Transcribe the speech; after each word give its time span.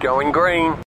Going 0.00 0.32
green. 0.32 0.80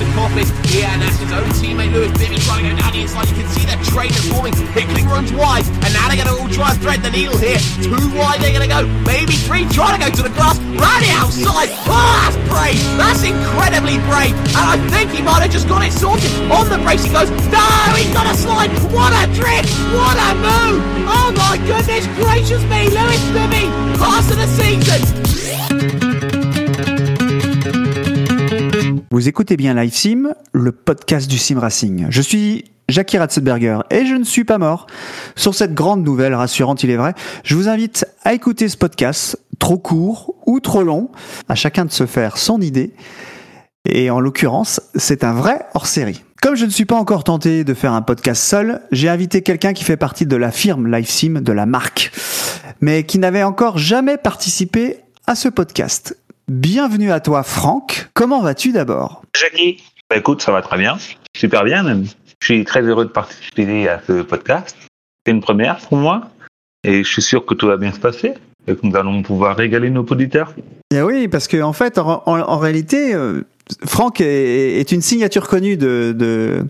To 0.00 0.06
Coffin. 0.16 0.48
Here 0.72 0.88
and 0.88 1.02
that's 1.02 1.20
his 1.20 1.28
own 1.28 1.44
teammate 1.60 1.92
Lewis 1.92 2.12
Bibby 2.16 2.40
trying 2.40 2.64
to 2.64 2.72
down 2.72 2.92
the 2.92 3.04
inside. 3.04 3.28
You 3.28 3.36
can 3.36 3.48
see 3.52 3.64
that 3.68 3.76
train 3.84 4.08
is 4.08 4.24
forming. 4.32 4.56
Hickling 4.72 5.04
runs 5.06 5.32
wide. 5.32 5.68
And 5.84 5.92
now 5.92 6.08
they're 6.08 6.16
going 6.16 6.32
to 6.32 6.36
all 6.40 6.48
try 6.48 6.72
and 6.72 6.80
thread 6.80 7.04
the 7.04 7.12
needle 7.12 7.36
here. 7.36 7.60
Two 7.84 8.00
wide 8.16 8.40
they're 8.40 8.56
going 8.56 8.64
to 8.64 8.72
go. 8.72 8.88
Maybe 9.04 9.36
three 9.36 9.68
trying 9.68 10.00
to 10.00 10.02
go 10.02 10.08
to 10.08 10.22
the 10.24 10.32
grass. 10.32 10.56
Right 10.80 11.04
outside. 11.20 11.68
Oh, 11.84 12.00
that's 12.24 12.38
brave. 12.48 12.80
That's 12.96 13.22
incredibly 13.22 14.00
brave. 14.08 14.32
And 14.56 14.64
I 14.64 14.76
think 14.88 15.12
he 15.12 15.20
might 15.20 15.44
have 15.44 15.52
just 15.52 15.68
got 15.68 15.84
it 15.84 15.92
sorted. 15.92 16.32
On 16.48 16.64
the 16.64 16.80
brace 16.80 17.04
he 17.04 17.12
goes. 17.12 17.28
No, 17.52 17.66
he's 17.92 18.08
got 18.16 18.24
a 18.24 18.34
slide. 18.34 18.72
What 18.88 19.12
a 19.12 19.28
trick. 19.36 19.68
What 19.92 20.16
a 20.16 20.30
move. 20.40 20.80
Oh 21.12 21.28
my 21.36 21.60
goodness 21.68 22.08
gracious 22.16 22.64
me. 22.72 22.88
Lewis 22.88 23.22
Bibby. 23.36 23.68
Pass 24.00 24.32
of 24.32 24.40
the 24.40 24.48
season. 24.48 26.09
Vous 29.12 29.26
écoutez 29.26 29.56
bien 29.56 29.74
Live 29.74 29.92
Sim, 29.92 30.34
le 30.52 30.70
podcast 30.70 31.28
du 31.28 31.36
sim 31.36 31.58
racing. 31.58 32.06
Je 32.10 32.22
suis 32.22 32.66
Jackie 32.88 33.18
Ratzenberger 33.18 33.80
et 33.90 34.06
je 34.06 34.14
ne 34.14 34.22
suis 34.22 34.44
pas 34.44 34.56
mort. 34.56 34.86
Sur 35.34 35.52
cette 35.52 35.74
grande 35.74 36.04
nouvelle 36.04 36.32
rassurante, 36.32 36.84
il 36.84 36.90
est 36.90 36.96
vrai, 36.96 37.14
je 37.42 37.56
vous 37.56 37.68
invite 37.68 38.06
à 38.22 38.34
écouter 38.34 38.68
ce 38.68 38.76
podcast, 38.76 39.36
trop 39.58 39.78
court 39.78 40.36
ou 40.46 40.60
trop 40.60 40.84
long, 40.84 41.10
à 41.48 41.56
chacun 41.56 41.86
de 41.86 41.90
se 41.90 42.06
faire 42.06 42.36
son 42.36 42.60
idée. 42.60 42.94
Et 43.84 44.10
en 44.10 44.20
l'occurrence, 44.20 44.80
c'est 44.94 45.24
un 45.24 45.32
vrai 45.32 45.66
hors-série. 45.74 46.22
Comme 46.40 46.54
je 46.54 46.64
ne 46.64 46.70
suis 46.70 46.84
pas 46.84 46.94
encore 46.94 47.24
tenté 47.24 47.64
de 47.64 47.74
faire 47.74 47.94
un 47.94 48.02
podcast 48.02 48.40
seul, 48.40 48.80
j'ai 48.92 49.08
invité 49.08 49.42
quelqu'un 49.42 49.72
qui 49.72 49.82
fait 49.82 49.96
partie 49.96 50.24
de 50.24 50.36
la 50.36 50.52
firme 50.52 50.86
LiveSim, 50.86 51.40
de 51.40 51.52
la 51.52 51.66
marque, 51.66 52.12
mais 52.80 53.02
qui 53.02 53.18
n'avait 53.18 53.42
encore 53.42 53.76
jamais 53.76 54.18
participé 54.18 54.98
à 55.26 55.34
ce 55.34 55.48
podcast. 55.48 56.16
Bienvenue 56.54 57.12
à 57.12 57.20
toi 57.20 57.44
Franck, 57.44 58.08
comment 58.12 58.42
vas-tu 58.42 58.72
d'abord? 58.72 59.22
Jackie 59.38 59.84
bah 60.10 60.16
écoute, 60.16 60.42
ça 60.42 60.50
va 60.50 60.62
très 60.62 60.76
bien, 60.78 60.98
super 61.36 61.62
bien 61.62 61.84
même. 61.84 62.06
Je 62.42 62.44
suis 62.44 62.64
très 62.64 62.82
heureux 62.82 63.04
de 63.04 63.10
participer 63.10 63.88
à 63.88 64.02
ce 64.04 64.22
podcast. 64.22 64.76
C'est 65.24 65.30
une 65.30 65.40
première 65.42 65.76
pour 65.78 65.96
moi 65.96 66.28
et 66.82 67.04
je 67.04 67.08
suis 67.08 67.22
sûr 67.22 67.46
que 67.46 67.54
tout 67.54 67.68
va 67.68 67.76
bien 67.76 67.92
se 67.92 68.00
passer 68.00 68.34
et 68.66 68.74
que 68.74 68.80
nous 68.82 68.96
allons 68.96 69.22
pouvoir 69.22 69.56
régaler 69.56 69.90
nos 69.90 70.02
auditeurs. 70.02 70.52
Eh 70.92 71.02
oui, 71.02 71.28
parce 71.28 71.46
que 71.46 71.62
en 71.62 71.72
fait, 71.72 71.98
en, 71.98 72.24
en- 72.26 72.40
en 72.40 72.58
réalité, 72.58 73.14
euh, 73.14 73.42
Franck 73.86 74.20
est, 74.20 74.80
est 74.80 74.90
une 74.90 75.02
signature 75.02 75.46
connue 75.46 75.76
de, 75.76 76.12
de, 76.18 76.66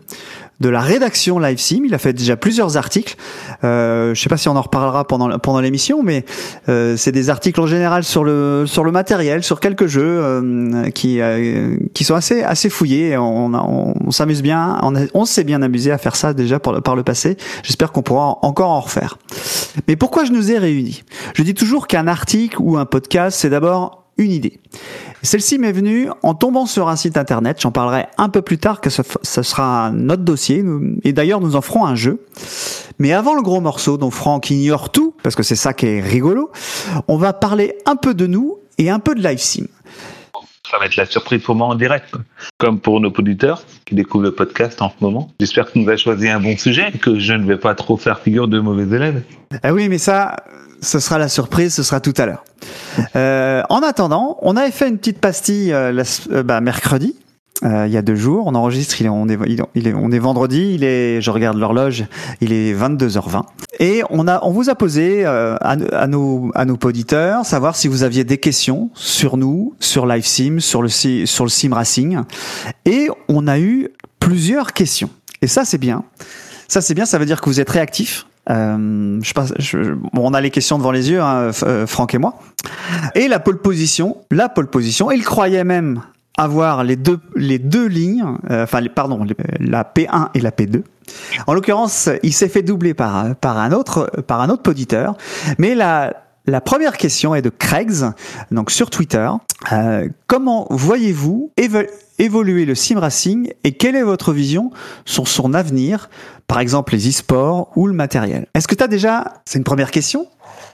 de 0.60 0.68
la 0.68 0.80
rédaction 0.80 1.38
LiveSim. 1.38 1.84
Il 1.84 1.94
a 1.94 1.98
fait 1.98 2.12
déjà 2.12 2.36
plusieurs 2.36 2.76
articles. 2.76 3.16
Euh, 3.64 4.14
je 4.14 4.20
sais 4.20 4.28
pas 4.28 4.36
si 4.36 4.48
on 4.48 4.56
en 4.56 4.62
reparlera 4.62 5.06
pendant 5.06 5.38
pendant 5.38 5.60
l'émission, 5.60 6.02
mais 6.02 6.24
euh, 6.68 6.96
c'est 6.96 7.12
des 7.12 7.30
articles 7.30 7.60
en 7.60 7.66
général 7.66 8.04
sur 8.04 8.24
le 8.24 8.64
sur 8.66 8.84
le 8.84 8.92
matériel, 8.92 9.42
sur 9.42 9.60
quelques 9.60 9.86
jeux 9.86 10.02
euh, 10.04 10.90
qui 10.90 11.20
euh, 11.20 11.76
qui 11.94 12.04
sont 12.04 12.14
assez 12.14 12.42
assez 12.42 12.68
fouillés. 12.68 13.16
On, 13.16 14.10
s'amuse 14.10 14.42
bien, 14.42 14.78
on, 15.14 15.24
s'est 15.24 15.44
bien 15.44 15.62
amusé 15.62 15.92
à 15.92 15.98
faire 15.98 16.16
ça 16.16 16.34
déjà 16.34 16.58
par 16.58 16.82
par 16.82 16.96
le 16.96 17.02
passé. 17.02 17.36
J'espère 17.62 17.92
qu'on 17.92 18.02
pourra 18.02 18.38
encore 18.42 18.70
en 18.70 18.80
refaire. 18.80 19.18
Mais 19.88 19.96
pourquoi 19.96 20.24
je 20.24 20.32
nous 20.32 20.50
ai 20.50 20.58
réunis? 20.58 21.04
Je 21.34 21.42
dis 21.42 21.54
toujours 21.54 21.86
qu'un 21.86 22.06
article 22.06 22.56
ou 22.60 22.76
un 22.76 22.86
podcast, 22.86 23.38
c'est 23.40 23.50
d'abord 23.50 23.99
une 24.20 24.32
idée. 24.32 24.60
Celle-ci 25.22 25.58
m'est 25.58 25.72
venue 25.72 26.08
en 26.22 26.34
tombant 26.34 26.66
sur 26.66 26.88
un 26.88 26.96
site 26.96 27.16
internet. 27.16 27.60
J'en 27.60 27.72
parlerai 27.72 28.06
un 28.16 28.28
peu 28.28 28.42
plus 28.42 28.58
tard, 28.58 28.80
que 28.80 28.88
ce, 28.90 29.02
sera 29.22 29.90
notre 29.92 30.22
dossier. 30.22 30.64
Et 31.04 31.12
d'ailleurs, 31.12 31.40
nous 31.40 31.56
en 31.56 31.60
ferons 31.60 31.84
un 31.84 31.94
jeu. 31.94 32.24
Mais 32.98 33.12
avant 33.12 33.34
le 33.34 33.42
gros 33.42 33.60
morceau, 33.60 33.98
dont 33.98 34.10
Franck 34.10 34.50
ignore 34.50 34.90
tout, 34.90 35.14
parce 35.22 35.34
que 35.34 35.42
c'est 35.42 35.56
ça 35.56 35.72
qui 35.72 35.86
est 35.86 36.00
rigolo, 36.00 36.50
on 37.08 37.16
va 37.16 37.32
parler 37.32 37.74
un 37.86 37.96
peu 37.96 38.14
de 38.14 38.26
nous 38.26 38.58
et 38.78 38.90
un 38.90 38.98
peu 38.98 39.14
de 39.14 39.20
LiveSim. 39.26 39.66
Ça 40.70 40.78
va 40.78 40.86
être 40.86 40.96
la 40.96 41.06
surprise 41.06 41.42
pour 41.42 41.56
moi 41.56 41.66
en 41.66 41.74
direct, 41.74 42.14
comme 42.56 42.78
pour 42.78 43.00
nos 43.00 43.10
auditeurs 43.10 43.64
qui 43.86 43.96
découvrent 43.96 44.24
le 44.24 44.32
podcast 44.32 44.80
en 44.80 44.90
ce 44.90 44.94
moment. 45.00 45.32
J'espère 45.40 45.70
que 45.70 45.78
nous 45.78 45.88
avons 45.88 45.98
choisi 45.98 46.28
un 46.28 46.38
bon 46.38 46.56
sujet 46.56 46.90
et 46.94 46.98
que 46.98 47.18
je 47.18 47.32
ne 47.32 47.44
vais 47.44 47.56
pas 47.56 47.74
trop 47.74 47.96
faire 47.96 48.20
figure 48.20 48.46
de 48.46 48.60
mauvais 48.60 48.84
élève. 48.84 49.22
Ah 49.64 49.72
oui, 49.72 49.88
mais 49.88 49.98
ça, 49.98 50.36
ce 50.80 50.98
sera 50.98 51.18
la 51.18 51.28
surprise, 51.28 51.74
ce 51.74 51.82
sera 51.82 52.00
tout 52.00 52.14
à 52.16 52.26
l'heure. 52.26 52.44
Euh, 53.16 53.62
en 53.68 53.80
attendant, 53.82 54.38
on 54.42 54.56
avait 54.56 54.70
fait 54.70 54.88
une 54.88 54.98
petite 54.98 55.18
pastille 55.18 55.72
euh, 55.72 56.02
euh, 56.32 56.42
bah, 56.42 56.60
mercredi. 56.60 57.16
euh, 57.64 57.86
il 57.86 57.92
y 57.92 57.96
a 57.98 58.02
deux 58.02 58.14
jours, 58.16 58.44
on 58.46 58.54
enregistre, 58.54 59.00
il 59.00 59.06
est, 59.06 59.10
on, 59.10 59.28
est, 59.28 59.38
il 59.74 59.86
est- 59.88 59.94
on 59.94 60.10
est 60.10 60.18
vendredi, 60.18 60.72
il 60.74 60.82
est, 60.84 61.20
je 61.20 61.30
regarde 61.30 61.58
l'horloge, 61.58 62.04
il 62.40 62.52
est 62.52 62.72
22h20. 62.74 63.42
Et 63.80 64.02
on, 64.10 64.26
a, 64.28 64.40
on 64.44 64.50
vous 64.50 64.70
a 64.70 64.74
posé 64.74 65.26
euh, 65.26 65.56
à, 65.60 65.72
à 65.92 66.06
nos, 66.06 66.50
à 66.54 66.64
nos 66.64 66.78
auditeurs, 66.84 67.44
savoir 67.44 67.76
si 67.76 67.86
vous 67.88 68.02
aviez 68.02 68.24
des 68.24 68.38
questions 68.38 68.90
sur 68.94 69.36
nous, 69.36 69.74
sur 69.80 70.06
LiveSim, 70.06 70.60
sur 70.60 70.80
le, 70.82 70.88
sur 70.88 71.44
le 71.44 71.50
Sim 71.50 71.72
Racing. 71.74 72.20
Et 72.86 73.08
on 73.28 73.46
a 73.46 73.58
eu 73.58 73.88
plusieurs 74.18 74.72
questions. 74.72 75.10
Et 75.42 75.46
ça, 75.46 75.64
c'est 75.64 75.78
bien. 75.78 76.04
Ça, 76.68 76.80
c'est 76.80 76.94
bien, 76.94 77.04
ça 77.06 77.18
veut 77.18 77.26
dire 77.26 77.40
que 77.40 77.48
vous 77.50 77.60
êtes 77.60 77.70
réactifs. 77.70 78.26
Euh, 78.48 79.20
on 80.16 80.34
a 80.34 80.40
les 80.40 80.50
questions 80.50 80.78
devant 80.78 80.92
les 80.92 81.10
yeux, 81.10 81.20
hein, 81.20 81.50
euh, 81.62 81.86
Franck 81.86 82.14
et 82.14 82.18
moi. 82.18 82.34
Et 83.14 83.28
la 83.28 83.38
pole 83.38 83.58
position, 83.58 84.16
la 84.30 84.48
pole 84.48 84.68
position, 84.68 85.10
il 85.10 85.24
croyait 85.24 85.64
même 85.64 86.00
avoir 86.38 86.84
les 86.84 86.96
deux, 86.96 87.18
les 87.36 87.58
deux 87.58 87.86
lignes, 87.86 88.24
euh, 88.50 88.64
enfin, 88.64 88.80
pardon, 88.94 89.26
la 89.60 89.84
P1 89.84 90.28
et 90.34 90.40
la 90.40 90.50
P2. 90.50 90.82
En 91.46 91.54
l'occurrence, 91.54 92.08
il 92.22 92.32
s'est 92.32 92.48
fait 92.48 92.62
doubler 92.62 92.94
par, 92.94 93.34
par 93.36 93.58
un 93.58 93.72
autre, 93.72 94.10
par 94.26 94.40
un 94.40 94.48
autre 94.48 94.62
poditeur. 94.62 95.16
Mais 95.58 95.74
la, 95.74 96.14
la 96.46 96.60
première 96.60 96.96
question 96.96 97.34
est 97.34 97.42
de 97.42 97.50
Craigs, 97.50 98.04
donc 98.50 98.70
sur 98.70 98.90
Twitter. 98.90 99.28
Comment 100.28 100.66
voyez-vous 100.70 101.50
évo- 101.58 101.86
évoluer 102.18 102.64
le 102.64 102.74
sim 102.74 102.98
racing 102.98 103.52
et 103.64 103.72
quelle 103.72 103.96
est 103.96 104.02
votre 104.02 104.32
vision 104.32 104.70
sur 105.04 105.26
son 105.28 105.52
avenir, 105.52 106.08
par 106.50 106.58
exemple 106.58 106.94
les 106.94 107.08
e-sports 107.08 107.70
ou 107.76 107.86
le 107.86 107.92
matériel. 107.92 108.48
Est-ce 108.56 108.66
que 108.66 108.74
tu 108.74 108.82
as 108.82 108.88
déjà, 108.88 109.34
c'est 109.44 109.58
une 109.58 109.64
première 109.64 109.92
question, 109.92 110.26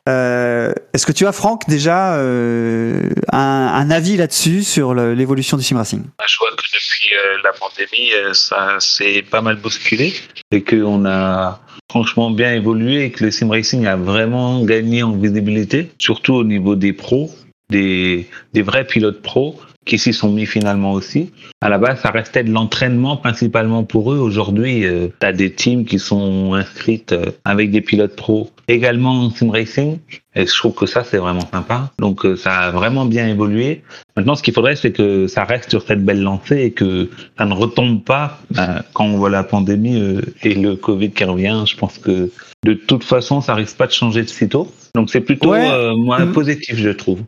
euh, 0.09 0.73
est-ce 0.95 1.05
que 1.05 1.13
tu 1.13 1.27
as 1.27 1.33
Franck 1.33 1.69
déjà 1.69 2.17
euh, 2.17 3.11
un, 3.31 3.91
avis 3.91 4.17
là-dessus 4.17 4.65
sur 4.65 4.95
l'évolution 4.95 5.59
du 5.59 5.63
sim 5.63 5.77
racing? 5.77 6.03
Je 6.27 6.37
vois 6.39 6.49
que 6.57 6.63
depuis 6.63 7.11
euh, 7.15 7.37
la 7.45 7.53
pandémie, 7.53 8.11
ça 8.33 8.77
s'est 8.81 9.23
pas 9.31 9.43
mal 9.43 9.57
bousculé 9.57 10.15
et 10.51 10.65
qu'on 10.65 11.05
a 11.05 11.61
franchement 11.91 12.31
bien 12.31 12.55
évolué 12.55 13.05
et 13.05 13.11
que 13.11 13.25
le 13.25 13.31
sim 13.31 13.51
racing 13.51 13.85
a 13.85 13.97
vraiment 13.97 14.65
gagné 14.65 15.03
en 15.03 15.13
visibilité, 15.13 15.93
surtout 15.99 16.37
au 16.37 16.45
niveau 16.45 16.75
des 16.75 16.95
pros, 16.95 17.31
des 17.69 18.27
vrais 18.55 18.87
pilotes 18.87 19.21
pros 19.21 19.61
qui 19.87 19.99
s'y 19.99 20.13
sont 20.13 20.31
mis 20.31 20.45
finalement 20.47 20.93
aussi. 20.93 21.31
À 21.63 21.69
la 21.71 21.79
base, 21.79 22.01
ça 22.01 22.11
restait 22.11 22.45
de 22.45 22.51
l'entraînement 22.51 23.17
principalement 23.17 23.85
pour 23.85 24.13
eux. 24.13 24.19
Aujourd'hui, 24.19 24.85
tu 25.21 25.27
as 25.27 25.33
des 25.33 25.53
teams 25.53 25.85
qui 25.85 25.99
sont 25.99 26.55
inscrites 26.55 27.13
euh, 27.13 27.31
avec 27.45 27.71
des 27.71 27.81
pilotes 27.81 28.17
pros 28.17 28.51
également 28.69 29.13
en 29.13 29.31
sim 29.31 29.51
racing. 29.51 29.99
Et 30.35 30.47
je 30.47 30.55
trouve 30.55 30.75
que 30.75 30.87
ça, 30.87 31.03
c'est 31.03 31.17
vraiment 31.17 31.49
sympa. 31.53 31.91
Donc, 31.99 32.27
euh, 32.27 32.37
ça 32.37 32.59
a 32.59 32.71
vraiment 32.71 33.07
bien 33.07 33.27
évolué. 33.27 33.83
Maintenant, 34.17 34.35
ce 34.35 34.43
qu'il 34.43 34.53
faudrait, 34.53 34.77
c'est 34.77 34.93
que 34.93 35.27
ça 35.27 35.45
reste 35.45 35.71
sur 35.71 35.83
cette 35.83 36.05
belle 36.05 36.23
lancée 36.23 36.59
et 36.59 36.71
que 36.73 37.09
ça 37.39 37.47
ne 37.47 37.55
retombe 37.55 38.05
pas 38.05 38.39
euh, 38.59 38.81
quand 38.93 39.07
on 39.07 39.17
voit 39.17 39.31
la 39.31 39.45
pandémie 39.45 39.99
euh, 39.99 40.21
et 40.43 40.55
le 40.55 40.77
Covid 40.77 41.11
qui 41.13 41.25
revient. 41.25 41.65
Je 41.67 41.77
pense 41.77 41.99
que 41.99 42.31
de 42.67 42.75
toute 42.75 43.05
façon, 43.05 43.41
ça 43.41 43.55
risque 43.55 43.77
pas 43.77 43.87
de 43.87 43.93
changer 43.93 44.23
de 44.23 44.29
sitôt. 44.29 44.71
Donc, 44.95 45.11
c'est 45.11 45.21
plutôt 45.21 45.51
Ouais. 45.51 45.69
euh, 45.71 45.95
moi, 45.97 46.19
Mhm. 46.21 46.33
positif, 46.33 46.77
je 46.77 46.89
trouve. 46.91 47.21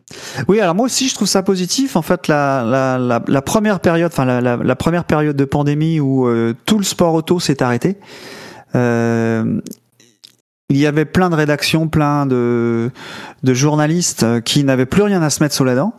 Oui, 0.48 0.60
alors 0.60 0.74
moi 0.74 0.86
aussi 0.86 1.08
je 1.08 1.14
trouve 1.14 1.28
ça 1.28 1.42
positif. 1.42 1.96
En 1.96 2.02
fait, 2.02 2.26
la, 2.28 2.64
la, 2.64 2.98
la, 2.98 3.22
la 3.26 3.42
première 3.42 3.80
période, 3.80 4.10
enfin 4.12 4.24
la, 4.24 4.40
la, 4.40 4.56
la 4.56 4.76
première 4.76 5.04
période 5.04 5.36
de 5.36 5.44
pandémie 5.44 6.00
où 6.00 6.26
euh, 6.26 6.54
tout 6.66 6.78
le 6.78 6.84
sport 6.84 7.12
auto 7.14 7.38
s'est 7.40 7.62
arrêté, 7.62 7.96
euh, 8.74 9.60
il 10.70 10.76
y 10.76 10.86
avait 10.86 11.04
plein 11.06 11.30
de 11.30 11.34
rédactions, 11.34 11.88
plein 11.88 12.26
de, 12.26 12.90
de 13.42 13.54
journalistes 13.54 14.22
euh, 14.22 14.40
qui 14.40 14.64
n'avaient 14.64 14.84
plus 14.86 15.02
rien 15.02 15.22
à 15.22 15.30
se 15.30 15.42
mettre 15.42 15.54
sous 15.54 15.64
la 15.64 15.74
dent. 15.74 15.94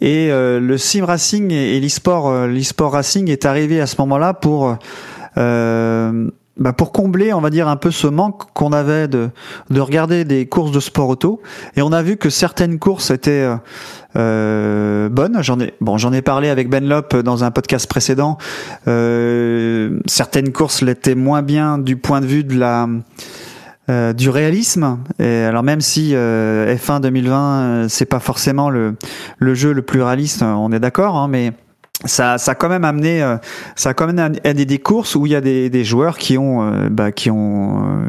Et 0.00 0.30
euh, 0.30 0.60
le 0.60 0.76
sim 0.78 1.04
racing 1.04 1.50
et, 1.52 1.76
et 1.76 1.80
l'e-sport, 1.80 2.28
euh, 2.28 2.46
l'e-sport 2.46 2.92
racing 2.92 3.30
est 3.30 3.46
arrivé 3.46 3.80
à 3.80 3.86
ce 3.86 3.96
moment-là 4.00 4.34
pour 4.34 4.76
euh, 5.38 6.28
bah 6.56 6.72
pour 6.72 6.92
combler, 6.92 7.32
on 7.32 7.40
va 7.40 7.50
dire, 7.50 7.68
un 7.68 7.76
peu 7.76 7.90
ce 7.90 8.06
manque 8.06 8.52
qu'on 8.52 8.72
avait 8.72 9.08
de, 9.08 9.30
de 9.70 9.80
regarder 9.80 10.24
des 10.24 10.46
courses 10.46 10.70
de 10.70 10.80
sport 10.80 11.08
auto. 11.08 11.42
Et 11.76 11.82
on 11.82 11.92
a 11.92 12.02
vu 12.02 12.16
que 12.16 12.30
certaines 12.30 12.78
courses 12.78 13.10
étaient 13.10 13.30
euh, 13.30 13.56
euh, 14.16 15.08
bonnes. 15.08 15.42
J'en 15.42 15.58
ai, 15.60 15.74
bon, 15.80 15.98
j'en 15.98 16.12
ai 16.12 16.22
parlé 16.22 16.48
avec 16.48 16.68
Ben 16.68 16.86
Lop 16.86 17.16
dans 17.16 17.42
un 17.42 17.50
podcast 17.50 17.88
précédent. 17.88 18.38
Euh, 18.86 19.98
certaines 20.06 20.52
courses 20.52 20.82
l'étaient 20.82 21.16
moins 21.16 21.42
bien 21.42 21.78
du 21.78 21.96
point 21.96 22.20
de 22.20 22.26
vue 22.26 22.44
de 22.44 22.56
la 22.56 22.88
euh, 23.90 24.14
du 24.14 24.30
réalisme. 24.30 24.96
Et 25.18 25.42
alors 25.42 25.62
même 25.62 25.82
si 25.82 26.12
euh, 26.14 26.74
F1 26.74 27.02
2020 27.02 27.36
euh, 27.36 27.86
c'est 27.90 28.06
pas 28.06 28.18
forcément 28.18 28.70
le, 28.70 28.96
le 29.38 29.54
jeu 29.54 29.74
le 29.74 29.82
plus 29.82 30.00
réaliste, 30.00 30.42
on 30.42 30.72
est 30.72 30.80
d'accord, 30.80 31.16
hein, 31.16 31.28
mais 31.28 31.52
ça, 32.04 32.38
ça 32.38 32.52
a 32.52 32.54
quand 32.54 32.68
même 32.68 32.84
amené, 32.84 33.22
euh, 33.22 33.36
ça 33.76 33.90
a 33.90 33.94
quand 33.94 34.06
même 34.06 34.18
amené 34.18 34.64
des 34.64 34.78
courses 34.78 35.14
où 35.14 35.26
il 35.26 35.32
y 35.32 35.36
a 35.36 35.40
des, 35.40 35.70
des 35.70 35.84
joueurs 35.84 36.18
qui 36.18 36.36
ont, 36.36 36.62
euh, 36.62 36.88
bah, 36.90 37.12
qui 37.12 37.30
ont, 37.30 37.82
euh, 37.82 38.04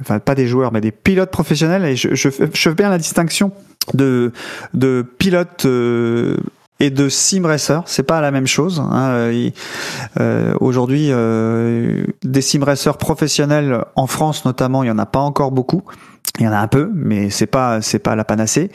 enfin 0.00 0.18
pas 0.18 0.34
des 0.34 0.46
joueurs, 0.46 0.72
mais 0.72 0.80
des 0.80 0.90
pilotes 0.92 1.30
professionnels. 1.30 1.84
Et 1.84 1.96
je, 1.96 2.14
je, 2.14 2.28
je 2.28 2.68
fais 2.68 2.74
bien 2.74 2.90
la 2.90 2.98
distinction 2.98 3.52
de, 3.94 4.32
de 4.74 5.06
pilotes 5.18 5.64
euh, 5.64 6.36
et 6.80 6.90
de 6.90 7.08
sim 7.08 7.46
racer. 7.46 7.82
C'est 7.86 8.02
pas 8.02 8.20
la 8.20 8.30
même 8.30 8.46
chose. 8.46 8.80
Hein. 8.80 9.30
Euh, 10.20 10.54
Aujourd'hui, 10.60 11.08
euh, 11.10 12.04
des 12.22 12.42
sim 12.42 12.62
racers 12.64 12.98
professionnels 12.98 13.84
en 13.96 14.06
France 14.06 14.44
notamment, 14.44 14.82
il 14.82 14.88
y 14.88 14.90
en 14.90 14.98
a 14.98 15.06
pas 15.06 15.20
encore 15.20 15.52
beaucoup. 15.52 15.82
Il 16.40 16.44
y 16.44 16.48
en 16.48 16.52
a 16.52 16.58
un 16.58 16.66
peu, 16.66 16.90
mais 16.94 17.30
c'est 17.30 17.46
pas, 17.46 17.80
c'est 17.80 18.00
pas 18.00 18.16
la 18.16 18.24
panacée. 18.24 18.70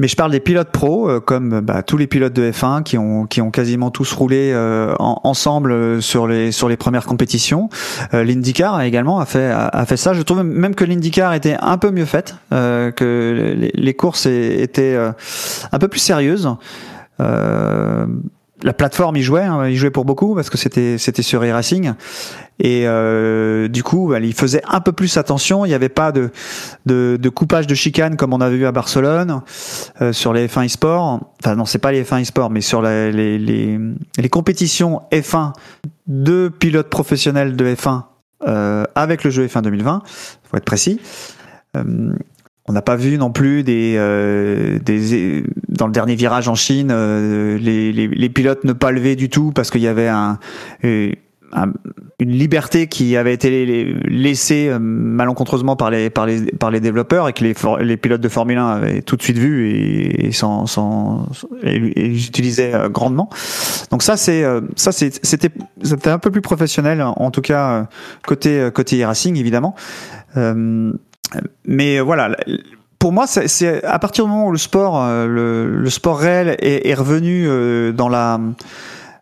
Mais 0.00 0.06
je 0.06 0.14
parle 0.14 0.30
des 0.30 0.38
pilotes 0.40 0.70
pros, 0.70 1.08
euh, 1.10 1.18
comme 1.20 1.60
bah, 1.60 1.82
tous 1.82 1.96
les 1.96 2.06
pilotes 2.06 2.32
de 2.32 2.52
F1 2.52 2.84
qui 2.84 2.96
ont 2.98 3.26
qui 3.26 3.40
ont 3.40 3.50
quasiment 3.50 3.90
tous 3.90 4.12
roulé 4.12 4.52
euh, 4.54 4.94
en- 5.00 5.20
ensemble 5.24 5.72
euh, 5.72 6.00
sur 6.00 6.28
les 6.28 6.52
sur 6.52 6.68
les 6.68 6.76
premières 6.76 7.04
compétitions. 7.04 7.68
Euh, 8.14 8.22
L'IndyCar 8.22 8.80
également 8.82 9.18
a 9.18 9.26
fait 9.26 9.50
a, 9.50 9.84
fait 9.86 9.96
ça. 9.96 10.12
Je 10.14 10.22
trouve 10.22 10.42
même 10.44 10.74
que 10.76 10.84
l'IndyCar 10.84 11.34
était 11.34 11.56
un 11.60 11.78
peu 11.78 11.90
mieux 11.90 12.04
faite, 12.04 12.36
euh, 12.52 12.92
que 12.92 13.54
les, 13.58 13.72
les 13.74 13.94
courses 13.94 14.26
étaient 14.26 14.96
un 15.72 15.78
peu 15.80 15.88
plus 15.88 16.00
sérieuses. 16.00 16.48
Euh, 17.20 18.06
la 18.62 18.72
plateforme 18.72 19.16
y 19.16 19.22
jouait, 19.22 19.42
hein, 19.42 19.68
y 19.68 19.76
jouait 19.76 19.90
pour 19.90 20.04
beaucoup 20.04 20.34
parce 20.34 20.50
que 20.50 20.58
c'était 20.58 20.98
c'était 20.98 21.22
sur 21.22 21.42
e-racing 21.44 21.92
et 22.58 22.82
euh, 22.86 23.68
du 23.68 23.82
coup 23.82 24.08
bah, 24.08 24.18
il 24.18 24.34
faisait 24.34 24.62
un 24.66 24.80
peu 24.80 24.92
plus 24.92 25.16
attention. 25.16 25.64
Il 25.64 25.68
n'y 25.68 25.74
avait 25.74 25.88
pas 25.88 26.10
de, 26.12 26.30
de 26.86 27.18
de 27.20 27.28
coupage 27.28 27.66
de 27.66 27.74
chicane 27.74 28.16
comme 28.16 28.32
on 28.32 28.40
avait 28.40 28.56
vu 28.56 28.66
à 28.66 28.72
Barcelone 28.72 29.42
euh, 30.00 30.12
sur 30.12 30.32
les 30.32 30.48
F1 30.48 30.66
e-sport. 30.66 31.20
Enfin 31.40 31.54
non, 31.54 31.64
c'est 31.64 31.78
pas 31.78 31.92
les 31.92 32.02
F1 32.02 32.22
e-sport, 32.22 32.50
mais 32.50 32.60
sur 32.60 32.82
les, 32.82 33.12
les 33.12 33.78
les 34.18 34.28
compétitions 34.28 35.02
F1 35.12 35.52
de 36.06 36.48
pilotes 36.48 36.88
professionnels 36.88 37.54
de 37.54 37.74
F1 37.74 38.02
euh, 38.46 38.84
avec 38.94 39.24
le 39.24 39.30
jeu 39.30 39.46
F1 39.46 39.62
2020. 39.62 40.02
Faut 40.50 40.56
être 40.56 40.64
précis. 40.64 41.00
On 42.68 42.72
n'a 42.74 42.82
pas 42.82 42.96
vu 42.96 43.16
non 43.18 43.30
plus 43.32 43.62
des, 43.64 43.94
euh, 43.96 44.78
des 44.78 45.42
dans 45.68 45.86
le 45.86 45.92
dernier 45.92 46.14
virage 46.16 46.48
en 46.48 46.54
Chine 46.54 46.88
euh, 46.90 47.56
les, 47.58 47.92
les, 47.92 48.08
les 48.08 48.28
pilotes 48.28 48.64
ne 48.64 48.72
pas 48.74 48.90
lever 48.90 49.16
du 49.16 49.28
tout 49.30 49.52
parce 49.52 49.70
qu'il 49.70 49.80
y 49.80 49.86
avait 49.88 50.08
un, 50.08 50.38
euh, 50.84 51.12
un- 51.52 51.72
une 52.20 52.32
liberté 52.32 52.88
qui 52.88 53.16
avait 53.16 53.32
été 53.32 53.94
laissée 54.08 54.68
euh, 54.68 54.78
malencontreusement 54.80 55.76
par 55.76 55.88
les 55.90 56.10
par 56.10 56.26
les 56.26 56.42
par 56.52 56.70
les 56.70 56.80
développeurs 56.80 57.28
et 57.28 57.32
que 57.32 57.42
les 57.44 57.54
les 57.80 57.96
pilotes 57.96 58.20
de 58.20 58.28
Formule 58.28 58.58
1 58.58 58.66
avaient 58.68 59.02
tout 59.02 59.16
de 59.16 59.22
suite 59.22 59.38
vu 59.38 59.70
et, 59.70 60.26
et 60.26 60.32
sans, 60.32 60.66
sans 60.66 61.26
et, 61.62 61.76
utilisaient 61.76 62.74
euh, 62.74 62.88
grandement. 62.90 63.30
Donc 63.90 64.02
ça 64.02 64.16
c'est 64.18 64.44
ça 64.76 64.92
c'est- 64.92 65.24
c'était 65.24 65.50
c'était 65.82 66.10
un 66.10 66.18
peu 66.18 66.30
plus 66.30 66.42
professionnel 66.42 67.02
en 67.02 67.30
tout 67.30 67.40
cas 67.40 67.86
côté 68.26 68.68
côté 68.74 69.04
racing 69.06 69.36
évidemment. 69.38 69.74
Mais 71.66 72.00
voilà, 72.00 72.36
pour 72.98 73.12
moi, 73.12 73.26
c'est- 73.26 73.84
à 73.84 73.98
partir 73.98 74.24
du 74.24 74.30
moment 74.30 74.46
où 74.48 74.52
le 74.52 74.58
sport, 74.58 75.02
euh, 75.02 75.26
le, 75.26 75.80
le 75.82 75.90
sport 75.90 76.18
réel 76.18 76.56
est, 76.60 76.88
est 76.88 76.94
revenu 76.94 77.46
euh, 77.46 77.92
dans 77.92 78.08
la 78.08 78.40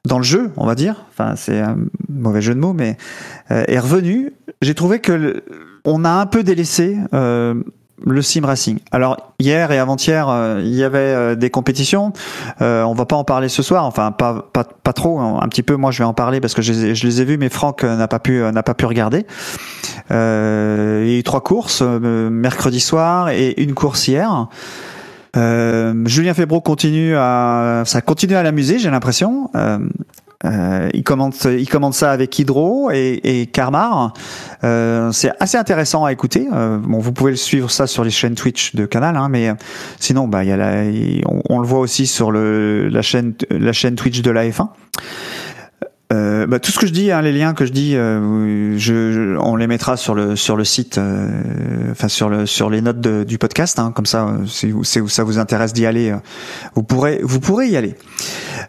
dans 0.07 0.19
le 0.19 0.25
jeu, 0.25 0.53
on 0.57 0.67
va 0.67 0.77
dire. 0.77 1.05
Enfin, 1.11 1.35
c'est 1.37 1.59
un 1.61 1.77
mauvais 2.09 2.41
jeu 2.41 2.55
de 2.55 2.61
mots, 2.61 2.73
mais 2.73 2.97
euh, 3.51 3.65
est 3.67 3.79
revenu. 3.81 4.33
J'ai 4.63 4.75
trouvé 4.75 5.01
que 5.01 5.11
le- 5.13 5.45
on 5.85 6.05
a 6.05 6.11
un 6.11 6.27
peu 6.27 6.43
délaissé 6.45 6.97
euh, 7.13 7.55
le 8.05 8.21
sim 8.23 8.45
racing. 8.45 8.79
Alors 8.93 9.17
hier 9.39 9.73
et 9.73 9.79
avant-hier, 9.79 10.29
euh, 10.29 10.61
il 10.63 10.75
y 10.75 10.85
avait 10.85 10.99
euh, 10.99 11.35
des 11.35 11.51
compétitions. 11.51 12.13
Euh, 12.61 12.83
on 12.85 12.95
va 12.95 13.07
pas 13.07 13.17
en 13.17 13.25
parler 13.25 13.49
ce 13.49 13.63
soir. 13.63 13.85
Enfin, 13.85 14.13
pas 14.13 14.49
pas 14.53 14.65
pas 14.65 14.93
trop. 14.93 15.19
hein. 15.19 15.41
Un 15.43 15.49
petit 15.49 15.63
peu. 15.63 15.77
Moi, 15.77 15.91
je 15.91 15.99
vais 15.99 16.05
en 16.05 16.15
parler 16.15 16.41
parce 16.41 16.55
que 16.55 16.63
je, 16.63 16.73
les 16.73 17.21
ai- 17.23 17.25
vus, 17.25 17.39
mais 17.39 17.49
Franck 17.49 17.85
euh, 17.85 17.97
n'a 17.97 18.09
pas 18.09 18.19
pu 18.19 18.41
n'a 18.53 18.63
pas 18.63 18.75
pu 18.75 18.85
regarder. 18.87 19.27
Il 20.11 20.15
y 20.15 21.15
a 21.15 21.19
eu 21.19 21.23
trois 21.25 21.41
courses 21.43 21.83
mercredi 21.83 22.81
soir 22.81 23.31
et 23.31 23.61
une 23.61 23.75
course 23.75 24.07
hier. 24.09 24.47
Julien 25.35 26.35
Febro 26.35 26.61
continue 26.61 27.15
à 27.17 27.83
ça 27.87 28.01
continue 28.01 28.35
à 28.37 28.43
l'amuser, 28.43 28.79
j'ai 28.79 28.91
l'impression. 28.91 29.51
Euh, 30.45 30.91
il 30.93 31.03
commente, 31.03 31.45
il 31.45 31.69
commente 31.69 31.95
ça 31.95 32.13
avec 32.13 32.39
Hydro 32.39 32.91
et, 32.91 33.21
et 33.25 33.47
Carmar. 33.47 34.13
Euh, 34.65 35.11
c'est 35.13 35.33
assez 35.41 35.57
intéressant 35.57 36.05
à 36.05 36.13
écouter. 36.13 36.49
Euh, 36.53 36.79
bon, 36.79 36.99
vous 36.99 37.13
pouvez 37.13 37.31
le 37.31 37.37
suivre 37.37 37.71
ça 37.71 37.87
sur 37.87 38.05
les 38.05 38.11
chaînes 38.11 38.35
Twitch 38.35 38.75
de 38.75 38.87
Canal, 38.87 39.17
hein, 39.17 39.29
mais 39.29 39.49
euh, 39.49 39.55
sinon, 39.99 40.29
bah, 40.29 40.45
y 40.45 40.53
a 40.53 40.57
la, 40.57 40.83
on 41.49 41.59
le 41.59 41.67
voit 41.67 41.81
aussi 41.81 42.07
sur 42.07 42.31
le, 42.31 42.89
la 42.89 43.03
chaîne, 43.03 43.35
la 43.51 43.73
chaîne 43.73 43.95
Twitch 43.95 44.21
de 44.23 44.31
la 44.31 44.47
F1. 44.47 44.69
Euh, 46.13 46.47
bah, 46.47 46.61
tout 46.61 46.71
ce 46.71 46.79
que 46.79 46.87
je 46.87 46.93
dis, 46.93 47.11
hein, 47.11 47.21
les 47.21 47.33
liens 47.33 47.53
que 47.53 47.67
je 47.67 47.73
dis, 47.73 47.97
euh, 47.97 48.79
je, 48.79 49.37
on 49.39 49.57
les 49.57 49.67
mettra 49.67 49.97
sur 49.97 50.15
le 50.15 50.37
sur 50.37 50.57
le 50.57 50.63
site, 50.63 50.99
euh, 50.99 51.27
enfin 51.91 52.07
sur 52.07 52.29
le 52.29 52.47
sur 52.47 52.71
les 52.71 52.81
notes 52.81 53.01
de- 53.01 53.25
du 53.25 53.39
podcast, 53.39 53.81
hein, 53.81 53.91
comme 53.93 54.07
ça, 54.07 54.25
euh, 54.27 54.47
si, 54.47 54.71
vous- 54.71 54.85
si 54.85 55.01
ça 55.09 55.25
vous 55.25 55.41
intéresse 55.41 55.73
d'y 55.73 55.85
aller, 55.85 56.11
euh, 56.13 56.17
vous 56.77 56.85
pourrez 56.85 57.19
vous 57.25 57.41
pourrez 57.41 57.69
y 57.69 57.77
aller. 57.77 57.97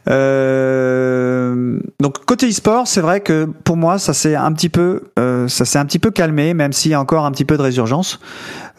Euh, 0.08 1.80
donc 2.00 2.26
côté 2.26 2.48
e-sport, 2.50 2.88
c'est 2.88 3.02
vrai 3.02 3.22
que 3.22 3.46
pour 3.64 3.78
moi, 3.78 4.00
ça 4.00 4.14
s'est 4.14 4.36
un 4.36 4.52
petit 4.54 4.70
peu 4.70 5.04
ça 5.48 5.66
s'est 5.66 5.80
un 5.80 5.86
petit 5.86 6.00
peu 6.00 6.12
calmé, 6.12 6.54
même 6.54 6.74
s'il 6.74 6.92
y 6.92 6.94
a 6.94 7.00
encore 7.00 7.26
un 7.26 7.32
petit 7.32 7.46
peu 7.46 7.58
de 7.58 7.62
résurgence, 7.62 8.20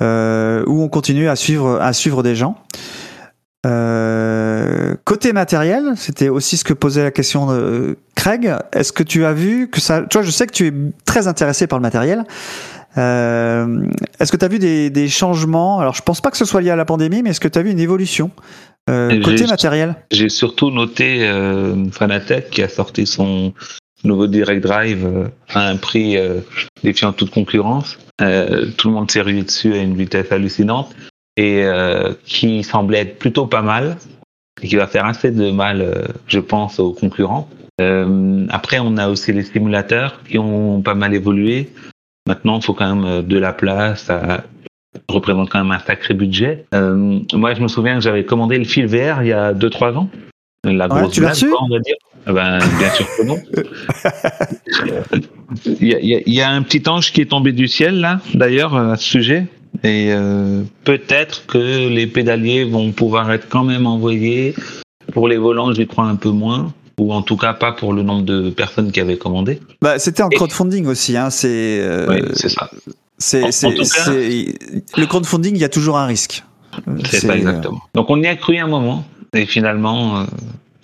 où 0.00 0.04
on 0.82 0.88
continue 0.88 1.28
à 1.28 1.36
suivre 1.36 1.78
à 1.80 1.92
suivre 1.92 2.22
des 2.22 2.34
gens. 2.34 2.56
Euh, 3.66 4.94
côté 5.04 5.32
matériel, 5.32 5.94
c'était 5.96 6.28
aussi 6.28 6.56
ce 6.56 6.64
que 6.64 6.72
posait 6.72 7.02
la 7.02 7.10
question 7.10 7.52
de 7.52 7.98
Craig. 8.14 8.54
Est-ce 8.72 8.92
que 8.92 9.02
tu 9.02 9.24
as 9.24 9.32
vu 9.32 9.68
que 9.68 9.80
ça 9.80 10.02
Toi, 10.02 10.22
je 10.22 10.30
sais 10.30 10.46
que 10.46 10.52
tu 10.52 10.66
es 10.68 10.72
très 11.04 11.26
intéressé 11.26 11.66
par 11.66 11.78
le 11.78 11.82
matériel. 11.82 12.24
Euh, 12.96 13.84
est-ce 14.20 14.30
que 14.32 14.36
tu 14.36 14.44
as 14.44 14.48
vu 14.48 14.58
des, 14.58 14.90
des 14.90 15.08
changements? 15.08 15.80
Alors, 15.80 15.94
je 15.94 16.02
pense 16.02 16.20
pas 16.20 16.30
que 16.30 16.36
ce 16.36 16.44
soit 16.44 16.60
lié 16.60 16.70
à 16.70 16.76
la 16.76 16.84
pandémie, 16.84 17.22
mais 17.22 17.30
est-ce 17.30 17.40
que 17.40 17.48
tu 17.48 17.58
as 17.58 17.62
vu 17.62 17.70
une 17.70 17.80
évolution 17.80 18.30
euh, 18.88 19.20
côté 19.22 19.46
matériel? 19.46 19.96
J'ai 20.12 20.28
surtout 20.28 20.70
noté 20.70 21.28
Fanatec 21.92 22.50
qui 22.50 22.62
a 22.62 22.68
sorti 22.68 23.06
son 23.06 23.52
nouveau 24.04 24.28
Direct 24.28 24.62
Drive 24.62 25.30
à 25.48 25.68
un 25.68 25.76
prix 25.76 26.16
défiant 26.84 27.12
toute 27.12 27.30
concurrence. 27.30 27.98
Tout 28.18 28.88
le 28.88 28.90
monde 28.90 29.10
s'est 29.10 29.20
rué 29.20 29.42
dessus 29.42 29.74
à 29.74 29.78
une 29.78 29.96
vitesse 29.96 30.30
hallucinante 30.30 30.94
et 31.38 31.62
euh, 31.64 32.12
qui 32.26 32.62
semblait 32.64 32.98
être 32.98 33.18
plutôt 33.18 33.46
pas 33.46 33.62
mal 33.62 33.96
et 34.60 34.66
qui 34.68 34.74
va 34.76 34.86
faire 34.88 35.06
assez 35.06 35.30
de 35.30 35.50
mal, 35.52 35.80
euh, 35.80 36.04
je 36.26 36.40
pense, 36.40 36.80
aux 36.80 36.92
concurrents. 36.92 37.48
Euh, 37.80 38.44
après, 38.50 38.80
on 38.80 38.96
a 38.96 39.08
aussi 39.08 39.32
les 39.32 39.44
simulateurs 39.44 40.20
qui 40.28 40.36
ont 40.36 40.82
pas 40.82 40.94
mal 40.94 41.14
évolué. 41.14 41.70
Maintenant, 42.26 42.58
il 42.58 42.64
faut 42.64 42.74
quand 42.74 42.92
même 42.94 43.22
de 43.22 43.38
la 43.38 43.52
place. 43.52 44.02
Ça 44.04 44.42
représente 45.08 45.48
quand 45.50 45.62
même 45.62 45.70
un 45.70 45.78
sacré 45.78 46.12
budget. 46.12 46.64
Moi, 46.72 47.54
je 47.54 47.60
me 47.62 47.68
souviens 47.68 47.94
que 47.94 48.00
j'avais 48.00 48.24
commandé 48.24 48.58
le 48.58 48.64
fil 48.64 48.86
VR 48.86 49.22
il 49.22 49.28
y 49.28 49.32
a 49.32 49.54
2-3 49.54 49.94
ans. 49.96 50.10
La 50.64 50.88
Ouais, 50.88 51.00
grosse 51.02 51.12
tu 51.14 51.20
l'as 51.20 51.30
reçu 51.30 51.46
on 51.60 51.68
va 51.68 51.78
dire. 51.78 51.94
Ah 52.26 52.32
Ben, 52.32 52.58
bien 52.78 52.90
sûr 52.90 53.06
que 53.16 53.22
non. 53.22 53.40
Y 55.80 55.94
a- 55.94 56.00
il 56.26 56.34
y 56.34 56.40
a 56.42 56.50
un 56.50 56.62
petit 56.62 56.82
ange 56.88 57.12
qui 57.12 57.20
est 57.22 57.30
tombé 57.30 57.52
du 57.52 57.68
ciel, 57.68 58.00
là, 58.00 58.20
d'ailleurs, 58.34 58.76
à 58.76 58.96
ce 58.96 59.04
sujet. 59.04 59.46
Et 59.84 60.08
euh, 60.12 60.62
peut-être 60.84 61.46
que 61.46 61.88
les 61.88 62.06
pédaliers 62.06 62.64
vont 62.64 62.92
pouvoir 62.92 63.30
être 63.32 63.48
quand 63.48 63.64
même 63.64 63.86
envoyés. 63.86 64.54
Pour 65.12 65.28
les 65.28 65.36
volants, 65.36 65.72
j'y 65.72 65.86
crois 65.86 66.04
un 66.06 66.16
peu 66.16 66.30
moins. 66.30 66.72
Ou 66.98 67.12
en 67.12 67.22
tout 67.22 67.36
cas, 67.36 67.52
pas 67.54 67.70
pour 67.72 67.92
le 67.92 68.02
nombre 68.02 68.24
de 68.24 68.50
personnes 68.50 68.90
qui 68.90 69.00
avaient 69.00 69.18
commandé. 69.18 69.60
bah, 69.80 69.98
C'était 70.00 70.22
en 70.24 70.28
crowdfunding 70.30 70.86
aussi. 70.86 71.16
Hein, 71.16 71.30
c'est 71.30 71.78
euh, 71.80 72.06
Oui, 72.08 72.22
c'est 72.34 72.48
ça. 72.48 72.68
c'est- 73.18 73.42
En- 73.44 73.46
en 73.48 73.50
c'est- 73.52 73.74
tout 73.74 73.84
cas- 73.84 74.10
le 75.00 75.06
crowdfunding, 75.06 75.54
il 75.54 75.60
y 75.60 75.64
a 75.64 75.68
toujours 75.68 75.96
un 75.96 76.06
risque. 76.06 76.42
Euh, 76.88 76.98
C'est 77.08 77.20
ça 77.20 77.36
exactement. 77.36 77.80
Donc 77.94 78.10
on 78.10 78.20
y 78.20 78.26
a 78.26 78.34
cru 78.36 78.58
un 78.58 78.66
moment 78.66 79.04
et 79.32 79.46
finalement 79.46 80.20
euh, 80.20 80.24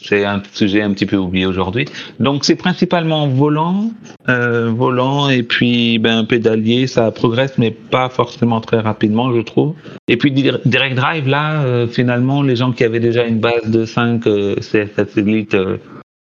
c'est 0.07 0.25
un 0.25 0.43
sujet 0.53 0.83
un 0.83 0.93
petit 0.93 1.07
peu 1.07 1.17
oublié 1.17 1.47
aujourd'hui. 1.47 1.87
Donc 2.21 2.45
c'est 2.45 2.57
principalement 2.57 3.27
volant, 3.29 3.91
euh, 4.29 4.71
volant 4.71 5.29
et 5.29 5.43
puis 5.43 5.99
ben 5.99 6.25
pédalier, 6.25 6.87
ça 6.87 7.11
progresse 7.11 7.59
mais 7.59 7.71
pas 7.71 8.09
forcément 8.09 8.61
très 8.61 8.81
rapidement 8.81 9.35
je 9.35 9.41
trouve. 9.41 9.75
Et 10.09 10.17
puis 10.17 10.31
dir- 10.31 10.61
direct 10.65 10.97
drive 10.97 11.29
là 11.29 11.63
euh, 11.63 11.87
finalement 11.87 12.43
les 12.43 12.57
gens 12.57 12.73
qui 12.73 12.85
avaient 12.85 13.01
déjà 13.01 13.25
une 13.25 13.39
base 13.39 13.69
de 13.71 13.85
5 13.85 14.27
euh, 14.27 14.57
CSS 14.57 15.17
Elite 15.17 15.55
euh, 15.55 15.79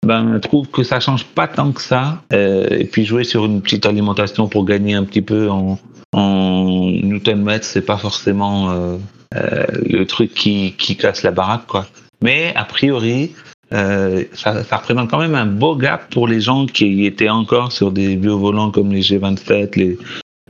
ben 0.06 0.40
trouvent 0.40 0.68
que 0.70 0.84
ça 0.84 1.00
change 1.00 1.24
pas 1.26 1.48
tant 1.48 1.72
que 1.72 1.82
ça 1.82 2.22
et 2.32 2.86
puis 2.92 3.06
jouer 3.06 3.24
sur 3.24 3.46
une 3.46 3.62
petite 3.62 3.86
alimentation 3.86 4.48
pour 4.50 4.66
gagner 4.66 4.96
un 4.96 5.06
petit 5.06 5.22
peu 5.22 5.50
en 5.50 5.80
en 6.12 6.92
Newton 7.02 7.42
mètre 7.42 7.66
c'est 7.66 7.86
pas 7.86 7.98
forcément 7.98 8.70
le 9.34 10.04
truc 10.04 10.34
qui, 10.34 10.74
qui 10.78 10.96
casse 10.96 11.24
la 11.24 11.32
baraque, 11.32 11.66
quoi. 11.68 11.88
Mais 12.22 12.54
a 12.56 12.66
priori, 12.66 13.32
euh, 13.74 14.24
ça, 14.34 14.64
ça 14.64 14.78
représente 14.78 15.10
quand 15.10 15.20
même 15.20 15.36
un 15.36 15.46
beau 15.46 15.76
gap 15.76 16.10
pour 16.12 16.28
les 16.28 16.42
gens 16.42 16.66
qui 16.66 17.06
étaient 17.06 17.30
encore 17.30 17.72
sur 17.72 17.92
des 17.92 18.16
vieux 18.16 18.32
volants 18.32 18.72
comme 18.72 18.92
les 18.92 19.02
G27, 19.02 19.76
les, 19.76 19.98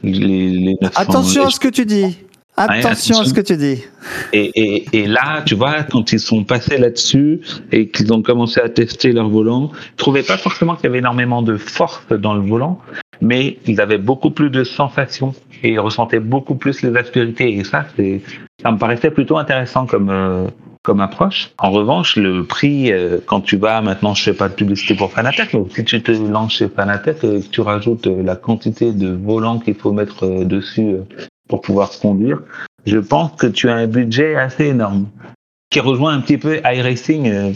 Les, 0.04 0.50
les 0.50 0.76
900 0.82 1.02
Attention 1.02 1.46
à 1.46 1.50
ce 1.50 1.60
que 1.60 1.70
tu 1.70 1.86
dis. 1.86 2.18
Attention 2.56 3.20
à 3.20 3.26
ce 3.26 3.34
que 3.34 3.42
tu 3.42 3.58
dis. 3.58 3.84
Et, 4.32 4.52
et, 4.56 4.86
et, 4.94 5.08
là, 5.08 5.42
tu 5.44 5.56
vois, 5.56 5.84
quand 5.84 6.12
ils 6.12 6.20
sont 6.20 6.44
passés 6.44 6.78
là-dessus 6.78 7.42
et 7.72 7.88
qu'ils 7.88 8.14
ont 8.14 8.22
commencé 8.22 8.60
à 8.60 8.70
tester 8.70 9.12
leur 9.12 9.28
volant, 9.28 9.72
ils 9.74 9.96
trouvaient 9.96 10.24
pas 10.24 10.38
forcément 10.38 10.76
qu'il 10.76 10.84
y 10.84 10.88
avait 10.88 11.00
énormément 11.00 11.42
de 11.42 11.58
force 11.58 12.06
dans 12.10 12.36
le 12.36 12.42
volant, 12.42 12.80
mais 13.22 13.58
ils 13.66 13.82
avaient 13.82 13.98
beaucoup 13.98 14.30
plus 14.30 14.52
de 14.52 14.64
sensations 14.64 15.34
et 15.64 15.72
ils 15.72 15.80
ressentaient 15.80 16.20
beaucoup 16.20 16.56
plus 16.56 16.84
les 16.84 16.96
aspérités. 16.96 17.58
Et 17.58 17.64
ça, 17.64 17.86
c'est, 17.96 18.22
ça 18.62 18.72
me 18.72 18.78
paraissait 18.78 19.10
plutôt 19.10 19.38
intéressant 19.38 19.88
comme, 19.88 20.10
euh, 20.12 20.46
comme 20.84 21.00
approche. 21.00 21.52
En 21.58 21.72
revanche, 21.72 22.18
le 22.18 22.44
prix, 22.44 22.92
euh, 22.92 23.20
quand 23.26 23.42
tu 23.42 23.58
vas, 23.58 23.82
maintenant 23.82 24.14
je 24.14 24.24
fais 24.24 24.34
pas 24.34 24.50
de 24.50 24.54
publicité 24.54 24.96
pour 24.96 25.12
Fanatec, 25.12 25.54
mais 25.54 25.64
si 25.74 25.84
tu 25.84 26.04
te 26.04 26.12
lances 26.12 26.54
chez 26.54 26.70
Fanatec, 26.70 27.24
euh, 27.24 27.42
tu 27.52 27.62
rajoutes 27.62 28.06
la 28.06 28.36
quantité 28.36 28.92
de 28.92 29.10
volants 29.10 29.60
qu'il 29.60 29.76
faut 29.76 29.94
mettre 29.94 30.44
dessus 30.44 30.98
pour 31.48 31.62
pouvoir 31.62 31.90
conduire, 32.02 32.42
je 32.86 32.98
pense 32.98 33.32
que 33.34 33.48
tu 33.48 33.70
as 33.70 33.76
un 33.76 33.88
budget 33.88 34.36
assez 34.36 34.66
énorme 34.66 35.08
qui 35.74 35.80
rejoint 35.80 36.14
un 36.14 36.22
petit 36.22 36.38
peu 36.38 36.60
iRacing 36.64 37.28
euh, 37.28 37.52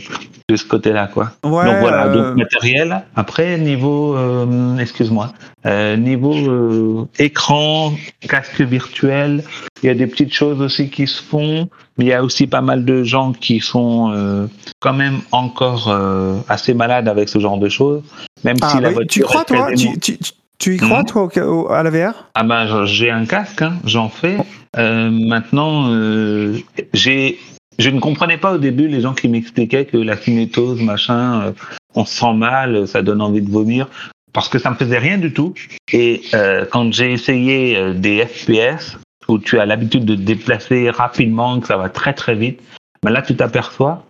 de 0.49 0.55
ce 0.55 0.65
côté-là, 0.65 1.07
quoi. 1.07 1.31
Ouais, 1.43 1.65
donc 1.65 1.77
voilà, 1.79 2.05
euh, 2.07 2.13
donc 2.13 2.35
matériel. 2.37 3.03
Après 3.15 3.57
niveau, 3.57 4.15
euh, 4.17 4.77
excuse-moi, 4.77 5.31
euh, 5.65 5.95
niveau 5.97 6.33
euh, 6.35 7.05
écran, 7.19 7.93
casque 8.21 8.61
virtuel, 8.61 9.43
il 9.83 9.87
y 9.87 9.89
a 9.89 9.93
des 9.93 10.07
petites 10.07 10.33
choses 10.33 10.61
aussi 10.61 10.89
qui 10.89 11.05
se 11.07 11.21
font. 11.21 11.69
Mais 11.97 12.05
il 12.05 12.07
y 12.09 12.13
a 12.13 12.23
aussi 12.23 12.45
pas 12.47 12.61
mal 12.61 12.85
de 12.85 13.03
gens 13.03 13.33
qui 13.33 13.59
sont 13.59 14.11
euh, 14.13 14.45
quand 14.79 14.93
même 14.93 15.19
encore 15.31 15.87
euh, 15.89 16.35
assez 16.47 16.73
malades 16.75 17.07
avec 17.07 17.27
ce 17.29 17.39
genre 17.39 17.57
de 17.57 17.69
choses, 17.69 18.03
même 18.43 18.57
ah, 18.61 18.69
si 18.69 18.79
la 18.81 18.89
oui, 18.89 18.93
voiture 18.93 19.25
tu 19.25 19.29
crois, 19.29 19.45
toi 19.45 19.67
tu, 19.75 19.99
tu- 19.99 20.17
tu 20.59 20.75
y 20.75 20.77
crois, 20.77 20.99
Mhm. 20.99 21.05
toi, 21.05 21.23
au- 21.37 21.41
au- 21.65 21.71
à 21.71 21.81
la 21.83 21.89
VR 21.89 22.13
Ah 22.35 22.43
ben 22.43 22.85
j'ai 22.85 23.09
un 23.09 23.25
casque, 23.25 23.63
hein, 23.63 23.73
j'en 23.85 24.09
fais. 24.09 24.37
Euh, 24.77 25.09
maintenant, 25.11 25.87
euh, 25.89 26.57
j'ai, 26.93 27.39
je 27.77 27.89
ne 27.89 27.99
comprenais 27.99 28.37
pas 28.37 28.53
au 28.53 28.57
début 28.57 28.87
les 28.87 29.01
gens 29.01 29.13
qui 29.13 29.27
m'expliquaient 29.27 29.85
que 29.85 29.97
la 29.97 30.17
cinétose, 30.17 30.81
machin, 30.81 31.41
euh, 31.41 31.51
on 31.95 32.05
se 32.05 32.17
sent 32.19 32.33
mal, 32.33 32.87
ça 32.87 33.01
donne 33.01 33.21
envie 33.21 33.41
de 33.41 33.49
vomir, 33.49 33.87
parce 34.33 34.49
que 34.49 34.59
ça 34.59 34.69
me 34.71 34.75
faisait 34.75 34.97
rien 34.97 35.17
du 35.17 35.33
tout. 35.33 35.53
Et 35.91 36.21
euh, 36.33 36.65
quand 36.69 36.91
j'ai 36.93 37.11
essayé 37.11 37.77
euh, 37.77 37.93
des 37.93 38.25
FPS 38.25 38.97
où 39.27 39.39
tu 39.39 39.59
as 39.59 39.65
l'habitude 39.65 40.05
de 40.05 40.15
te 40.15 40.21
déplacer 40.21 40.89
rapidement, 40.89 41.59
que 41.59 41.67
ça 41.67 41.77
va 41.77 41.89
très 41.89 42.13
très 42.13 42.35
vite, 42.35 42.61
ben 43.03 43.11
là 43.11 43.21
tu 43.21 43.35
t'aperçois 43.35 44.03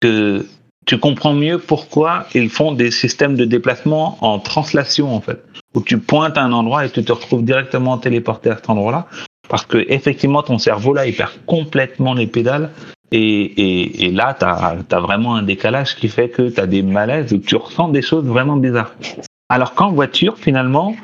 que 0.00 0.46
tu 0.86 0.98
comprends 0.98 1.32
mieux 1.32 1.58
pourquoi 1.58 2.26
ils 2.34 2.50
font 2.50 2.72
des 2.72 2.90
systèmes 2.90 3.36
de 3.36 3.44
déplacement 3.44 4.18
en 4.20 4.38
translation 4.38 5.14
en 5.14 5.20
fait 5.20 5.42
où 5.74 5.80
tu 5.80 5.98
pointes 5.98 6.36
à 6.36 6.42
un 6.42 6.52
endroit 6.52 6.84
et 6.84 6.90
tu 6.90 7.04
te 7.04 7.12
retrouves 7.12 7.44
directement 7.44 7.98
téléporté 7.98 8.50
à 8.50 8.56
cet 8.56 8.68
endroit-là, 8.68 9.06
parce 9.52 9.66
que 9.66 9.84
effectivement 9.90 10.42
ton 10.42 10.56
cerveau 10.56 10.94
là 10.94 11.04
il 11.06 11.14
perd 11.14 11.32
complètement 11.44 12.14
les 12.14 12.26
pédales 12.26 12.70
et, 13.10 13.20
et, 13.20 14.06
et 14.06 14.10
là 14.10 14.34
tu 14.38 14.46
as, 14.46 15.00
vraiment 15.00 15.36
un 15.36 15.42
décalage 15.42 15.94
qui 15.96 16.08
fait 16.08 16.30
que 16.30 16.48
tu 16.48 16.58
as 16.58 16.66
des 16.66 16.82
malaises 16.82 17.34
où 17.34 17.38
tu 17.38 17.56
ressens 17.56 17.88
des 17.88 18.00
choses 18.00 18.24
vraiment 18.24 18.56
bizarres. 18.56 18.94
Alors 19.50 19.74
qu'en 19.74 19.92
voiture 19.92 20.38
finalement 20.38 20.96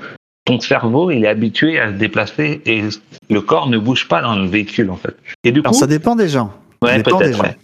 ton 0.47 0.59
cerveau 0.61 1.11
il 1.11 1.27
est 1.27 1.29
habitué 1.29 1.79
à 1.79 1.89
se 1.89 1.99
déplacer 1.99 2.63
et 2.65 2.85
le 3.29 3.41
corps 3.43 3.69
ne 3.69 3.77
bouge 3.77 4.09
pas 4.09 4.23
dans 4.23 4.35
le 4.35 4.47
véhicule 4.47 4.89
en 4.91 4.97
fait. 4.97 5.15
Et 5.45 5.53
du 5.53 5.61
coup, 5.61 5.69
Alors, 5.69 5.81
ça 5.81 5.87
dépend 5.87 6.17
des 6.17 6.31
gens. 6.31 6.51
ouais, 6.81 6.97
dépend 6.97 7.19
peut-être. 7.19 7.31
des 7.33 7.37
gens. 7.37 7.43
ouais. 7.43 7.57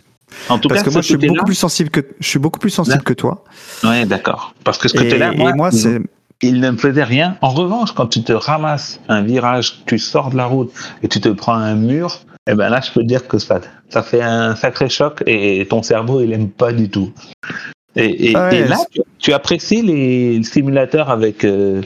En 0.50 0.58
tout 0.58 0.68
Parce 0.68 0.82
cas, 0.82 0.88
que 0.88 0.92
moi, 0.92 1.00
je 1.00 1.06
suis 1.06 1.16
beaucoup 1.16 1.46
plus 1.46 1.54
sensible 1.54 1.88
que 1.88 2.00
je 2.20 2.28
suis 2.28 2.38
beaucoup 2.38 2.58
plus 2.58 2.70
sensible 2.70 3.04
que 3.04 3.12
toi. 3.14 3.44
Ouais, 3.84 4.04
d'accord. 4.04 4.52
Parce 4.64 4.76
que 4.78 4.88
ce 4.88 4.96
Et, 4.96 4.98
côté-là, 4.98 5.32
moi, 5.54 5.70
c'est 5.70 6.00
il 6.46 6.60
ne 6.60 6.70
me 6.70 6.76
faisait 6.76 7.04
rien. 7.04 7.36
En 7.40 7.50
revanche, 7.50 7.92
quand 7.92 8.06
tu 8.06 8.22
te 8.22 8.32
ramasses 8.32 9.00
un 9.08 9.22
virage, 9.22 9.82
tu 9.86 9.98
sors 9.98 10.30
de 10.30 10.36
la 10.36 10.46
route 10.46 10.72
et 11.02 11.08
tu 11.08 11.20
te 11.20 11.28
prends 11.28 11.54
un 11.54 11.74
mur, 11.74 12.20
eh 12.50 12.54
ben 12.54 12.68
là, 12.68 12.80
je 12.80 12.92
peux 12.92 13.00
te 13.00 13.06
dire 13.06 13.26
que 13.26 13.38
ça, 13.38 13.60
ça 13.88 14.02
fait 14.02 14.22
un 14.22 14.54
sacré 14.56 14.88
choc 14.88 15.22
et 15.26 15.66
ton 15.68 15.82
cerveau, 15.82 16.20
il 16.20 16.32
aime 16.32 16.48
pas 16.50 16.72
du 16.72 16.88
tout. 16.88 17.12
Et, 17.96 18.30
et- 18.30 18.36
ouais, 18.36 18.56
et 18.56 18.64
là, 18.68 18.76
tu, 18.92 19.00
tu 19.18 19.32
apprécies 19.32 19.82
les 19.82 20.42
simulateurs 20.42 21.10
avec 21.10 21.44
euh, 21.44 21.80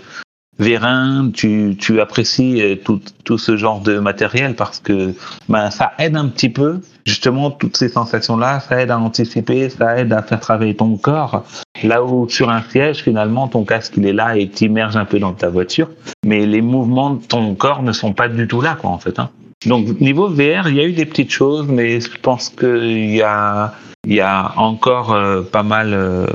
Vérin, 0.58 1.30
tu, 1.32 1.76
tu 1.78 2.00
apprécies 2.00 2.60
euh, 2.62 2.74
tout, 2.74 3.00
tout 3.24 3.38
ce 3.38 3.56
genre 3.56 3.80
de 3.80 3.98
matériel 3.98 4.54
parce 4.56 4.80
que 4.80 5.14
ben, 5.48 5.70
ça 5.70 5.92
aide 5.98 6.16
un 6.16 6.28
petit 6.28 6.48
peu, 6.48 6.80
justement, 7.06 7.50
toutes 7.50 7.76
ces 7.76 7.88
sensations-là, 7.88 8.60
ça 8.60 8.82
aide 8.82 8.90
à 8.90 8.98
anticiper, 8.98 9.68
ça 9.68 9.98
aide 9.98 10.12
à 10.12 10.22
faire 10.22 10.40
travailler 10.40 10.74
ton 10.74 10.96
corps. 10.96 11.44
Là 11.84 12.02
où 12.02 12.28
sur 12.28 12.50
un 12.50 12.62
siège, 12.62 13.02
finalement, 13.02 13.46
ton 13.46 13.64
casque, 13.64 13.94
il 13.96 14.06
est 14.06 14.12
là 14.12 14.36
et 14.36 14.48
t'immerge 14.48 14.96
un 14.96 15.04
peu 15.04 15.20
dans 15.20 15.32
ta 15.32 15.48
voiture, 15.48 15.88
mais 16.24 16.44
les 16.44 16.62
mouvements 16.62 17.10
de 17.10 17.24
ton 17.24 17.54
corps 17.54 17.82
ne 17.82 17.92
sont 17.92 18.12
pas 18.12 18.28
du 18.28 18.48
tout 18.48 18.60
là, 18.60 18.76
quoi, 18.80 18.90
en 18.90 18.98
fait. 18.98 19.18
Hein. 19.18 19.30
Donc, 19.66 20.00
niveau 20.00 20.28
VR, 20.28 20.68
il 20.68 20.74
y 20.74 20.80
a 20.80 20.84
eu 20.84 20.92
des 20.92 21.06
petites 21.06 21.32
choses, 21.32 21.66
mais 21.68 22.00
je 22.00 22.18
pense 22.20 22.48
qu'il 22.48 23.14
y 23.14 23.22
a, 23.22 23.74
il 24.06 24.14
y 24.14 24.20
a 24.20 24.52
encore 24.56 25.12
euh, 25.12 25.42
pas 25.42 25.62
mal 25.62 25.92
euh, 25.92 26.26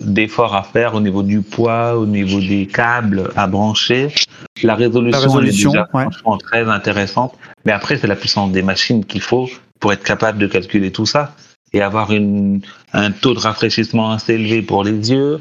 d'efforts 0.00 0.54
à 0.54 0.62
faire 0.62 0.94
au 0.94 1.00
niveau 1.00 1.22
du 1.22 1.42
poids, 1.42 1.96
au 1.98 2.06
niveau 2.06 2.40
des 2.40 2.66
câbles 2.66 3.30
à 3.36 3.46
brancher. 3.46 4.14
La 4.62 4.74
résolution, 4.74 5.18
La 5.18 5.26
résolution, 5.26 5.70
elle 5.72 5.76
est 5.76 5.80
déjà 5.80 5.88
ouais. 5.92 6.02
franchement 6.04 6.38
très 6.38 6.68
intéressante. 6.68 7.34
Mais 7.64 7.72
après, 7.72 7.98
c'est 7.98 8.06
la 8.06 8.16
puissance 8.16 8.52
des 8.52 8.62
machines 8.62 9.04
qu'il 9.04 9.20
faut 9.20 9.48
pour 9.80 9.92
être 9.92 10.04
capable 10.04 10.38
de 10.38 10.46
calculer 10.46 10.92
tout 10.92 11.06
ça 11.06 11.34
et 11.72 11.82
avoir 11.82 12.12
une, 12.12 12.62
un 12.92 13.10
taux 13.10 13.34
de 13.34 13.38
rafraîchissement 13.38 14.12
assez 14.12 14.34
élevé 14.34 14.62
pour 14.62 14.82
les 14.82 15.10
yeux. 15.10 15.40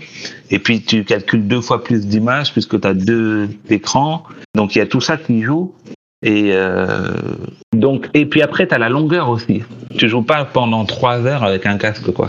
Et 0.51 0.59
puis, 0.59 0.81
tu 0.81 1.03
calcules 1.03 1.47
deux 1.47 1.61
fois 1.61 1.83
plus 1.83 2.07
d'images 2.07 2.51
puisque 2.51 2.79
tu 2.81 2.87
as 2.87 2.93
deux 2.93 3.49
écrans. 3.69 4.23
Donc, 4.55 4.75
il 4.75 4.79
y 4.79 4.81
a 4.81 4.85
tout 4.85 5.01
ça 5.01 5.17
qui 5.17 5.43
joue. 5.43 5.73
Et 6.21 6.51
euh, 6.53 7.11
donc, 7.73 8.09
et 8.13 8.25
puis 8.25 8.41
après, 8.41 8.67
tu 8.67 8.73
as 8.73 8.77
la 8.77 8.89
longueur 8.89 9.29
aussi. 9.29 9.63
Tu 9.97 10.09
joues 10.09 10.21
pas 10.23 10.43
pendant 10.45 10.85
trois 10.85 11.25
heures 11.25 11.43
avec 11.43 11.65
un 11.65 11.77
casque, 11.77 12.11
quoi. 12.11 12.27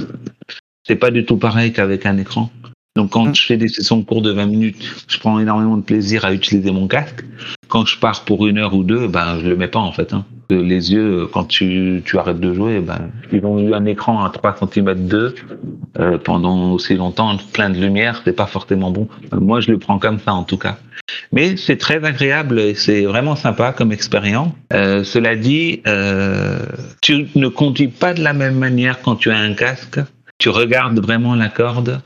C'est 0.86 0.96
pas 0.96 1.10
du 1.10 1.24
tout 1.24 1.36
pareil 1.36 1.72
qu'avec 1.72 2.06
un 2.06 2.16
écran. 2.18 2.50
Donc, 2.96 3.10
quand 3.10 3.26
Mm. 3.26 3.34
je 3.34 3.42
fais 3.46 3.56
des 3.56 3.68
sessions 3.68 4.02
cours 4.02 4.22
de 4.22 4.30
20 4.32 4.46
minutes, 4.46 5.04
je 5.08 5.18
prends 5.18 5.38
énormément 5.40 5.76
de 5.76 5.82
plaisir 5.82 6.24
à 6.24 6.32
utiliser 6.32 6.70
mon 6.70 6.86
casque. 6.88 7.24
Quand 7.68 7.86
je 7.86 7.98
pars 7.98 8.24
pour 8.24 8.46
une 8.46 8.58
heure 8.58 8.74
ou 8.74 8.82
deux, 8.84 9.06
ben, 9.08 9.38
je 9.40 9.48
le 9.48 9.56
mets 9.56 9.68
pas, 9.68 9.78
en 9.80 9.92
fait. 9.92 10.12
Hein. 10.12 10.24
Les 10.50 10.92
yeux, 10.92 11.28
quand 11.32 11.44
tu, 11.44 12.02
tu 12.04 12.18
arrêtes 12.18 12.40
de 12.40 12.52
jouer, 12.52 12.80
ben, 12.80 13.10
ils 13.32 13.44
ont 13.44 13.58
eu 13.58 13.74
un 13.74 13.84
écran 13.86 14.24
à 14.24 14.30
3 14.30 14.56
cm 14.72 15.06
de 15.06 15.34
euh, 15.98 16.18
pendant 16.18 16.72
aussi 16.72 16.94
longtemps, 16.94 17.36
plein 17.52 17.70
de 17.70 17.78
lumière, 17.78 18.22
c'est 18.24 18.32
pas 18.32 18.46
forcément 18.46 18.90
bon. 18.90 19.08
Euh, 19.32 19.40
Moi, 19.40 19.60
je 19.60 19.70
le 19.70 19.78
prends 19.78 19.98
comme 19.98 20.18
ça, 20.18 20.32
en 20.32 20.44
tout 20.44 20.58
cas. 20.58 20.78
Mais 21.32 21.56
c'est 21.56 21.76
très 21.76 22.04
agréable 22.04 22.60
et 22.60 22.74
c'est 22.74 23.04
vraiment 23.04 23.36
sympa 23.36 23.72
comme 23.72 23.92
expérience. 23.92 24.52
Euh, 24.72 25.04
cela 25.04 25.36
dit, 25.36 25.82
euh, 25.86 26.60
tu 27.00 27.28
ne 27.34 27.48
conduis 27.48 27.88
pas 27.88 28.14
de 28.14 28.22
la 28.22 28.32
même 28.32 28.56
manière 28.56 29.00
quand 29.02 29.16
tu 29.16 29.30
as 29.30 29.38
un 29.38 29.54
casque. 29.54 30.00
Tu 30.38 30.48
regardes 30.48 30.98
vraiment 31.00 31.34
la 31.34 31.48
corde 31.48 32.00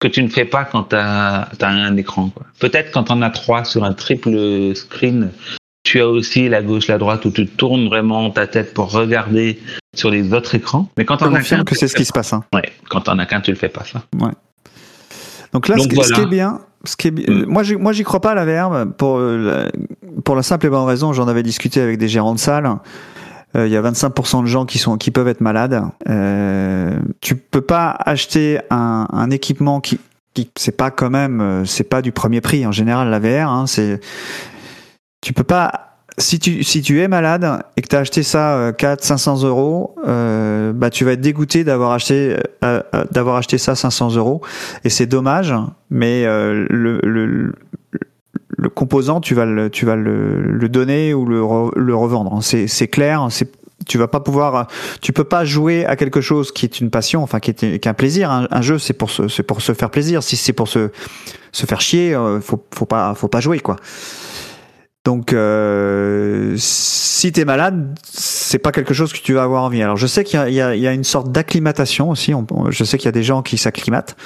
que 0.00 0.08
tu 0.08 0.22
ne 0.22 0.28
fais 0.28 0.44
pas 0.44 0.64
quand 0.64 0.90
tu 0.90 0.96
as, 0.96 1.48
un 1.60 1.96
écran. 1.96 2.30
Peut-être 2.60 2.92
quand 2.92 3.10
on 3.10 3.22
a 3.22 3.30
trois 3.30 3.64
sur 3.64 3.84
un 3.84 3.92
triple 3.92 4.74
screen, 4.74 5.30
tu 5.88 6.00
as 6.00 6.08
aussi 6.08 6.48
la 6.48 6.62
gauche, 6.62 6.86
la 6.88 6.98
droite 6.98 7.24
où 7.24 7.30
tu 7.30 7.46
tournes 7.46 7.86
vraiment 7.88 8.30
ta 8.30 8.46
tête 8.46 8.74
pour 8.74 8.90
regarder 8.92 9.58
sur 9.94 10.10
les 10.10 10.32
autres 10.32 10.54
écrans. 10.54 10.88
Mais 10.96 11.04
quand 11.04 11.22
on 11.22 11.34
a 11.34 11.40
qu'un, 11.42 11.64
que 11.64 11.74
c'est 11.74 11.88
ce 11.88 11.94
qui 11.96 12.04
se 12.04 12.12
passe. 12.12 12.32
hein. 12.32 12.44
Ouais, 12.54 12.70
quand 12.90 13.08
on 13.08 13.18
a 13.18 13.26
qu'un, 13.26 13.40
tu 13.40 13.50
le 13.50 13.56
fais 13.56 13.68
pas 13.68 13.84
ça. 13.84 14.02
Donc 15.52 15.68
là, 15.68 15.76
Donc 15.76 15.84
ce, 15.84 15.88
qui- 15.88 15.94
voilà. 15.94 16.08
ce 16.08 16.14
qui 16.14 16.20
est 16.20 16.26
bien, 16.30 16.60
ce 16.84 16.96
qui 16.96 17.08
est 17.08 17.10
Mm. 17.30 17.44
moi, 17.48 17.62
moi, 17.78 17.92
j'y 17.92 18.04
crois 18.04 18.20
pas 18.20 18.32
à 18.32 18.34
la 18.34 18.44
VR 18.44 18.86
pour 18.98 19.16
euh, 19.18 19.70
la, 19.72 20.20
pour 20.24 20.36
la 20.36 20.42
simple 20.42 20.66
et 20.66 20.68
bonne 20.70 20.84
raison. 20.86 21.12
J'en 21.12 21.26
avais 21.28 21.42
discuté 21.42 21.80
avec 21.80 21.98
des 21.98 22.08
gérants 22.08 22.34
de 22.34 22.38
salles. 22.38 22.70
Euh, 23.56 23.66
Il 23.66 23.72
y 23.72 23.76
a 23.76 23.80
25% 23.82 24.42
de 24.42 24.46
gens 24.46 24.66
qui 24.66 24.76
sont 24.78 24.98
qui 24.98 25.10
peuvent 25.10 25.28
être 25.28 25.40
malades. 25.40 25.82
Euh, 26.08 26.98
tu 27.22 27.34
peux 27.34 27.62
pas 27.62 27.96
acheter 28.04 28.58
un, 28.70 29.06
un 29.10 29.30
équipement 29.30 29.80
qui 29.80 29.98
qui 30.34 30.50
c'est 30.56 30.76
pas 30.76 30.90
quand 30.90 31.08
même 31.10 31.40
euh, 31.40 31.64
c'est 31.64 31.88
pas 31.88 32.02
du 32.02 32.12
premier 32.12 32.40
prix 32.42 32.66
en 32.66 32.72
général 32.72 33.08
la 33.08 33.18
VR. 33.18 33.50
Hein, 33.50 33.66
c'est 33.66 34.00
tu 35.20 35.32
peux 35.32 35.44
pas 35.44 35.88
si 36.18 36.38
tu, 36.40 36.64
si 36.64 36.82
tu 36.82 37.00
es 37.00 37.08
malade 37.08 37.62
et 37.76 37.82
que 37.82 37.86
tu 37.86 37.96
as 37.96 38.00
acheté 38.00 38.22
ça 38.22 38.56
euh, 38.56 38.72
4 38.72 39.04
500 39.04 39.44
euros, 39.44 39.94
euh, 40.06 40.72
bah 40.72 40.90
tu 40.90 41.04
vas 41.04 41.12
être 41.12 41.20
dégoûté 41.20 41.64
d'avoir 41.64 41.92
acheté 41.92 42.36
euh, 42.64 42.82
euh, 42.94 43.04
d'avoir 43.12 43.36
acheté 43.36 43.56
ça 43.56 43.74
500 43.74 44.16
euros 44.16 44.42
et 44.84 44.90
c'est 44.90 45.06
dommage. 45.06 45.54
Mais 45.90 46.24
euh, 46.26 46.66
le, 46.68 47.00
le 47.02 47.52
le 48.60 48.68
composant, 48.68 49.20
tu 49.20 49.34
vas 49.34 49.46
le 49.46 49.70
tu 49.70 49.86
vas 49.86 49.94
le, 49.94 50.42
le 50.42 50.68
donner 50.68 51.14
ou 51.14 51.24
le, 51.24 51.40
le 51.76 51.94
revendre. 51.94 52.42
C'est 52.42 52.66
c'est 52.66 52.88
clair. 52.88 53.28
C'est 53.30 53.50
tu 53.86 53.96
vas 53.96 54.08
pas 54.08 54.20
pouvoir, 54.20 54.66
tu 55.00 55.12
peux 55.12 55.24
pas 55.24 55.44
jouer 55.44 55.86
à 55.86 55.96
quelque 55.96 56.20
chose 56.20 56.52
qui 56.52 56.66
est 56.66 56.80
une 56.80 56.90
passion, 56.90 57.22
enfin 57.22 57.40
qui 57.40 57.50
est, 57.52 57.54
qui 57.54 57.66
est 57.66 57.86
un 57.88 57.94
plaisir. 57.94 58.30
Un, 58.30 58.46
un 58.50 58.60
jeu, 58.60 58.78
c'est 58.78 58.92
pour 58.92 59.08
se, 59.08 59.28
c'est 59.28 59.44
pour 59.44 59.62
se 59.62 59.72
faire 59.72 59.88
plaisir. 59.90 60.22
Si 60.22 60.36
c'est 60.36 60.52
pour 60.52 60.68
se, 60.68 60.90
se 61.52 61.64
faire 61.64 61.80
chier, 61.80 62.14
euh, 62.14 62.40
faut, 62.40 62.62
faut 62.74 62.86
pas, 62.86 63.14
faut 63.14 63.28
pas 63.28 63.40
jouer 63.40 63.60
quoi. 63.60 63.76
Donc, 65.04 65.32
euh, 65.32 66.54
si 66.58 67.32
t'es 67.32 67.44
malade, 67.44 67.98
c'est 68.04 68.58
pas 68.58 68.72
quelque 68.72 68.92
chose 68.92 69.12
que 69.12 69.18
tu 69.18 69.32
vas 69.32 69.42
avoir 69.42 69.62
envie. 69.64 69.82
Alors, 69.82 69.96
je 69.96 70.06
sais 70.06 70.22
qu'il 70.24 70.38
y 70.48 70.52
y 70.52 70.56
y 70.80 70.86
a 70.86 70.92
une 70.92 71.04
sorte 71.04 71.32
d'acclimatation 71.32 72.10
aussi. 72.10 72.34
On- 72.34 72.46
je 72.70 72.84
sais 72.84 72.98
qu'il 72.98 73.06
y 73.06 73.08
a 73.08 73.12
des 73.12 73.22
gens 73.22 73.42
qui 73.42 73.56
s'acclimatent. 73.58 74.16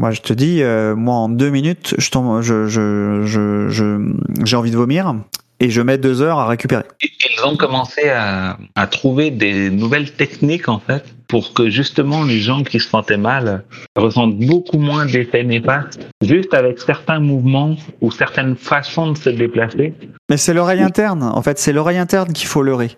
Moi, 0.00 0.10
je 0.10 0.20
te 0.20 0.32
dis, 0.32 0.62
euh, 0.62 0.94
moi, 0.96 1.14
en 1.14 1.28
deux 1.28 1.50
minutes, 1.50 1.94
je 1.98 2.10
tombe, 2.10 2.42
je, 2.42 2.66
je, 2.66 3.22
je, 3.24 3.68
je- 3.68 4.14
j'ai 4.44 4.56
envie 4.56 4.70
de 4.72 4.76
vomir 4.76 5.14
et 5.60 5.70
je 5.70 5.80
mets 5.80 5.98
deux 5.98 6.20
heures 6.20 6.38
à 6.38 6.46
récupérer. 6.48 6.82
Ils 7.02 7.44
ont 7.44 7.56
commencé 7.56 8.08
à, 8.08 8.58
à 8.74 8.86
trouver 8.86 9.30
des 9.30 9.70
nouvelles 9.70 10.12
techniques 10.12 10.68
en 10.68 10.80
fait 10.80 11.13
pour 11.34 11.52
que 11.52 11.68
justement 11.68 12.22
les 12.22 12.38
gens 12.38 12.62
qui 12.62 12.78
se 12.78 12.88
sentaient 12.88 13.16
mal 13.16 13.64
ressentent 13.96 14.38
beaucoup 14.38 14.78
moins 14.78 15.04
d'effets 15.04 15.42
néfastes 15.42 15.98
juste 16.22 16.54
avec 16.54 16.78
certains 16.78 17.18
mouvements 17.18 17.74
ou 18.00 18.12
certaines 18.12 18.54
façons 18.54 19.10
de 19.10 19.18
se 19.18 19.30
déplacer. 19.30 19.94
Mais 20.30 20.36
c'est 20.36 20.54
l'oreille 20.54 20.82
interne. 20.82 21.24
En 21.24 21.42
fait, 21.42 21.58
c'est 21.58 21.72
l'oreille 21.72 21.98
interne 21.98 22.32
qu'il 22.32 22.46
faut 22.46 22.62
leurrer. 22.62 22.92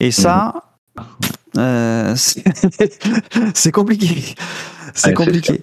Et 0.00 0.12
ça, 0.12 0.54
euh, 1.58 2.14
c'est 3.54 3.70
compliqué. 3.70 4.34
C'est 4.94 5.08
Ouais, 5.08 5.12
compliqué. 5.12 5.62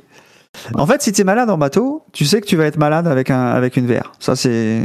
En 0.75 0.86
fait, 0.86 1.01
si 1.01 1.12
t'es 1.13 1.24
malade 1.24 1.50
en 1.50 1.58
bateau, 1.58 2.06
tu 2.13 2.25
sais 2.25 2.40
que 2.40 2.46
tu 2.46 2.56
vas 2.56 2.66
être 2.68 2.78
malade 2.78 3.08
avec 3.08 3.32
un 3.32 3.48
avec 3.48 3.78
une 3.78 3.88
VR. 3.88 4.12
Ça 4.20 4.36
c'est. 4.36 4.80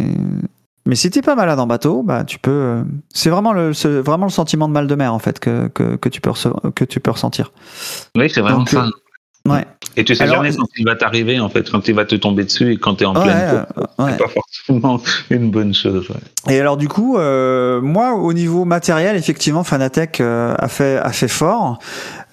Mais 0.87 0.95
si 0.95 1.11
t'es 1.11 1.23
pas 1.23 1.35
malade 1.35 1.59
en 1.59 1.67
bateau, 1.67 2.03
bah 2.03 2.25
tu 2.25 2.39
peux. 2.39 2.51
euh, 2.51 2.83
C'est 3.13 3.31
vraiment 3.31 3.53
le 3.53 3.75
c'est 3.75 4.01
vraiment 4.01 4.27
le 4.27 4.33
sentiment 4.33 4.69
de 4.69 4.73
mal 4.73 4.87
de 4.87 4.95
mer 4.95 5.13
en 5.13 5.19
fait 5.19 5.39
que 5.41 5.69
que, 5.69 5.97
que 5.97 6.09
tu 6.09 6.21
peux 6.21 6.31
rece- 6.31 6.73
que 6.75 6.85
tu 6.85 7.01
peux 7.01 7.11
ressentir. 7.11 7.53
Oui, 8.17 8.31
c'est 8.33 8.41
vraiment 8.41 8.59
Donc, 8.59 8.71
ça. 8.71 8.87
Ouais. 9.49 9.65
Et 9.97 10.03
tu 10.05 10.17
sais 10.17 10.25
Alors- 10.25 10.37
jamais 10.43 10.53
quand 10.57 10.67
il 10.77 10.85
va 10.85 10.97
t'arriver 10.97 11.39
en 11.39 11.49
fait, 11.49 11.71
quand 11.71 11.87
il 11.87 11.95
va 11.95 12.05
te 12.05 12.17
tomber 12.17 12.43
dessus 12.43 12.73
et 12.73 12.77
quand 12.79 12.97
tu 12.97 13.05
es 13.05 13.07
en 13.07 13.15
Ouais, 13.15 13.23
pleine 13.23 13.37
euh, 13.39 13.63
course. 13.65 13.87
ouais. 14.01 14.11
C'est 14.11 14.19
pas 14.25 14.29
forcément 14.29 15.01
une 15.31 15.51
bonne 15.53 15.73
chose. 15.73 16.09
ouais. 16.11 16.53
Et 16.55 16.59
alors 16.61 16.77
du 16.77 16.89
coup, 16.89 17.17
euh, 17.17 17.81
moi 17.81 18.15
au 18.15 18.33
niveau 18.33 18.65
matériel, 18.65 19.15
effectivement, 19.17 19.63
Fanatec 19.63 20.21
euh, 20.21 20.55
a 20.59 20.67
fait 20.69 20.99
a 20.99 21.13
fait 21.13 21.29
fort. 21.29 21.79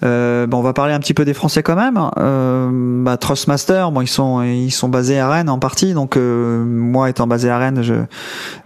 Euh, 0.04 0.46
bon, 0.46 0.58
on 0.58 0.62
va 0.62 0.72
parler 0.72 0.92
un 0.92 1.00
petit 1.00 1.14
peu 1.14 1.24
des 1.24 1.34
Français 1.34 1.62
quand 1.62 1.76
même. 1.76 1.98
Euh, 2.18 2.68
bah, 3.02 3.16
Trustmaster, 3.16 3.90
bon, 3.90 4.00
ils 4.00 4.08
sont 4.08 4.42
ils 4.42 4.70
sont 4.70 4.88
basés 4.88 5.18
à 5.18 5.28
Rennes 5.28 5.48
en 5.48 5.58
partie, 5.58 5.94
donc 5.94 6.16
euh, 6.16 6.64
moi 6.64 7.10
étant 7.10 7.26
basé 7.26 7.50
à 7.50 7.58
Rennes, 7.58 7.82
je, 7.82 7.94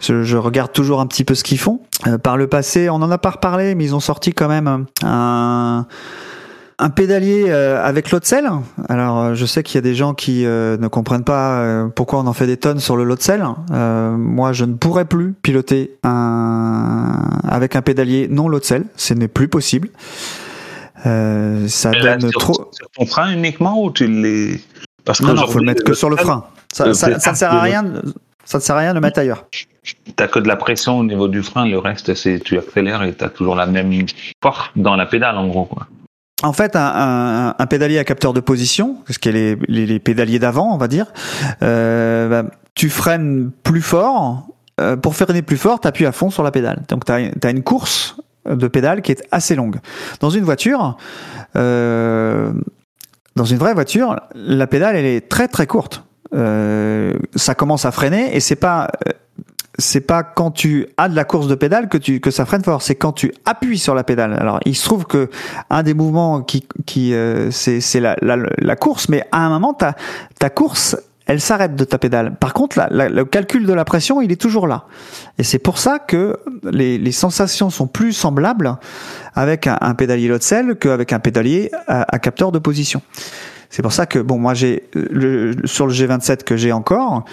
je 0.00 0.22
je 0.22 0.36
regarde 0.36 0.72
toujours 0.72 1.00
un 1.00 1.06
petit 1.06 1.24
peu 1.24 1.34
ce 1.34 1.44
qu'ils 1.44 1.58
font. 1.58 1.80
Euh, 2.06 2.18
par 2.18 2.36
le 2.36 2.46
passé, 2.46 2.90
on 2.90 2.96
en 2.96 3.10
a 3.10 3.18
pas 3.18 3.30
reparlé, 3.30 3.74
mais 3.74 3.84
ils 3.84 3.94
ont 3.94 4.00
sorti 4.00 4.32
quand 4.32 4.48
même 4.48 4.86
un 5.04 5.86
un 6.80 6.90
pédalier 6.90 7.46
euh, 7.48 7.84
avec 7.84 8.10
lot 8.12 8.20
de 8.20 8.24
sel. 8.24 8.48
Alors, 8.88 9.34
je 9.34 9.46
sais 9.46 9.62
qu'il 9.62 9.74
y 9.74 9.78
a 9.78 9.82
des 9.82 9.96
gens 9.96 10.14
qui 10.14 10.46
euh, 10.46 10.76
ne 10.76 10.86
comprennent 10.86 11.24
pas 11.24 11.58
euh, 11.60 11.88
pourquoi 11.88 12.20
on 12.20 12.26
en 12.26 12.32
fait 12.32 12.46
des 12.46 12.56
tonnes 12.56 12.78
sur 12.78 12.96
le 12.96 13.02
lot 13.02 13.16
de 13.16 13.22
sel. 13.22 13.44
Euh, 13.72 14.16
moi, 14.16 14.52
je 14.52 14.64
ne 14.64 14.74
pourrais 14.74 15.04
plus 15.04 15.32
piloter 15.32 15.98
un 16.04 17.16
avec 17.48 17.74
un 17.74 17.82
pédalier 17.82 18.28
non 18.30 18.48
lot 18.48 18.64
sel. 18.64 18.84
Ce 18.96 19.12
n'est 19.12 19.28
plus 19.28 19.48
possible. 19.48 19.88
Euh, 21.06 21.68
ça 21.68 21.92
là, 21.92 22.16
donne 22.16 22.30
sur, 22.30 22.40
trop. 22.40 22.68
sur 22.72 22.88
ton 22.96 23.06
frein 23.06 23.30
uniquement 23.32 23.82
ou 23.82 23.90
tu 23.90 24.06
les. 24.06 24.60
Parce 25.04 25.20
Non, 25.20 25.34
non, 25.34 25.46
faut 25.46 25.58
le 25.58 25.64
mettre 25.64 25.84
que 25.84 25.94
sur 25.94 26.10
le 26.10 26.16
frein. 26.16 26.44
Ça, 26.72 26.86
le 26.86 26.94
ça, 26.94 27.18
ça 27.18 27.30
ne 27.32 27.36
sert 27.36 27.52
à 27.52 27.60
rien. 27.62 27.82
de- 27.82 28.02
Ça 28.44 28.58
ne 28.58 28.62
sert 28.62 28.76
à 28.76 28.80
rien 28.80 28.90
de 28.90 28.94
le 28.94 29.00
mettre 29.00 29.18
ailleurs. 29.20 29.44
T'as 30.16 30.28
que 30.28 30.38
de 30.38 30.48
la 30.48 30.56
pression 30.56 30.98
au 30.98 31.04
niveau 31.04 31.28
du 31.28 31.42
frein, 31.42 31.66
le 31.66 31.78
reste 31.78 32.14
c'est 32.14 32.40
tu 32.40 32.58
accélères 32.58 33.02
et 33.02 33.12
t'as 33.14 33.28
toujours 33.30 33.54
la 33.54 33.66
même 33.66 33.90
force 34.42 34.70
dans 34.76 34.96
la 34.96 35.06
pédale 35.06 35.36
en 35.38 35.46
gros 35.48 35.64
quoi. 35.64 35.86
En 36.42 36.52
fait, 36.52 36.76
un, 36.76 36.92
un, 36.94 37.54
un 37.58 37.66
pédalier 37.66 37.98
à 37.98 38.04
capteur 38.04 38.32
de 38.32 38.38
position, 38.40 38.98
ce 39.10 39.18
qui 39.18 39.28
est 39.28 39.32
les, 39.32 39.56
les, 39.66 39.86
les 39.86 39.98
pédaliers 39.98 40.38
d'avant, 40.38 40.72
on 40.72 40.76
va 40.78 40.86
dire, 40.86 41.06
euh, 41.62 42.28
bah, 42.28 42.48
tu 42.74 42.90
freines 42.90 43.50
plus 43.64 43.82
fort. 43.82 44.46
Euh, 44.80 44.96
pour 44.96 45.16
freiner 45.16 45.42
plus 45.42 45.56
fort, 45.56 45.80
tu 45.80 45.88
appuies 45.88 46.06
à 46.06 46.12
fond 46.12 46.30
sur 46.30 46.44
la 46.44 46.52
pédale. 46.52 46.82
Donc, 46.88 47.04
tu 47.04 47.10
as, 47.12 47.50
une 47.50 47.64
course 47.64 48.16
de 48.48 48.68
pédale 48.68 49.02
qui 49.02 49.12
est 49.12 49.24
assez 49.30 49.54
longue. 49.54 49.76
Dans 50.20 50.30
une 50.30 50.44
voiture, 50.44 50.96
euh, 51.56 52.52
dans 53.36 53.44
une 53.44 53.58
vraie 53.58 53.74
voiture, 53.74 54.20
la 54.34 54.66
pédale, 54.66 54.96
elle 54.96 55.06
est 55.06 55.28
très 55.28 55.48
très 55.48 55.66
courte. 55.66 56.04
Euh, 56.34 57.14
ça 57.36 57.54
commence 57.54 57.84
à 57.84 57.90
freiner 57.90 58.36
et 58.36 58.40
c'est 58.40 58.56
pas 58.56 58.90
euh, 59.06 59.12
c'est 59.78 60.00
pas 60.00 60.22
quand 60.24 60.50
tu 60.50 60.88
as 60.96 61.08
de 61.08 61.14
la 61.14 61.24
course 61.24 61.46
de 61.46 61.54
pédale 61.54 61.88
que 61.88 61.96
tu 61.96 62.20
que 62.20 62.30
ça 62.30 62.44
freine 62.44 62.64
fort, 62.64 62.82
c'est 62.82 62.96
quand 62.96 63.12
tu 63.12 63.32
appuies 63.44 63.78
sur 63.78 63.94
la 63.94 64.04
pédale. 64.04 64.34
Alors 64.34 64.60
il 64.66 64.76
se 64.76 64.84
trouve 64.84 65.06
que 65.06 65.30
un 65.70 65.82
des 65.82 65.94
mouvements 65.94 66.42
qui 66.42 66.66
qui 66.84 67.14
c'est 67.50 67.80
c'est 67.80 68.00
la, 68.00 68.16
la 68.20 68.36
la 68.58 68.76
course, 68.76 69.08
mais 69.08 69.24
à 69.32 69.46
un 69.46 69.48
moment 69.48 69.72
ta 69.72 69.94
ta 70.38 70.50
course 70.50 70.96
elle 71.28 71.40
s'arrête 71.40 71.76
de 71.76 71.84
ta 71.84 71.98
pédale. 71.98 72.34
Par 72.40 72.54
contre, 72.54 72.80
le 72.90 73.24
calcul 73.24 73.66
de 73.66 73.72
la 73.72 73.84
pression, 73.84 74.20
il 74.20 74.32
est 74.32 74.40
toujours 74.40 74.66
là. 74.66 74.86
Et 75.38 75.44
c'est 75.44 75.58
pour 75.58 75.78
ça 75.78 75.98
que 75.98 76.38
les, 76.64 76.98
les 76.98 77.12
sensations 77.12 77.70
sont 77.70 77.86
plus 77.86 78.12
semblables 78.12 78.76
avec 79.34 79.66
un, 79.66 79.76
un 79.80 79.94
pédalier 79.94 80.28
lot 80.28 80.40
qu'avec 80.80 81.12
un 81.12 81.20
pédalier 81.20 81.70
à, 81.86 82.18
capteur 82.18 82.50
de 82.50 82.58
position. 82.58 83.02
C'est 83.68 83.82
pour 83.82 83.92
ça 83.92 84.06
que 84.06 84.18
bon, 84.18 84.38
moi 84.38 84.54
j'ai 84.54 84.88
le, 84.94 85.54
sur 85.64 85.86
le 85.86 85.92
G27 85.92 86.44
que 86.44 86.56
j'ai 86.56 86.72
encore, 86.72 87.24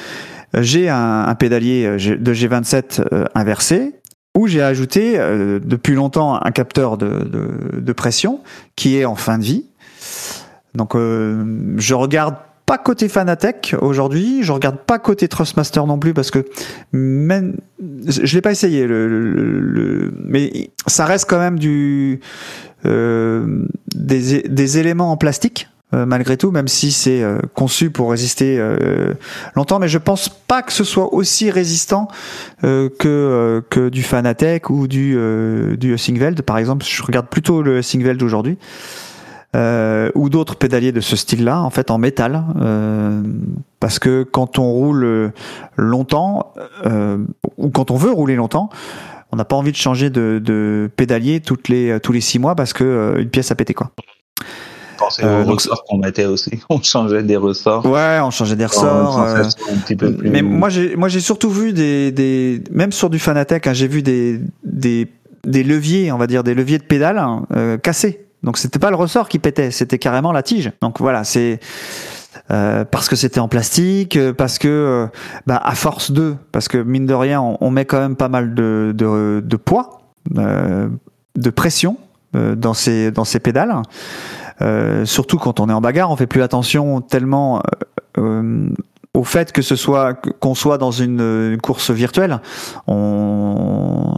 j'ai 0.53 0.89
un, 0.89 1.23
un 1.27 1.35
pédalier 1.35 1.85
euh, 1.85 2.17
de 2.17 2.33
G27 2.33 3.01
euh, 3.13 3.25
inversé 3.33 3.95
où 4.35 4.47
j'ai 4.47 4.61
ajouté 4.61 5.13
euh, 5.17 5.59
depuis 5.63 5.93
longtemps 5.93 6.35
un 6.43 6.51
capteur 6.51 6.97
de, 6.97 7.23
de, 7.23 7.79
de 7.79 7.93
pression 7.93 8.41
qui 8.75 8.97
est 8.97 9.05
en 9.05 9.15
fin 9.15 9.37
de 9.37 9.43
vie. 9.43 9.65
Donc 10.75 10.95
euh, 10.95 11.73
je 11.77 11.93
regarde 11.93 12.35
pas 12.65 12.77
côté 12.77 13.09
Fanatec 13.09 13.75
aujourd'hui, 13.79 14.43
je 14.43 14.51
regarde 14.51 14.77
pas 14.77 14.99
côté 14.99 15.27
Trustmaster 15.27 15.85
non 15.85 15.99
plus 15.99 16.13
parce 16.13 16.31
que 16.31 16.45
même 16.91 17.57
je 17.79 18.33
l'ai 18.33 18.41
pas 18.41 18.51
essayé 18.51 18.87
mais 18.87 20.71
ça 20.87 21.05
reste 21.05 21.29
quand 21.29 21.39
même 21.39 21.59
du 21.59 22.19
euh, 22.85 23.65
des, 23.95 24.77
éléments 24.79 25.11
en 25.11 25.17
plastique 25.17 25.67
euh, 25.93 26.07
malgré 26.07 26.35
tout 26.35 26.49
même 26.49 26.67
si 26.67 26.91
c'est 26.91 27.21
euh, 27.21 27.37
conçu 27.53 27.91
pour 27.91 28.09
résister 28.09 28.57
euh, 28.59 29.13
longtemps. 29.55 29.77
Mais 29.77 29.87
je 29.87 29.99
pense 29.99 30.29
pas 30.29 30.63
que 30.63 30.73
ce 30.73 30.83
soit 30.83 31.13
aussi 31.13 31.51
résistant 31.51 32.07
que 32.61 33.63
que 33.69 33.89
du 33.89 34.01
Fanatec 34.01 34.69
ou 34.69 34.87
du 34.87 35.17
du 35.77 35.97
Singveld 35.97 36.41
par 36.41 36.57
exemple 36.57 36.85
je 36.87 37.03
regarde 37.03 37.27
plutôt 37.27 37.61
le 37.61 37.81
Singveld 37.81 38.21
aujourd'hui 38.23 38.57
euh, 39.55 40.11
ou 40.15 40.29
d'autres 40.29 40.55
pédaliers 40.55 40.91
de 40.91 40.99
ce 40.99 41.15
style-là, 41.15 41.61
en 41.61 41.69
fait 41.69 41.89
en 41.89 41.97
métal, 41.97 42.43
euh, 42.61 43.21
parce 43.79 43.99
que 43.99 44.23
quand 44.23 44.59
on 44.59 44.69
roule 44.69 45.31
longtemps, 45.77 46.53
euh, 46.85 47.17
ou 47.57 47.69
quand 47.69 47.89
on 47.89 47.95
veut 47.95 48.11
rouler 48.11 48.35
longtemps, 48.35 48.69
on 49.31 49.37
n'a 49.37 49.45
pas 49.45 49.55
envie 49.55 49.71
de 49.71 49.77
changer 49.77 50.09
de, 50.09 50.41
de 50.43 50.89
pédalier 50.95 51.39
toutes 51.39 51.69
les 51.69 51.99
tous 52.01 52.11
les 52.11 52.21
six 52.21 52.39
mois 52.39 52.55
parce 52.55 52.73
que 52.73 52.83
euh, 52.83 53.21
une 53.21 53.29
pièce 53.29 53.51
a 53.51 53.55
pété 53.55 53.73
quoi. 53.73 53.91
Pensez 54.97 55.23
aux 55.23 55.43
donc 55.43 55.59
ressorts 55.59 55.83
qu'on 55.83 55.97
mettait 55.97 56.25
aussi. 56.25 56.51
On 56.69 56.81
changeait 56.81 57.23
des 57.23 57.35
ressorts. 57.35 57.85
Ouais, 57.85 58.19
on 58.23 58.31
changeait 58.31 58.55
des 58.55 58.65
ressorts. 58.65 59.19
une 59.19 59.27
sensation 59.35 59.65
un 59.73 59.77
petit 59.79 59.95
peu 59.95 60.13
plus. 60.13 60.29
Mais 60.29 60.41
moi 60.41 60.69
j'ai 60.69 60.95
moi 60.95 61.09
j'ai 61.09 61.19
surtout 61.19 61.49
vu 61.49 61.73
des 61.73 62.11
des 62.11 62.63
même 62.71 62.91
sur 62.91 63.09
du 63.09 63.19
Fanatec, 63.19 63.67
hein, 63.67 63.73
j'ai 63.73 63.87
vu 63.87 64.01
des 64.01 64.39
des 64.63 65.07
des 65.45 65.63
leviers, 65.63 66.11
on 66.11 66.17
va 66.17 66.27
dire 66.27 66.43
des 66.43 66.53
leviers 66.53 66.77
de 66.77 66.83
pédale 66.83 67.17
hein, 67.17 67.45
cassés. 67.83 68.24
Donc 68.45 68.57
c'était 68.59 68.79
pas 68.79 68.91
le 68.91 68.95
ressort 68.95 69.27
qui 69.27 69.39
pétait, 69.39 69.71
c'était 69.71 69.97
carrément 69.97 70.31
la 70.31 70.43
tige. 70.43 70.71
Donc 70.81 70.99
voilà, 70.99 71.23
c'est 71.23 71.59
euh, 72.51 72.85
parce 72.85 73.09
que 73.09 73.15
c'était 73.15 73.39
en 73.39 73.47
plastique, 73.47 74.17
euh, 74.17 74.33
parce 74.33 74.59
que 74.59 74.67
euh, 74.67 75.07
bah, 75.47 75.59
à 75.63 75.73
force 75.73 76.11
de, 76.11 76.35
parce 76.51 76.67
que 76.67 76.77
mine 76.77 77.07
de 77.07 77.13
rien, 77.15 77.41
on, 77.41 77.71
met 77.71 77.85
quand 77.85 77.99
même 77.99 78.15
pas 78.15 78.29
mal 78.29 78.53
de 78.53 79.55
poids, 79.57 80.01
de 80.29 81.49
pression 81.49 81.97
dans 82.33 82.73
ces 82.73 83.11
dans 83.11 83.25
ces 83.25 83.39
pédales. 83.39 83.81
Surtout 85.05 85.39
quand 85.39 85.59
on 85.59 85.67
est 85.67 85.73
en 85.73 85.81
bagarre, 85.81 86.11
on 86.11 86.15
fait 86.15 86.27
plus 86.27 86.43
attention 86.43 87.01
tellement 87.01 87.63
au 88.17 89.23
fait 89.23 89.51
que 89.51 89.63
ce 89.63 89.75
soit 89.75 90.13
qu'on 90.13 90.55
soit 90.55 90.77
dans 90.77 90.91
une, 90.91 91.21
une 91.53 91.61
course 91.61 91.89
virtuelle. 91.89 92.41
On 92.85 94.13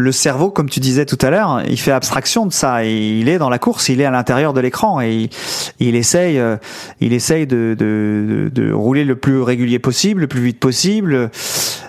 le 0.00 0.12
cerveau, 0.12 0.50
comme 0.50 0.68
tu 0.68 0.80
disais 0.80 1.06
tout 1.06 1.18
à 1.20 1.30
l'heure, 1.30 1.62
il 1.68 1.78
fait 1.78 1.92
abstraction 1.92 2.46
de 2.46 2.52
ça. 2.52 2.84
Et 2.84 3.18
il 3.20 3.28
est 3.28 3.38
dans 3.38 3.50
la 3.50 3.58
course, 3.58 3.88
il 3.88 4.00
est 4.00 4.04
à 4.04 4.10
l'intérieur 4.10 4.52
de 4.52 4.60
l'écran 4.60 5.00
et 5.00 5.12
il, 5.12 5.30
il 5.78 5.94
essaye, 5.94 6.38
euh, 6.38 6.56
il 7.00 7.12
essaye 7.12 7.46
de, 7.46 7.76
de, 7.78 8.48
de, 8.52 8.62
de 8.62 8.72
rouler 8.72 9.04
le 9.04 9.16
plus 9.16 9.40
régulier 9.42 9.78
possible, 9.78 10.22
le 10.22 10.26
plus 10.26 10.40
vite 10.40 10.58
possible. 10.60 11.30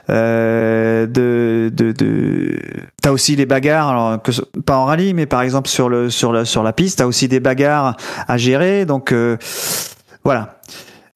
Euh, 0.10 1.08
de, 1.08 1.72
de, 1.74 1.92
de... 1.94 2.60
T'as 3.02 3.12
aussi 3.12 3.36
les 3.36 3.46
bagarres, 3.46 3.90
alors 3.90 4.22
que 4.22 4.32
pas 4.62 4.78
en 4.78 4.86
rallye, 4.86 5.14
mais 5.14 5.26
par 5.26 5.42
exemple 5.42 5.70
sur 5.70 5.88
le 5.88 6.10
sur 6.10 6.34
la 6.34 6.44
sur 6.44 6.64
la 6.64 6.74
piste, 6.74 6.98
t'as 7.00 7.06
aussi 7.06 7.28
des 7.28 7.40
bagarres 7.40 7.96
à 8.28 8.38
gérer. 8.38 8.86
Donc 8.86 9.14
euh, 9.14 9.38
voilà. 10.24 10.60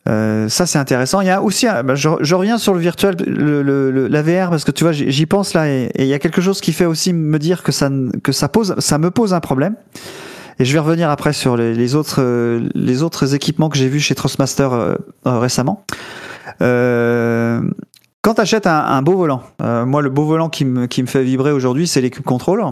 Euh, 0.07 0.47
ça 0.49 0.65
c'est 0.67 0.77
intéressant. 0.77 1.21
Il 1.21 1.27
y 1.27 1.31
a 1.31 1.41
aussi, 1.41 1.65
bah, 1.83 1.95
je, 1.95 2.09
je 2.21 2.35
reviens 2.35 2.57
sur 2.59 2.73
le 2.75 2.79
virtuel, 2.79 3.15
le, 3.25 3.63
le- 3.63 4.07
la 4.07 4.21
VR 4.21 4.49
parce 4.51 4.63
que 4.63 4.71
tu 4.71 4.83
vois, 4.83 4.93
j'y 4.93 5.25
pense 5.25 5.53
là 5.55 5.67
et 5.67 5.89
et 5.95 6.03
il 6.03 6.07
y 6.07 6.13
a 6.13 6.19
quelque 6.19 6.41
chose 6.41 6.61
qui 6.61 6.73
fait 6.73 6.85
aussi 6.85 7.11
me 7.13 7.39
dire 7.39 7.63
que 7.63 7.71
ça 7.71 7.89
que 8.23 8.31
ça 8.31 8.47
pose, 8.47 8.75
ça 8.77 8.97
me 8.99 9.09
pose 9.09 9.33
un 9.33 9.39
problème. 9.39 9.75
Et 10.59 10.63
je 10.65 10.71
vais 10.73 10.79
revenir 10.79 11.09
après 11.09 11.33
sur 11.33 11.57
les, 11.57 11.73
les 11.73 11.95
autres 11.95 12.17
euh, 12.21 12.69
les 12.75 13.01
autres 13.03 13.33
équipements 13.33 13.67
que 13.69 13.77
j'ai 13.77 13.89
vus 13.89 13.99
chez 13.99 14.13
Trustmaster 14.15 14.71
euh, 14.73 14.95
euh, 15.25 15.39
récemment. 15.39 15.83
Euh, 16.61 17.61
quand 18.21 18.35
tu 18.35 18.41
achètes 18.41 18.67
un, 18.67 18.79
un, 18.85 19.01
beau 19.01 19.17
volant, 19.17 19.43
moi 19.59 20.01
le 20.01 20.09
beau 20.09 20.25
volant 20.25 20.49
qui 20.49 20.65
me, 20.65 20.85
qui 20.87 21.01
me 21.03 21.07
fait 21.07 21.23
vibrer 21.23 21.51
aujourd'hui, 21.51 21.87
c'est 21.87 22.01
les 22.01 22.09
Cube 22.09 22.23
Control. 22.25 22.63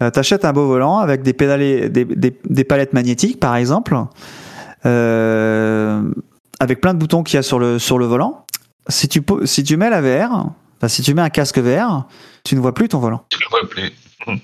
Euh, 0.00 0.10
tu 0.10 0.18
achètes 0.18 0.44
un 0.44 0.52
beau 0.52 0.66
volant 0.66 0.98
avec 0.98 1.22
des, 1.22 1.32
pédales, 1.32 1.90
des, 1.90 2.04
des, 2.04 2.38
des 2.48 2.64
palettes 2.64 2.92
magnétiques, 2.94 3.38
par 3.40 3.54
exemple, 3.56 3.96
euh, 4.86 6.02
avec 6.62 6.80
plein 6.80 6.94
de 6.94 6.98
boutons 7.00 7.24
qu'il 7.24 7.34
y 7.34 7.38
a 7.38 7.42
sur 7.42 7.58
le, 7.58 7.80
sur 7.80 7.98
le 7.98 8.06
volant. 8.06 8.46
Si 8.86 9.08
tu, 9.08 9.20
si 9.44 9.64
tu 9.64 9.76
mets 9.76 9.90
la 9.90 10.00
VR, 10.00 10.46
enfin, 10.78 10.86
si 10.86 11.02
tu 11.02 11.12
mets 11.12 11.22
un 11.22 11.28
casque 11.28 11.58
VR, 11.58 12.06
tu 12.44 12.54
ne 12.54 12.60
vois 12.60 12.72
plus 12.72 12.88
ton 12.88 13.00
volant. 13.00 13.24
Tu 13.30 13.40
ne 13.44 13.50
vois 13.50 13.68
plus. 13.68 13.92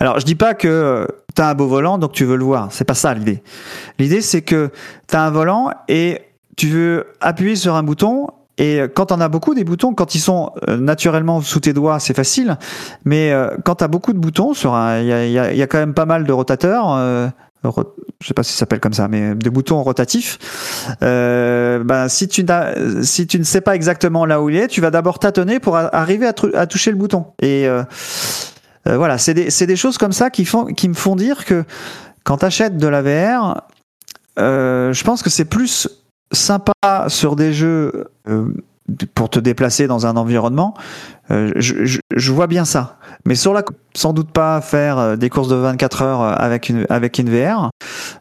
Alors, 0.00 0.18
je 0.18 0.24
dis 0.24 0.34
pas 0.34 0.54
que 0.54 1.06
tu 1.36 1.40
as 1.40 1.48
un 1.50 1.54
beau 1.54 1.68
volant, 1.68 1.98
donc 1.98 2.10
tu 2.10 2.24
veux 2.24 2.34
le 2.34 2.42
voir. 2.42 2.72
C'est 2.72 2.84
pas 2.84 2.94
ça 2.94 3.14
l'idée. 3.14 3.40
L'idée, 4.00 4.20
c'est 4.20 4.42
que 4.42 4.72
tu 5.08 5.14
as 5.14 5.24
un 5.24 5.30
volant 5.30 5.70
et 5.86 6.22
tu 6.56 6.66
veux 6.70 7.06
appuyer 7.20 7.54
sur 7.54 7.76
un 7.76 7.84
bouton. 7.84 8.26
Et 8.58 8.80
quand 8.92 9.12
on 9.12 9.20
a 9.20 9.28
beaucoup 9.28 9.54
des 9.54 9.62
boutons, 9.62 9.94
quand 9.94 10.16
ils 10.16 10.20
sont 10.20 10.50
euh, 10.68 10.76
naturellement 10.76 11.40
sous 11.40 11.60
tes 11.60 11.72
doigts, 11.72 12.00
c'est 12.00 12.14
facile. 12.14 12.58
Mais 13.04 13.30
euh, 13.30 13.56
quand 13.64 13.76
tu 13.76 13.84
as 13.84 13.88
beaucoup 13.88 14.12
de 14.12 14.18
boutons, 14.18 14.54
il 14.54 15.06
y 15.06 15.12
a, 15.12 15.24
y, 15.24 15.38
a, 15.38 15.54
y 15.54 15.62
a, 15.62 15.66
quand 15.68 15.78
même 15.78 15.94
pas 15.94 16.06
mal 16.06 16.24
de 16.24 16.32
rotateurs. 16.32 17.30
Je 18.20 18.26
sais 18.26 18.34
pas 18.34 18.42
si 18.42 18.52
ça 18.52 18.60
s'appelle 18.60 18.80
comme 18.80 18.92
ça, 18.92 19.08
mais 19.08 19.34
de 19.34 19.50
boutons 19.50 19.82
rotatifs. 19.82 20.38
Euh, 21.02 21.82
ben, 21.82 22.08
si 22.08 22.28
tu 22.28 22.44
si 23.02 23.26
tu 23.26 23.38
ne 23.38 23.44
sais 23.44 23.60
pas 23.60 23.74
exactement 23.74 24.26
là 24.26 24.42
où 24.42 24.50
il 24.50 24.56
est, 24.56 24.68
tu 24.68 24.80
vas 24.80 24.90
d'abord 24.90 25.18
tâtonner 25.18 25.60
pour 25.60 25.76
arriver 25.76 26.26
à, 26.26 26.66
toucher 26.66 26.90
le 26.90 26.96
bouton. 26.96 27.26
Et 27.40 27.66
euh, 27.66 27.82
euh, 28.86 28.96
voilà, 28.96 29.18
c'est 29.18 29.34
des, 29.34 29.48
des, 29.48 29.76
choses 29.76 29.98
comme 29.98 30.12
ça 30.12 30.30
qui, 30.30 30.44
font, 30.44 30.66
qui 30.66 30.88
me 30.88 30.94
font 30.94 31.16
dire 31.16 31.44
que 31.44 31.64
quand 32.22 32.38
tu 32.38 32.44
achètes 32.44 32.76
de 32.76 32.88
la 32.88 33.02
VR, 33.02 33.62
je 34.36 35.04
pense 35.04 35.22
que 35.22 35.30
c'est 35.30 35.44
plus 35.44 35.88
sympa 36.32 36.72
sur 37.08 37.36
des 37.36 37.52
jeux 37.52 38.08
pour 39.14 39.30
te 39.30 39.38
déplacer 39.38 39.86
dans 39.86 40.06
un 40.06 40.16
environnement. 40.16 40.74
Euh, 41.30 41.52
je, 41.56 41.98
je, 42.14 42.32
vois 42.32 42.46
bien 42.46 42.64
ça. 42.64 42.98
Mais 43.24 43.34
sur 43.34 43.54
la, 43.54 43.62
sans 43.94 44.12
doute 44.12 44.30
pas 44.30 44.60
faire 44.60 45.16
des 45.16 45.30
courses 45.30 45.48
de 45.48 45.56
24 45.56 46.02
heures 46.02 46.22
avec 46.22 46.68
une, 46.68 46.86
avec 46.90 47.18
une 47.18 47.30
VR. 47.30 47.70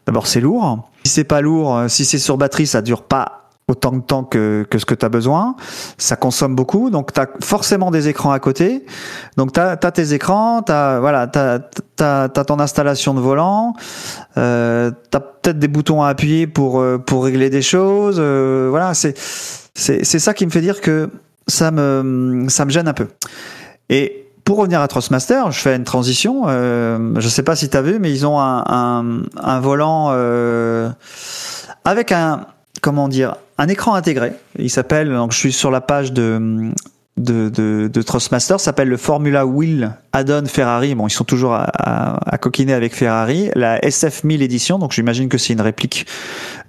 D'abord, 0.06 0.28
c'est 0.28 0.40
lourd. 0.42 0.90
Si 1.04 1.12
c'est 1.12 1.24
pas 1.24 1.42
lourd, 1.42 1.84
si 1.90 2.06
c'est 2.06 2.18
sur 2.18 2.38
batterie, 2.38 2.68
ça 2.68 2.82
dure 2.82 3.04
pas 3.04 3.44
autant 3.68 3.92
de 3.92 4.02
temps 4.02 4.24
que, 4.24 4.66
que 4.70 4.78
ce 4.78 4.86
que 4.86 4.94
tu 4.94 5.06
as 5.06 5.10
besoin. 5.10 5.56
Ça 5.98 6.16
consomme 6.16 6.56
beaucoup, 6.56 6.90
donc 6.90 7.14
tu 7.14 7.20
as 7.20 7.28
forcément 7.42 7.92
des 7.92 8.08
écrans 8.08 8.32
à 8.32 8.40
côté. 8.40 8.86
Donc 9.38 9.54
tu 9.54 9.60
as, 9.60 9.78
tes 9.78 10.14
écrans, 10.14 10.62
tu 10.64 10.72
as, 10.72 11.00
voilà, 11.00 11.28
t'as, 11.28 11.60
t'as 11.96 12.30
ton 12.30 12.60
installation 12.60 13.14
de 13.14 13.20
volant, 13.20 13.74
euh, 14.38 14.92
tu 15.12 15.18
as 15.18 15.20
peut-être 15.20 15.60
des 15.60 15.68
boutons 15.68 16.04
à 16.04 16.10
appuyer 16.10 16.48
pour, 16.48 16.84
pour 17.06 17.24
régler 17.24 17.50
des 17.50 17.62
choses. 17.62 18.18
Euh, 18.20 18.68
voilà, 18.70 18.94
c'est 18.94 19.18
ça 20.04 20.34
qui 20.34 20.46
me 20.46 20.52
fait 20.52 20.62
dire 20.62 20.82
que 20.82 21.10
ça 21.48 21.72
me, 21.72 22.46
ça 22.50 22.66
me 22.66 22.70
gêne 22.70 22.88
un 22.88 22.94
peu. 22.94 23.08
Et 23.90 24.26
pour 24.46 24.58
revenir 24.58 24.82
à 24.82 24.88
Trustmaster, 24.88 25.52
je 25.52 25.60
fais 25.60 25.76
une 25.76 25.84
transition. 25.84 26.44
Euh, 26.48 27.14
je 27.18 27.28
sais 27.28 27.44
pas 27.44 27.56
si 27.56 27.70
tu 27.70 27.78
as 27.78 27.82
vu, 27.82 28.00
mais 28.00 28.12
ils 28.12 28.26
ont 28.26 28.40
un, 28.40 29.24
un, 29.42 29.60
volant 29.60 30.10
euh, 30.12 30.90
avec 31.86 32.12
un, 32.12 32.46
comment 32.82 33.08
dire, 33.08 33.36
un 33.58 33.68
écran 33.68 33.96
intégré. 33.96 34.34
Il 34.58 34.70
s'appelle, 34.70 35.10
donc 35.10 35.32
je 35.32 35.38
suis 35.38 35.54
sur 35.54 35.72
la 35.72 35.82
page 35.82 36.12
de, 36.12 36.72
de, 37.18 37.50
de, 37.50 37.88
de 37.94 38.02
Trustmaster, 38.02 38.60
s'appelle 38.60 38.90
le 38.90 38.98
Formula 38.98 39.46
Wheel 39.46 39.96
Add-on 40.14 40.46
Ferrari. 40.46 40.96
Bon, 40.96 41.08
ils 41.08 41.12
sont 41.12 41.24
toujours 41.24 41.54
à, 41.54 41.64
à, 41.64 42.34
à, 42.34 42.38
coquiner 42.38 42.74
avec 42.74 42.96
Ferrari. 42.96 43.52
La 43.56 43.80
SF1000 43.80 44.42
édition, 44.42 44.80
donc 44.80 44.94
j'imagine 44.94 45.30
que 45.30 45.38
c'est 45.38 45.54
une 45.54 45.62
réplique 45.62 46.08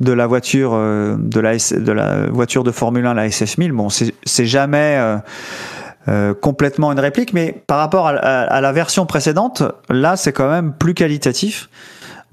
de 0.00 0.12
la 0.12 0.26
voiture 0.26 0.72
euh, 0.74 1.16
de 1.18 1.40
la 1.40 1.54
de 1.56 1.92
la 1.92 2.26
voiture 2.26 2.62
de 2.62 2.72
Formule 2.72 3.06
1, 3.06 3.14
la 3.14 3.28
SF1000. 3.28 3.72
Bon, 3.72 3.88
c'est 3.88 4.46
jamais 4.46 4.96
euh, 4.98 5.16
euh, 6.08 6.34
complètement 6.34 6.92
une 6.92 7.00
réplique, 7.00 7.32
mais 7.32 7.62
par 7.66 7.78
rapport 7.78 8.08
à, 8.08 8.12
à 8.12 8.60
la 8.60 8.72
version 8.72 9.06
précédente, 9.06 9.62
là, 9.88 10.16
c'est 10.16 10.32
quand 10.32 10.50
même 10.50 10.74
plus 10.74 10.92
qualitatif. 10.92 11.70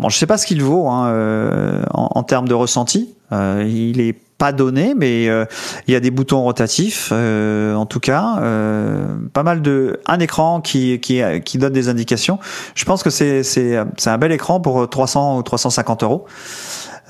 Bon, 0.02 0.10
je 0.10 0.18
sais 0.18 0.26
pas 0.26 0.38
ce 0.38 0.48
qu'il 0.48 0.62
vaut 0.64 0.88
hein, 0.88 1.08
euh, 1.10 1.84
en, 1.94 2.10
en, 2.16 2.24
termes 2.24 2.48
de 2.48 2.54
ressenti. 2.54 3.14
Euh, 3.32 3.64
il 3.66 4.02
est 4.02 4.16
pas 4.42 4.54
donné, 4.54 4.96
mais 4.98 5.30
euh, 5.30 5.46
il 5.86 5.94
y 5.94 5.96
a 5.96 6.00
des 6.00 6.10
boutons 6.10 6.42
rotatifs, 6.42 7.10
euh, 7.12 7.76
en 7.76 7.86
tout 7.86 8.00
cas, 8.00 8.38
euh, 8.40 9.06
pas 9.34 9.44
mal 9.44 9.62
de 9.62 10.00
un 10.08 10.20
écran 10.20 10.62
qui 10.62 11.00
qui 11.00 11.22
qui 11.46 11.60
donne 11.60 11.74
des 11.74 11.90
indications. 11.90 12.40
Je 12.74 12.84
pense 12.84 13.04
que 13.04 13.12
c'est 13.12 13.44
c'est 13.44 13.78
c'est 13.98 14.10
un 14.10 14.18
bel 14.18 14.32
écran 14.32 14.60
pour 14.60 14.90
300 14.90 15.38
ou 15.38 15.44
350 15.44 16.02
euros. 16.02 16.26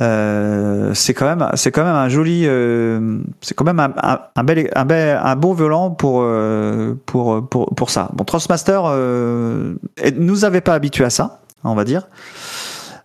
Euh, 0.02 0.94
c'est 0.94 1.13
quand 1.13 1.26
même 1.26 1.48
c'est 1.54 1.72
quand 1.72 1.86
même 1.86 1.96
un 1.96 2.10
joli 2.10 2.44
euh, 2.46 3.20
c'est 3.39 3.54
quand 3.54 3.65
même 3.65 3.80
un, 3.80 3.94
un, 4.36 4.44
bel 4.44 4.70
un 4.76 4.86
bel 4.86 5.20
un 5.24 5.36
beau 5.36 5.54
volant 5.54 5.91
pour 5.91 6.22
euh, 6.24 6.96
pour 7.06 7.48
pour 7.48 7.67
pour 7.76 7.89
ça 7.91 8.10
bon 8.13 8.24
Transmaster 8.24 8.84
nous 10.17 10.46
avait 10.46 10.62
pas 10.62 10.74
habitué 10.74 11.06
à 11.06 11.12
ça 11.12 11.41
on 11.63 11.76
va 11.76 11.84
dire 11.84 12.08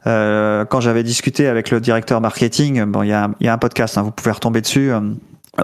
euh, 0.06 0.64
quand 0.64 0.80
j'avais 0.80 1.02
discuté 1.02 1.48
avec 1.48 1.70
le 1.70 1.80
directeur 1.80 2.20
marketing, 2.20 2.84
bon, 2.84 3.02
il 3.02 3.08
y 3.08 3.12
a, 3.12 3.30
un 3.40 3.58
podcast, 3.58 3.98
hein, 3.98 4.02
vous 4.02 4.10
pouvez 4.10 4.30
retomber 4.30 4.60
dessus. 4.60 4.90
Euh, 4.90 5.00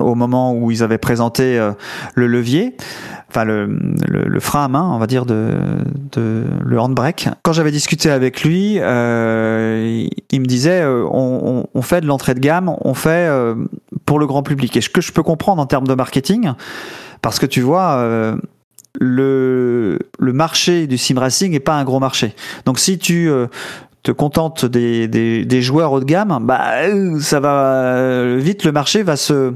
au 0.00 0.14
moment 0.14 0.54
où 0.54 0.70
ils 0.70 0.82
avaient 0.82 0.96
présenté 0.96 1.58
euh, 1.58 1.72
le 2.14 2.26
levier, 2.26 2.74
enfin 3.28 3.44
le, 3.44 3.68
frein 4.40 4.64
à 4.64 4.68
main, 4.68 4.90
on 4.90 4.96
va 4.96 5.06
dire 5.06 5.26
de, 5.26 5.54
le 6.64 6.80
handbrake. 6.80 7.28
Quand 7.42 7.52
j'avais 7.52 7.70
discuté 7.70 8.10
avec 8.10 8.42
lui, 8.42 8.76
il 8.76 8.80
me 8.80 10.46
disait 10.46 10.82
on, 10.86 11.82
fait 11.82 12.00
de 12.00 12.06
l'entrée 12.06 12.32
de 12.32 12.40
gamme, 12.40 12.74
on 12.80 12.94
fait 12.94 13.30
pour 14.06 14.18
le 14.18 14.26
grand 14.26 14.42
public. 14.42 14.74
Et 14.78 14.80
ce 14.80 14.88
que 14.88 15.02
je 15.02 15.12
peux 15.12 15.22
comprendre 15.22 15.60
en 15.60 15.66
termes 15.66 15.86
de 15.86 15.94
marketing, 15.94 16.52
parce 17.20 17.38
que 17.38 17.46
tu 17.46 17.60
vois. 17.60 18.02
le, 18.98 19.98
marché 20.20 20.86
du 20.86 20.96
sim 20.96 21.18
racing 21.18 21.52
est 21.52 21.60
pas 21.60 21.74
un 21.74 21.84
gros 21.84 22.00
marché. 22.00 22.34
Donc 22.64 22.78
si 22.78 22.96
tu 22.98 23.30
te 24.02 24.10
contente 24.10 24.64
des, 24.64 25.06
des, 25.08 25.44
des, 25.44 25.62
joueurs 25.62 25.92
haut 25.92 26.00
de 26.00 26.04
gamme, 26.04 26.38
bah 26.42 26.72
ça 27.20 27.40
va 27.40 28.36
vite 28.36 28.64
le 28.64 28.72
marché 28.72 29.02
va 29.02 29.16
se 29.16 29.54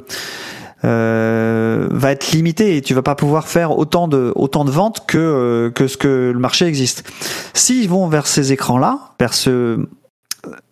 euh, 0.85 1.89
va 1.91 2.13
être 2.13 2.31
limité 2.33 2.77
et 2.77 2.83
tu 2.83 2.95
vas 2.95 3.03
pas 3.03 3.15
pouvoir 3.15 3.49
faire 3.49 3.77
autant 3.77 4.09
de 4.09 4.33
autant 4.37 4.65
de 4.65 4.71
ventes 4.71 5.05
que 5.07 5.19
euh, 5.19 5.71
que 5.71 5.89
ce 5.89 5.97
que 5.97 6.31
le 6.33 6.39
marché 6.39 6.67
existe. 6.67 7.11
S'ils 7.55 7.89
vont 7.89 8.07
vers 8.09 8.27
ces 8.27 8.53
écrans 8.53 8.79
là, 8.79 9.15
vers 9.19 9.35
ce 9.35 9.85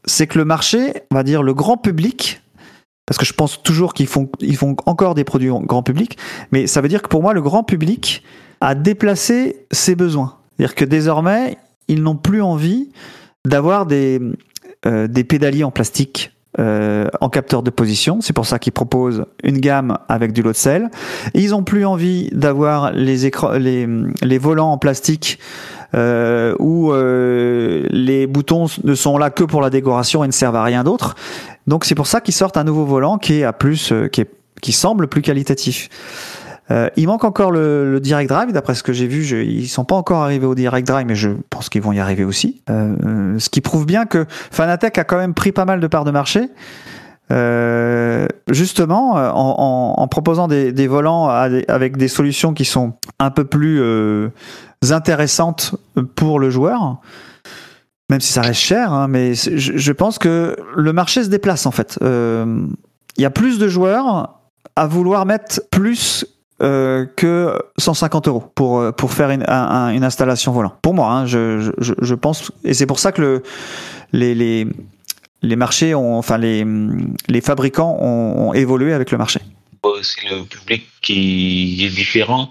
c'est 0.04 0.26
que 0.26 0.38
le 0.38 0.44
marché, 0.44 0.92
on 1.10 1.16
va 1.16 1.22
dire 1.22 1.42
le 1.42 1.54
grand 1.54 1.76
public 1.76 2.42
parce 3.06 3.18
que 3.18 3.24
je 3.24 3.32
pense 3.32 3.62
toujours 3.62 3.92
qu'ils 3.92 4.06
font 4.06 4.28
ils 4.40 4.56
font 4.56 4.76
encore 4.87 5.14
des 5.14 5.24
produits 5.24 5.50
grand 5.62 5.82
public, 5.82 6.16
mais 6.52 6.66
ça 6.66 6.80
veut 6.80 6.88
dire 6.88 7.02
que 7.02 7.08
pour 7.08 7.22
moi 7.22 7.32
le 7.32 7.42
grand 7.42 7.64
public 7.64 8.22
a 8.60 8.74
déplacé 8.74 9.66
ses 9.70 9.94
besoins. 9.94 10.37
C'est-à-dire 10.56 10.74
que 10.74 10.84
désormais, 10.84 11.58
ils 11.88 12.02
n'ont 12.02 12.16
plus 12.16 12.40
envie 12.40 12.90
d'avoir 13.46 13.87
des, 13.87 14.20
euh, 14.87 15.07
des 15.07 15.24
pédaliers 15.24 15.64
en 15.64 15.70
plastique 15.70 16.35
euh, 16.61 17.09
en 17.20 17.30
capteur 17.30 17.64
de 17.64 17.70
position. 17.70 18.20
C'est 18.20 18.33
pour 18.33 18.46
ça 18.46 18.61
qu'ils 18.61 18.72
proposent 18.72 19.24
une 19.42 19.59
gamme 19.59 19.98
avec 20.09 20.33
du 20.33 20.40
lot 20.40 20.52
de 20.52 20.57
sel. 20.57 20.88
Ils 21.35 21.52
ont 21.52 21.64
plus 21.64 21.85
envie 21.85 22.28
d'avoir 22.30 22.92
les, 22.92 23.28
les, 24.22 24.38
volants 24.38 24.70
en 24.70 24.78
plastique 24.78 25.40
euh, 25.94 26.54
où 26.61 26.92
euh, 26.92 27.88
les 27.90 28.28
boutons 28.28 28.66
ne 28.85 28.94
sont 28.94 29.18
là 29.18 29.30
que 29.30 29.42
pour 29.42 29.62
la 29.62 29.68
décoration 29.68 30.22
et 30.22 30.28
ne 30.28 30.33
servent 30.33 30.54
à 30.54 30.62
rien 30.62 30.85
d'autre. 30.85 31.16
Donc 31.66 31.85
c'est 31.85 31.96
pour 31.96 32.07
ça 32.07 32.20
qu'ils 32.20 32.35
sortent 32.35 32.57
un 32.57 32.64
nouveau 32.64 32.85
volant 32.85 33.18
qui 33.18 33.40
est 33.40 33.44
à 33.44 33.52
plus, 33.52 33.92
qui, 34.12 34.20
est, 34.20 34.30
qui 34.62 34.70
semble 34.70 35.09
plus 35.09 35.22
qualitatif. 35.22 35.88
Euh, 36.70 36.88
il 36.96 37.07
manque 37.07 37.24
encore 37.24 37.50
le, 37.50 38.00
Direct 38.00 38.29
Drive, 38.29 38.53
d'après 38.53 38.74
ce 38.74 38.83
que 38.83 38.92
j'ai 38.92 39.07
vu, 39.07 39.22
je, 39.22 39.37
ils 39.37 39.68
sont 39.68 39.85
pas 39.85 39.96
encore 39.96 40.22
arrivés 40.22 40.46
au 40.46 40.55
Direct 40.55 40.87
Drive, 40.87 41.07
mais 41.07 41.14
je 41.14 41.31
pense 41.50 41.68
qu'ils 41.68 41.83
vont 41.83 41.92
y 41.92 42.00
arriver 42.00 42.24
aussi. 42.24 42.62
Euh, 42.70 43.38
ce 43.38 43.50
qui 43.50 43.61
prouve 43.61 43.85
bien 43.87 44.07
que 44.07 44.27
Fanatec 44.29 44.96
a 44.98 45.05
quand 45.05 45.18
même 45.18 45.35
pris 45.35 45.53
pas 45.53 45.64
mal 45.64 45.81
de 45.81 45.87
parts 45.87 46.05
de 46.05 46.11
marché. 46.11 46.48
Euh, 47.33 48.27
justement, 48.50 49.14
en, 49.14 50.09
proposant 50.09 50.46
des, 50.46 50.87
volants 50.87 51.29
avec 51.29 51.96
des 51.96 52.09
solutions 52.09 52.55
qui 52.55 52.64
sont 52.64 52.94
un 53.18 53.31
peu 53.31 53.44
plus 53.44 53.83
intéressantes 54.90 55.74
pour 56.14 56.38
le 56.38 56.50
joueur, 56.50 57.00
même 58.11 58.20
si 58.20 58.33
ça 58.33 58.42
reste 58.42 58.61
cher, 58.61 58.92
hein, 58.92 59.09
mais 59.09 59.35
je, 59.35 59.92
pense 59.92 60.18
que 60.18 60.57
le 60.77 60.92
marché 60.92 61.24
se 61.24 61.31
déplace 61.31 61.64
en 61.66 61.70
fait. 61.70 61.98
Il 62.03 63.22
y 63.22 63.24
a 63.24 63.31
plus 63.31 63.59
de 63.59 63.68
joueurs 63.68 64.40
à 64.77 64.87
vouloir 64.87 65.24
mettre 65.24 65.62
plus 65.70 66.27
euh, 66.62 67.06
que 67.16 67.58
150 67.78 68.28
euros 68.28 68.44
pour 68.54 68.78
euh, 68.78 68.92
pour 68.92 69.12
faire 69.12 69.30
une, 69.30 69.44
un, 69.48 69.90
une 69.90 70.04
installation 70.04 70.52
volant. 70.52 70.72
Pour 70.82 70.94
moi, 70.94 71.10
hein, 71.10 71.26
je, 71.26 71.72
je, 71.78 71.94
je, 72.00 72.14
pense 72.14 72.52
et 72.64 72.74
c'est 72.74 72.86
pour 72.86 73.00
ça 73.00 73.10
que 73.10 73.20
le, 73.20 73.42
les, 74.12 74.34
les 74.34 74.66
les 75.42 75.56
marchés 75.56 75.94
ont, 75.94 76.16
enfin 76.16 76.38
les 76.38 76.64
les 77.28 77.40
fabricants 77.40 77.98
ont, 78.00 78.48
ont 78.48 78.54
évolué 78.54 78.92
avec 78.92 79.10
le 79.10 79.18
marché. 79.18 79.40
Aussi 79.82 80.20
le 80.30 80.44
public 80.44 80.84
qui 81.02 81.84
est 81.84 81.94
différent 81.94 82.48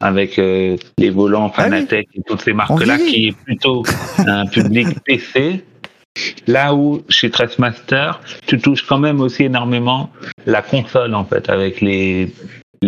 avec 0.00 0.38
euh, 0.38 0.76
les 0.98 1.10
volants 1.10 1.50
Fanatec 1.50 2.08
ah 2.08 2.12
oui. 2.14 2.20
et 2.20 2.22
toutes 2.26 2.42
ces 2.42 2.52
marques-là, 2.52 2.98
qui 2.98 3.28
est 3.28 3.36
plutôt 3.44 3.84
un 4.18 4.46
public 4.46 4.88
PC. 5.04 5.64
Là 6.46 6.74
où 6.74 7.02
chez 7.08 7.30
Trustmaster, 7.30 8.20
tu 8.46 8.58
touches 8.58 8.86
quand 8.86 8.98
même 8.98 9.20
aussi 9.20 9.44
énormément 9.44 10.10
la 10.46 10.62
console 10.62 11.14
en 11.14 11.24
fait 11.24 11.48
avec 11.48 11.80
les 11.80 12.32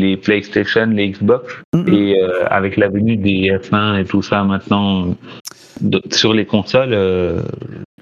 les 0.03 0.17
PlayStation, 0.17 0.87
les 0.99 1.11
Xbox, 1.11 1.45
et 1.97 2.21
euh, 2.23 2.47
avec 2.59 2.77
la 2.77 2.89
venue 2.89 3.17
des 3.17 3.39
F1 3.63 4.01
et 4.01 4.05
tout 4.05 4.23
ça 4.23 4.45
maintenant 4.45 5.15
de- 5.81 6.03
sur 6.13 6.33
les 6.39 6.47
consoles, 6.47 6.93
euh, 6.93 7.41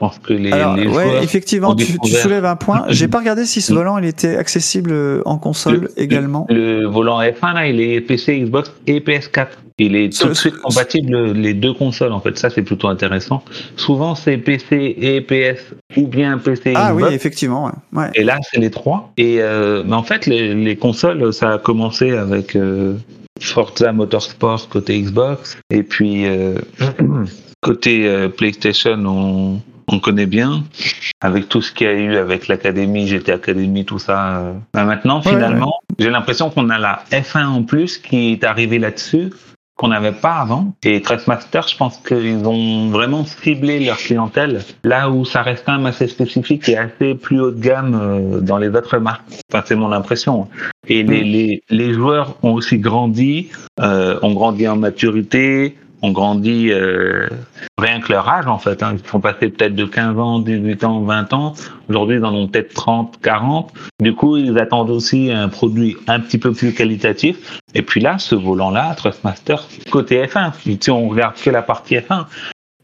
pense 0.04 0.18
que 0.18 0.32
les, 0.34 0.52
Alors, 0.52 0.76
les 0.76 0.86
ouais, 0.86 1.22
effectivement, 1.22 1.74
tu, 1.74 1.86
soulèves 2.06 2.44
un 2.44 2.56
point. 2.56 2.84
J'ai 2.88 3.08
pas 3.08 3.18
regardé 3.18 3.44
si 3.46 3.60
ce 3.60 3.72
Mm. 3.72 3.76
volant 3.76 3.98
il 3.98 4.04
était 4.04 4.36
accessible 4.36 4.90
euh, 4.92 5.22
en 5.24 5.38
console 5.38 5.80
Le- 5.82 6.00
également. 6.02 6.46
Le 6.50 6.86
volant 6.86 7.20
F1, 7.20 7.54
là, 7.54 7.66
il 7.66 7.80
est 7.80 8.00
PC, 8.00 8.40
Xbox 8.40 8.72
et 8.86 9.00
PS4. 9.00 9.48
Il 9.78 9.96
est 9.96 10.16
tout 10.16 10.28
de 10.28 10.34
suite 10.34 10.56
compatible 10.58 11.32
les 11.32 11.52
deux 11.54 11.72
consoles, 11.72 12.12
en 12.12 12.20
fait. 12.20 12.38
Ça, 12.38 12.48
c'est 12.50 12.62
plutôt 12.62 12.86
intéressant. 12.88 13.42
Souvent, 13.76 14.14
c'est 14.14 14.36
PC 14.36 14.94
et 15.00 15.20
PS 15.20 15.60
ou 15.96 16.06
bien 16.06 16.38
PC 16.38 16.70
et 16.70 16.74
Ah 16.76 16.94
oui, 16.94 17.02
effectivement. 17.10 17.64
Ouais. 17.64 17.72
Ouais. 18.02 18.10
Et 18.14 18.22
là, 18.22 18.38
c'est 18.50 18.60
les 18.60 18.70
trois. 18.70 19.12
Et 19.16 19.38
euh, 19.40 19.82
mais 19.86 19.96
en 19.96 20.02
fait, 20.04 20.26
les, 20.26 20.54
les 20.54 20.76
consoles, 20.76 21.32
ça 21.32 21.54
a 21.54 21.58
commencé 21.58 22.12
avec 22.12 22.54
euh, 22.54 22.94
Forza 23.40 23.92
Motorsport 23.92 24.68
côté 24.68 25.00
Xbox. 25.00 25.58
Et 25.70 25.82
puis, 25.82 26.26
euh, 26.26 26.54
côté 27.60 28.28
PlayStation, 28.36 28.98
on, 29.06 29.60
on 29.88 29.99
connaît 29.99 30.27
bien. 30.27 30.64
Avec 31.20 31.49
tout 31.49 31.62
ce 31.62 31.73
qu'il 31.73 31.87
y 31.87 31.90
a 31.90 31.94
eu 31.94 32.16
avec 32.16 32.49
l'Académie, 32.49 33.07
GT 33.07 33.33
Academy, 33.33 33.85
tout 33.85 33.99
ça. 33.99 34.38
euh. 34.38 34.53
Ben 34.75 34.85
maintenant, 34.85 35.20
Ouais, 35.23 35.31
finalement, 35.31 35.75
j'ai 35.99 36.11
l'impression 36.11 36.51
qu'on 36.51 36.68
a 36.70 36.79
la 36.79 37.03
F1 37.11 37.47
en 37.47 37.62
plus 37.62 37.99
qui 37.99 38.33
est 38.33 38.44
arrivée 38.44 38.79
là-dessus 38.79 39.31
qu'on 39.77 39.88
n'avait 39.88 40.12
pas 40.12 40.35
avant. 40.37 40.73
Et 40.85 41.03
Trustmaster, 41.03 41.62
je 41.66 41.77
pense 41.77 41.97
qu'ils 41.97 42.47
ont 42.47 42.90
vraiment 42.90 43.25
ciblé 43.25 43.81
leur 43.85 43.97
clientèle 43.97 44.62
là 44.85 45.11
où 45.11 45.25
ça 45.25 45.42
reste 45.42 45.64
quand 45.66 45.73
même 45.77 45.87
assez 45.87 46.07
spécifique 46.07 46.68
et 46.68 46.77
assez 46.77 47.16
plus 47.16 47.40
haut 47.40 47.51
de 47.51 47.61
gamme 47.61 47.99
euh, 48.01 48.40
dans 48.40 48.57
les 48.59 48.68
autres 48.68 48.99
marques. 48.99 49.25
Enfin, 49.53 49.64
c'est 49.66 49.75
mon 49.75 49.90
impression. 49.90 50.47
Et 50.87 51.03
les, 51.03 51.25
les, 51.25 51.62
les 51.70 51.92
joueurs 51.92 52.37
ont 52.44 52.53
aussi 52.53 52.79
grandi, 52.79 53.49
euh, 53.81 54.16
ont 54.23 54.33
grandi 54.33 54.68
en 54.68 54.77
maturité, 54.77 55.77
ont 56.04 56.12
grandi 56.12 56.70
euh, 56.70 57.26
rien 57.78 58.00
que 58.00 58.12
leur 58.12 58.28
âge 58.28 58.46
en 58.46 58.58
fait. 58.58 58.82
Hein. 58.82 58.96
Ils 58.98 59.08
sont 59.08 59.20
passés 59.20 59.48
peut-être 59.48 59.74
de 59.74 59.84
15 59.84 60.18
ans, 60.18 60.38
18 60.38 60.84
ans, 60.84 61.00
20 61.00 61.32
ans. 61.32 61.54
Aujourd'hui, 61.88 62.16
ils 62.16 62.24
en 62.24 62.34
ont 62.34 62.46
peut-être 62.46 62.74
30, 62.74 63.18
40. 63.22 63.72
Du 64.00 64.14
coup, 64.14 64.36
ils 64.36 64.58
attendent 64.58 64.90
aussi 64.90 65.30
un 65.30 65.48
produit 65.48 65.96
un 66.06 66.20
petit 66.20 66.38
peu 66.38 66.52
plus 66.52 66.74
qualitatif. 66.74 67.60
Et 67.74 67.82
puis 67.82 68.00
là, 68.00 68.18
ce 68.18 68.34
volant-là, 68.34 68.94
Trustmaster, 68.94 69.56
côté 69.90 70.24
F1, 70.24 70.52
si 70.80 70.90
on 70.90 71.08
regarde 71.08 71.34
que 71.36 71.50
la 71.50 71.62
partie 71.62 71.96
F1, 71.96 72.26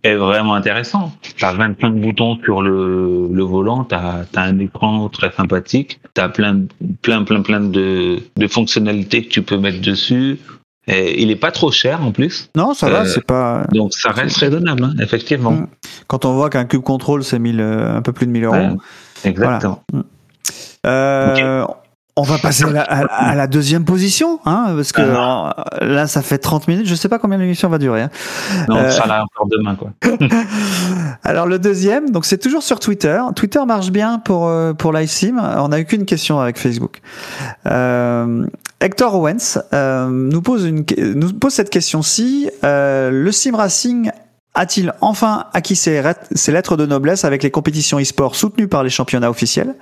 est 0.02 0.14
vraiment 0.14 0.54
intéressant. 0.54 1.12
Tu 1.36 1.44
as 1.44 1.52
25 1.52 1.90
boutons 1.96 2.38
sur 2.42 2.62
le, 2.62 3.42
volant, 3.42 3.84
tu 3.84 3.94
as, 3.94 4.24
un 4.34 4.58
écran 4.58 5.10
très 5.10 5.30
sympathique, 5.30 6.00
tu 6.14 6.22
as 6.22 6.30
plein, 6.30 6.62
plein, 7.02 7.24
plein, 7.24 7.42
plein 7.42 7.60
de 7.60 8.46
fonctionnalités 8.48 9.24
que 9.24 9.28
tu 9.28 9.42
peux 9.42 9.58
mettre 9.58 9.82
dessus. 9.82 10.38
Et 10.92 11.22
il 11.22 11.30
est 11.30 11.36
pas 11.36 11.52
trop 11.52 11.70
cher 11.70 12.02
en 12.02 12.10
plus, 12.10 12.48
Non, 12.56 12.74
ça 12.74 12.88
va, 12.90 13.02
Euh, 13.02 13.04
c'est 13.04 13.24
pas. 13.24 13.62
donc 13.72 13.92
ça 13.94 14.10
reste 14.10 14.36
raisonnable, 14.38 14.82
hein, 14.84 14.92
effectivement. 15.00 15.52
Mm. 15.52 15.66
Quand 16.08 16.24
on 16.24 16.34
voit 16.34 16.50
qu'un 16.50 16.64
cube 16.64 16.82
contrôle 16.82 17.22
c'est 17.22 17.38
1000, 17.38 17.60
euh, 17.60 17.96
un 17.96 18.02
peu 18.02 18.12
plus 18.12 18.26
de 18.26 18.32
1000 18.32 18.44
euros. 18.44 18.56
Ouais, 18.56 18.70
exactement. 19.24 19.82
Euh, 20.86 21.64
On 22.16 22.22
va 22.22 22.36
passer 22.38 22.64
à 22.64 22.70
la, 22.70 22.82
à- 22.82 23.30
à 23.30 23.34
la 23.34 23.46
deuxième 23.46 23.84
position, 23.84 24.40
hein, 24.44 24.72
parce 24.76 24.92
que 24.92 25.00
Ah. 25.00 25.54
là, 25.80 26.06
ça 26.06 26.20
fait 26.22 26.36
30 26.38 26.66
minutes. 26.68 26.86
Je 26.86 26.94
sais 26.94 27.08
pas 27.08 27.18
combien 27.18 27.38
l'émission 27.38 27.68
va 27.70 27.78
durer. 27.78 28.02
hein. 28.02 28.10
Non, 28.68 28.76
Euh, 28.76 28.90
ça 28.90 29.06
là 29.06 29.24
encore 29.24 29.46
demain, 29.48 29.74
quoi. 29.76 29.92
Alors 31.22 31.46
le 31.46 31.58
deuxième, 31.58 32.10
donc 32.10 32.26
c'est 32.26 32.36
toujours 32.38 32.62
sur 32.62 32.78
Twitter. 32.80 33.18
Twitter 33.36 33.60
marche 33.66 33.90
bien 33.90 34.18
pour 34.18 34.50
pour 34.76 34.92
LiveSim. 34.92 35.38
On 35.38 35.72
a 35.72 35.78
eu 35.80 35.84
qu'une 35.86 36.04
question 36.04 36.40
avec 36.40 36.58
Facebook. 36.58 37.00
Euh, 37.66 38.44
Hector 38.80 39.14
Owens 39.14 39.58
euh, 39.74 40.08
nous 40.08 40.40
pose 40.40 40.72
cette 41.50 41.70
question-ci. 41.70 42.50
Euh, 42.64 43.10
le 43.10 43.30
sim 43.30 43.54
racing 43.54 44.10
a-t-il 44.54 44.92
enfin 45.00 45.46
acquis 45.52 45.76
ses, 45.76 46.02
ses 46.34 46.52
lettres 46.52 46.76
de 46.76 46.86
noblesse 46.86 47.24
avec 47.24 47.42
les 47.42 47.50
compétitions 47.50 48.00
e-sport 48.00 48.34
soutenues 48.34 48.68
par 48.68 48.82
les 48.82 48.90
championnats 48.90 49.30
officiels? 49.30 49.74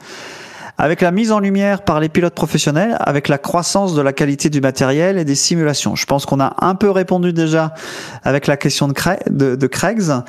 Avec 0.78 1.00
la 1.00 1.10
mise 1.10 1.32
en 1.32 1.40
lumière 1.40 1.82
par 1.82 2.00
les 2.00 2.08
pilotes 2.08 2.34
professionnels, 2.34 2.96
avec 3.00 3.28
la 3.28 3.38
croissance 3.38 3.94
de 3.94 4.00
la 4.00 4.12
qualité 4.12 4.48
du 4.48 4.60
matériel 4.60 5.18
et 5.18 5.24
des 5.24 5.34
simulations. 5.34 5.96
Je 5.96 6.06
pense 6.06 6.24
qu'on 6.24 6.40
a 6.40 6.54
un 6.60 6.74
peu 6.74 6.90
répondu 6.90 7.32
déjà 7.32 7.74
avec 8.24 8.46
la 8.46 8.56
question 8.56 8.88
de, 8.88 8.92
Craig, 8.92 9.18
Craigs. 9.70 10.22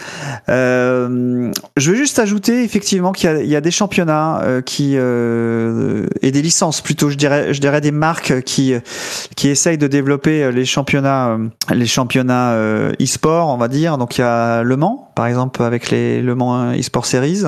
Euh, 0.49 1.51
je 1.77 1.91
veux 1.91 1.97
juste 1.97 2.19
ajouter 2.19 2.63
effectivement 2.63 3.11
qu'il 3.11 3.45
y 3.45 3.55
a, 3.55 3.61
des 3.61 3.71
championnats 3.71 4.41
euh, 4.41 4.61
qui 4.61 4.93
euh, 4.95 6.07
et 6.21 6.31
des 6.31 6.41
licences 6.41 6.81
plutôt, 6.81 7.09
je 7.09 7.15
dirais, 7.15 7.53
je 7.53 7.61
dirais 7.61 7.81
des 7.81 7.91
marques 7.91 8.41
qui 8.41 8.73
qui 9.35 9.49
essayent 9.49 9.77
de 9.77 9.87
développer 9.87 10.51
les 10.51 10.65
championnats, 10.65 11.29
euh, 11.29 11.47
les 11.73 11.85
championnats 11.85 12.51
euh, 12.51 12.91
e-sport, 13.01 13.49
on 13.49 13.57
va 13.57 13.67
dire. 13.67 13.97
Donc 13.97 14.17
il 14.17 14.21
y 14.21 14.23
a 14.23 14.63
Le 14.63 14.77
Mans, 14.77 15.11
par 15.15 15.27
exemple, 15.27 15.63
avec 15.63 15.91
les 15.91 16.21
Le 16.21 16.35
Mans 16.35 16.73
e-sport 16.73 17.05
series. 17.05 17.43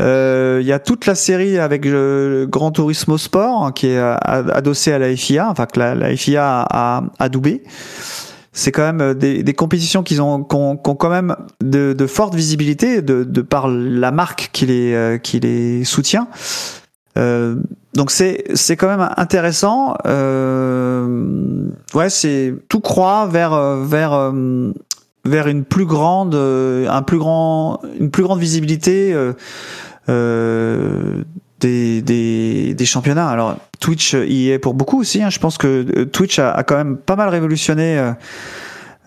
Euh, 0.00 0.58
Il 0.60 0.66
y 0.66 0.72
a 0.72 0.78
toute 0.78 1.06
la 1.06 1.14
série 1.14 1.58
avec 1.58 1.84
le 1.84 2.46
Grand 2.48 2.70
Turismo 2.70 3.18
Sport 3.18 3.64
hein, 3.64 3.72
qui 3.72 3.88
est 3.88 3.98
a- 3.98 4.14
adossé 4.14 4.92
à 4.92 4.98
la 4.98 5.14
FIA, 5.16 5.48
enfin 5.50 5.66
que 5.66 5.78
la, 5.80 5.94
la 5.94 6.14
FIA 6.16 6.44
a, 6.62 6.98
a 6.98 7.02
adoubé. 7.18 7.62
C'est 8.52 8.72
quand 8.72 8.92
même 8.92 9.14
des, 9.14 9.42
des 9.44 9.54
compétitions 9.54 10.02
qui 10.02 10.18
ont, 10.20 10.42
qui 10.42 10.56
ont, 10.56 10.76
qui 10.76 10.90
ont 10.90 10.94
quand 10.96 11.10
même 11.10 11.36
de, 11.62 11.92
de 11.92 12.06
forte 12.06 12.34
visibilité 12.34 13.02
de, 13.02 13.22
de 13.22 13.40
par 13.42 13.68
la 13.68 14.10
marque 14.10 14.50
qui 14.52 14.66
les, 14.66 14.94
euh, 14.94 15.18
qui 15.18 15.38
les 15.38 15.84
soutient. 15.84 16.26
Euh, 17.16 17.56
donc 17.94 18.10
c'est 18.10 18.44
c'est 18.54 18.76
quand 18.76 18.88
même 18.88 19.08
intéressant. 19.16 19.96
Euh, 20.06 21.68
ouais, 21.94 22.10
c'est 22.10 22.54
tout 22.68 22.80
croit 22.80 23.26
vers 23.26 23.52
euh, 23.52 23.84
vers 23.84 24.12
euh, 24.12 24.72
vers 25.24 25.48
une 25.48 25.64
plus 25.64 25.86
grande 25.86 26.34
euh, 26.34 26.88
un 26.88 27.02
plus 27.02 27.18
grand 27.18 27.80
une 27.98 28.10
plus 28.10 28.22
grande 28.22 28.38
visibilité 28.40 29.12
euh, 30.08 30.12
euh, 31.18 31.24
des, 31.60 32.02
des 32.02 32.74
des 32.74 32.86
championnats. 32.86 33.28
Alors 33.28 33.56
Twitch 33.80 34.14
y 34.14 34.50
est 34.50 34.58
pour 34.58 34.74
beaucoup 34.74 35.00
aussi. 35.00 35.22
Hein. 35.22 35.30
Je 35.30 35.38
pense 35.38 35.58
que 35.58 35.86
euh, 35.96 36.04
Twitch 36.04 36.38
a, 36.38 36.62
quand 36.62 36.76
même 36.76 36.96
pas 36.96 37.16
mal 37.16 37.28
révolutionné. 37.28 37.98
Euh, 37.98 38.12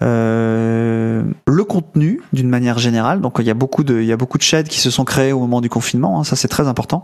euh, 0.03 1.21
le 1.45 1.63
contenu 1.63 2.21
d'une 2.33 2.49
manière 2.49 2.79
générale. 2.79 3.21
Donc 3.21 3.35
il 3.37 3.45
y 3.45 3.51
a 3.51 3.53
beaucoup 3.53 3.83
de 3.83 3.99
il 4.01 4.07
y 4.07 4.11
a 4.11 4.17
beaucoup 4.17 4.39
de 4.39 4.43
chaînes 4.43 4.67
qui 4.67 4.79
se 4.79 4.89
sont 4.89 5.05
créées 5.05 5.31
au 5.31 5.39
moment 5.39 5.61
du 5.61 5.69
confinement. 5.69 6.19
hein. 6.19 6.23
Ça 6.23 6.35
c'est 6.35 6.47
très 6.47 6.67
important. 6.67 7.03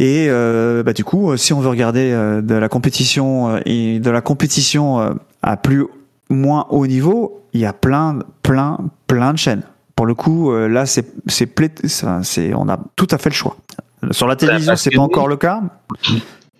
Et 0.00 0.26
euh, 0.28 0.82
bah, 0.82 0.92
du 0.92 1.04
coup, 1.04 1.30
euh, 1.30 1.36
si 1.36 1.52
on 1.52 1.60
veut 1.60 1.68
regarder 1.68 2.10
euh, 2.12 2.42
de 2.42 2.54
la 2.54 2.68
compétition 2.68 3.48
euh, 3.48 3.60
et 3.64 4.00
de 4.00 4.10
la 4.10 4.20
compétition 4.20 5.00
euh, 5.00 5.14
à 5.42 5.56
plus 5.56 5.86
moins 6.28 6.66
haut 6.70 6.86
niveau, 6.86 7.44
il 7.52 7.60
y 7.60 7.64
a 7.64 7.72
plein, 7.72 8.18
plein, 8.42 8.78
plein 9.06 9.32
de 9.32 9.38
chaînes. 9.38 9.62
Pour 9.96 10.06
le 10.06 10.14
coup, 10.14 10.50
euh, 10.50 10.68
là, 10.68 10.86
c'est, 10.86 11.06
c'est, 11.26 11.48
c'est, 12.22 12.54
on 12.54 12.68
a 12.68 12.78
tout 12.96 13.08
à 13.10 13.18
fait 13.18 13.30
le 13.30 13.34
choix. 13.34 13.56
Sur 14.10 14.26
la 14.26 14.36
télévision, 14.36 14.76
c'est 14.76 14.90
pas 14.90 15.02
encore 15.02 15.28
le 15.28 15.36
cas. 15.36 15.62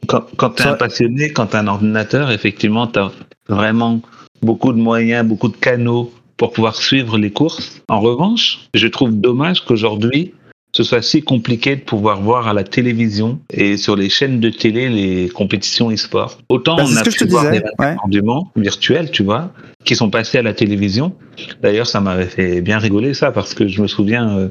Quand, 0.07 0.25
quand 0.37 0.51
tu 0.51 0.63
es 0.63 0.67
un 0.67 0.75
passionné, 0.75 1.31
quand 1.31 1.47
tu 1.47 1.57
as 1.57 1.61
un 1.61 1.67
ordinateur, 1.67 2.31
effectivement, 2.31 2.87
tu 2.87 2.99
as 2.99 3.11
vraiment 3.49 4.01
beaucoup 4.43 4.73
de 4.73 4.79
moyens, 4.79 5.27
beaucoup 5.27 5.49
de 5.49 5.57
canaux 5.57 6.13
pour 6.37 6.53
pouvoir 6.53 6.75
suivre 6.77 7.19
les 7.19 7.31
courses. 7.31 7.83
En 7.89 8.01
revanche, 8.01 8.69
je 8.75 8.87
trouve 8.87 9.13
dommage 9.13 9.65
qu'aujourd'hui, 9.65 10.35
ce 10.73 10.83
soit 10.83 11.03
si 11.03 11.23
compliqué 11.23 11.77
de 11.77 11.83
pouvoir 11.83 12.21
voir 12.21 12.49
à 12.49 12.53
la 12.53 12.65
télévision 12.65 13.39
et 13.53 13.77
sur 13.77 13.95
les 13.95 14.09
chaînes 14.09 14.41
de 14.41 14.51
télé 14.51 14.89
les 14.89 15.29
compétitions 15.29 15.91
e-sport. 15.91 16.39
Autant 16.49 16.77
Bah, 16.77 16.85
on 16.87 16.97
a 16.97 17.03
pu 17.03 17.27
voir 17.29 17.45
disais, 17.45 17.61
des 17.61 17.85
ouais. 17.85 17.97
du 18.09 18.23
virtuels, 18.57 19.11
tu 19.13 19.23
vois, 19.23 19.53
qui 19.85 19.97
sont 19.97 20.11
passés 20.11 20.39
à 20.39 20.43
la 20.43 20.55
télévision. 20.55 21.15
D'ailleurs, 21.63 21.87
ça 21.87 22.01
m'avait 22.01 22.27
fait 22.27 22.61
bien 22.61 22.79
rigoler 22.79 23.15
ça 23.15 23.33
parce 23.33 23.55
que 23.55 23.69
je 23.69 23.83
me 23.83 23.87
souviens 23.87 24.39
euh, 24.39 24.49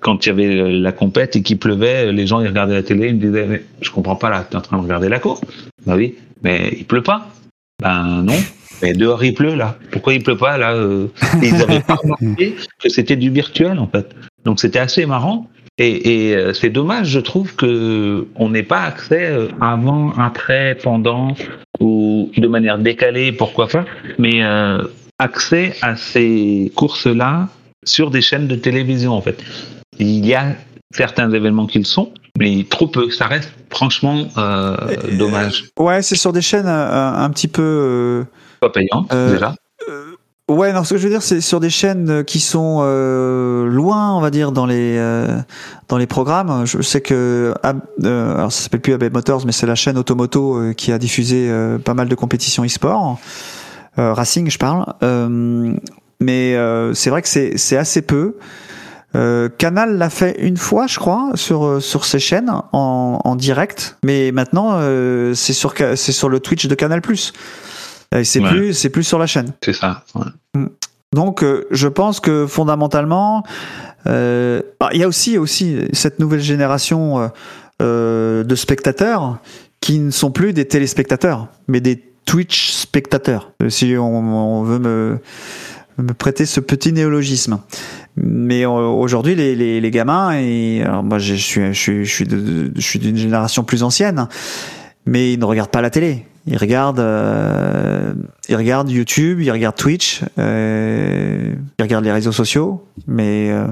quand 0.00 0.24
il 0.24 0.28
y 0.28 0.32
avait 0.32 0.56
euh, 0.56 0.68
la 0.80 0.92
compète 0.92 1.36
et 1.36 1.42
qu'il 1.42 1.58
pleuvait, 1.58 2.12
les 2.12 2.26
gens 2.26 2.40
ils 2.40 2.48
regardaient 2.48 2.74
la 2.74 2.82
télé, 2.82 3.08
ils 3.08 3.16
me 3.16 3.20
disaient 3.20 3.46
mais 3.46 3.62
je 3.80 3.90
comprends 3.90 4.16
pas 4.16 4.30
là, 4.30 4.46
tu 4.48 4.54
es 4.54 4.58
en 4.58 4.62
train 4.62 4.78
de 4.78 4.82
regarder 4.82 5.08
la 5.08 5.18
course. 5.18 5.40
Bah 5.86 5.94
oui, 5.96 6.16
mais 6.42 6.74
il 6.76 6.84
pleut 6.84 7.02
pas. 7.02 7.28
Ben 7.80 8.22
non. 8.22 8.36
Mais 8.82 8.94
dehors 8.94 9.22
il 9.22 9.34
pleut 9.34 9.54
là. 9.54 9.76
Pourquoi 9.92 10.14
il 10.14 10.22
pleut 10.22 10.36
pas 10.36 10.58
là 10.58 10.74
euh 10.74 11.06
Ils 11.42 11.52
n'avaient 11.52 11.80
pas 11.80 11.94
remarqué 11.94 12.56
que 12.82 12.88
c'était 12.88 13.16
du 13.16 13.30
virtuel 13.30 13.78
en 13.78 13.86
fait. 13.86 14.14
Donc 14.44 14.58
c'était 14.58 14.80
assez 14.80 15.06
marrant. 15.06 15.48
Et, 15.78 16.34
euh, 16.36 16.52
c'est 16.52 16.68
dommage, 16.68 17.08
je 17.08 17.18
trouve 17.18 17.56
que 17.56 18.28
on 18.36 18.50
n'ait 18.50 18.62
pas 18.62 18.82
accès 18.82 19.26
euh, 19.26 19.48
avant, 19.60 20.12
après, 20.12 20.76
pendant 20.80 21.34
ou 22.36 22.40
de 22.40 22.48
manière 22.48 22.78
décalée, 22.78 23.32
pourquoi 23.32 23.68
pas, 23.68 23.84
mais 24.18 24.42
euh, 24.42 24.82
accès 25.18 25.74
à 25.82 25.96
ces 25.96 26.72
courses-là 26.74 27.48
sur 27.84 28.10
des 28.10 28.22
chaînes 28.22 28.48
de 28.48 28.56
télévision 28.56 29.12
en 29.12 29.20
fait. 29.20 29.42
Il 29.98 30.24
y 30.24 30.34
a 30.34 30.54
certains 30.92 31.30
événements 31.32 31.66
qui 31.66 31.78
le 31.78 31.84
sont, 31.84 32.12
mais 32.38 32.64
trop 32.68 32.86
peu. 32.86 33.10
Ça 33.10 33.26
reste 33.26 33.52
franchement 33.70 34.26
euh, 34.36 34.76
dommage. 35.18 35.64
Ouais, 35.78 36.02
c'est 36.02 36.16
sur 36.16 36.32
des 36.32 36.42
chaînes 36.42 36.66
euh, 36.66 37.12
un, 37.12 37.30
petit 37.30 37.48
peu. 37.48 38.24
Pas 38.60 38.70
payant 38.70 39.06
déjà. 39.10 39.54
Euh, 40.52 40.56
Ouais, 40.56 40.72
non, 40.72 40.84
ce 40.84 40.94
que 40.94 40.98
je 40.98 41.04
veux 41.04 41.10
dire, 41.10 41.22
c'est 41.22 41.40
sur 41.40 41.60
des 41.60 41.70
chaînes 41.70 42.24
qui 42.24 42.40
sont 42.40 42.80
euh, 42.82 43.66
loin, 43.66 44.14
on 44.16 44.20
va 44.20 44.30
dire, 44.30 44.52
dans 44.52 44.66
les 44.66 44.96
euh, 44.98 45.38
dans 45.88 45.98
les 45.98 46.06
programmes. 46.06 46.64
Je 46.66 46.82
sais 46.82 47.00
que 47.00 47.54
euh, 47.64 48.34
alors 48.34 48.52
ça 48.52 48.62
s'appelle 48.62 48.80
plus 48.80 48.94
Abbey 48.94 49.10
Motors, 49.10 49.44
mais 49.46 49.52
c'est 49.52 49.66
la 49.66 49.74
chaîne 49.74 49.98
Automoto 49.98 50.56
euh, 50.56 50.72
qui 50.72 50.92
a 50.92 50.98
diffusé 50.98 51.48
euh, 51.50 51.78
pas 51.78 51.94
mal 51.94 52.08
de 52.08 52.14
compétitions 52.14 52.64
e-sport, 52.64 53.18
euh, 53.98 54.12
racing, 54.12 54.50
je 54.50 54.58
parle. 54.58 54.86
Euh, 55.02 55.72
mais 56.20 56.56
c'est 56.94 57.10
vrai 57.10 57.20
que 57.22 57.28
c'est 57.28 57.56
c'est 57.56 57.76
assez 57.76 58.02
peu. 58.02 58.36
Canal 59.58 59.98
l'a 59.98 60.08
fait 60.08 60.36
une 60.38 60.56
fois, 60.56 60.86
je 60.86 60.98
crois, 61.00 61.32
sur 61.34 61.82
sur 61.82 62.04
ses 62.04 62.20
chaînes 62.20 62.50
en, 62.72 63.18
en 63.24 63.36
direct, 63.36 63.98
mais 64.04 64.30
maintenant 64.30 64.78
c'est 65.34 65.52
sur 65.52 65.74
c'est 65.76 66.12
sur 66.12 66.28
le 66.28 66.38
Twitch 66.38 66.68
de 66.68 66.74
Canal+. 66.76 67.02
C'est 68.24 68.40
ouais. 68.40 68.50
plus, 68.50 68.74
c'est 68.74 68.90
plus 68.90 69.04
sur 69.04 69.18
la 69.18 69.26
chaîne. 69.26 69.52
C'est 69.62 69.72
ça. 69.72 70.04
Ouais. 70.14 70.26
Mm. 70.54 70.66
Donc, 71.12 71.42
euh, 71.42 71.66
je 71.70 71.88
pense 71.88 72.20
que 72.20 72.46
fondamentalement, 72.46 73.44
euh, 74.06 74.62
bah, 74.80 74.90
il 74.92 75.00
y 75.00 75.02
a 75.02 75.08
aussi, 75.08 75.38
aussi 75.38 75.76
cette 75.92 76.18
nouvelle 76.18 76.40
génération 76.40 77.30
euh, 77.82 78.44
de 78.44 78.54
spectateurs 78.54 79.38
qui 79.80 79.98
ne 79.98 80.10
sont 80.10 80.30
plus 80.30 80.52
des 80.52 80.64
téléspectateurs, 80.64 81.48
mais 81.68 81.80
des 81.80 82.02
Twitch 82.24 82.70
spectateurs. 82.70 83.52
Si 83.68 83.94
on, 83.98 84.02
on 84.04 84.62
veut 84.62 84.78
me, 84.78 85.18
me 85.98 86.14
prêter 86.14 86.46
ce 86.46 86.60
petit 86.60 86.92
néologisme. 86.92 87.60
Mais 88.16 88.64
aujourd'hui, 88.66 89.34
les, 89.34 89.56
les, 89.56 89.80
les, 89.80 89.90
gamins, 89.90 90.32
et 90.34 90.82
alors 90.82 91.02
moi, 91.02 91.18
je 91.18 91.34
suis, 91.34 91.72
je 91.72 91.78
suis, 91.78 92.04
je 92.04 92.80
suis 92.80 92.98
d'une 92.98 93.16
génération 93.16 93.64
plus 93.64 93.82
ancienne, 93.82 94.28
mais 95.06 95.32
ils 95.32 95.38
ne 95.38 95.44
regardent 95.44 95.70
pas 95.70 95.82
la 95.82 95.90
télé 95.90 96.26
ils 96.46 96.56
regardent, 96.56 96.98
euh, 96.98 98.12
ils 98.48 98.56
regardent 98.56 98.90
YouTube, 98.90 99.40
ils 99.40 99.50
regardent 99.50 99.76
Twitch, 99.76 100.22
euh, 100.38 101.54
ils 101.78 101.82
regardent 101.82 102.04
les 102.04 102.12
réseaux 102.12 102.32
sociaux, 102.32 102.84
mais 103.06 103.50
euh, 103.50 103.66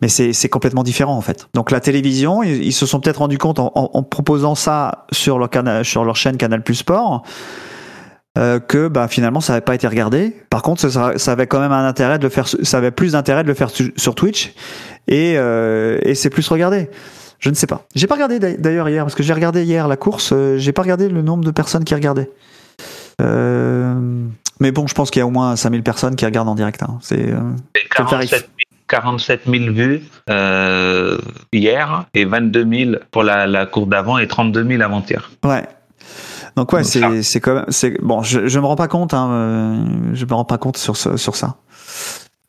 mais 0.00 0.08
c'est 0.08 0.48
complètement 0.48 0.82
différent 0.82 1.16
en 1.16 1.20
fait. 1.20 1.48
Donc 1.54 1.70
la 1.70 1.78
télévision, 1.78 2.42
ils, 2.42 2.64
ils 2.64 2.72
se 2.72 2.86
sont 2.86 2.98
peut-être 2.98 3.18
rendus 3.18 3.38
compte 3.38 3.60
en, 3.60 3.70
en, 3.76 3.90
en, 3.92 4.02
proposant 4.02 4.56
ça 4.56 5.06
sur 5.12 5.38
leur 5.38 5.50
canal, 5.50 5.84
sur 5.84 6.04
leur 6.04 6.16
chaîne 6.16 6.36
Canal 6.36 6.62
Plus 6.62 6.76
Sport. 6.76 7.22
Euh, 8.38 8.60
que 8.60 8.88
bah, 8.88 9.08
finalement 9.08 9.42
ça 9.42 9.52
n'avait 9.52 9.64
pas 9.64 9.74
été 9.74 9.86
regardé. 9.86 10.34
Par 10.48 10.62
contre, 10.62 10.88
ça, 10.88 11.18
ça, 11.18 11.32
avait 11.32 11.46
quand 11.46 11.60
même 11.60 11.70
un 11.70 11.86
intérêt 11.86 12.18
de 12.18 12.22
le 12.22 12.30
faire. 12.30 12.48
Ça 12.48 12.78
avait 12.78 12.90
plus 12.90 13.12
d'intérêt 13.12 13.42
de 13.42 13.48
le 13.48 13.52
faire 13.52 13.68
sur 13.70 14.14
Twitch 14.14 14.54
et, 15.06 15.34
euh, 15.36 15.98
et 16.00 16.14
c'est 16.14 16.30
plus 16.30 16.48
regardé. 16.48 16.88
Je 17.42 17.50
ne 17.50 17.54
sais 17.54 17.66
pas. 17.66 17.84
J'ai 17.94 18.06
pas 18.06 18.14
regardé 18.14 18.38
d'ailleurs 18.38 18.88
hier 18.88 19.04
parce 19.04 19.16
que 19.16 19.24
j'ai 19.24 19.32
regardé 19.32 19.64
hier 19.64 19.88
la 19.88 19.96
course. 19.96 20.30
Euh, 20.32 20.58
j'ai 20.58 20.72
pas 20.72 20.82
regardé 20.82 21.08
le 21.08 21.22
nombre 21.22 21.44
de 21.44 21.50
personnes 21.50 21.82
qui 21.82 21.94
regardaient. 21.94 22.30
Euh, 23.20 23.94
mais 24.60 24.70
bon, 24.70 24.86
je 24.86 24.94
pense 24.94 25.10
qu'il 25.10 25.20
y 25.20 25.22
a 25.22 25.26
au 25.26 25.30
moins 25.30 25.56
5000 25.56 25.82
personnes 25.82 26.14
qui 26.14 26.24
regardent 26.24 26.48
en 26.48 26.54
direct. 26.54 26.84
Hein. 26.84 26.98
C'est 27.00 27.30
euh, 27.30 27.40
47, 27.90 28.48
47 28.86 29.42
000 29.46 29.72
vues 29.72 30.02
euh, 30.30 31.18
hier 31.52 32.04
et 32.14 32.24
22 32.24 32.68
000 32.92 32.96
pour 33.10 33.24
la, 33.24 33.48
la 33.48 33.66
course 33.66 33.88
d'avant 33.88 34.18
et 34.18 34.28
32 34.28 34.64
000 34.64 34.80
avant-hier. 34.80 35.32
Ouais. 35.44 35.66
Donc 36.56 36.72
ouais, 36.72 36.84
c'est 36.84 37.22
c'est 37.22 37.40
quand 37.40 37.54
même 37.54 37.64
c'est 37.70 38.00
bon. 38.02 38.22
Je 38.22 38.46
je 38.46 38.60
me 38.60 38.66
rends 38.66 38.76
pas 38.76 38.88
compte. 38.88 39.14
Hein, 39.14 39.86
je 40.12 40.24
me 40.26 40.34
rends 40.34 40.44
pas 40.44 40.58
compte 40.58 40.76
sur 40.76 40.96
ce, 40.96 41.16
sur 41.16 41.34
ça. 41.34 41.56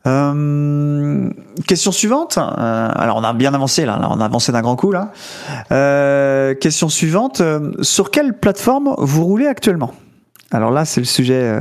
Euh, 0.05 1.29
question 1.65 1.91
suivante. 1.91 2.37
Euh, 2.37 2.89
alors 2.93 3.17
on 3.17 3.23
a 3.23 3.33
bien 3.33 3.53
avancé 3.53 3.85
là, 3.85 3.99
on 4.09 4.19
a 4.19 4.25
avancé 4.25 4.51
d'un 4.51 4.61
grand 4.61 4.75
coup 4.75 4.91
là. 4.91 5.11
Euh, 5.71 6.53
question 6.55 6.89
suivante. 6.89 7.41
Sur 7.81 8.11
quelle 8.11 8.37
plateforme 8.37 8.95
vous 8.97 9.23
roulez 9.23 9.47
actuellement? 9.47 9.93
Alors 10.51 10.71
là 10.71 10.85
c'est 10.85 11.01
le 11.01 11.05
sujet, 11.05 11.57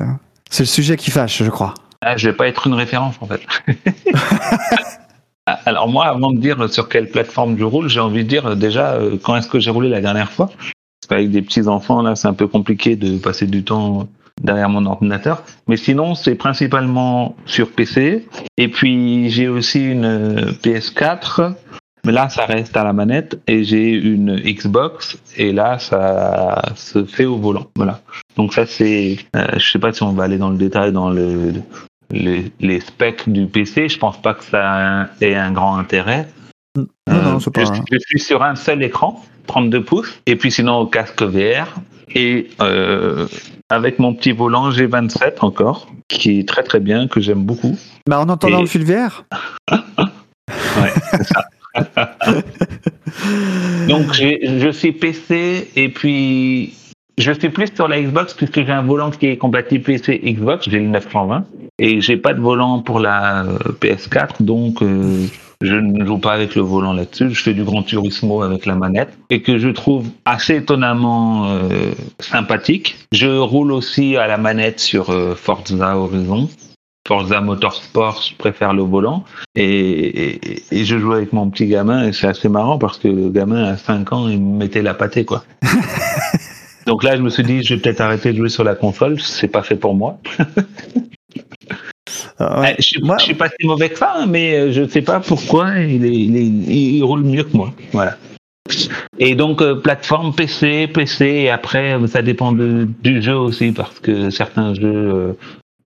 c'est 0.51 0.65
le 0.65 0.69
sujet 0.69 0.97
qui 0.97 1.11
fâche, 1.11 1.43
je 1.43 1.51
crois. 1.51 1.75
Ah, 2.01 2.17
je 2.17 2.29
vais 2.29 2.37
pas 2.37 2.49
être 2.49 2.67
une 2.67 2.75
référence 2.75 3.15
en 3.21 3.27
fait. 3.27 3.43
alors 5.65 5.89
moi, 5.89 6.07
avant 6.07 6.33
de 6.33 6.41
dire 6.41 6.69
sur 6.69 6.89
quelle 6.89 7.09
plateforme 7.09 7.57
je 7.57 7.65
roule, 7.65 7.89
j'ai 7.89 8.01
envie 8.01 8.25
de 8.25 8.29
dire 8.29 8.57
déjà 8.57 8.99
quand 9.23 9.37
est-ce 9.37 9.49
que 9.49 9.61
j'ai 9.61 9.71
roulé 9.71 9.89
la 9.89 10.01
dernière 10.01 10.33
fois? 10.33 10.47
Parce 10.47 11.09
qu'avec 11.09 11.31
des 11.31 11.43
petits 11.43 11.69
enfants 11.69 12.03
là, 12.03 12.17
c'est 12.17 12.27
un 12.27 12.35
peu 12.35 12.49
compliqué 12.49 12.97
de 12.97 13.19
passer 13.19 13.47
du 13.47 13.63
temps 13.63 14.09
derrière 14.41 14.69
mon 14.69 14.87
ordinateur. 14.87 15.43
Mais 15.69 15.77
sinon, 15.77 16.15
c'est 16.15 16.35
principalement 16.35 17.37
sur 17.47 17.71
PC. 17.71 18.27
Et 18.57 18.69
puis, 18.69 19.31
j'ai 19.31 19.49
aussi 19.49 19.91
une 19.91 20.53
PS4. 20.63 21.55
Mais 22.05 22.13
là, 22.13 22.29
ça 22.29 22.47
reste 22.47 22.77
à 22.77 22.85
la 22.85 22.93
manette. 22.93 23.41
Et 23.47 23.63
j'ai 23.65 23.91
une 23.91 24.37
Xbox. 24.37 25.19
Et 25.37 25.53
là, 25.53 25.79
ça 25.79 26.63
se 26.75 27.05
fait 27.05 27.27
au 27.27 27.37
volant. 27.37 27.67
Voilà. 27.77 28.01
Donc 28.37 28.55
ça, 28.55 28.67
c'est... 28.67 29.19
Euh, 29.37 29.47
je 29.57 29.71
sais 29.71 29.79
pas 29.79 29.93
si 29.93 30.03
on 30.03 30.13
va 30.13 30.25
aller 30.25 30.39
dans 30.39 30.51
le 30.51 30.59
détail 30.59 30.93
dans 30.93 31.11
le, 31.11 31.53
les, 32.11 32.51
les 32.61 32.81
specs 32.81 33.29
du 33.29 33.47
PC. 33.47 33.89
Je 33.89 33.99
pense 33.99 34.21
pas 34.21 34.35
que 34.35 34.45
ça 34.45 35.09
ait 35.21 35.35
un 35.35 35.53
grand 35.53 35.77
intérêt. 35.77 36.29
Non, 36.77 36.87
non, 37.07 37.39
je, 37.39 37.51
pas... 37.51 37.65
je, 37.65 37.99
suis 37.99 38.21
sur 38.21 38.43
un 38.43 38.55
seul 38.55 38.83
écran, 38.83 39.23
32 39.47 39.85
pouces. 39.85 40.21
Et 40.27 40.37
puis 40.37 40.51
sinon, 40.51 40.79
au 40.79 40.87
casque 40.87 41.23
VR. 41.23 41.81
Et 42.15 42.51
euh, 42.61 43.27
avec 43.73 43.99
mon 43.99 44.15
petit 44.15 44.33
volant 44.33 44.71
G27 44.71 45.37
encore, 45.41 45.89
qui 46.09 46.41
est 46.41 46.49
très 46.49 46.63
très 46.63 46.81
bien, 46.81 47.09
que 47.09 47.21
j'aime 47.21 47.45
beaucoup. 47.45 47.77
Bah 48.07 48.21
en 48.21 48.29
entendant 48.29 48.59
Et... 48.59 48.63
le 48.63 48.67
fil 48.67 48.85
Ouais, 49.71 50.93
c'est 51.11 51.25
ça. 51.25 51.45
Donc 53.89 54.13
je 54.13 54.71
suis 54.73 54.93
PC 54.93 55.71
et 55.75 55.89
puis 55.89 56.75
je 57.17 57.33
suis 57.33 57.49
plus 57.49 57.69
sur 57.75 57.89
la 57.89 58.01
Xbox 58.03 58.35
puisque 58.35 58.65
j'ai 58.65 58.73
un 58.73 58.83
volant 58.83 59.11
qui 59.11 59.27
est 59.27 59.39
compatible 59.39 59.85
PC 59.85 60.21
Xbox, 60.23 60.69
j'ai 60.69 60.79
le 60.79 60.89
920 60.89 61.45
et 61.79 62.01
j'ai 62.03 62.19
pas 62.19 62.35
de 62.35 62.41
volant 62.41 62.81
pour 62.81 63.01
la 63.01 63.45
PS4 63.81 64.43
donc 64.43 64.83
euh, 64.83 65.27
je 65.63 65.75
ne 65.75 66.05
joue 66.05 66.19
pas 66.19 66.33
avec 66.33 66.55
le 66.55 66.63
volant 66.63 66.93
là-dessus. 66.93 67.31
Je 67.31 67.43
fais 67.43 67.55
du 67.55 67.65
Grand 67.65 67.83
Turismo 67.83 68.43
avec 68.43 68.67
la 68.67 68.75
manette 68.75 69.17
et 69.31 69.43
que 69.43 69.59
je 69.59 69.69
trouve 69.69 70.09
assez 70.25 70.57
étonnamment 70.57 71.51
euh, 71.51 71.93
sympathique. 72.19 72.97
Je 73.13 73.29
roule 73.29 73.73
aussi 73.73 74.17
à 74.17 74.27
la 74.27 74.39
manette 74.39 74.81
sur 74.81 75.11
euh, 75.11 75.35
Forza 75.35 75.97
Horizon. 75.97 76.49
Forza 77.07 77.41
Motorsport, 77.41 78.23
je 78.23 78.37
préfère 78.37 78.73
le 78.75 78.83
volant. 78.83 79.25
Et, 79.57 79.65
et, 79.65 80.63
et, 80.71 80.85
je 80.85 80.99
joue 80.99 81.13
avec 81.13 81.33
mon 81.33 81.51
petit 81.51 81.67
gamin 81.67 82.07
et 82.07 82.13
c'est 82.13 82.29
assez 82.29 82.49
marrant 82.49 82.79
parce 82.79 82.99
que 82.99 83.09
le 83.09 83.29
gamin 83.29 83.65
à 83.65 83.77
5 83.77 84.13
ans, 84.13 84.29
il 84.29 84.41
me 84.41 84.59
mettait 84.59 84.83
la 84.83 84.95
pâtée, 84.95 85.25
quoi. 85.25 85.45
Donc 86.87 87.03
là, 87.03 87.17
je 87.17 87.23
me 87.23 87.31
suis 87.31 87.43
dit, 87.43 87.63
je 87.63 87.75
vais 87.75 87.81
peut-être 87.81 88.01
arrêter 88.01 88.33
de 88.33 88.39
jouer 88.39 88.49
sur 88.49 88.65
la 88.65 88.75
console. 88.75 89.21
C'est 89.21 89.49
pas 89.49 89.63
fait 89.63 89.77
pour 89.77 89.95
moi. 89.95 90.19
Ah 92.39 92.61
ouais. 92.61 92.75
je, 92.79 92.83
suis, 92.83 93.03
moi, 93.03 93.17
je 93.19 93.25
suis 93.25 93.35
pas 93.35 93.49
si 93.49 93.67
mauvais 93.67 93.89
que 93.91 93.99
ça, 93.99 94.15
hein, 94.17 94.27
mais 94.27 94.73
je 94.73 94.87
sais 94.89 95.03
pas 95.03 95.21
pourquoi 95.21 95.71
il, 95.79 96.05
est, 96.05 96.13
il, 96.13 96.37
est, 96.37 96.45
il, 96.45 97.03
roule 97.03 97.23
mieux 97.23 97.45
que 97.45 97.57
moi. 97.57 97.73
Voilà. 97.93 98.17
Et 99.19 99.35
donc 99.35 99.61
euh, 99.61 99.75
plateforme 99.75 100.35
PC, 100.35 100.89
PC 100.89 101.27
et 101.27 101.51
après 101.51 101.97
ça 102.07 102.23
dépend 102.23 102.53
de, 102.53 102.89
du 103.03 103.23
jeu 103.23 103.37
aussi 103.37 103.73
parce 103.73 103.99
que 104.01 104.31
certains 104.31 104.75
jeux 104.75 104.83
euh, 104.85 105.33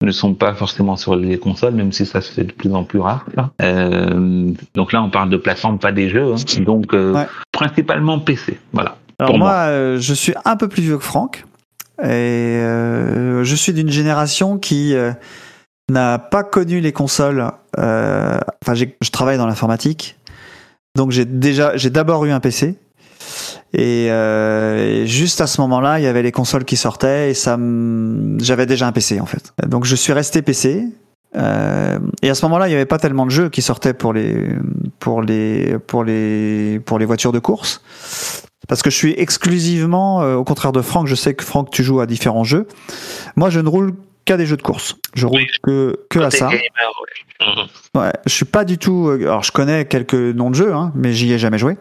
ne 0.03 0.11
sont 0.11 0.35
pas 0.35 0.55
forcément 0.55 0.97
sur 0.97 1.17
les 1.17 1.39
consoles, 1.39 1.75
même 1.75 1.93
si 1.93 2.07
ça 2.07 2.21
se 2.21 2.33
fait 2.33 2.45
de 2.45 2.53
plus 2.53 2.73
en 2.73 2.85
plus 2.85 3.01
rare. 3.01 3.27
Euh, 3.63 4.51
donc 4.75 4.93
là 4.93 5.03
on 5.03 5.11
parle 5.11 5.31
de 5.31 5.37
plateforme, 5.37 5.79
pas 5.79 5.93
des 5.93 6.09
jeux. 6.09 6.35
Hein. 6.35 6.63
Donc 6.63 6.93
ouais. 6.93 7.27
principalement 7.53 8.19
PC. 8.19 8.59
Voilà. 8.73 8.97
Alors 9.19 9.39
moi, 9.39 9.67
moi. 9.67 9.97
je 9.97 10.15
suis 10.15 10.35
un 10.45 10.57
peu 10.57 10.69
plus 10.69 10.83
vieux 10.83 10.99
que 10.99 11.05
Franck 11.05 11.45
et 12.03 12.61
je 12.61 13.55
suis 13.57 13.73
d'une 13.73 13.91
génération 13.91 14.59
qui 14.59 14.95
n'a 15.91 16.19
pas 16.19 16.45
connu 16.45 16.81
les 16.81 16.93
consoles. 16.93 17.51
Euh, 17.79 18.39
enfin, 18.63 18.75
je 18.75 19.11
travaille 19.11 19.39
dans 19.39 19.47
l'informatique, 19.47 20.19
donc 20.97 21.11
j'ai 21.11 21.25
déjà, 21.25 21.77
j'ai 21.77 21.91
d'abord 21.91 22.25
eu 22.25 22.31
un 22.31 22.41
PC. 22.41 22.77
Et, 23.73 24.09
euh, 24.11 25.03
et, 25.03 25.07
juste 25.07 25.41
à 25.41 25.47
ce 25.47 25.61
moment-là, 25.61 25.99
il 25.99 26.05
y 26.05 26.07
avait 26.07 26.23
les 26.23 26.33
consoles 26.33 26.65
qui 26.65 26.77
sortaient 26.77 27.31
et 27.31 27.35
ça, 27.35 27.59
j'avais 28.39 28.67
déjà 28.67 28.87
un 28.87 28.93
PC 28.93 29.21
en 29.21 29.27
fait. 29.27 29.53
Donc 29.67 29.85
je 29.85 29.95
suis 29.95 30.13
resté 30.13 30.43
PC. 30.43 30.87
Euh, 31.37 31.99
et 32.23 32.31
à 32.31 32.35
ce 32.35 32.45
moment-là, 32.47 32.67
il 32.67 32.71
n'y 32.71 32.77
avait 32.77 32.87
pas 32.87 32.99
tellement 32.99 33.27
de 33.27 33.31
jeux 33.31 33.51
qui 33.51 33.61
sortaient 33.61 33.93
pour 33.93 34.13
les 34.15 34.49
pour 35.01 35.21
les 35.21 35.79
pour 35.87 36.05
les 36.05 36.81
pour 36.85 36.99
les 36.99 37.05
voitures 37.05 37.33
de 37.33 37.41
course. 37.41 37.83
Parce 38.69 38.83
que 38.83 38.91
je 38.91 38.97
suis 38.97 39.15
exclusivement, 39.19 40.23
euh, 40.23 40.37
au 40.37 40.45
contraire 40.45 40.73
de 40.73 40.81
Franck, 40.81 41.07
je 41.07 41.15
sais 41.15 41.35
que 41.35 41.45
Franck, 41.45 41.71
tu 41.71 41.85
joues 41.85 42.01
à 42.01 42.07
différents 42.07 42.45
jeux. 42.45 42.67
Moi, 43.37 43.51
je 43.51 43.61
ne 43.61 43.69
roule 43.69 43.93
qu'à 44.27 44.37
des 44.37 44.45
jeux 44.45 44.59
de 44.59 44.63
course. 44.63 44.97
Je 45.15 45.25
roule 45.25 45.47
que, 45.63 45.97
que 46.11 46.19
à 46.19 46.31
ça. 46.31 46.49
Gamer, 46.49 46.61
ouais. 47.95 48.01
ouais. 48.03 48.13
je 48.27 48.33
suis 48.33 48.45
pas 48.45 48.65
du 48.65 48.77
tout. 48.77 49.09
Alors, 49.19 49.43
je 49.43 49.53
connais 49.53 49.87
quelques 49.87 50.15
noms 50.15 50.51
de 50.51 50.57
jeux, 50.57 50.75
hein, 50.75 50.93
mais 50.95 51.15
j'y 51.15 51.33
ai 51.33 51.39
jamais 51.39 51.57
joué. 51.57 51.79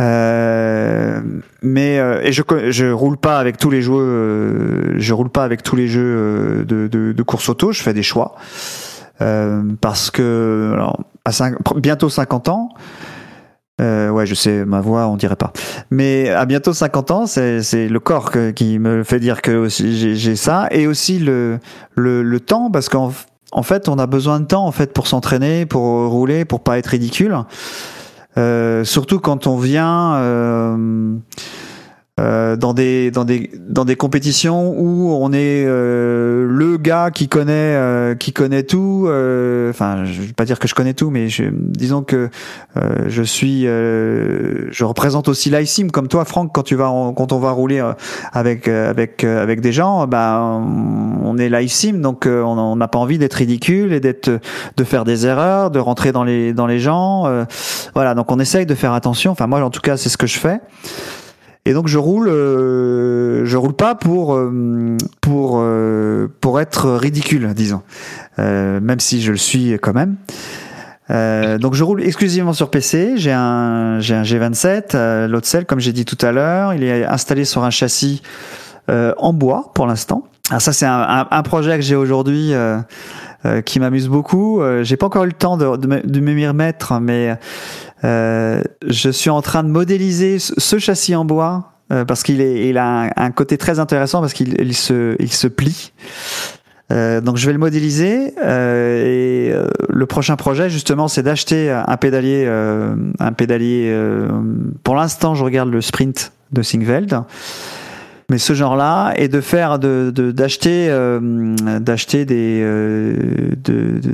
Euh, 0.00 1.20
mais 1.60 1.98
euh, 1.98 2.22
et 2.22 2.32
je 2.32 2.42
je 2.70 2.86
roule 2.86 3.18
pas 3.18 3.38
avec 3.38 3.58
tous 3.58 3.68
les 3.68 3.82
jeux. 3.82 3.92
Euh, 3.92 4.94
je 4.96 5.12
roule 5.12 5.28
pas 5.28 5.44
avec 5.44 5.62
tous 5.62 5.76
les 5.76 5.88
jeux 5.88 6.00
euh, 6.02 6.64
de, 6.64 6.86
de, 6.86 7.12
de 7.12 7.22
course 7.22 7.48
auto. 7.50 7.72
Je 7.72 7.82
fais 7.82 7.92
des 7.92 8.02
choix 8.02 8.36
euh, 9.20 9.62
parce 9.80 10.10
que 10.10 10.70
alors 10.72 11.00
à 11.24 11.32
5, 11.32 11.56
bientôt 11.76 12.08
50 12.08 12.48
ans. 12.48 12.70
Euh, 13.80 14.10
ouais, 14.10 14.26
je 14.26 14.34
sais, 14.34 14.64
ma 14.66 14.80
voix, 14.80 15.06
on 15.08 15.16
dirait 15.16 15.36
pas. 15.36 15.52
Mais 15.90 16.28
à 16.28 16.44
bientôt 16.44 16.72
50 16.72 17.10
ans, 17.10 17.26
c'est 17.26 17.88
le 17.88 17.98
corps 18.00 18.30
que- 18.30 18.50
qui 18.50 18.78
me 18.78 19.02
fait 19.04 19.18
dire 19.20 19.40
que 19.42 19.68
j'ai 19.68 20.36
ça, 20.36 20.68
et 20.70 20.86
aussi 20.86 21.18
le 21.18 21.58
le, 21.96 22.22
le 22.22 22.40
temps, 22.40 22.70
parce 22.70 22.88
qu'en 22.88 23.12
en 23.52 23.62
fait, 23.62 23.88
on 23.88 23.98
a 23.98 24.06
besoin 24.06 24.38
de 24.40 24.44
temps 24.44 24.66
en 24.66 24.72
fait 24.72 24.92
pour 24.92 25.06
s'entraîner, 25.06 25.66
pour 25.66 25.82
rouler, 26.08 26.44
pour 26.44 26.60
pas 26.60 26.78
être 26.78 26.88
ridicule. 26.88 27.36
Euh, 28.38 28.84
surtout 28.84 29.18
quand 29.18 29.46
on 29.48 29.56
vient 29.56 30.14
euh, 30.14 31.16
euh, 32.18 32.56
dans 32.56 32.74
des 32.74 33.10
dans 33.10 33.24
des 33.24 33.50
dans 33.68 33.84
des 33.84 33.96
compétitions 33.96 34.74
où 34.78 35.10
on 35.12 35.32
est 35.32 35.64
euh, 35.66 36.46
le 36.46 36.76
gars 36.76 37.10
qui 37.10 37.28
connaît 37.28 37.52
euh, 37.76 38.14
qui 38.14 38.32
connaît 38.32 38.62
tout. 38.64 39.06
euh, 39.08 39.70
Enfin, 39.70 40.04
je 40.04 40.20
vais 40.20 40.32
pas 40.32 40.44
dire 40.44 40.58
que 40.58 40.68
je 40.68 40.74
connais 40.74 40.92
tout, 40.92 41.10
mais 41.10 41.28
je, 41.28 41.44
disons 41.50 42.02
que 42.02 42.28
euh, 42.76 43.04
je 43.06 43.22
suis 43.22 43.66
euh, 43.66 44.66
je 44.70 44.84
représente 44.84 45.28
aussi 45.28 45.50
l'ICIM 45.50 45.90
comme 45.90 46.08
toi, 46.08 46.24
Franck. 46.24 46.50
Quand 46.52 46.62
tu 46.62 46.74
vas 46.74 46.92
quand 47.16 47.32
on 47.32 47.38
va 47.38 47.52
rouler 47.52 47.82
avec 48.32 48.68
avec 48.68 49.24
avec 49.24 49.60
des 49.60 49.72
gens, 49.72 50.06
bah 50.06 50.40
on, 51.22 51.38
est 51.38 51.48
l'ICIM, 51.48 52.00
donc 52.00 52.26
on 52.26 52.76
n'a 52.76 52.88
pas 52.88 52.98
envie 52.98 53.18
d'être 53.18 53.34
ridicule 53.34 53.92
et 53.92 54.00
d'être 54.00 54.30
de 54.76 54.84
faire 54.84 55.04
des 55.04 55.26
erreurs, 55.26 55.70
de 55.70 55.78
rentrer 55.78 56.12
dans 56.12 56.24
les 56.24 56.52
dans 56.52 56.66
les 56.66 56.80
gens. 56.80 57.24
voilà, 57.94 58.14
donc 58.14 58.30
on 58.30 58.38
essaye 58.40 58.66
de 58.66 58.74
faire 58.74 58.92
attention. 58.92 59.30
Enfin, 59.32 59.46
moi, 59.46 59.62
en 59.62 59.70
tout 59.70 59.80
cas, 59.80 59.96
c'est 59.96 60.08
ce 60.08 60.18
que 60.18 60.26
je 60.26 60.38
fais. 60.38 60.60
Et 61.66 61.72
donc 61.74 61.88
je 61.88 61.98
roule, 61.98 62.28
euh, 62.28 63.44
je 63.44 63.56
roule 63.56 63.74
pas 63.74 63.94
pour 63.94 64.34
euh, 64.34 64.96
pour 65.20 65.58
euh, 65.60 66.28
pour 66.40 66.60
être 66.60 66.90
ridicule, 66.92 67.52
disons, 67.54 67.82
Euh, 68.38 68.80
même 68.80 69.00
si 69.00 69.20
je 69.20 69.32
le 69.32 69.36
suis 69.38 69.72
quand 69.80 69.92
même. 69.94 70.16
Donc 71.58 71.74
je 71.74 71.82
roule 71.82 72.02
exclusivement 72.04 72.52
sur 72.52 72.70
PC. 72.70 73.14
J'ai 73.16 73.32
un 73.32 73.98
j'ai 74.00 74.14
un 74.14 74.22
G27, 74.22 74.94
euh, 74.94 75.26
l'autre 75.26 75.48
comme 75.66 75.80
j'ai 75.80 75.92
dit 75.92 76.04
tout 76.04 76.18
à 76.24 76.30
l'heure, 76.30 76.72
il 76.72 76.84
est 76.84 77.04
installé 77.04 77.44
sur 77.44 77.64
un 77.64 77.70
châssis 77.70 78.22
en 78.88 79.32
bois 79.32 79.70
pour 79.74 79.86
l'instant. 79.86 80.24
Alors 80.50 80.62
ça 80.62 80.72
c'est 80.72 80.86
un, 80.86 81.26
un, 81.30 81.42
projet 81.42 81.76
que 81.76 81.82
j'ai 81.82 81.96
aujourd'hui. 81.96 82.52
euh, 83.46 83.62
qui 83.62 83.80
m'amuse 83.80 84.08
beaucoup. 84.08 84.60
Euh, 84.60 84.82
J'ai 84.82 84.98
pas 84.98 85.06
encore 85.06 85.24
eu 85.24 85.28
le 85.28 85.32
temps 85.32 85.56
de, 85.56 85.76
de, 85.76 86.00
de 86.04 86.20
m'y 86.20 86.46
remettre, 86.46 87.00
mais 87.00 87.38
euh, 88.04 88.62
je 88.86 89.10
suis 89.10 89.30
en 89.30 89.42
train 89.42 89.62
de 89.62 89.68
modéliser 89.68 90.38
ce, 90.38 90.78
châssis 90.78 91.14
en 91.14 91.24
bois 91.24 91.72
euh, 91.92 92.04
parce 92.04 92.22
qu'il 92.22 92.40
il 92.40 92.78
a 92.78 93.10
un, 93.16 93.30
côté 93.30 93.58
très 93.58 93.78
intéressant 93.78 94.20
parce 94.20 94.32
qu'il 94.32 94.54
il 94.60 94.74
se, 94.74 95.16
il 95.18 95.32
se 95.32 95.48
plie. 95.48 95.92
Euh, 96.92 97.20
donc 97.20 97.36
je 97.36 97.46
vais 97.46 97.52
le 97.52 97.58
modéliser 97.58 98.34
euh, 98.42 99.04
et 99.04 99.52
euh, 99.52 99.68
le 99.88 100.06
prochain 100.06 100.34
projet 100.36 100.68
justement 100.70 101.06
c'est 101.06 101.22
d'acheter 101.22 101.70
un 101.70 101.96
pédalier, 101.96 102.46
un 102.46 103.32
pédalier. 103.32 103.94
pour 104.82 104.96
l'instant 104.96 105.34
je 105.36 105.44
regarde 105.44 105.70
le 105.70 105.80
sprint 105.80 106.32
de 106.52 106.62
Singveld 106.62 107.20
mais 108.28 108.38
ce 108.38 108.54
genre-là 108.54 109.12
et 109.16 109.28
de 109.28 109.40
faire 109.40 109.78
de 109.78 110.10
de- 110.12 110.32
d'acheter 110.32 110.86
euh, 110.88 111.54
d'acheter 111.80 112.24
des 112.24 112.60
de, 112.60 114.00
de- 114.00 114.10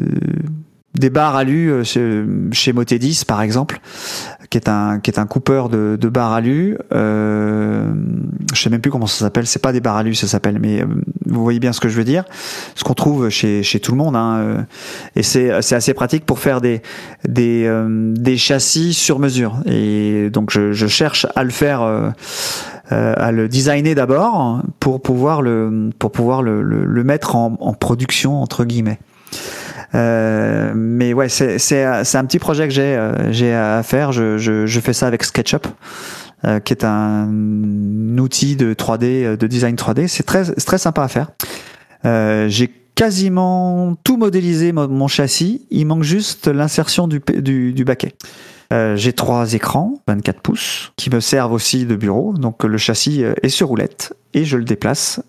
des 0.98 1.10
barres 1.10 1.36
alu 1.36 1.70
euh, 1.70 1.84
chez, 1.84 2.24
chez 2.52 2.72
Motedis 2.72 3.22
par 3.26 3.42
exemple 3.42 3.80
qui 4.50 4.58
est 4.58 4.68
un 4.68 5.00
qui 5.00 5.10
est 5.10 5.18
un 5.18 5.26
coupeur 5.26 5.68
de, 5.68 5.96
de 6.00 6.08
barres 6.08 6.32
alu 6.32 6.78
euh, 6.92 7.92
je 8.52 8.60
sais 8.60 8.70
même 8.70 8.80
plus 8.80 8.90
comment 8.90 9.06
ça 9.06 9.24
s'appelle 9.24 9.46
c'est 9.46 9.62
pas 9.62 9.72
des 9.72 9.80
barres 9.80 9.96
alu 9.96 10.14
ça 10.14 10.26
s'appelle 10.26 10.58
mais 10.60 10.82
euh, 10.82 10.86
vous 11.26 11.42
voyez 11.42 11.60
bien 11.60 11.72
ce 11.72 11.80
que 11.80 11.88
je 11.88 11.96
veux 11.96 12.04
dire 12.04 12.24
ce 12.74 12.84
qu'on 12.84 12.94
trouve 12.94 13.28
chez 13.28 13.62
chez 13.62 13.80
tout 13.80 13.92
le 13.92 13.98
monde 13.98 14.16
hein, 14.16 14.36
euh, 14.38 14.62
et 15.14 15.22
c'est 15.22 15.62
c'est 15.62 15.74
assez 15.74 15.94
pratique 15.94 16.24
pour 16.24 16.38
faire 16.38 16.60
des 16.60 16.82
des 17.28 17.64
euh, 17.66 18.12
des 18.14 18.36
châssis 18.36 18.94
sur 18.94 19.18
mesure 19.18 19.58
et 19.66 20.30
donc 20.30 20.50
je, 20.50 20.72
je 20.72 20.86
cherche 20.86 21.26
à 21.34 21.44
le 21.44 21.50
faire 21.50 21.82
euh, 21.82 22.10
à 23.16 23.32
le 23.32 23.48
designer 23.48 23.94
d'abord 23.94 24.62
pour 24.78 25.02
pouvoir 25.02 25.42
le 25.42 25.90
pour 25.98 26.12
pouvoir 26.12 26.42
le, 26.42 26.62
le, 26.62 26.84
le 26.84 27.04
mettre 27.04 27.34
en, 27.34 27.56
en 27.60 27.72
production 27.72 28.40
entre 28.40 28.64
guillemets. 28.64 28.98
Euh, 29.96 30.72
mais 30.74 31.14
ouais, 31.14 31.28
c'est 31.28 31.58
c'est 31.58 31.84
un 31.84 32.24
petit 32.24 32.38
projet 32.38 32.68
que 32.68 32.74
j'ai 32.74 32.96
euh, 32.96 33.78
à 33.78 33.82
faire. 33.82 34.12
Je, 34.12 34.80
fais 34.82 34.92
ça 34.92 35.06
avec 35.06 35.24
SketchUp. 35.24 35.66
euh, 36.44 36.60
qui 36.60 36.74
est 36.74 36.84
un 36.84 37.28
outil 38.18 38.56
de 38.56 38.74
3D 38.74 39.04
euh, 39.24 39.36
de 39.36 39.46
design 39.46 39.74
3D, 39.74 40.06
c'est 40.06 40.22
très 40.22 40.78
sympa 40.78 41.02
à 41.02 41.08
faire. 41.08 41.30
Euh, 42.04 42.48
j'ai 42.48 42.68
quasiment 42.94 43.94
tout 44.04 44.16
modélisé 44.16 44.72
mon, 44.72 45.08
châssis, 45.08 45.66
il 45.70 45.86
manque 45.86 46.02
juste 46.02 46.48
l'insertion 46.48 47.08
du, 47.08 47.84
baquet. 47.84 48.14
Euh, 48.72 48.96
j'ai 48.96 49.12
trois 49.12 49.52
écrans, 49.52 50.00
24 50.08 50.40
pouces, 50.40 50.92
qui 50.96 51.10
me 51.10 51.20
servent 51.20 51.52
aussi 51.52 51.84
de 51.84 51.94
bureau. 51.94 52.32
Donc 52.32 52.64
le 52.64 52.78
châssis 52.78 53.22
euh, 53.22 53.34
est 53.42 53.48
sur 53.48 53.68
roulette 53.68 54.14
et 54.34 54.44
je 54.44 54.56
le 54.56 54.64
déplace. 54.64 55.20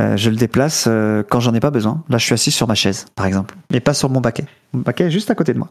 Euh, 0.00 0.16
je 0.16 0.30
le 0.30 0.36
déplace 0.36 0.86
euh, 0.88 1.22
quand 1.28 1.40
j'en 1.40 1.54
ai 1.54 1.60
pas 1.60 1.70
besoin. 1.70 2.02
Là, 2.08 2.18
je 2.18 2.24
suis 2.24 2.34
assis 2.34 2.50
sur 2.50 2.66
ma 2.66 2.74
chaise, 2.74 3.06
par 3.14 3.26
exemple, 3.26 3.54
mais 3.70 3.80
pas 3.80 3.94
sur 3.94 4.08
mon 4.08 4.20
baquet. 4.20 4.46
Mon 4.72 4.80
baquet 4.80 5.04
est 5.04 5.10
juste 5.10 5.30
à 5.30 5.34
côté 5.34 5.52
de 5.52 5.58
moi. 5.58 5.68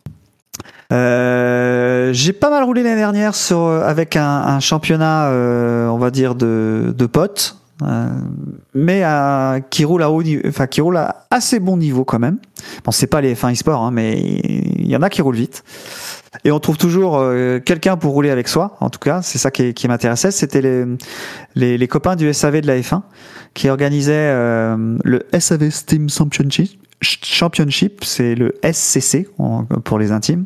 Euh, 0.93 2.11
j'ai 2.13 2.33
pas 2.33 2.49
mal 2.49 2.63
roulé 2.63 2.83
l'année 2.83 2.97
dernière 2.97 3.33
avec 3.83 4.15
un, 4.15 4.59
championnat, 4.59 5.29
on 5.31 5.97
va 5.97 6.11
dire, 6.11 6.35
de, 6.35 6.93
de 6.95 7.05
potes, 7.05 7.57
mais 8.75 9.03
qui 9.69 9.85
roule 9.85 10.03
à 10.03 11.25
assez 11.31 11.59
bon 11.59 11.77
niveau 11.77 12.03
quand 12.03 12.19
même. 12.19 12.37
Bon, 12.83 12.91
c'est 12.91 13.07
pas 13.07 13.21
les 13.21 13.33
F1 13.33 13.53
e-sport, 13.53 13.81
hein, 13.81 13.91
mais 13.91 14.19
il 14.19 14.87
y 14.87 14.95
en 14.95 15.01
a 15.01 15.09
qui 15.09 15.21
roulent 15.21 15.35
vite. 15.35 15.63
Et 16.45 16.51
on 16.51 16.59
trouve 16.59 16.77
toujours 16.77 17.17
euh, 17.17 17.59
quelqu'un 17.59 17.97
pour 17.97 18.13
rouler 18.13 18.29
avec 18.29 18.47
soi. 18.47 18.77
En 18.79 18.89
tout 18.89 18.99
cas, 18.99 19.21
c'est 19.21 19.37
ça 19.37 19.51
qui, 19.51 19.73
qui 19.73 19.87
m'intéressait. 19.87 20.31
C'était 20.31 20.61
les, 20.61 20.85
les, 21.55 21.77
les 21.77 21.87
copains 21.87 22.15
du 22.15 22.33
SAV 22.33 22.61
de 22.61 22.67
la 22.67 22.79
F1 22.79 23.01
qui 23.53 23.69
organisaient 23.69 24.13
euh, 24.15 24.97
le 25.03 25.25
SAV 25.37 25.69
Steam 25.69 26.07
Championship. 26.09 28.03
C'est 28.03 28.35
le 28.35 28.55
SCC 28.63 29.27
pour 29.83 29.99
les 29.99 30.11
intimes. 30.11 30.45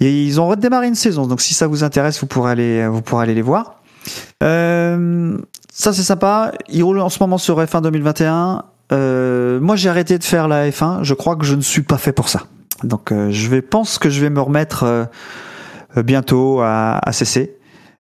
Et 0.00 0.24
ils 0.24 0.40
ont 0.40 0.48
redémarré 0.48 0.88
une 0.88 0.94
saison. 0.94 1.26
Donc 1.26 1.40
si 1.40 1.54
ça 1.54 1.66
vous 1.66 1.84
intéresse, 1.84 2.20
vous 2.20 2.26
pourrez 2.26 2.52
aller, 2.52 2.86
vous 2.86 3.02
pourrez 3.02 3.24
aller 3.24 3.34
les 3.34 3.42
voir. 3.42 3.82
Euh, 4.42 5.38
ça 5.72 5.92
c'est 5.92 6.02
sympa. 6.02 6.52
Ils 6.68 6.82
roulent 6.82 7.00
en 7.00 7.08
ce 7.08 7.18
moment 7.20 7.38
sur 7.38 7.60
F1 7.60 7.82
2021. 7.82 8.64
Euh, 8.92 9.60
moi 9.60 9.76
j'ai 9.76 9.88
arrêté 9.88 10.18
de 10.18 10.24
faire 10.24 10.48
la 10.48 10.68
F1. 10.68 11.02
Je 11.02 11.14
crois 11.14 11.36
que 11.36 11.44
je 11.44 11.54
ne 11.54 11.62
suis 11.62 11.82
pas 11.82 11.98
fait 11.98 12.12
pour 12.12 12.28
ça. 12.28 12.42
Donc 12.84 13.12
euh, 13.12 13.30
je 13.30 13.48
vais 13.48 13.62
pense 13.62 13.98
que 13.98 14.10
je 14.10 14.20
vais 14.20 14.30
me 14.30 14.40
remettre 14.40 14.84
euh, 14.84 16.02
bientôt 16.02 16.60
à, 16.60 16.98
à 17.02 17.12
CC, 17.12 17.56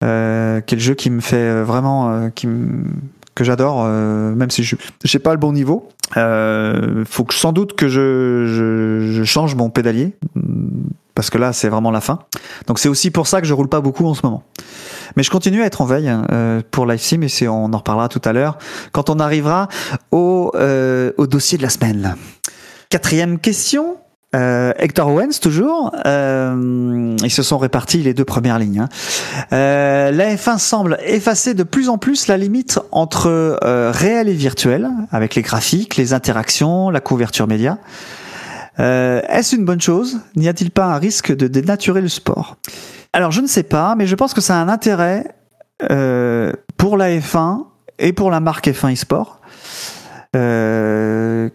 euh, 0.03 0.61
qui 0.61 0.75
est 0.75 0.77
le 0.77 0.83
jeu 0.83 0.93
qui 0.93 1.09
me 1.09 1.21
fait 1.21 1.63
vraiment, 1.63 2.29
qui 2.31 2.47
que 3.35 3.43
j'adore, 3.45 3.85
même 3.85 4.49
si 4.49 4.63
je 4.63 4.75
j'ai 5.03 5.19
pas 5.19 5.31
le 5.31 5.39
bon 5.39 5.53
niveau. 5.53 5.87
Euh, 6.17 7.03
faut 7.07 7.23
que 7.23 7.33
sans 7.33 7.51
doute 7.51 7.73
que 7.75 7.87
je, 7.87 8.45
je, 8.47 9.11
je 9.11 9.23
change 9.23 9.55
mon 9.55 9.69
pédalier 9.69 10.15
parce 11.13 11.29
que 11.29 11.37
là 11.37 11.53
c'est 11.53 11.69
vraiment 11.69 11.91
la 11.91 12.01
fin. 12.01 12.19
Donc 12.67 12.79
c'est 12.79 12.89
aussi 12.89 13.11
pour 13.11 13.27
ça 13.27 13.41
que 13.41 13.47
je 13.47 13.53
roule 13.53 13.69
pas 13.69 13.81
beaucoup 13.81 14.05
en 14.05 14.13
ce 14.13 14.25
moment. 14.25 14.43
Mais 15.15 15.23
je 15.23 15.29
continue 15.29 15.61
à 15.61 15.65
être 15.65 15.81
en 15.81 15.85
veille 15.85 16.11
euh, 16.31 16.61
pour 16.71 16.85
LiveSim 16.85 17.23
et 17.23 17.29
c'est 17.29 17.47
on 17.47 17.65
en 17.65 17.77
reparlera 17.77 18.09
tout 18.09 18.21
à 18.25 18.33
l'heure 18.33 18.57
quand 18.91 19.09
on 19.09 19.19
arrivera 19.19 19.67
au, 20.11 20.51
euh, 20.55 21.11
au 21.17 21.27
dossier 21.27 21.57
de 21.57 21.63
la 21.63 21.69
semaine. 21.69 22.15
Quatrième 22.89 23.39
question. 23.39 23.97
Euh, 24.35 24.73
Hector 24.77 25.07
Owens 25.07 25.39
toujours. 25.41 25.91
Euh, 26.05 27.15
ils 27.23 27.31
se 27.31 27.41
sont 27.41 27.57
répartis 27.57 28.03
les 28.03 28.13
deux 28.13 28.25
premières 28.25 28.59
lignes. 28.59 28.81
hein. 28.81 28.89
Euh, 29.53 30.11
la 30.11 30.35
F1 30.35 30.59
semble 30.59 30.99
effacer 31.03 31.55
de 31.55 31.63
plus 31.63 31.89
en 31.89 31.97
plus 31.97 32.27
la 32.27 32.37
limite 32.37 32.79
entre 32.91 33.27
euh, 33.63 33.91
réel 33.91 34.29
et 34.29 34.33
virtuel, 34.33 34.87
avec 35.11 35.33
les 35.33 35.41
graphiques, 35.41 35.95
les 35.95 36.13
interactions, 36.13 36.91
la 36.91 36.99
couverture 36.99 37.47
média. 37.47 37.79
Euh, 38.79 39.21
Est-ce 39.27 39.55
une 39.55 39.65
bonne 39.65 39.81
chose? 39.81 40.19
N'y 40.35 40.47
a-t-il 40.47 40.69
pas 40.69 40.85
un 40.85 40.99
risque 40.99 41.35
de 41.35 41.47
dénaturer 41.47 42.01
le 42.01 42.07
sport? 42.07 42.57
Alors 43.13 43.31
je 43.31 43.41
ne 43.41 43.47
sais 43.47 43.63
pas, 43.63 43.95
mais 43.95 44.05
je 44.05 44.13
pense 44.15 44.35
que 44.35 44.41
ça 44.41 44.57
a 44.57 44.61
un 44.61 44.69
intérêt 44.69 45.25
euh, 45.89 46.53
pour 46.77 46.97
la 46.97 47.09
F1 47.09 47.65
et 47.97 48.13
pour 48.13 48.29
la 48.29 48.39
marque 48.39 48.67
F1 48.67 48.91
eSport, 48.93 49.41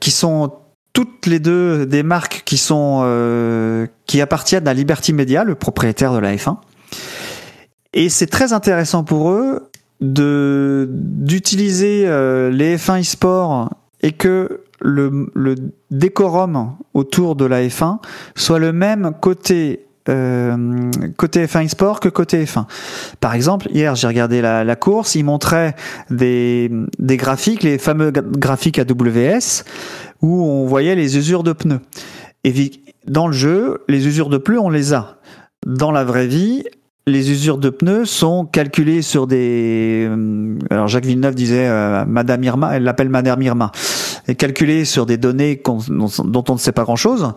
qui 0.00 0.10
sont 0.10 0.52
toutes 0.94 1.26
les 1.26 1.40
deux 1.40 1.84
des 1.84 2.02
marques 2.02 2.42
qui 2.46 2.56
sont 2.56 3.02
euh, 3.04 3.86
qui 4.06 4.22
appartiennent 4.22 4.66
à 4.66 4.72
Liberty 4.72 5.12
Media, 5.12 5.44
le 5.44 5.54
propriétaire 5.54 6.14
de 6.14 6.18
la 6.18 6.34
F1. 6.34 6.56
Et 7.92 8.08
c'est 8.08 8.28
très 8.28 8.54
intéressant 8.54 9.04
pour 9.04 9.30
eux 9.30 9.70
de 10.00 10.88
d'utiliser 10.90 12.04
euh, 12.06 12.50
les 12.50 12.78
F1 12.78 13.00
eSport 13.00 13.70
et 14.00 14.12
que 14.12 14.62
le, 14.80 15.30
le 15.34 15.56
décorum 15.90 16.76
autour 16.94 17.36
de 17.36 17.44
la 17.44 17.62
F1 17.66 17.98
soit 18.36 18.58
le 18.58 18.72
même 18.72 19.12
côté 19.20 19.86
euh, 20.08 20.90
côté 21.16 21.46
F1 21.46 21.64
eSport 21.64 22.00
que 22.00 22.08
côté 22.08 22.44
F1. 22.44 22.64
Par 23.20 23.34
exemple, 23.34 23.68
hier 23.72 23.94
j'ai 23.94 24.06
regardé 24.06 24.40
la, 24.42 24.76
course, 24.76 25.14
ils 25.14 25.24
montraient 25.24 25.74
des, 26.10 26.70
des 26.98 27.16
graphiques, 27.16 27.62
les 27.62 27.78
fameux 27.78 28.10
gra- 28.10 28.22
graphiques 28.38 28.78
AWS, 28.78 29.64
où 30.22 30.44
on 30.44 30.66
voyait 30.66 30.94
les 30.94 31.16
usures 31.16 31.42
de 31.42 31.52
pneus. 31.52 31.80
Et 32.44 32.52
dans 33.06 33.26
le 33.26 33.32
jeu, 33.32 33.82
les 33.88 34.06
usures 34.06 34.28
de 34.28 34.38
pneus, 34.38 34.60
on 34.60 34.70
les 34.70 34.92
a. 34.94 35.18
dans 35.66 35.90
la 35.90 36.04
vraie 36.04 36.26
vie, 36.26 36.64
les 37.06 37.30
usures 37.30 37.58
de 37.58 37.68
pneus 37.68 38.06
sont 38.06 38.46
calculées 38.46 39.02
sur 39.02 39.26
des. 39.26 40.06
euh, 40.08 40.56
Alors 40.70 40.88
Jacques 40.88 41.04
Villeneuve 41.04 41.34
disait 41.34 41.66
euh, 41.68 42.04
Madame 42.06 42.42
Irma, 42.44 42.74
elle 42.76 42.82
l'appelle 42.84 43.10
Madame 43.10 43.42
Irma, 43.42 43.72
est 44.28 44.34
calculée 44.34 44.84
sur 44.84 45.06
des 45.06 45.16
données 45.16 45.60
dont, 45.64 46.44
on 46.48 46.52
ne 46.52 46.58
sait 46.58 46.72
pas 46.72 46.84
grand-chose. 46.84 47.32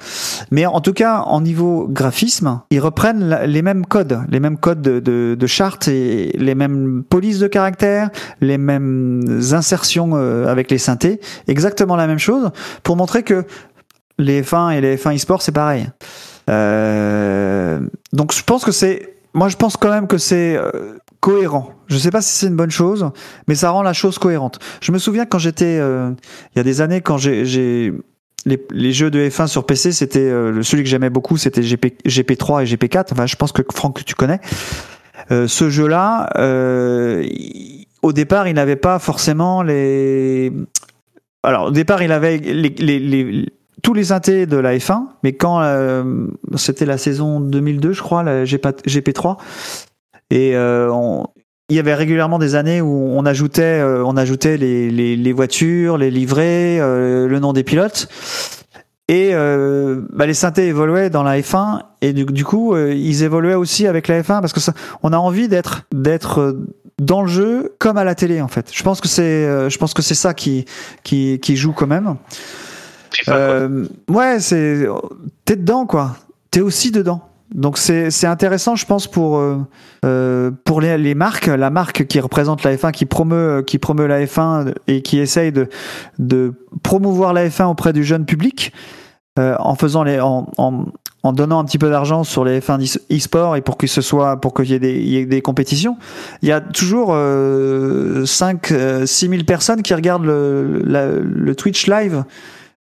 Mais 0.51 0.65
en 0.65 0.81
tout 0.81 0.93
cas, 0.93 1.19
en 1.19 1.41
niveau 1.41 1.87
graphisme, 1.87 2.61
ils 2.69 2.79
reprennent 2.79 3.41
les 3.45 3.61
mêmes 3.61 3.85
codes, 3.85 4.21
les 4.29 4.39
mêmes 4.39 4.57
codes 4.57 4.81
de, 4.81 4.99
de, 4.99 5.35
de 5.37 5.47
charte 5.47 5.87
et 5.87 6.31
les 6.37 6.55
mêmes 6.55 7.03
polices 7.09 7.39
de 7.39 7.47
caractère, 7.47 8.09
les 8.41 8.57
mêmes 8.57 9.41
insertions 9.51 10.11
euh, 10.13 10.47
avec 10.47 10.71
les 10.71 10.77
synthés, 10.77 11.19
exactement 11.47 11.95
la 11.95 12.07
même 12.07 12.19
chose, 12.19 12.51
pour 12.83 12.95
montrer 12.95 13.23
que 13.23 13.45
les 14.17 14.41
F1 14.41 14.73
et 14.73 14.81
les 14.81 14.97
F1 14.97 15.15
e-sport, 15.15 15.41
c'est 15.41 15.51
pareil. 15.51 15.87
Euh, 16.49 17.79
donc 18.13 18.33
je 18.33 18.43
pense 18.43 18.63
que 18.63 18.71
c'est, 18.71 19.17
moi 19.33 19.49
je 19.49 19.57
pense 19.57 19.77
quand 19.77 19.89
même 19.89 20.07
que 20.07 20.17
c'est 20.17 20.55
euh, 20.55 20.97
cohérent. 21.27 21.73
Je 21.87 21.97
sais 21.97 22.09
pas 22.09 22.21
si 22.21 22.33
c'est 22.33 22.47
une 22.47 22.55
bonne 22.55 22.71
chose, 22.71 23.09
mais 23.49 23.55
ça 23.55 23.69
rend 23.71 23.81
la 23.81 23.91
chose 23.91 24.17
cohérente. 24.17 24.59
Je 24.81 24.93
me 24.93 24.97
souviens 24.97 25.25
quand 25.25 25.39
j'étais, 25.39 25.77
euh, 25.77 26.11
il 26.55 26.57
y 26.57 26.61
a 26.61 26.63
des 26.63 26.79
années, 26.79 27.01
quand 27.01 27.17
j'ai, 27.17 27.93
les, 28.45 28.65
les 28.71 28.93
jeux 28.93 29.11
de 29.11 29.19
F1 29.27 29.47
sur 29.47 29.65
PC, 29.65 29.91
c'était 29.91 30.19
euh, 30.19 30.63
celui 30.63 30.83
que 30.83 30.89
j'aimais 30.89 31.09
beaucoup, 31.09 31.35
c'était 31.35 31.61
GP, 31.61 31.97
GP3 32.05 32.63
et 32.63 32.65
GP4. 32.75 33.07
Enfin, 33.11 33.25
je 33.25 33.35
pense 33.35 33.51
que 33.51 33.61
Franck, 33.73 34.05
tu 34.05 34.15
connais. 34.15 34.39
Euh, 35.31 35.49
ce 35.49 35.69
jeu-là, 35.69 36.29
euh, 36.37 37.27
au 38.03 38.13
départ, 38.13 38.47
il 38.47 38.53
n'avait 38.53 38.77
pas 38.77 38.97
forcément 38.99 39.63
les. 39.63 40.53
Alors, 41.43 41.65
au 41.67 41.71
départ, 41.71 42.01
il 42.03 42.11
avait 42.13 42.37
les, 42.37 42.69
les, 42.69 42.99
les- 42.99 43.45
tous 43.83 43.93
les 43.93 44.05
synthés 44.05 44.45
de 44.47 44.57
la 44.57 44.75
F1, 44.77 45.03
mais 45.23 45.33
quand 45.33 45.61
euh, 45.61 46.27
c'était 46.55 46.85
la 46.85 46.97
saison 46.97 47.39
2002, 47.39 47.91
je 47.93 48.01
crois, 48.01 48.23
la 48.23 48.43
GP, 48.43 48.65
GP3, 48.87 49.37
et 50.29 50.55
euh, 50.55 50.89
on- 50.91 51.27
il 51.69 51.75
y 51.75 51.79
avait 51.79 51.95
régulièrement 51.95 52.39
des 52.39 52.55
années 52.55 52.79
où 52.79 53.11
on 53.13 53.25
ajoutait, 53.25 53.61
euh, 53.81 54.01
on 54.05 54.15
ajoutait 54.15 54.55
les, 54.55 54.89
les, 54.89 55.17
les 55.17 55.33
voitures, 55.33 55.97
les 55.97 56.09
livrets, 56.11 56.79
euh, 56.79 57.27
le 57.27 57.39
nom 57.39 57.51
des 57.51 57.63
pilotes. 57.63 58.07
Et 59.09 59.31
euh, 59.33 60.01
bah, 60.13 60.25
les 60.25 60.33
synthés 60.33 60.67
évoluaient 60.67 61.09
dans 61.09 61.23
la 61.23 61.39
F1 61.39 61.81
et 62.01 62.13
du, 62.13 62.25
du 62.25 62.43
coup 62.45 62.73
euh, 62.73 62.93
ils 62.93 63.23
évoluaient 63.23 63.53
aussi 63.55 63.85
avec 63.87 64.07
la 64.07 64.21
F1 64.21 64.41
parce 64.41 64.53
que 64.53 64.59
ça, 64.59 64.73
on 65.03 65.11
a 65.13 65.17
envie 65.17 65.47
d'être 65.49 65.83
d'être 65.93 66.57
dans 67.01 67.21
le 67.21 67.27
jeu 67.27 67.73
comme 67.79 67.97
à 67.97 68.03
la 68.03 68.15
télé 68.15 68.41
en 68.41 68.47
fait. 68.49 68.69
Je 68.73 68.83
pense 68.83 68.99
que 69.01 69.07
c'est 69.07 69.21
euh, 69.23 69.69
je 69.69 69.77
pense 69.77 69.93
que 69.93 70.01
c'est 70.01 70.15
ça 70.15 70.33
qui 70.33 70.65
qui 71.03 71.39
qui 71.41 71.55
joue 71.57 71.71
quand 71.73 71.87
même. 71.87 72.15
Ouais, 74.09 74.39
c'est 74.39 74.85
t'es 75.45 75.55
dedans 75.57 75.85
quoi. 75.85 76.15
T'es 76.51 76.61
aussi 76.61 76.91
dedans. 76.91 77.21
Donc 77.53 77.77
c'est 77.77 78.25
intéressant, 78.25 78.75
je 78.75 78.85
pense 78.85 79.07
pour 79.07 79.37
euh, 79.37 79.57
euh, 80.05 80.51
pour 80.65 80.81
les, 80.81 81.15
marques, 81.15 81.47
la 81.47 81.69
marque 81.69 82.05
qui 82.05 82.19
représente 82.19 82.63
la 82.63 82.75
F1, 82.75 82.91
qui 82.91 83.05
promeut 83.05 83.63
qui 83.65 83.77
promeut 83.77 84.05
la 84.07 84.25
F1 84.25 84.73
et 84.87 85.01
qui 85.01 85.19
essaye 85.19 85.51
de 85.53 85.69
de 86.19 86.53
promouvoir 86.83 87.33
la 87.33 87.47
F1 87.47 87.65
auprès 87.65 87.93
du 87.93 88.03
jeune 88.03 88.25
public 88.25 88.73
euh, 89.39 89.55
en 89.59 89.75
faisant 89.75 90.03
les 90.03 90.19
en, 90.19 90.51
en 90.57 90.85
en 91.23 91.33
donnant 91.33 91.59
un 91.59 91.65
petit 91.65 91.77
peu 91.79 91.89
d'argent 91.89 92.23
sur 92.23 92.45
les 92.45 92.59
F1 92.59 92.77
d'e- 92.79 93.15
e-sport 93.17 93.55
et 93.55 93.61
pour 93.61 93.77
que 93.77 93.87
ce 93.87 94.01
soit 94.01 94.39
pour 94.39 94.53
qu'il 94.53 94.65
y 94.65 95.09
y 95.09 95.17
ait 95.17 95.25
des 95.25 95.41
compétitions, 95.41 95.97
il 96.41 96.49
y 96.49 96.51
a 96.51 96.59
toujours 96.61 97.09
euh, 97.13 98.25
5 98.25 98.71
euh, 98.71 99.05
6 99.05 99.29
000 99.29 99.43
personnes 99.43 99.81
qui 99.83 99.93
regardent 99.93 100.25
le 100.25 100.81
le 101.23 101.55
Twitch 101.55 101.87
live 101.87 102.23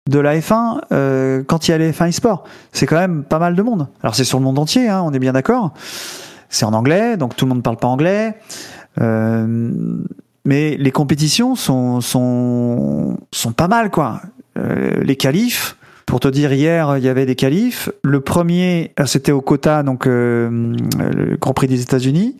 de 0.09 0.19
la 0.19 0.37
F1 0.37 0.81
euh, 0.91 1.43
quand 1.45 1.67
il 1.67 1.71
y 1.71 1.73
a 1.73 1.77
les 1.77 1.91
F1 1.91 2.09
e-sport. 2.09 2.43
C'est 2.71 2.85
quand 2.85 2.97
même 2.99 3.23
pas 3.23 3.39
mal 3.39 3.55
de 3.55 3.61
monde. 3.61 3.87
Alors 4.01 4.15
c'est 4.15 4.23
sur 4.23 4.37
le 4.37 4.43
monde 4.43 4.59
entier, 4.59 4.87
hein, 4.87 5.01
on 5.03 5.13
est 5.13 5.19
bien 5.19 5.33
d'accord. 5.33 5.73
C'est 6.49 6.65
en 6.65 6.73
anglais, 6.73 7.17
donc 7.17 7.35
tout 7.35 7.45
le 7.45 7.49
monde 7.49 7.63
parle 7.63 7.77
pas 7.77 7.87
anglais. 7.87 8.35
Euh, 9.01 9.71
mais 10.45 10.77
les 10.77 10.91
compétitions 10.91 11.55
sont, 11.55 12.01
sont, 12.01 13.17
sont 13.31 13.51
pas 13.51 13.67
mal, 13.67 13.89
quoi. 13.89 14.21
Euh, 14.57 15.03
les 15.03 15.15
qualifs, 15.15 15.75
pour 16.05 16.19
te 16.19 16.27
dire, 16.27 16.53
hier, 16.53 16.97
il 16.97 17.03
y 17.03 17.09
avait 17.09 17.25
des 17.25 17.35
qualifs. 17.35 17.89
Le 18.03 18.21
premier, 18.21 18.93
euh, 18.99 19.05
c'était 19.05 19.31
au 19.31 19.41
quota, 19.41 19.83
donc 19.83 20.07
euh, 20.07 20.75
le 20.99 21.35
Grand 21.37 21.53
Prix 21.53 21.67
des 21.67 21.81
États-Unis. 21.81 22.37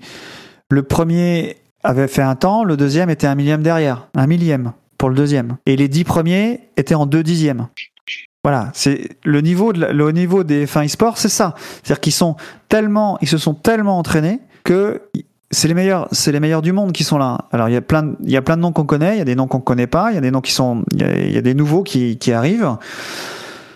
Le 0.70 0.84
premier 0.84 1.58
avait 1.84 2.08
fait 2.08 2.22
un 2.22 2.36
temps, 2.36 2.64
le 2.64 2.78
deuxième 2.78 3.10
était 3.10 3.28
un 3.28 3.36
millième 3.36 3.64
derrière. 3.64 4.08
Un 4.16 4.28
millième 4.28 4.72
pour 4.98 5.10
le 5.10 5.16
deuxième. 5.16 5.58
Et 5.66 5.76
les 5.76 5.88
dix 5.88 6.04
premiers 6.04 6.62
étaient 6.78 6.96
en 6.96 7.06
deux 7.06 7.24
dixièmes. 7.24 7.68
Voilà, 8.44 8.70
c'est 8.74 9.10
le 9.24 9.42
niveau 9.42 9.74
niveau 9.74 10.44
des 10.44 10.68
F1 10.68 10.86
e-sport, 10.86 11.18
c'est 11.18 11.30
ça. 11.30 11.56
C'est-à-dire 11.58 12.00
qu'ils 12.00 12.14
sont 12.14 12.36
tellement, 12.70 13.18
ils 13.22 13.28
se 13.28 13.40
sont 13.40 13.56
tellement 13.56 13.98
entraînés 13.98 14.40
que 14.64 15.02
c'est 15.50 15.68
les 15.68 15.74
meilleurs, 15.74 16.08
c'est 16.12 16.32
les 16.32 16.40
meilleurs 16.40 16.62
du 16.62 16.72
monde 16.72 16.92
qui 16.92 17.04
sont 17.04 17.18
là. 17.18 17.40
Alors 17.52 17.70
il 17.70 17.74
y 17.74 17.76
a 17.76 17.82
plein, 17.82 18.14
il 18.24 18.30
y 18.30 18.38
a 18.38 18.44
plein 18.44 18.56
de 18.56 18.62
noms 18.62 18.72
qu'on 18.72 18.86
connaît, 18.86 19.16
il 19.16 19.18
y 19.18 19.22
a 19.22 19.26
des 19.26 19.36
noms 19.36 19.48
qu'on 19.48 19.62
connaît 19.62 19.88
pas, 19.88 20.12
il 20.12 20.16
y 20.16 20.18
a 20.18 20.22
des 20.22 20.30
noms 20.30 20.42
qui 20.42 20.52
sont, 20.52 20.84
il 20.94 21.02
y 21.02 21.04
a, 21.04 21.18
il 21.18 21.34
y 21.34 21.38
a 21.38 21.42
des 21.42 21.56
nouveaux 21.56 21.82
qui, 21.82 22.18
qui 22.18 22.32
arrivent. 22.34 22.78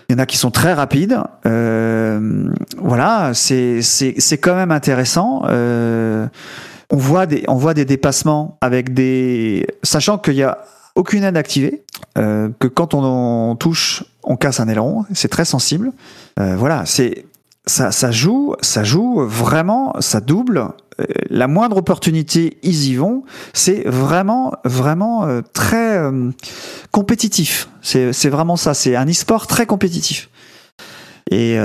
Il 0.08 0.12
y 0.12 0.16
en 0.16 0.18
a 0.18 0.26
qui 0.26 0.36
sont 0.36 0.50
très 0.50 0.72
rapides. 0.72 1.18
Euh, 1.46 2.48
voilà, 2.78 3.30
c'est 3.32 3.80
c'est 3.82 4.14
c'est 4.18 4.38
quand 4.38 4.54
même 4.54 4.72
intéressant. 4.72 5.42
Euh, 5.46 6.26
on 6.90 6.96
voit 6.96 7.26
des 7.26 7.44
on 7.48 7.54
voit 7.54 7.74
des 7.74 7.84
dépassements 7.84 8.58
avec 8.60 8.92
des 8.92 9.66
sachant 9.82 10.18
qu'il 10.18 10.34
y 10.34 10.42
a 10.42 10.58
aucune 10.94 11.24
aide 11.24 11.36
activée, 11.36 11.82
euh, 12.18 12.48
que 12.58 12.66
quand 12.66 12.94
on, 12.94 13.56
touche, 13.56 14.04
on 14.22 14.36
casse 14.36 14.60
un 14.60 14.68
aileron, 14.68 15.04
c'est 15.14 15.28
très 15.28 15.44
sensible. 15.44 15.92
Euh, 16.38 16.56
voilà, 16.56 16.84
c'est 16.86 17.26
ça, 17.66 17.92
ça 17.92 18.10
joue, 18.10 18.54
ça 18.60 18.84
joue 18.84 19.20
vraiment, 19.26 19.94
ça 20.00 20.20
double. 20.20 20.58
Euh, 20.58 21.04
la 21.28 21.46
moindre 21.46 21.76
opportunité, 21.76 22.58
ils 22.62 22.88
y 22.88 22.96
vont. 22.96 23.24
C'est 23.52 23.88
vraiment, 23.88 24.52
vraiment 24.64 25.26
très 25.52 25.98
compétitif. 26.90 27.68
C'est 27.82 28.28
vraiment 28.28 28.56
ça. 28.56 28.74
C'est 28.74 28.96
un 28.96 29.06
e-sport 29.06 29.46
très 29.46 29.66
compétitif. 29.66 30.28
Et 31.30 31.56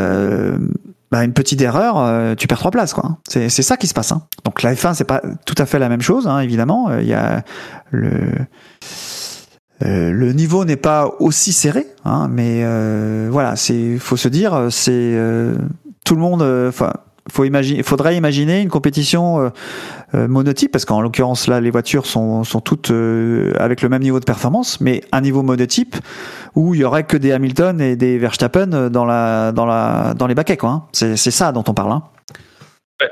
bah, 1.12 1.24
une 1.24 1.34
petite 1.34 1.62
erreur, 1.62 1.98
euh, 1.98 2.36
tu 2.36 2.48
perds 2.48 2.60
trois 2.60 2.72
places, 2.72 2.94
quoi. 2.94 3.18
C'est 3.28 3.50
ça 3.50 3.78
qui 3.78 3.88
se 3.88 3.94
passe. 3.94 4.12
Hein. 4.12 4.24
Donc 4.44 4.64
la 4.64 4.74
F1, 4.74 4.94
c'est 4.94 5.04
pas 5.04 5.22
tout 5.46 5.56
à 5.58 5.66
fait 5.66 5.80
la 5.80 5.90
même 5.90 6.02
chose, 6.02 6.28
hein, 6.28 6.40
évidemment. 6.40 6.90
Euh, 6.90 7.02
Il 7.02 7.08
y 7.08 7.14
a 7.14 7.44
le 7.92 8.32
euh, 9.84 10.12
le 10.12 10.32
niveau 10.32 10.64
n'est 10.64 10.78
pas 10.78 11.12
aussi 11.20 11.52
serré, 11.52 11.86
hein, 12.06 12.30
mais 12.32 12.62
euh, 12.64 13.28
voilà, 13.30 13.58
c'est 13.58 13.98
faut 13.98 14.16
se 14.16 14.30
dire, 14.30 14.54
euh, 14.54 14.70
c'est 14.70 15.18
tout 16.06 16.16
le 16.16 16.22
monde. 16.22 16.42
Enfin, 16.42 16.94
faut 17.32 17.44
imaginer, 17.44 17.82
faudrait 17.84 18.16
imaginer 18.16 18.62
une 18.62 18.70
compétition 18.70 19.40
euh, 19.42 19.50
euh, 20.14 20.28
monotype, 20.28 20.72
parce 20.72 20.86
qu'en 20.86 21.02
l'occurrence 21.02 21.48
là, 21.48 21.60
les 21.62 21.72
voitures 21.72 22.06
sont 22.06 22.44
sont 22.44 22.60
toutes 22.62 22.92
euh, 22.92 23.52
avec 23.60 23.82
le 23.82 23.90
même 23.90 24.02
niveau 24.04 24.20
de 24.20 24.26
performance, 24.26 24.80
mais 24.82 25.02
un 25.12 25.22
niveau 25.22 25.42
monotype 25.44 25.96
où 26.56 26.74
il 26.76 26.82
y 26.82 26.84
aurait 26.84 27.04
que 27.04 27.18
des 27.18 27.32
Hamilton 27.32 27.82
et 27.82 27.96
des 27.96 28.18
Verstappen 28.18 28.90
dans 28.90 29.06
la 29.06 29.52
dans 29.52 29.66
la 29.66 30.14
dans 30.16 30.28
les 30.28 30.36
baquets, 30.36 30.58
quoi. 30.58 30.70
hein. 30.70 30.84
C'est 30.92 31.16
c'est 31.18 31.32
ça 31.32 31.52
dont 31.52 31.64
on 31.68 31.74
parle. 31.74 31.92
Hein. 31.92 32.04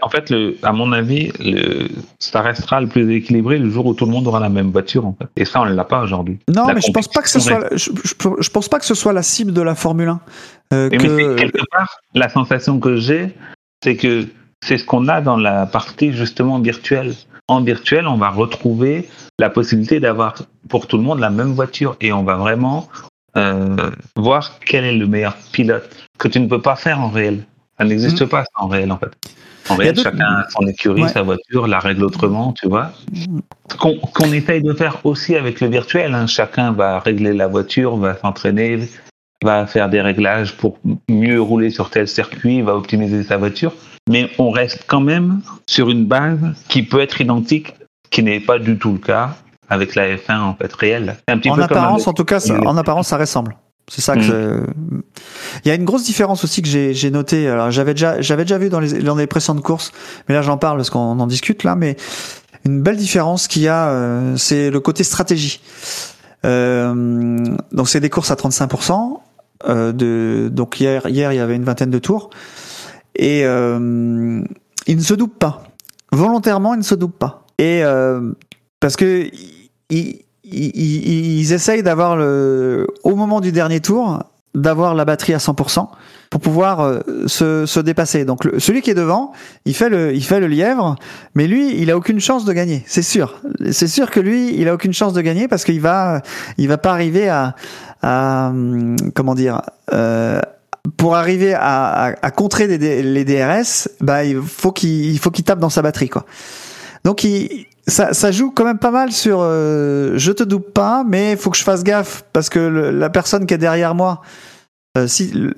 En 0.01 0.07
fait, 0.07 0.29
le, 0.29 0.55
à 0.63 0.71
mon 0.71 0.93
avis, 0.93 1.33
le, 1.41 1.89
ça 2.17 2.41
restera 2.41 2.79
le 2.79 2.87
plus 2.87 3.13
équilibré 3.13 3.57
le 3.59 3.69
jour 3.69 3.85
où 3.85 3.93
tout 3.93 4.05
le 4.05 4.11
monde 4.11 4.25
aura 4.27 4.39
la 4.39 4.47
même 4.47 4.71
voiture. 4.71 5.05
En 5.05 5.13
fait. 5.19 5.27
Et 5.35 5.43
ça, 5.43 5.59
on 5.61 5.65
ne 5.65 5.73
l'a 5.73 5.83
pas 5.83 6.01
aujourd'hui. 6.01 6.39
Non, 6.47 6.67
La 6.67 6.75
mais 6.75 6.79
je 6.79 6.89
pense 6.93 7.09
pas 7.09 7.21
que 7.21 7.27
ce 7.29 7.37
compétition 7.37 7.67
soit, 7.69 7.77
je, 7.77 7.91
je- 8.37 8.41
je 8.43 8.49
pense 8.49 8.69
pas 8.69 8.79
que 8.79 8.85
ce 8.85 8.95
soit 8.95 9.11
la 9.11 9.23
cible 9.23 9.51
de 9.51 9.61
la 9.61 9.75
Formule 9.75 10.07
1. 10.07 10.19
Euh, 10.73 10.87
Mais, 10.89 10.97
que- 10.97 11.07
mais 11.07 11.23
c'est- 11.23 11.35
quelque 11.35 11.65
part, 11.69 11.97
la 12.15 12.29
sensation 12.29 12.79
que 12.79 12.95
j'ai, 12.95 13.35
c'est 13.83 13.95
que 13.97 14.25
c'est 14.65 14.77
ce 14.77 14.85
qu'on 14.85 15.07
a 15.09 15.19
dans 15.21 15.35
la 15.37 15.65
partie 15.65 16.13
justement 16.13 16.57
virtuelle. 16.59 17.13
En 17.49 17.61
virtuel, 17.61 18.07
on 18.07 18.15
va 18.15 18.29
retrouver 18.29 19.09
la 19.37 19.49
possibilité 19.49 19.99
d'avoir 19.99 20.35
pour 20.69 20.87
tout 20.87 20.97
le 20.97 21.03
monde 21.03 21.19
la 21.19 21.29
même 21.29 21.51
voiture 21.51 21.97
et 21.99 22.13
on 22.13 22.23
va 22.23 22.35
vraiment 22.35 22.87
euh, 23.35 23.75
voir 24.15 24.59
quel 24.65 24.85
est 24.85 24.95
le 24.95 25.07
meilleur 25.07 25.35
pilote 25.51 25.89
que 26.17 26.29
tu 26.29 26.39
ne 26.39 26.47
peux 26.47 26.61
pas 26.61 26.77
faire 26.77 27.01
en 27.01 27.09
réel. 27.09 27.43
Ça 27.77 27.83
n'existe 27.85 28.25
pas 28.25 28.43
ça, 28.43 28.63
en 28.63 28.67
réel 28.67 28.91
en 28.91 28.97
fait. 28.97 29.11
En 29.69 29.75
Mm. 29.75 29.79
Réel, 29.79 29.99
chacun 29.99 30.25
a 30.25 30.49
son 30.49 30.65
écurie, 30.67 31.03
Ouais. 31.03 31.09
sa 31.09 31.21
voiture, 31.21 31.67
la 31.67 31.79
règle 31.79 32.03
autrement, 32.05 32.53
tu 32.53 32.67
vois. 32.69 32.91
Qu'on 33.79 33.95
qu'on 33.97 34.31
essaye 34.33 34.61
de 34.61 34.73
faire 34.73 34.97
aussi 35.05 35.35
avec 35.35 35.59
le 35.61 35.67
virtuel. 35.67 36.13
hein. 36.13 36.27
Chacun 36.27 36.71
va 36.73 36.99
régler 36.99 37.33
la 37.33 37.47
voiture, 37.47 37.95
va 37.97 38.15
s'entraîner, 38.17 38.87
va 39.43 39.67
faire 39.67 39.89
des 39.89 40.01
réglages 40.01 40.55
pour 40.57 40.77
mieux 41.09 41.41
rouler 41.41 41.69
sur 41.69 41.89
tel 41.89 42.07
circuit, 42.07 42.61
va 42.61 42.75
optimiser 42.75 43.23
sa 43.23 43.37
voiture. 43.37 43.73
Mais 44.09 44.29
on 44.37 44.49
reste 44.51 44.83
quand 44.87 44.99
même 45.01 45.41
sur 45.67 45.89
une 45.89 46.05
base 46.05 46.39
qui 46.67 46.83
peut 46.83 46.99
être 46.99 47.21
identique, 47.21 47.73
qui 48.09 48.21
n'est 48.23 48.39
pas 48.39 48.59
du 48.59 48.77
tout 48.77 48.91
le 48.93 48.97
cas 48.99 49.35
avec 49.69 49.95
la 49.95 50.15
F1 50.17 50.39
en 50.39 50.55
fait 50.55 50.73
réelle. 50.73 51.15
C'est 51.27 51.33
un 51.33 51.37
petit 51.37 51.49
en 51.49 51.55
peu 51.55 51.61
comme 51.67 51.77
apparence, 51.77 52.07
en 52.07 52.13
tout 52.13 52.25
cas, 52.25 52.39
ça- 52.39 52.59
en 52.65 52.75
apparence, 52.77 53.07
ça 53.07 53.17
ressemble. 53.17 53.55
C'est 53.89 54.01
ça 54.01 54.15
que. 54.15 54.19
Mm. 54.19 54.23
je- 54.23 55.01
Il 55.65 55.67
y 55.67 55.71
a 55.71 55.75
une 55.75 55.83
grosse 55.85 56.03
différence 56.03 56.43
aussi 56.43 56.61
que 56.61 56.67
j'ai 56.69 56.93
j'ai 56.93 57.11
noté. 57.11 57.47
Alors 57.49 57.69
j'avais 57.71 57.93
déjà 57.93 58.21
j'avais 58.21 58.43
déjà 58.43 58.57
vu 58.57 58.69
dans 58.69 58.79
les 58.79 59.01
dans 59.03 59.15
les 59.15 59.27
précédentes 59.27 59.61
courses, 59.61 59.91
mais 60.27 60.35
là 60.35 60.41
j'en 60.41 60.57
parle 60.57 60.77
parce 60.77 60.89
qu'on 60.89 61.19
en 61.19 61.27
discute 61.27 61.63
là. 61.65 61.75
Mais 61.75 61.95
une 62.65 62.81
belle 62.81 62.95
différence 62.97 63.47
qu'il 63.49 63.61
y 63.63 63.67
a, 63.67 63.89
euh, 63.89 64.37
c'est 64.37 64.69
le 64.69 64.79
côté 64.79 65.03
stratégie. 65.03 65.59
Euh, 66.45 67.37
donc 67.71 67.89
c'est 67.89 67.99
des 67.99 68.09
courses 68.09 68.31
à 68.31 68.35
35%. 68.35 69.21
Euh, 69.65 69.93
de 69.93 70.49
donc 70.51 70.81
hier 70.81 71.03
il 71.07 71.15
y 71.15 71.23
avait 71.23 71.55
une 71.55 71.63
vingtaine 71.63 71.89
de 71.89 71.99
tours. 71.99 72.29
et 73.15 73.45
euh, 73.45 74.43
il 74.87 74.97
ne 74.97 75.01
se 75.01 75.13
double 75.13 75.35
pas. 75.35 75.63
Volontairement, 76.11 76.73
il 76.73 76.79
ne 76.79 76.83
se 76.83 76.95
double 76.95 77.13
pas. 77.13 77.45
Et 77.57 77.83
euh, 77.83 78.33
parce 78.79 78.95
que 78.97 79.29
ils, 79.89 80.19
ils, 80.43 81.39
ils 81.39 81.53
essayent 81.53 81.83
d'avoir 81.83 82.17
le, 82.17 82.87
au 83.03 83.15
moment 83.15 83.39
du 83.39 83.51
dernier 83.51 83.79
tour, 83.79 84.23
d'avoir 84.53 84.95
la 84.95 85.05
batterie 85.05 85.33
à 85.33 85.37
100% 85.37 85.87
pour 86.33 86.41
pouvoir 86.41 86.79
euh, 86.79 86.99
se, 87.27 87.67
se 87.67 87.79
dépasser. 87.79 88.25
Donc 88.25 88.43
le- 88.43 88.59
celui 88.59 88.81
qui 88.81 88.89
est 88.89 88.95
devant, 88.95 89.33
il 89.65 89.75
fait 89.75 89.87
le, 89.89 90.15
il 90.15 90.23
fait 90.23 90.39
le 90.39 90.47
lièvre, 90.47 90.95
mais 91.35 91.45
lui, 91.45 91.79
il 91.79 91.91
a 91.91 91.95
aucune 91.95 92.19
chance 92.19 92.43
de 92.43 92.51
gagner. 92.53 92.83
C'est 92.87 93.03
sûr. 93.03 93.39
C'est 93.69 93.85
sûr 93.87 94.09
que 94.09 94.19
lui, 94.19 94.59
il 94.59 94.67
a 94.67 94.73
aucune 94.73 94.93
chance 94.93 95.13
de 95.13 95.21
gagner 95.21 95.47
parce 95.47 95.63
qu'il 95.63 95.79
va, 95.79 96.23
il 96.57 96.67
va 96.67 96.79
pas 96.79 96.89
arriver 96.91 97.29
à, 97.29 97.53
à 98.01 98.47
hum, 98.49 98.95
comment 99.13 99.35
dire. 99.35 99.61
Euh, 99.93 100.41
pour 100.97 101.15
arriver 101.15 101.53
à, 101.53 101.61
à, 102.05 102.25
à 102.25 102.31
contrer 102.31 102.67
des- 102.79 103.03
les 103.03 103.25
DRS, 103.25 103.87
bah 104.01 104.25
il 104.25 104.41
faut 104.41 104.71
qu'il 104.71 105.11
il 105.11 105.19
faut 105.19 105.29
qu'il 105.29 105.45
tape 105.45 105.59
dans 105.59 105.69
sa 105.69 105.83
batterie 105.83 106.09
quoi. 106.09 106.25
Donc 107.03 107.23
il, 107.23 107.67
ça, 107.87 108.13
ça 108.15 108.31
joue 108.31 108.49
quand 108.49 108.65
même 108.65 108.79
pas 108.79 108.89
mal 108.91 109.11
sur 109.11 109.37
euh, 109.41 110.13
je 110.15 110.31
te 110.31 110.41
double 110.41 110.71
pas, 110.73 111.03
mais 111.07 111.35
faut 111.35 111.51
que 111.51 111.57
je 111.57 111.63
fasse 111.63 111.83
gaffe 111.83 112.25
parce 112.33 112.49
que 112.49 112.57
le- 112.57 112.89
la 112.89 113.11
personne 113.11 113.45
qui 113.45 113.53
est 113.53 113.59
derrière 113.59 113.93
moi, 113.93 114.21
euh, 114.97 115.05
si 115.07 115.27
le- 115.31 115.53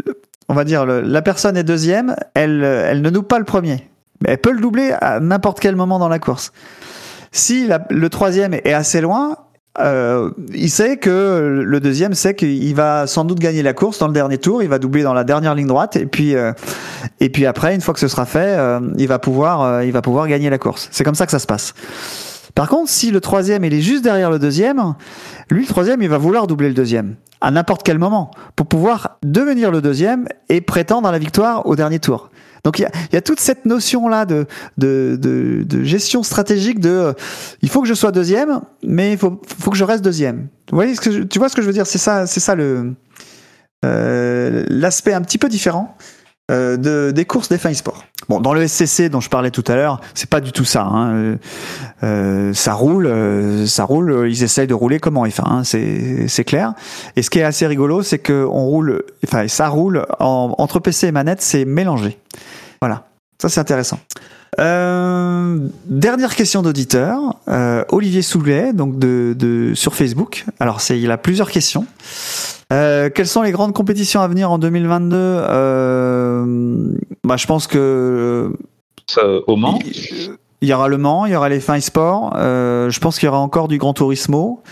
on 0.50 0.54
va 0.54 0.64
dire 0.64 0.86
le- 0.86 1.02
la 1.02 1.22
personne 1.22 1.58
est 1.58 1.64
deuxième, 1.64 2.16
elle, 2.34 2.64
euh, 2.64 2.88
elle 2.89 3.02
ne 3.02 3.10
double 3.10 3.28
pas 3.28 3.39
le 3.39 3.46
premier, 3.46 3.88
mais 4.22 4.32
elle 4.32 4.38
peut 4.38 4.52
le 4.52 4.62
doubler 4.62 4.93
à 5.02 5.20
n'importe 5.20 5.60
quel 5.60 5.76
moment 5.76 6.00
dans 6.00 6.10
la 6.10 6.20
course. 6.20 6.52
Si 7.32 7.68
la- 7.68 7.86
le 7.89 8.10
troisième 8.10 8.54
est 8.54 8.74
assez 8.74 9.02
loin, 9.02 9.38
euh, 9.80 10.32
il 10.54 10.70
sait 10.70 10.96
que 10.98 11.62
le 11.66 11.80
deuxième 11.82 12.14
sait 12.14 12.34
qu'il 12.34 12.74
va 12.76 13.08
sans 13.08 13.26
doute 13.26 13.39
gagner 13.39 13.62
la 13.62 13.74
course 13.74 14.00
dans 14.00 14.08
le 14.08 14.14
dernier 14.14 14.38
tour, 14.38 14.64
il 14.64 14.70
va 14.70 14.80
doubler 14.80 15.04
dans 15.04 15.14
la 15.14 15.26
dernière 15.26 15.54
ligne 15.54 15.68
droite 15.68 15.98
et 15.98 16.06
puis 16.06 16.34
euh, 16.36 16.54
et 17.20 17.30
puis 17.30 17.46
après 17.46 17.76
une 17.76 17.82
fois 17.82 17.93
que 17.93 18.00
ce 18.00 18.08
sera 18.08 18.26
fait, 18.26 18.56
euh, 18.58 18.80
il 18.98 19.08
va 19.10 19.20
pouvoir 19.20 19.62
euh, 19.64 19.84
il 19.84 19.91
va 19.91 20.02
pouvoir 20.02 20.28
gagner 20.30 20.50
la 20.50 20.58
course. 20.58 20.88
C'est 20.91 21.04
comme 21.04 21.16
ça 21.16 21.26
que 21.26 21.32
ça 21.32 21.39
se 21.39 21.48
passe. 21.48 21.74
Par 22.54 22.70
contre, 22.70 22.89
si 22.89 23.12
le 23.12 23.20
troisième 23.20 23.66
il 23.66 23.74
est 23.74 23.82
juste 23.82 24.02
derrière 24.02 24.32
le 24.32 24.39
deuxième, 24.39 24.93
lui 25.50 25.64
le 25.64 25.68
troisième 25.68 26.02
il 26.02 26.08
va 26.08 26.18
vouloir 26.18 26.48
doubler 26.48 26.70
le 26.70 26.74
deuxième 26.74 27.16
à 27.42 27.52
n'importe 27.52 27.84
quel 27.84 28.00
moment 28.00 28.32
pour 28.56 28.68
pouvoir 28.68 29.18
devenir 29.24 29.72
le 29.72 29.82
deuxième 29.82 30.28
et 30.50 30.62
prétendre 30.62 31.10
la 31.12 31.20
victoire 31.20 31.66
au 31.68 31.76
dernier 31.76 32.00
tour. 32.00 32.30
Donc 32.64 32.80
il 32.80 32.88
y 33.14 33.16
a, 33.16 33.22
toute 33.22 33.40
cette 33.40 33.66
notion 33.66 34.08
là 34.08 34.26
de, 34.26 34.48
de, 34.78 35.18
de, 35.22 35.84
gestion 35.84 36.24
stratégique 36.24 36.80
de 36.80 36.90
euh, 36.90 37.14
il 37.62 37.70
faut 37.70 37.82
que 37.82 37.88
je 37.88 37.94
sois 37.94 38.12
deuxième, 38.12 38.62
mais 38.84 39.12
il 39.12 39.18
faut, 39.20 39.40
faut 39.60 39.70
que 39.70 39.78
je 39.78 39.84
reste 39.84 40.04
deuxième. 40.04 40.48
Vous 40.72 40.76
voyez 40.76 40.96
ce 40.96 41.02
que 41.02 41.12
je- 41.12 41.22
tu 41.22 41.38
vois 41.38 41.48
ce 41.48 41.56
que 41.56 41.62
je 41.62 41.68
veux 41.68 41.74
dire? 41.74 41.86
C'est 41.86 42.00
ça, 42.00 42.26
ça 42.26 42.56
le 42.56 42.96
euh, 43.86 44.66
l'aspect 44.68 45.14
un 45.14 45.22
petit 45.22 45.38
peu 45.38 45.48
différent 45.48 45.96
euh, 46.52 46.78
de, 46.78 47.12
des 47.12 47.26
courses 47.26 47.50
des 47.50 47.58
fins. 47.58 47.72
Bon, 48.30 48.39
dans 48.39 48.54
le 48.54 48.68
SCC 48.68 49.10
dont 49.10 49.20
je 49.20 49.30
parlais 49.30 49.52
tout 49.52 49.64
à 49.68 49.76
l'heure, 49.76 50.00
c'est 50.14 50.30
pas 50.30 50.41
du 50.41 50.52
tout 50.52 50.66
ça. 50.66 50.84
Hein. 50.84 51.12
Euh, 51.14 51.36
euh, 52.04 52.54
ça 52.54 52.74
roule, 52.74 53.12
ça 53.68 53.84
roule. 53.84 54.28
Ils 54.30 54.43
essayent 54.43 54.68
de 54.68 54.74
rouler 54.74 55.00
comme 55.00 55.18
en 55.18 55.26
F1, 55.26 55.43
hein, 55.46 55.64
c'est 55.64 56.43
clair. 56.43 56.74
Et 57.16 57.22
ce 57.24 57.30
qui 57.30 57.39
est 57.39 57.43
assez 57.43 57.66
rigolo, 57.68 58.04
c'est 58.04 58.20
que 58.20 58.46
on 58.50 58.66
roule, 58.66 59.04
enfin 59.26 59.48
ça 59.48 59.68
roule 59.70 60.06
en- 60.20 60.54
entre 60.58 60.80
PC 60.80 61.08
et 61.08 61.12
manette, 61.12 61.41
c'est 61.41 61.66
mélangé. 61.66 62.18
Voilà, 62.82 63.06
ça 63.41 63.50
c'est 63.50 63.60
intéressant. 63.60 64.00
Euh, 64.58 65.68
dernière 65.86 66.36
question 66.36 66.62
d'auditeur, 66.62 67.36
euh, 67.49 67.84
Olivier 67.89 68.22
Soulet, 68.22 68.72
donc 68.74 68.97
de, 68.97 69.36
de 69.38 69.74
sur 69.74 69.95
Facebook. 69.95 70.45
Alors 70.60 70.82
c'est 70.82 70.99
il 70.99 71.12
a 71.12 71.18
plusieurs 71.18 71.51
questions. 71.51 71.86
Euh, 72.72 73.10
quelles 73.14 73.28
sont 73.28 73.41
les 73.41 73.51
grandes 73.51 73.74
compétitions 73.74 74.22
à 74.22 74.28
venir 74.28 74.49
en 74.49 74.58
2022 74.58 75.16
euh, 75.18 76.93
bah, 77.24 77.38
Je 77.38 77.45
pense 77.47 77.68
que 77.68 78.53
Ça, 79.08 79.22
au 79.45 79.56
Mans, 79.56 79.80
il 80.62 80.70
y 80.70 80.74
aura 80.74 80.88
le 80.88 80.97
Mans, 80.97 81.26
il 81.26 81.34
y 81.34 81.36
aura 81.36 81.49
les 81.49 81.60
fins 81.60 81.78
e-sport. 81.78 82.34
Je 82.36 82.99
pense 82.99 83.20
qu'il 83.20 83.28
y 83.28 83.30
aura 83.30 83.39
encore 83.39 83.68
du 83.68 83.78
Gran 83.78 83.93
Turismo, 83.93 84.64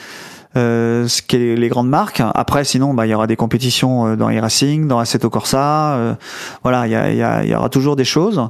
ce 0.55 1.21
qui 1.21 1.35
est 1.35 1.55
les 1.55 1.69
grandes 1.69 1.89
marques. 1.89 2.21
Après, 2.35 2.63
sinon, 2.63 2.93
bah, 2.93 3.05
il 3.07 3.09
y 3.09 3.13
aura 3.15 3.27
des 3.27 3.35
compétitions 3.35 4.07
euh, 4.07 4.15
dans 4.15 4.29
e-racing, 4.29 4.87
dans 4.87 4.99
Assetto 4.99 5.29
Corsa. 5.29 5.95
euh, 5.95 6.13
voilà, 6.63 6.87
il 6.87 6.91
y, 6.91 6.95
a- 6.95 7.11
il 7.11 7.17
y, 7.17 7.23
a- 7.23 7.43
il 7.43 7.49
y 7.49 7.55
aura 7.55 7.69
toujours 7.69 7.95
des 7.95 8.05
choses. 8.05 8.41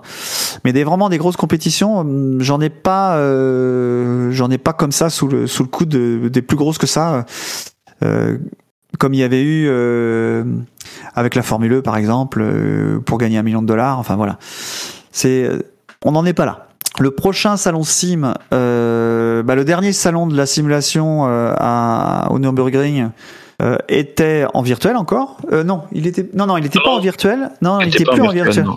Mais 0.66 0.74
des 0.74 0.84
vraiment 0.84 1.10
des 1.10 1.18
grosses 1.18 1.38
compétitions, 1.38 2.06
j'en 2.40 2.60
ai 2.62 2.70
pas, 2.70 3.16
euh, 3.18 4.32
j'en 4.32 4.50
ai 4.52 4.58
pas 4.58 4.74
comme 4.74 4.92
ça 4.92 5.10
sous 5.10 5.28
le 5.28 5.48
sous 5.48 5.64
le 5.64 5.70
coup 5.70 5.86
de, 5.86 6.28
des 6.28 6.42
plus 6.42 6.58
grosses 6.58 6.78
que 6.78 6.88
ça. 6.88 7.26
Euh, 8.04 8.38
comme 9.00 9.14
il 9.14 9.20
y 9.20 9.24
avait 9.24 9.42
eu 9.42 9.66
euh, 9.68 10.44
avec 11.16 11.36
la 11.36 11.42
Formule 11.42 11.74
E 11.74 11.82
par 11.82 11.98
exemple, 11.98 12.42
euh, 12.44 13.00
pour 13.00 13.18
gagner 13.18 13.38
un 13.38 13.44
million 13.44 13.62
de 13.62 13.68
dollars. 13.68 13.98
Enfin 13.98 14.16
voilà, 14.16 14.38
c'est, 15.12 15.50
on 16.06 16.12
n'en 16.12 16.26
est 16.26 16.34
pas 16.34 16.46
là. 16.46 16.68
Le 17.00 17.12
prochain 17.12 17.58
salon 17.58 17.84
Sim, 17.84 18.34
euh, 18.54 19.42
bah, 19.42 19.56
le 19.56 19.66
dernier 19.66 19.94
salon 19.94 20.28
de 20.28 20.38
la 20.38 20.46
simulation 20.46 21.28
euh, 21.28 21.54
à, 21.58 22.28
au 22.30 22.38
Nürburgring 22.38 23.10
euh, 23.62 23.78
était 23.90 24.46
en 24.54 24.62
virtuel 24.62 24.96
encore? 24.96 25.38
Euh, 25.52 25.64
non, 25.64 25.84
il 25.92 26.06
était 26.06 26.30
non 26.34 26.46
non, 26.46 26.58
il 26.58 26.66
était 26.66 26.80
pas 26.80 26.92
en 26.92 27.00
virtuel. 27.00 27.50
Non, 27.62 27.80
il 27.82 27.88
était 27.88 28.04
plus 28.04 28.22
en 28.22 28.30
virtuel. 28.30 28.68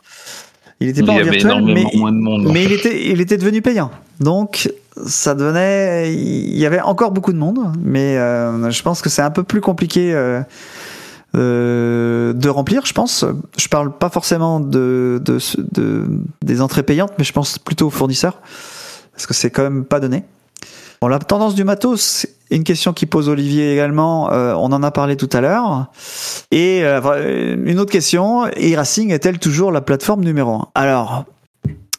Il 0.81 0.89
était 0.89 1.01
Il 1.01 1.07
pas 1.07 1.13
en 1.13 1.23
virtuel, 1.23 1.63
mais 1.63 1.85
en 1.95 2.11
mais 2.53 2.65
il 2.65 2.73
était, 2.73 3.11
il 3.11 3.21
était 3.21 3.37
devenu 3.37 3.63
payant. 3.63 3.91
Donc, 4.21 4.71
ça 5.07 5.35
donnait, 5.35 6.13
il 6.13 6.57
y 6.57 6.67
avait 6.67 6.81
encore 6.81 7.11
beaucoup 7.11 7.33
de 7.33 7.39
monde, 7.39 7.59
mais 7.83 8.17
euh, 8.17 8.71
je 8.71 8.83
pense 8.83 9.03
que 9.03 9.09
c'est 9.09 9.23
un 9.23 9.31
peu 9.31 9.43
plus 9.43 9.61
compliqué 9.61 10.15
euh, 11.37 12.33
de 12.33 12.49
remplir, 12.49 12.87
je 12.87 12.93
pense. 12.93 13.25
Je 13.59 13.69
parle 13.69 13.97
pas 13.97 14.09
forcément 14.09 14.61
de, 14.61 15.21
de, 15.25 15.39
de- 15.73 16.05
des 16.43 16.61
entrées 16.63 16.83
payantes, 16.83 17.13
mais 17.19 17.25
je 17.25 17.33
pense 17.33 17.59
plutôt 17.59 17.87
aux 17.89 17.91
fournisseurs, 17.91 18.39
parce 19.13 19.27
que 19.27 19.35
c'est 19.35 19.51
quand 19.51 19.63
même 19.63 19.85
pas 19.85 20.01
donné. 20.01 20.25
Bon, 21.03 21.09
la 21.09 21.19
tendance 21.19 21.55
du 21.55 21.63
matos, 21.65 22.27
une 22.51 22.65
question 22.65 22.95
qui 22.95 23.05
pose 23.05 23.29
Olivier 23.29 23.73
également. 23.73 24.33
euh, 24.33 24.55
on 24.55 24.73
en 24.73 24.83
a 24.83 24.91
parlé 24.91 25.17
tout 25.17 25.29
à 25.33 25.43
l'heure. 25.43 25.87
Et 26.51 26.81
euh, 26.85 27.55
une 27.67 27.79
autre 27.79 27.93
question, 27.93 28.47
e-racing 28.47 29.11
est-elle 29.13 29.39
toujours 29.39 29.73
la 29.73 29.83
plateforme 29.83 30.25
numéro 30.25 30.55
un? 30.55 30.69
Alors, 30.75 31.25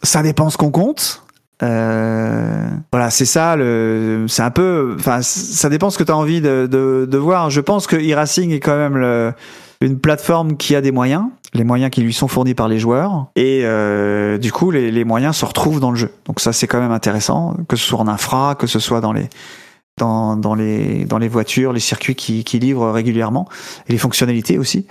ça 0.02 0.24
dépend 0.24 0.50
ce 0.50 0.58
qu'on 0.58 0.72
compte. 0.72 1.22
Euh, 1.64 2.68
voilà, 2.92 3.10
c'est 3.10 3.26
ça. 3.26 3.56
C'est 4.28 4.44
un 4.44 4.52
peu, 4.52 4.96
enfin, 5.00 5.22
ça 5.22 5.70
dépend 5.70 5.90
ce 5.90 5.98
que 5.98 6.04
tu 6.04 6.12
as 6.12 6.18
envie 6.18 6.42
de, 6.42 6.68
de, 6.70 7.08
de 7.10 7.18
voir. 7.18 7.50
Je 7.50 7.62
pense 7.62 7.88
que 7.88 7.96
e-racing 7.96 8.52
est 8.52 8.60
quand 8.60 8.78
même 8.78 8.98
le, 8.98 9.34
une 9.82 10.00
plateforme 10.00 10.58
qui 10.58 10.76
a 10.76 10.82
des 10.82 10.92
moyens, 10.92 11.26
les 11.54 11.64
moyens 11.64 11.90
qui 11.90 12.02
lui 12.02 12.14
sont 12.14 12.28
fournis 12.28 12.54
par 12.54 12.68
les 12.68 12.80
joueurs, 12.80 13.28
et 13.36 13.62
euh, 13.64 14.38
du 14.38 14.52
coup, 14.52 14.72
les, 14.72 14.92
les 14.92 15.04
moyens 15.04 15.36
se 15.36 15.46
retrouvent 15.46 15.80
dans 15.80 15.92
le 15.92 15.98
jeu. 15.98 16.12
Donc 16.26 16.40
ça, 16.40 16.54
c'est 16.54 16.68
quand 16.68 16.80
même 16.80 16.92
intéressant, 16.92 17.56
que 17.68 17.76
ce 17.76 17.86
soit 17.88 18.00
en 18.00 18.08
infra, 18.08 18.56
que 18.56 18.68
ce 18.68 18.80
soit 18.80 19.02
dans 19.02 19.14
les 19.14 19.30
dans, 19.98 20.36
dans 20.36 20.54
les 20.54 21.06
dans 21.06 21.18
les 21.18 21.28
voitures, 21.28 21.74
les 21.74 21.80
circuits 21.80 22.16
qui, 22.16 22.44
qui 22.44 22.60
livrent 22.60 22.92
régulièrement, 22.92 23.48
et 23.88 23.94
les 23.94 23.98
fonctionnalités 23.98 24.60
aussi. 24.60 24.86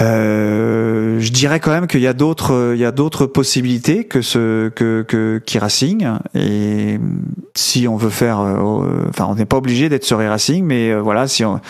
Euh, 0.00 1.20
je 1.20 1.30
dirais 1.30 1.60
quand 1.60 1.70
même 1.70 1.86
qu'il 1.86 2.00
y 2.00 2.06
a 2.06 2.12
d'autres, 2.12 2.72
il 2.74 2.80
y 2.80 2.84
a 2.84 2.90
d'autres 2.90 3.26
possibilités 3.26 4.04
que 4.04 4.22
ce 4.22 4.68
que 4.68 5.02
que 5.06 5.40
qu'e-racing. 5.44 6.06
Et 6.34 6.98
si 7.54 7.86
on 7.86 7.96
veut 7.96 8.10
faire, 8.10 8.40
euh, 8.40 9.06
enfin, 9.08 9.26
on 9.28 9.34
n'est 9.36 9.46
pas 9.46 9.56
obligé 9.56 9.88
d'être 9.88 10.04
sur 10.04 10.20
e-racing, 10.20 10.64
mais 10.64 10.90
euh, 10.90 11.00
voilà, 11.00 11.28
si 11.28 11.44
on, 11.44 11.60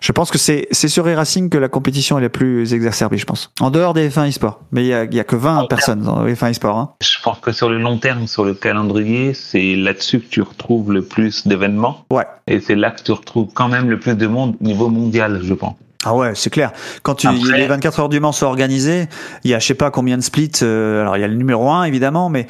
je 0.00 0.12
pense 0.12 0.30
que 0.30 0.38
c'est 0.38 0.66
c'est 0.70 0.88
sur 0.88 1.06
e-racing 1.06 1.50
que 1.50 1.58
la 1.58 1.68
compétition 1.68 2.18
est 2.18 2.22
la 2.22 2.30
plus 2.30 2.72
exacerbée, 2.72 3.18
je 3.18 3.26
pense. 3.26 3.50
En 3.60 3.70
dehors 3.70 3.92
des 3.92 4.08
F1 4.08 4.30
e-sport, 4.30 4.60
mais 4.72 4.84
il 4.84 4.88
y 4.88 4.94
a, 4.94 5.04
il 5.04 5.14
y 5.14 5.20
a 5.20 5.24
que 5.24 5.36
20 5.36 5.66
personnes 5.68 6.00
dans 6.00 6.24
les 6.24 6.34
F1 6.34 6.52
e-sport. 6.52 6.78
Hein. 6.78 6.90
Je 7.02 7.20
pense 7.22 7.38
que 7.40 7.52
sur 7.52 7.68
le 7.68 7.78
long 7.78 7.98
terme, 7.98 8.26
sur 8.26 8.44
le 8.44 8.54
calendrier, 8.54 9.34
c'est 9.34 9.76
là-dessus 9.76 10.20
que 10.20 10.28
tu 10.28 10.42
retrouves 10.42 10.92
le 10.92 11.02
plus 11.02 11.46
d'événements. 11.46 12.04
Ouais. 12.10 12.26
Et 12.46 12.60
c'est 12.60 12.74
là 12.74 12.90
que 12.90 13.02
tu 13.02 13.12
retrouves 13.12 13.48
quand 13.52 13.68
même 13.68 13.90
le 13.90 13.98
plus 13.98 14.14
de 14.14 14.26
monde 14.26 14.56
au 14.60 14.64
niveau 14.64 14.88
mondial, 14.88 15.40
je 15.42 15.54
pense. 15.54 15.74
Ah 16.04 16.14
ouais, 16.14 16.32
c'est 16.34 16.50
clair. 16.50 16.72
Quand 17.02 17.14
tu, 17.14 17.26
Après- 17.26 17.58
les 17.58 17.66
24 17.66 18.00
heures 18.00 18.08
du 18.08 18.20
Mans 18.20 18.32
sont 18.32 18.46
organisées, 18.46 19.06
il 19.44 19.50
y 19.50 19.54
a 19.54 19.58
je 19.58 19.66
sais 19.66 19.74
pas 19.74 19.90
combien 19.90 20.16
de 20.18 20.22
splits. 20.22 20.50
euh, 20.62 21.00
alors 21.00 21.16
il 21.16 21.20
y 21.20 21.24
a 21.24 21.28
le 21.28 21.34
numéro 21.36 21.70
1 21.70 21.84
évidemment, 21.84 22.28
mais 22.28 22.46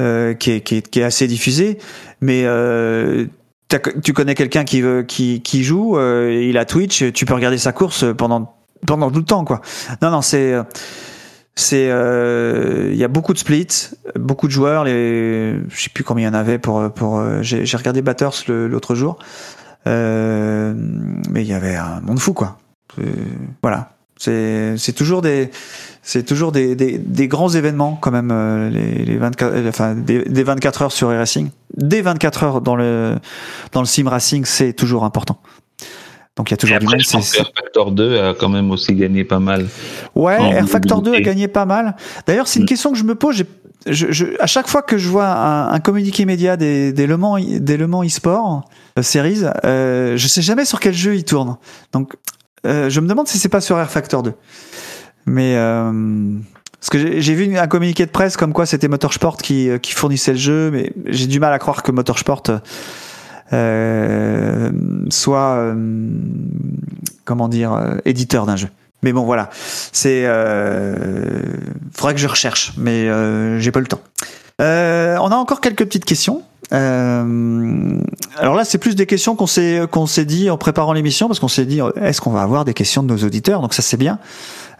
euh, 0.00 0.34
qui, 0.34 0.52
est, 0.52 0.60
qui, 0.60 0.76
est, 0.76 0.88
qui 0.88 1.00
est 1.00 1.04
assez 1.04 1.26
diffusé. 1.26 1.78
Mais 2.20 2.42
euh, 2.44 3.26
tu 4.02 4.12
connais 4.12 4.34
quelqu'un 4.34 4.64
qui 4.64 4.80
veut 4.80 5.02
qui, 5.02 5.40
qui 5.42 5.64
joue, 5.64 5.98
euh, 5.98 6.32
il 6.48 6.56
a 6.58 6.64
Twitch, 6.64 7.12
tu 7.12 7.26
peux 7.26 7.34
regarder 7.34 7.58
sa 7.58 7.72
course 7.72 8.04
pendant 8.16 8.54
pendant 8.86 9.10
tout 9.10 9.18
le 9.18 9.24
temps 9.24 9.44
quoi. 9.44 9.60
Non 10.02 10.10
non 10.10 10.22
c'est 10.22 10.54
c'est 11.56 11.88
euh, 11.90 12.88
il 12.92 12.96
y 12.96 13.04
a 13.04 13.08
beaucoup 13.08 13.32
de 13.32 13.38
splits, 13.38 13.90
beaucoup 14.16 14.46
de 14.46 14.52
joueurs. 14.52 14.84
Les 14.84 15.54
je 15.70 15.82
sais 15.82 15.90
plus 15.90 16.04
combien 16.04 16.28
il 16.28 16.32
y 16.32 16.36
en 16.36 16.38
avait 16.38 16.58
pour 16.58 16.90
pour 16.92 17.18
euh, 17.18 17.38
j'ai 17.42 17.76
regardé 17.76 18.02
Batters 18.02 18.44
l'autre 18.48 18.94
jour, 18.94 19.18
euh, 19.86 20.72
mais 21.30 21.42
il 21.42 21.48
y 21.48 21.52
avait 21.54 21.76
un 21.76 22.00
monde 22.00 22.18
fou 22.18 22.32
quoi. 22.32 22.58
Euh, 22.98 23.04
voilà. 23.62 23.90
C'est 24.16 24.76
c'est 24.78 24.92
toujours 24.92 25.22
des 25.22 25.50
c'est 26.02 26.24
toujours 26.24 26.52
des, 26.52 26.76
des, 26.76 26.98
des 26.98 27.28
grands 27.28 27.48
événements 27.48 27.98
quand 28.00 28.10
même 28.12 28.30
euh, 28.30 28.70
les, 28.70 29.04
les 29.04 29.16
24 29.16 29.52
euh, 29.52 29.68
enfin 29.68 29.94
des, 29.94 30.24
des 30.24 30.42
24 30.44 30.82
heures 30.82 30.92
sur 30.92 31.10
e-racing. 31.10 31.50
Des 31.76 32.00
24 32.00 32.42
heures 32.44 32.60
dans 32.60 32.76
le 32.76 33.16
dans 33.72 33.80
le 33.80 33.86
sim 33.86 34.08
racing, 34.08 34.44
c'est 34.44 34.72
toujours 34.72 35.04
important. 35.04 35.38
Donc 36.36 36.50
il 36.50 36.52
y 36.52 36.54
a 36.54 36.56
toujours 36.56 36.76
Et 36.76 36.78
du 36.80 36.86
après, 36.86 36.96
monde. 36.96 37.04
pense 37.10 37.26
c'est- 37.28 37.38
que 37.38 37.44
Factor 37.56 37.90
2 37.92 38.20
a 38.20 38.34
quand 38.34 38.48
même 38.48 38.70
aussi 38.70 38.94
gagné 38.94 39.24
pas 39.24 39.40
mal. 39.40 39.66
Ouais, 40.14 40.40
Air 40.52 40.68
Factor 40.68 41.02
2 41.02 41.14
a 41.14 41.20
gagné 41.20 41.48
pas 41.48 41.64
mal. 41.64 41.96
D'ailleurs, 42.26 42.46
c'est 42.48 42.58
une 42.60 42.64
Mm. 42.64 42.68
question 42.68 42.92
que 42.92 42.98
je 42.98 43.04
me 43.04 43.14
pose. 43.14 43.42
Je, 43.86 44.06
je, 44.10 44.26
à 44.40 44.46
chaque 44.46 44.66
fois 44.68 44.82
que 44.82 44.96
je 44.96 45.08
vois 45.08 45.26
un, 45.28 45.70
un 45.72 45.80
communiqué 45.80 46.24
média 46.24 46.56
des, 46.56 46.92
des 46.92 47.06
Le 47.06 47.16
Mans, 47.16 47.36
des 47.38 47.76
Le 47.76 47.86
Mans 47.86 48.02
e-sport 48.04 48.64
euh, 48.98 49.02
series, 49.02 49.42
euh, 49.64 50.16
je 50.16 50.26
sais 50.28 50.40
jamais 50.42 50.64
sur 50.64 50.80
quel 50.80 50.94
jeu 50.94 51.14
il 51.16 51.24
tourne. 51.24 51.56
Donc, 51.92 52.14
euh, 52.66 52.90
je 52.90 53.00
me 53.00 53.06
demande 53.06 53.28
si 53.28 53.38
c'est 53.38 53.48
pas 53.48 53.60
sur 53.60 53.78
Air 53.78 53.90
Factor 53.90 54.22
2. 54.22 54.32
Mais 55.26 55.56
euh, 55.56 55.92
parce 56.80 56.90
que 56.90 57.20
j'ai 57.20 57.34
vu 57.34 57.56
un 57.56 57.66
communiqué 57.66 58.04
de 58.04 58.10
presse 58.10 58.36
comme 58.36 58.52
quoi 58.52 58.66
c'était 58.66 58.88
Motorsport 58.88 59.38
qui, 59.38 59.70
qui 59.80 59.92
fournissait 59.92 60.32
le 60.32 60.38
jeu, 60.38 60.70
mais 60.70 60.92
j'ai 61.06 61.26
du 61.26 61.40
mal 61.40 61.52
à 61.52 61.58
croire 61.58 61.82
que 61.82 61.92
Motorsport 61.92 62.42
euh, 63.52 64.70
soit 65.10 65.56
euh, 65.56 65.74
comment 67.24 67.48
dire 67.48 67.72
euh, 67.72 67.96
éditeur 68.04 68.46
d'un 68.46 68.56
jeu. 68.56 68.68
Mais 69.02 69.12
bon, 69.12 69.24
voilà. 69.24 69.50
C'est. 69.92 70.22
Euh, 70.24 71.42
faudrait 71.92 72.14
que 72.14 72.20
je 72.20 72.26
recherche, 72.26 72.72
mais 72.78 73.08
euh, 73.08 73.58
j'ai 73.60 73.70
pas 73.70 73.80
le 73.80 73.86
temps. 73.86 74.00
Euh, 74.62 75.16
on 75.20 75.28
a 75.28 75.36
encore 75.36 75.60
quelques 75.60 75.84
petites 75.84 76.06
questions. 76.06 76.42
Euh, 76.72 77.98
alors 78.38 78.54
là, 78.54 78.64
c'est 78.64 78.78
plus 78.78 78.94
des 78.96 79.06
questions 79.06 79.36
qu'on 79.36 79.46
s'est 79.46 79.82
qu'on 79.90 80.06
s'est 80.06 80.24
dit 80.24 80.50
en 80.50 80.56
préparant 80.56 80.92
l'émission, 80.92 81.26
parce 81.28 81.38
qu'on 81.40 81.48
s'est 81.48 81.66
dit, 81.66 81.80
est-ce 82.00 82.20
qu'on 82.20 82.30
va 82.30 82.42
avoir 82.42 82.64
des 82.64 82.74
questions 82.74 83.02
de 83.02 83.12
nos 83.12 83.18
auditeurs? 83.24 83.60
Donc 83.60 83.74
ça, 83.74 83.82
c'est 83.82 83.96
bien. 83.96 84.18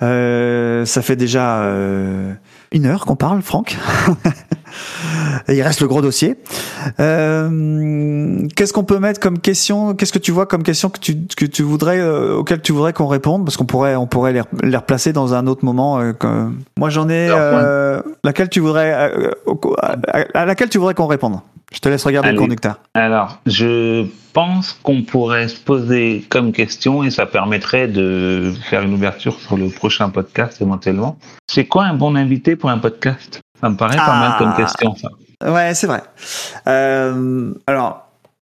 Euh, 0.02 0.84
ça 0.86 1.02
fait 1.02 1.16
déjà 1.16 1.58
euh, 1.62 2.32
une 2.72 2.86
heure 2.86 3.04
qu'on 3.06 3.16
parle, 3.16 3.42
Franck. 3.42 3.76
Et 5.48 5.54
il 5.56 5.62
reste 5.62 5.80
le 5.82 5.86
gros 5.86 6.02
dossier. 6.02 6.36
Euh, 6.98 8.46
Qu'est-ce 8.56 8.72
qu'on 8.72 8.82
peut 8.82 8.98
mettre 8.98 9.20
comme 9.20 9.38
question? 9.38 9.94
Qu'est-ce 9.94 10.12
que 10.12 10.18
tu 10.18 10.32
vois 10.32 10.46
comme 10.46 10.62
question 10.64 10.90
que 10.90 10.98
tu, 10.98 11.16
que 11.36 11.44
tu 11.44 11.62
voudrais 11.62 12.00
euh, 12.00 12.36
auquel 12.38 12.60
tu 12.60 12.72
voudrais 12.72 12.92
qu'on 12.92 13.06
réponde? 13.06 13.44
Parce 13.44 13.56
qu'on 13.56 13.66
pourrait 13.66 13.94
on 13.94 14.06
pourrait 14.08 14.32
les, 14.32 14.42
les 14.64 14.76
replacer 14.76 15.12
dans 15.12 15.32
un 15.34 15.46
autre 15.46 15.64
moment. 15.64 16.00
euh, 16.00 16.12
que- 16.12 16.48
Moi 16.78 16.90
j'en 16.90 17.08
ai 17.08 17.28
euh, 17.30 18.00
laquelle 18.24 18.48
tu 18.48 18.58
voudrais 18.60 18.92
à 20.34 20.44
laquelle 20.44 20.68
tu 20.70 20.78
voudrais 20.78 20.94
qu'on 20.94 21.06
réponde? 21.06 21.36
Je 21.74 21.80
te 21.80 21.88
laisse 21.88 22.04
regarder 22.04 22.30
le 22.32 22.38
conducteur. 22.38 22.76
Alors, 22.94 23.38
je 23.46 24.06
pense 24.32 24.72
qu'on 24.82 25.02
pourrait 25.02 25.48
se 25.48 25.58
poser 25.60 26.24
comme 26.28 26.52
question 26.52 27.02
et 27.02 27.10
ça 27.10 27.26
permettrait 27.26 27.88
de 27.88 28.52
faire 28.70 28.82
une 28.82 28.94
ouverture 28.94 29.38
sur 29.40 29.56
le 29.56 29.68
prochain 29.68 30.08
podcast 30.08 30.62
éventuellement. 30.62 31.18
C'est 31.48 31.66
quoi 31.66 31.84
un 31.84 31.94
bon 31.94 32.14
invité 32.16 32.54
pour 32.56 32.70
un 32.70 32.78
podcast? 32.78 33.40
Ça 33.60 33.68
me 33.68 33.76
paraît 33.76 33.96
pas 33.96 34.04
Ah. 34.06 34.20
mal 34.20 34.38
comme 34.38 34.54
question, 34.64 34.94
ça. 34.96 35.08
Ouais, 35.52 35.74
c'est 35.74 35.86
vrai. 35.88 36.02
Euh, 36.68 37.52
alors, 37.66 38.08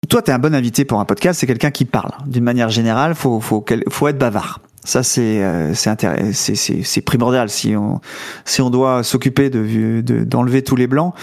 toi, 0.09 0.21
tu 0.21 0.31
es 0.31 0.33
un 0.33 0.39
bon 0.39 0.53
invité 0.55 0.85
pour 0.85 0.99
un 0.99 1.05
podcast. 1.05 1.39
C'est 1.39 1.47
quelqu'un 1.47 1.71
qui 1.71 1.85
parle. 1.85 2.11
D'une 2.27 2.43
manière 2.43 2.69
générale, 2.69 3.13
faut 3.15 3.39
faut 3.41 3.65
faut 3.89 4.07
être 4.07 4.17
bavard. 4.17 4.59
Ça, 4.87 5.03
c'est 5.03 5.43
euh, 5.43 5.73
c'est 5.73 6.55
c'est 6.55 7.01
primordial. 7.01 7.49
Si 7.49 7.75
on 7.75 7.99
si 8.45 8.61
on 8.61 8.69
doit 8.69 9.03
s'occuper 9.03 9.49
de 9.49 9.99
de- 10.01 10.23
d'enlever 10.23 10.61
tous 10.61 10.77
les 10.77 10.87
blancs, 10.87 11.13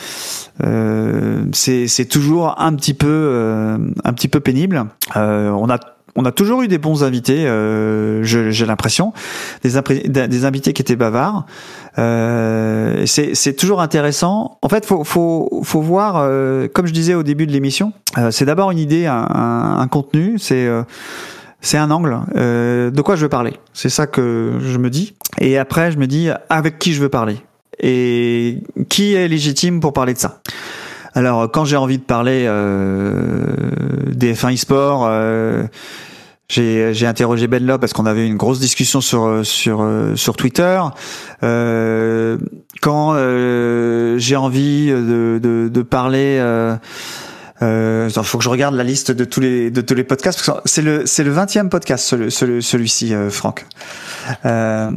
euh, 0.63 1.47
c'est 1.53 2.05
toujours 2.05 2.61
un 2.61 2.75
petit 2.75 2.93
peu 2.93 3.07
euh, 3.09 3.79
un 4.05 4.13
petit 4.13 4.29
peu 4.29 4.41
pénible. 4.41 4.85
Euh, 5.17 5.49
on 5.49 5.71
a 5.71 5.79
on 6.15 6.27
a 6.27 6.31
toujours 6.31 6.61
eu 6.61 6.69
des 6.69 6.77
bons 6.77 7.03
invités, 7.05 7.47
euh, 7.47 8.23
j'ai 8.23 8.67
l'impression, 8.67 9.15
des, 9.65 10.29
des 10.29 10.45
invités 10.45 10.75
qui 10.75 10.83
étaient 10.83 10.95
bavards. 10.95 11.47
Euh, 11.99 13.05
c'est 13.07 13.57
toujours 13.57 13.81
intéressant. 13.81 14.59
En 14.61 14.69
fait, 14.69 14.85
faut 14.85 15.05
faut 15.05 15.63
faut 15.65 15.81
voir, 15.81 16.17
euh, 16.19 16.69
comme 16.69 16.87
je 16.87 16.93
disais 16.93 17.15
au 17.15 17.23
début 17.23 17.47
de 17.47 17.53
l'émission, 17.53 17.95
euh, 18.19 18.31
c'est 18.31 18.45
d'abord 18.45 18.71
une 18.71 18.79
idée, 18.79 19.07
un, 19.07 19.27
un, 19.29 19.79
un 19.81 19.89
contenu, 19.89 20.39
c'est 20.39 20.67
euh, 20.67 20.83
c'est 21.65 21.79
un 21.79 21.91
angle. 21.91 22.21
Euh, 22.37 22.91
de 22.91 23.01
quoi 23.01 23.17
je 23.17 23.23
veux 23.23 23.31
parler? 23.31 23.55
C'est 23.73 23.89
ça 23.89 24.07
que 24.07 24.59
je 24.61 24.77
me 24.79 24.91
dis. 24.91 25.15
Et 25.41 25.57
après, 25.57 25.91
je 25.91 25.99
me 25.99 26.07
dis 26.07 26.29
avec 26.51 26.79
qui 26.79 26.93
je 26.93 27.01
veux 27.01 27.09
parler? 27.09 27.39
Et 27.81 28.59
qui 28.91 29.15
est 29.15 29.27
légitime 29.29 29.81
pour 29.81 29.95
parler 29.95 30.13
de 30.13 30.19
ça? 30.19 30.43
Alors, 31.15 31.51
quand 31.51 31.65
j'ai 31.65 31.77
envie 31.77 31.97
de 31.97 32.03
parler 32.03 32.45
euh, 32.47 33.47
des 34.09 34.35
F1 34.35 34.55
e-sport, 34.55 35.07
euh, 35.09 35.65
j'ai 36.49 37.07
interrogé 37.07 37.47
Ben 37.47 37.65
Lop 37.65 37.81
parce 37.81 37.95
qu'on 37.95 38.05
avait 38.05 38.27
une 38.27 38.37
grosse 38.37 38.61
discussion 38.61 39.01
sur 39.01 39.41
sur 39.43 39.89
sur 40.17 40.37
Twitter. 40.37 40.81
Quand 41.41 43.17
j'ai 44.19 44.37
envie 44.37 44.89
de, 44.89 45.41
de 45.73 45.83
parler, 45.83 46.39
euh, 47.63 48.09
faut 48.11 48.39
que 48.39 48.45
je 48.45 48.49
regarde 48.49 48.75
la 48.75 48.85
liste 48.85 49.11
de 49.13 49.25
tous 49.25 49.41
les 49.41 49.71
de 49.71 49.81
tous 49.81 49.95
les 49.95 50.05
podcasts 50.05 50.51
c'est 50.65 50.83
le 50.83 51.07
c'est 51.07 51.23
le 51.25 51.33
20e 51.35 51.69
podcast 51.69 52.05
celui, 52.05 52.31
celui- 52.31 52.63
celui-ci 52.63 53.15
euh, 53.15 53.31
Franck. 53.31 53.67
Euh, 54.45 54.91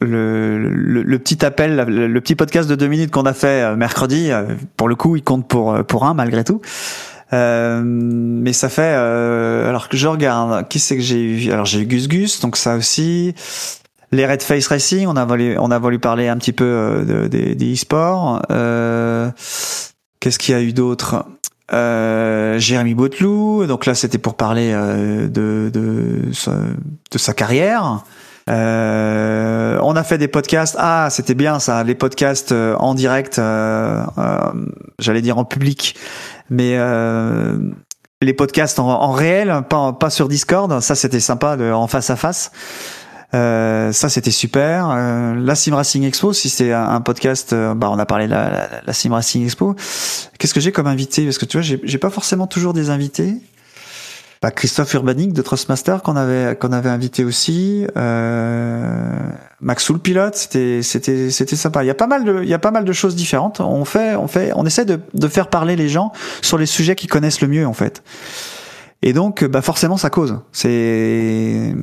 le, 0.00 0.58
le, 0.58 1.02
le 1.02 1.18
petit 1.18 1.44
appel, 1.46 1.76
le, 1.88 2.20
petit 2.20 2.34
podcast 2.34 2.68
de 2.68 2.74
deux 2.74 2.88
minutes 2.88 3.10
qu'on 3.10 3.22
a 3.26 3.32
fait 3.32 3.62
euh, 3.62 3.76
mercredi, 3.76 4.30
euh, 4.32 4.42
pour 4.76 4.88
le 4.88 4.96
coup, 4.96 5.16
il 5.16 5.22
compte 5.22 5.48
pour 5.48 5.82
pour 5.86 6.04
un 6.04 6.12
malgré 6.14 6.44
tout. 6.44 6.60
Euh, 7.32 7.80
mais 7.84 8.52
ça 8.52 8.68
fait 8.68 8.82
alors 8.92 9.88
que 9.88 9.96
je 9.96 10.06
regarde 10.06 10.68
qui 10.68 10.78
c'est 10.78 10.96
que 10.96 11.02
j'ai 11.02 11.20
eu? 11.46 11.50
Alors 11.52 11.64
j'ai 11.64 11.80
eu 11.80 11.86
Gus 11.86 12.06
Gus 12.08 12.40
donc 12.40 12.56
ça 12.56 12.76
aussi 12.76 13.34
les 14.12 14.26
Red 14.26 14.42
Face 14.42 14.66
Racing 14.68 15.06
on 15.08 15.16
a 15.16 15.24
voulu 15.24 15.56
on 15.58 15.70
a 15.70 15.78
voulu 15.78 15.98
parler 15.98 16.28
un 16.28 16.36
petit 16.36 16.52
peu 16.52 17.02
de- 17.08 17.26
des 17.26 17.54
des 17.54 17.72
e-sports 17.72 18.42
qu'est-ce 20.20 20.38
qu'il 20.38 20.54
y 20.54 20.58
a 20.58 20.60
eu 20.62 20.72
d'autre? 20.72 21.24
Euh, 21.72 22.58
Jérémy 22.58 22.94
Botelou 22.94 23.66
donc 23.66 23.86
là 23.86 23.94
c'était 23.94 24.18
pour 24.18 24.34
parler 24.34 24.70
euh, 24.72 25.28
de 25.28 25.70
de 25.72 27.18
sa, 27.18 27.32
carrière 27.32 28.04
euh, 28.50 29.78
on 29.82 29.96
a 29.96 30.02
fait 30.02 30.18
des 30.18 30.28
podcasts. 30.28 30.76
Ah, 30.78 31.08
c'était 31.10 31.34
bien 31.34 31.58
ça, 31.60 31.82
les 31.82 31.94
podcasts 31.94 32.52
euh, 32.52 32.76
en 32.76 32.94
direct. 32.94 33.36
J'allais 34.98 35.22
dire 35.22 35.38
en 35.38 35.46
public, 35.46 35.96
mais 36.50 36.76
les 38.20 38.34
podcasts 38.34 38.78
en, 38.78 39.12
réel, 39.12 39.62
pas, 39.70 39.94
pas 39.94 40.10
sur 40.10 40.28
Discord. 40.28 40.80
Ça, 40.80 40.94
c'était 40.94 41.20
sympa, 41.20 41.56
en 41.72 41.86
face 41.86 42.10
à 42.10 42.16
face. 42.16 42.52
Euh, 43.34 43.92
ça, 43.92 44.08
c'était 44.08 44.30
super. 44.30 44.90
Euh, 44.90 45.34
la 45.34 45.54
Sim 45.54 45.74
Racing 45.74 46.04
Expo, 46.04 46.32
si 46.32 46.48
c'est 46.48 46.72
un, 46.72 47.00
podcast, 47.00 47.52
euh, 47.52 47.74
bah, 47.74 47.90
on 47.90 47.98
a 47.98 48.06
parlé 48.06 48.26
de 48.26 48.30
la, 48.30 48.82
la, 48.86 48.92
Sim 48.92 49.12
Racing 49.12 49.44
Expo. 49.44 49.74
Qu'est-ce 50.38 50.54
que 50.54 50.60
j'ai 50.60 50.72
comme 50.72 50.86
invité? 50.86 51.24
Parce 51.24 51.38
que 51.38 51.44
tu 51.44 51.58
vois, 51.58 51.62
j'ai 51.62 51.98
pas 51.98 52.10
forcément 52.10 52.46
toujours 52.46 52.72
des 52.72 52.90
invités. 52.90 53.34
Bah, 54.44 54.50
Christophe 54.50 54.92
Urbanic 54.92 55.32
de 55.32 55.40
Trustmaster 55.40 56.02
qu'on 56.02 56.16
avait 56.16 56.54
qu'on 56.56 56.72
avait 56.72 56.90
invité 56.90 57.24
aussi. 57.24 57.86
Euh, 57.96 59.30
Max 59.62 59.84
Soul 59.84 59.98
Pilote, 59.98 60.34
c'était 60.34 60.82
c'était 60.82 61.30
c'était 61.30 61.56
sympa. 61.56 61.82
Il 61.82 61.86
y 61.86 61.90
a 61.90 61.94
pas 61.94 62.06
mal 62.06 62.26
de 62.26 62.42
il 62.42 62.48
y 62.50 62.52
a 62.52 62.58
pas 62.58 62.70
mal 62.70 62.84
de 62.84 62.92
choses 62.92 63.16
différentes. 63.16 63.60
On 63.60 63.86
fait 63.86 64.16
on 64.16 64.28
fait 64.28 64.52
on 64.54 64.66
essaie 64.66 64.84
de 64.84 65.00
de 65.14 65.28
faire 65.28 65.48
parler 65.48 65.76
les 65.76 65.88
gens 65.88 66.12
sur 66.42 66.58
les 66.58 66.66
sujets 66.66 66.94
qu'ils 66.94 67.08
connaissent 67.08 67.40
le 67.40 67.48
mieux 67.48 67.66
en 67.66 67.72
fait. 67.72 68.02
Et 69.00 69.14
donc 69.14 69.44
bah 69.44 69.62
forcément 69.62 69.96
ça 69.96 70.10
cause. 70.10 70.38
C'est 70.52 71.74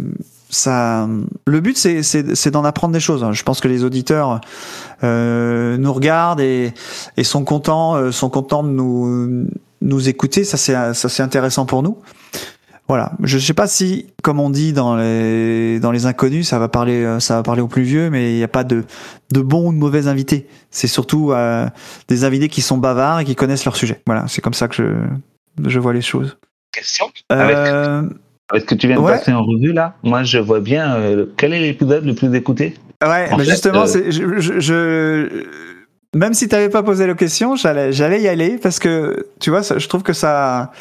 ça 0.52 1.08
le 1.48 1.60
but 1.62 1.78
c'est 1.78 2.52
d'en 2.52 2.64
apprendre 2.64 2.94
des 2.94 3.00
choses. 3.00 3.26
Je 3.32 3.44
pense 3.44 3.60
que 3.62 3.68
les 3.68 3.84
auditeurs 3.84 4.42
euh, 5.04 5.78
nous 5.78 5.94
regardent 5.94 6.42
et 6.42 6.74
et 7.18 7.24
sont 7.24 7.44
contents 7.44 7.96
euh, 7.96 8.12
sont 8.12 8.30
contents 8.30 8.64
de 8.64 8.70
nous 8.70 9.48
nous 9.82 10.10
écouter. 10.10 10.44
Ça 10.44 10.58
c'est 10.58 10.74
ça 10.94 11.10
c'est 11.10 11.24
intéressant 11.24 11.66
pour 11.66 11.82
nous. 11.82 11.98
Voilà. 12.92 13.14
Je 13.24 13.38
sais 13.40 13.54
pas 13.54 13.68
si, 13.68 14.08
comme 14.22 14.42
on 14.42 14.50
dit 14.50 14.74
dans 14.74 14.98
les 14.98 15.80
dans 15.80 15.94
les 15.94 16.08
inconnus, 16.08 16.50
ça 16.50 16.60
va 16.60 16.68
parler 16.68 17.06
euh, 17.06 17.22
ça 17.22 17.38
va 17.38 17.44
parler 17.44 17.62
aux 17.62 17.70
plus 17.70 17.84
vieux, 17.84 18.10
mais 18.10 18.34
il 18.34 18.36
n'y 18.36 18.44
a 18.44 18.50
pas 18.50 18.66
de 18.66 18.84
de 19.32 19.40
bons 19.40 19.70
ou 19.70 19.72
de 19.72 19.78
mauvais 19.78 20.08
invités. 20.08 20.50
C'est 20.72 20.88
surtout 20.88 21.32
euh, 21.32 21.70
des 22.10 22.26
invités 22.26 22.50
qui 22.50 22.62
sont 22.62 22.78
bavards 22.78 23.22
et 23.22 23.24
qui 23.24 23.36
connaissent 23.36 23.64
leur 23.64 23.78
sujet. 23.78 24.02
Voilà. 24.06 24.26
C'est 24.28 24.42
comme 24.42 24.54
ça 24.54 24.68
que 24.68 24.76
je 24.76 25.70
je 25.70 25.80
vois 25.80 25.94
les 25.94 26.02
choses. 26.02 26.38
Question? 26.74 27.10
Avec, 27.30 27.56
Euh, 28.54 28.58
avec 28.58 28.64
ce 28.70 28.76
que 28.76 28.76
tu 28.80 28.88
viens 28.88 28.98
de 28.98 29.02
ouais. 29.02 29.14
passer 29.14 29.32
en 29.34 29.44
revue 29.44 29.74
là, 29.74 29.96
moi 30.04 30.24
je 30.24 30.38
vois 30.38 30.60
bien 30.60 30.96
euh, 30.96 31.26
quel 31.38 31.54
est 31.54 31.60
l'épisode 31.60 32.06
le 32.06 32.14
plus 32.14 32.34
écouté 32.36 32.76
ouais. 33.04 33.30
mais 33.38 33.44
fait, 33.46 33.52
justement, 33.52 33.84
euh, 33.84 33.88
c'est 33.88 34.12
je, 34.12 34.40
je, 34.40 34.60
je- 34.60 35.44
même 36.14 36.34
si 36.34 36.48
t'avais 36.50 36.70
pas 36.70 36.84
posé 36.84 37.08
la 37.08 37.14
question, 37.14 37.56
j'allais 37.56 37.94
j'allais 37.94 38.22
y 38.22 38.28
aller 38.28 38.58
parce 38.62 38.80
que 38.80 39.28
tu 39.40 39.50
vois, 39.50 39.64
ça- 39.64 39.78
je 39.80 39.88
trouve 39.88 40.04
que 40.04 40.14
ça 40.14 40.72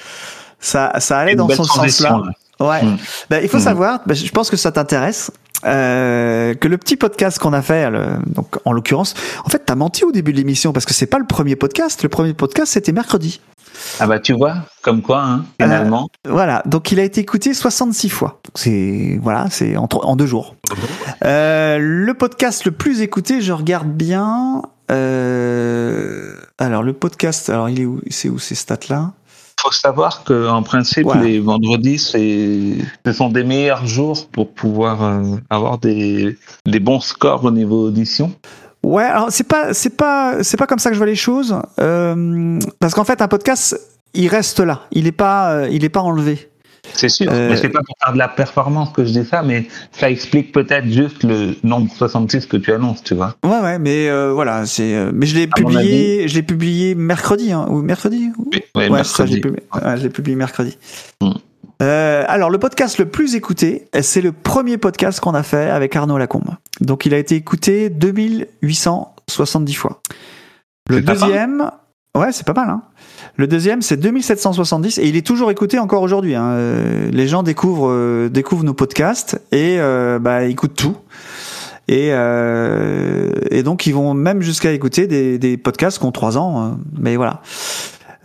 ça 0.58 0.92
ça 0.98 1.18
allait 1.18 1.36
dans 1.36 1.48
son 1.48 1.64
sens 1.64 2.00
là. 2.00 2.10
là. 2.10 2.68
Ouais. 2.68 2.82
Mm. 2.82 2.96
Ben, 3.30 3.40
il 3.42 3.48
faut 3.48 3.56
Mm. 3.58 3.60
savoir, 3.60 4.00
ben, 4.06 4.14
je 4.14 4.30
pense 4.32 4.50
que 4.50 4.56
ça 4.56 4.70
t'intéresse, 4.72 5.30
euh, 5.64 6.52
que 6.54 6.68
le 6.68 6.76
petit 6.76 6.96
podcast 6.96 7.38
qu'on 7.38 7.52
a 7.54 7.62
fait, 7.62 7.88
le- 7.90 8.06
donc 8.26 8.56
en 8.66 8.72
l'occurrence, 8.72 9.14
en 9.44 9.48
fait, 9.48 9.62
t'as 9.64 9.76
menti 9.76 10.04
au 10.04 10.12
début 10.12 10.32
de 10.32 10.36
l'émission 10.38 10.72
parce 10.72 10.84
que 10.84 10.92
c'est 10.92 11.06
pas 11.06 11.18
le 11.18 11.26
premier 11.26 11.56
podcast. 11.56 12.02
Le 12.02 12.08
premier 12.10 12.34
podcast, 12.34 12.72
c'était 12.72 12.92
mercredi. 12.92 13.40
Ah 13.98 14.06
bah 14.06 14.18
tu 14.18 14.32
vois, 14.32 14.54
comme 14.82 15.02
quoi, 15.02 15.22
hein, 15.22 15.44
finalement. 15.60 16.08
Voilà. 16.28 16.62
Donc, 16.66 16.90
il 16.92 17.00
a 17.00 17.04
été 17.04 17.20
écouté 17.20 17.54
66 17.54 18.08
fois. 18.08 18.40
C'est 18.54 19.18
voilà, 19.22 19.48
c'est 19.50 19.76
en, 19.76 19.88
en 19.92 20.16
deux 20.16 20.26
jours. 20.26 20.54
Euh, 21.24 21.78
le 21.80 22.14
podcast 22.14 22.64
le 22.64 22.72
plus 22.72 23.00
écouté, 23.02 23.40
je 23.40 23.52
regarde 23.52 23.88
bien. 23.88 24.62
Euh, 24.90 26.34
alors, 26.58 26.82
le 26.82 26.92
podcast, 26.92 27.48
alors 27.50 27.68
il 27.68 27.80
est 27.80 27.84
où 27.84 28.00
C'est 28.10 28.28
où 28.28 28.38
ces 28.38 28.54
stats 28.54 28.76
là 28.88 29.12
faut 29.62 29.70
savoir 29.72 30.24
que 30.24 30.48
en 30.48 30.62
principe, 30.62 31.04
Voilà. 31.04 31.22
les 31.24 31.38
vendredis, 31.38 31.98
c'est, 31.98 32.76
ce 33.04 33.12
sont 33.12 33.28
des 33.28 33.44
meilleurs 33.44 33.86
jours 33.86 34.26
pour 34.28 34.54
pouvoir 34.54 35.02
euh, 35.02 35.36
avoir 35.50 35.76
des, 35.76 36.38
des 36.64 36.80
bons 36.80 37.00
scores 37.00 37.44
au 37.44 37.50
niveau 37.50 37.88
audition. 37.88 38.32
Ouais, 38.82 39.04
alors 39.04 39.30
c'est 39.30 39.46
pas 39.46 39.74
c'est 39.74 39.94
pas 39.96 40.42
c'est 40.42 40.56
pas 40.56 40.66
comme 40.66 40.78
ça 40.78 40.88
que 40.90 40.94
je 40.94 40.98
vois 40.98 41.06
les 41.06 41.14
choses 41.14 41.54
euh, 41.80 42.58
parce 42.78 42.94
qu'en 42.94 43.04
fait 43.04 43.20
un 43.20 43.28
podcast 43.28 43.78
il 44.14 44.26
reste 44.28 44.60
là, 44.60 44.82
il 44.90 45.06
est 45.06 45.12
pas 45.12 45.52
euh, 45.52 45.68
il 45.70 45.84
est 45.84 45.88
pas 45.90 46.00
enlevé. 46.00 46.48
C'est 46.94 47.10
sûr. 47.10 47.28
Euh, 47.30 47.50
Mais 47.50 47.56
c'est 47.58 47.68
pas 47.68 47.82
pour 47.86 47.94
faire 48.02 48.14
de 48.14 48.18
la 48.18 48.26
performance 48.26 48.88
que 48.92 49.04
je 49.04 49.10
dis 49.12 49.24
ça, 49.24 49.42
mais 49.42 49.68
ça 49.92 50.10
explique 50.10 50.50
peut-être 50.50 50.86
juste 50.86 51.22
le 51.24 51.54
nombre 51.62 51.88
66 51.94 52.46
que 52.46 52.56
tu 52.56 52.72
annonces, 52.72 53.02
tu 53.04 53.14
vois. 53.14 53.36
Ouais 53.44 53.60
ouais, 53.60 53.78
mais 53.78 54.08
euh, 54.08 54.32
voilà, 54.32 54.64
c'est 54.66 54.94
euh, 54.96 55.10
mais 55.14 55.26
je 55.26 55.36
l'ai 55.36 55.46
publié 55.46 56.26
je 56.26 56.34
l'ai 56.34 56.42
publié 56.42 56.94
mercredi 56.94 57.52
hein, 57.52 57.66
ou 57.68 57.82
mercredi 57.82 58.30
ou- 58.38 58.48
Oui, 58.74 58.88
Ouais, 58.88 59.04
ça, 59.04 59.26
je 59.26 59.34
l'ai 59.34 59.40
mercredi. 59.40 59.40
publié, 59.42 59.62
ouais, 59.74 59.96
je 59.98 60.02
l'ai 60.02 60.08
publié 60.10 60.36
mercredi. 60.36 60.78
Mm. 61.20 61.30
Euh, 61.80 62.24
alors, 62.28 62.50
le 62.50 62.58
podcast 62.58 62.98
le 62.98 63.06
plus 63.06 63.34
écouté, 63.34 63.88
c'est 64.02 64.20
le 64.20 64.32
premier 64.32 64.76
podcast 64.78 65.20
qu'on 65.20 65.34
a 65.34 65.42
fait 65.42 65.70
avec 65.70 65.96
Arnaud 65.96 66.18
Lacombe. 66.18 66.50
Donc, 66.80 67.06
il 67.06 67.14
a 67.14 67.18
été 67.18 67.36
écouté 67.36 67.88
2870 67.90 69.74
fois. 69.74 70.00
Le 70.88 71.00
deuxième, 71.00 71.70
ouais, 72.16 72.32
c'est 72.32 72.44
pas 72.46 72.52
mal. 72.52 72.68
Hein. 72.68 72.82
Le 73.36 73.46
deuxième, 73.46 73.80
c'est 73.80 73.96
2770 73.96 74.98
et 74.98 75.06
il 75.08 75.16
est 75.16 75.26
toujours 75.26 75.50
écouté 75.50 75.78
encore 75.78 76.02
aujourd'hui. 76.02 76.34
Hein. 76.34 76.50
Euh, 76.50 77.10
Les 77.12 77.28
gens 77.28 77.42
découvrent, 77.42 77.88
euh, 77.90 78.28
découvrent 78.28 78.64
nos 78.64 78.74
podcasts 78.74 79.40
et 79.52 79.76
euh, 79.78 80.18
bah, 80.18 80.44
écoutent 80.44 80.74
tout. 80.76 80.96
Et, 81.88 82.08
euh, 82.12 83.30
et 83.50 83.62
donc, 83.62 83.86
ils 83.86 83.94
vont 83.94 84.14
même 84.14 84.42
jusqu'à 84.42 84.72
écouter 84.72 85.06
des, 85.06 85.38
des 85.38 85.56
podcasts 85.56 85.98
qui 85.98 86.04
ont 86.04 86.12
trois 86.12 86.36
ans. 86.38 86.64
euh, 86.64 86.70
mais 86.98 87.16
voilà. 87.16 87.40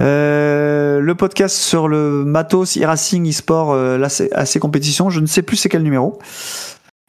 Euh, 0.02 1.00
le 1.00 1.16
podcast 1.16 1.56
sur 1.56 1.88
le 1.88 2.26
matos 2.26 2.78
e-racing 2.78 3.30
e-sport, 3.30 3.72
euh, 3.74 4.04
c'est 4.10 4.32
assez 4.34 4.60
compétition, 4.60 5.10
je 5.10 5.20
ne 5.20 5.26
sais 5.26 5.42
plus 5.42 5.56
c'est 5.58 5.70
quel 5.70 5.84
numéro. 5.84 6.20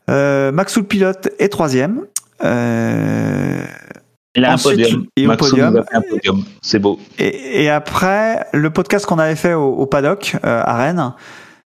Euh, 0.08 0.52
Maxou 0.52 0.80
le 0.80 0.86
pilote 0.86 1.28
est 1.38 1.48
troisième. 1.48 2.02
Euh, 2.44 3.64
Il 4.36 4.44
a 4.44 4.52
Ensuite, 4.54 4.80
un 4.80 4.82
podium. 4.84 5.06
et 5.16 5.26
au 5.26 5.36
podium. 5.36 5.76
a 5.92 5.96
un 5.96 6.00
podium. 6.02 6.44
C'est 6.62 6.78
beau. 6.78 6.98
et, 7.18 7.64
et 7.64 7.70
après, 7.70 8.46
le 8.52 8.70
podcast 8.70 9.04
qu'on 9.06 9.18
avait 9.18 9.34
fait 9.36 9.54
au, 9.54 9.64
au 9.72 9.86
paddock 9.86 10.36
euh, 10.44 10.62
à 10.64 10.76
Rennes, 10.76 11.12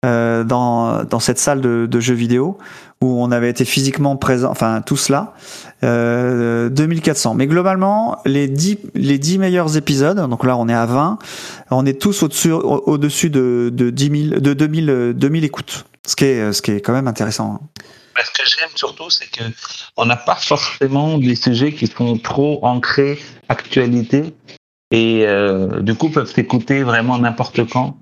euh, 0.05 0.45
dans, 0.45 1.05
dans 1.05 1.21
cette 1.21 1.39
salle 1.39 1.61
de, 1.61 1.87
de 1.87 2.01
jeux 2.01 2.15
vidéo, 2.15 2.59
où 3.03 3.23
on 3.23 3.31
avait 3.31 3.51
été 3.51 3.65
physiquement 3.65 4.17
présent, 4.17 4.51
enfin 4.51 4.81
tous 4.85 5.09
là, 5.09 5.35
euh, 5.85 6.69
2400. 6.69 7.35
Mais 7.35 7.47
globalement, 7.47 8.19
les 8.25 8.49
10, 8.49 8.79
les 8.95 9.19
10 9.19 9.39
meilleurs 9.39 9.77
épisodes, 9.77 10.29
donc 10.29 10.45
là 10.45 10.57
on 10.57 10.69
est 10.69 10.75
à 10.75 10.87
20, 10.87 11.19
on 11.71 11.85
est 11.87 12.01
tous 12.01 12.23
au-dessus, 12.23 12.53
au- 12.53 12.99
de, 12.99 13.71
de 13.73 13.91
10 13.91 14.29
000, 14.31 14.41
de 14.41 14.53
2000, 14.55 14.91
euh, 14.91 15.13
2000 15.13 15.45
écoutes. 15.45 15.85
Ce 16.07 16.15
qui 16.17 16.25
est, 16.25 16.53
ce 16.53 16.63
qui 16.63 16.71
est 16.71 16.81
quand 16.81 16.93
même 16.93 17.09
intéressant. 17.09 17.61
Mais 18.17 18.23
ce 18.25 18.31
que 18.31 18.49
j'aime 18.49 18.71
surtout, 18.75 19.11
c'est 19.11 19.27
que 19.31 19.43
on 19.97 20.07
n'a 20.07 20.17
pas 20.17 20.37
forcément 20.37 21.19
des 21.19 21.35
sujets 21.35 21.73
qui 21.73 21.87
sont 21.87 22.17
trop 22.17 22.65
ancrés 22.65 23.19
actualité 23.49 24.35
et 24.91 25.25
euh, 25.27 25.81
du 25.81 25.95
coup 25.95 26.09
peuvent 26.11 26.33
s'écouter 26.33 26.83
vraiment 26.83 27.19
n'importe 27.19 27.69
quand. 27.69 27.99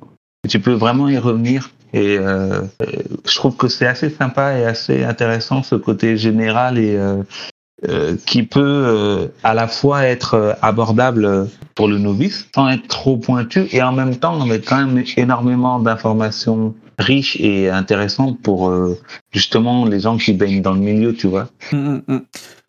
Tu 0.49 0.61
peux 0.61 0.75
vraiment 0.75 1.09
y 1.09 1.19
revenir. 1.19 1.71
Et 1.95 2.19
euh, 2.19 2.61
euh, 2.83 2.87
je 3.27 3.35
trouve 3.37 3.57
que 3.57 3.69
c'est 3.69 3.87
assez 3.87 4.11
sympa 4.11 4.59
et 4.59 4.65
assez 4.65 5.05
intéressant 5.05 5.63
ce 5.63 5.77
côté 5.77 6.17
général 6.17 6.77
et 6.79 6.97
euh, 6.97 7.23
euh, 7.89 8.17
qui 8.27 8.45
peut 8.45 8.61
euh, 8.63 9.27
à 9.43 9.53
la 9.53 9.69
fois 9.69 10.05
être 10.05 10.35
euh, 10.35 10.53
abordable 10.63 11.49
pour 11.75 11.87
le 11.89 11.99
novice 11.99 12.47
sans 12.55 12.69
être 12.71 12.87
trop 12.89 13.17
pointu 13.19 13.67
et 13.73 13.83
en 13.83 13.93
même 13.93 14.17
temps 14.17 14.41
avec 14.41 14.65
quand 14.65 14.85
même 14.87 15.05
énormément 15.17 15.79
d'informations 15.79 16.75
riches 16.99 17.37
et 17.41 17.69
intéressantes 17.69 18.39
pour 18.41 18.73
justement 19.33 19.85
les 19.85 19.99
gens 19.99 20.17
qui 20.17 20.33
baignent 20.33 20.63
dans 20.63 20.73
le 20.75 20.79
milieu, 20.79 21.13
tu 21.13 21.27
vois. 21.27 21.49
Mm, 21.73 21.99
mm. 22.07 22.21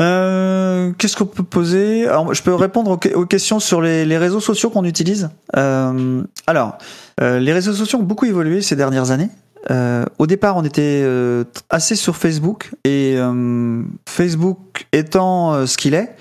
Euh, 0.02 0.92
Qu'est-ce 0.98 1.16
qu'on 1.16 1.28
peut 1.28 1.44
poser? 1.44 2.08
Je 2.32 2.42
peux 2.42 2.56
répondre 2.56 2.90
aux, 2.92 2.98
que- 2.98 3.14
aux 3.14 3.28
questions 3.28 3.60
sur 3.60 3.82
les, 3.82 4.18
réseaux 4.18 4.40
sociaux 4.40 4.72
qu'on 4.72 4.84
utilise. 4.84 5.30
Alors, 5.54 6.78
les 7.22 7.54
réseaux 7.54 7.74
sociaux 7.74 8.00
ont 8.00 8.04
beaucoup 8.04 8.26
évolué 8.26 8.62
ces 8.62 8.76
dernières 8.76 9.12
années. 9.12 9.30
Euh, 9.72 10.06
au 10.20 10.28
départ, 10.28 10.58
on 10.58 10.64
était 10.64 11.02
euh, 11.04 11.44
assez 11.70 11.96
sur 11.96 12.16
Facebook 12.16 12.72
et 12.84 13.16
euh, 13.18 13.82
Facebook 14.08 14.86
étant 14.92 15.66
ce 15.66 15.78
qu'il 15.78 15.94
est, 15.94 16.16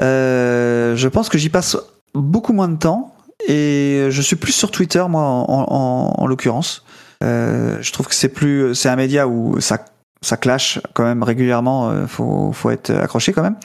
je 0.00 1.08
pense 1.08 1.28
que 1.28 1.38
j'y 1.38 1.48
passe 1.48 1.76
beaucoup 2.14 2.52
moins 2.52 2.68
de 2.68 2.76
temps 2.76 3.14
et 3.48 4.06
je 4.10 4.22
suis 4.22 4.36
plus 4.36 4.52
sur 4.52 4.70
Twitter 4.70 5.04
moi 5.08 5.22
en, 5.22 5.44
en- 5.48 6.14
en 6.18 6.26
l'occurrence. 6.26 6.84
Je 7.22 7.92
trouve 7.92 8.06
que 8.08 8.14
c'est 8.14 8.28
plus, 8.30 8.74
c'est 8.74 8.88
un 8.88 8.96
média 8.96 9.28
où 9.28 9.60
ça 9.60 9.84
ça 10.22 10.36
clash 10.36 10.80
quand 10.92 11.04
même 11.04 11.22
régulièrement. 11.22 12.06
faut 12.06 12.52
faut 12.52 12.70
être 12.70 12.90
accroché 12.90 13.32
quand 13.32 13.42
même. 13.42 13.56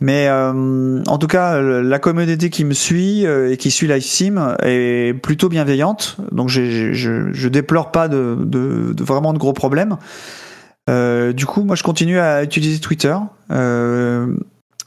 Mais 0.00 0.28
euh, 0.28 1.02
en 1.06 1.18
tout 1.18 1.26
cas, 1.26 1.60
la 1.60 1.98
communauté 1.98 2.50
qui 2.50 2.64
me 2.64 2.74
suit 2.74 3.26
euh, 3.26 3.52
et 3.52 3.56
qui 3.56 3.70
suit 3.70 3.86
LiveSim 3.86 4.56
est 4.62 5.14
plutôt 5.22 5.48
bienveillante. 5.48 6.18
Donc 6.32 6.50
je, 6.50 6.92
je 6.92 7.48
déplore 7.48 7.92
pas 7.92 8.08
de, 8.08 8.36
de, 8.38 8.92
de 8.92 9.04
vraiment 9.04 9.32
de 9.32 9.38
gros 9.38 9.54
problèmes. 9.54 9.96
Euh, 10.90 11.32
du 11.32 11.46
coup, 11.46 11.62
moi 11.64 11.76
je 11.76 11.82
continue 11.82 12.18
à 12.18 12.42
utiliser 12.42 12.78
Twitter. 12.78 13.16
Euh, 13.50 14.26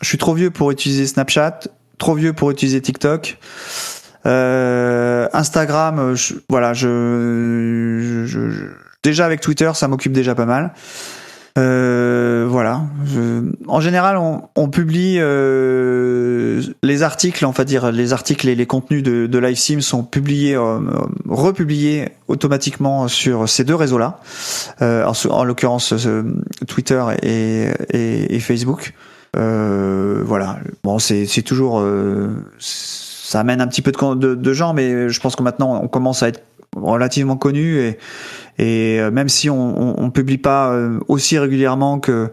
je 0.01 0.07
suis 0.07 0.17
trop 0.19 0.33
vieux 0.33 0.51
pour 0.51 0.69
utiliser 0.71 1.07
Snapchat, 1.07 1.59
trop 1.97 2.13
vieux 2.13 2.33
pour 2.33 2.51
utiliser 2.51 2.79
TikTok. 2.79 3.37
Euh, 4.25 5.27
Instagram, 5.33 6.13
je- 6.15 6.35
voilà, 6.49 6.73
je- 6.73 8.23
je- 8.25 8.67
déjà 9.03 9.25
avec 9.25 9.41
Twitter, 9.41 9.71
ça 9.73 9.87
m'occupe 9.87 10.11
déjà 10.13 10.35
pas 10.35 10.45
mal. 10.45 10.73
Euh, 11.59 12.47
voilà. 12.49 12.83
En 13.67 13.81
général, 13.81 14.17
on, 14.17 14.43
on 14.55 14.69
publie 14.69 15.17
euh, 15.19 16.61
les 16.83 17.03
articles, 17.03 17.45
on 17.45 17.51
va 17.51 17.65
dire 17.65 17.91
les 17.91 18.13
articles 18.13 18.47
et 18.47 18.55
les 18.55 18.65
contenus 18.65 19.03
de, 19.03 19.27
de 19.27 19.37
LiveSim 19.39 19.81
sont 19.81 20.03
publiés, 20.03 20.55
euh, 20.55 20.79
republiés 21.27 22.09
automatiquement 22.27 23.07
sur 23.07 23.49
ces 23.49 23.63
deux 23.63 23.75
réseaux-là, 23.75 24.19
euh, 24.81 25.05
en, 25.05 25.29
en 25.29 25.43
l'occurrence 25.43 25.93
Twitter 26.67 27.03
et, 27.21 27.67
et, 27.91 28.35
et 28.35 28.39
Facebook. 28.39 28.93
Voilà. 29.33 30.59
Bon, 30.83 30.99
c'est 30.99 31.43
toujours, 31.43 31.83
ça 32.59 33.39
amène 33.39 33.61
un 33.61 33.67
petit 33.67 33.81
peu 33.81 33.91
de, 33.91 34.15
de, 34.15 34.35
de 34.35 34.53
gens, 34.53 34.73
mais 34.73 35.09
je 35.09 35.19
pense 35.19 35.35
que 35.35 35.43
maintenant 35.43 35.79
on 35.83 35.87
commence 35.87 36.23
à 36.23 36.29
être 36.29 36.41
relativement 36.75 37.37
connu 37.37 37.77
et, 37.79 37.97
et 38.57 38.99
euh, 38.99 39.11
même 39.11 39.29
si 39.29 39.49
on, 39.49 39.55
on, 39.57 39.95
on 39.97 40.11
publie 40.11 40.37
pas 40.37 40.71
euh, 40.71 40.99
aussi 41.07 41.37
régulièrement 41.37 41.99
que 41.99 42.31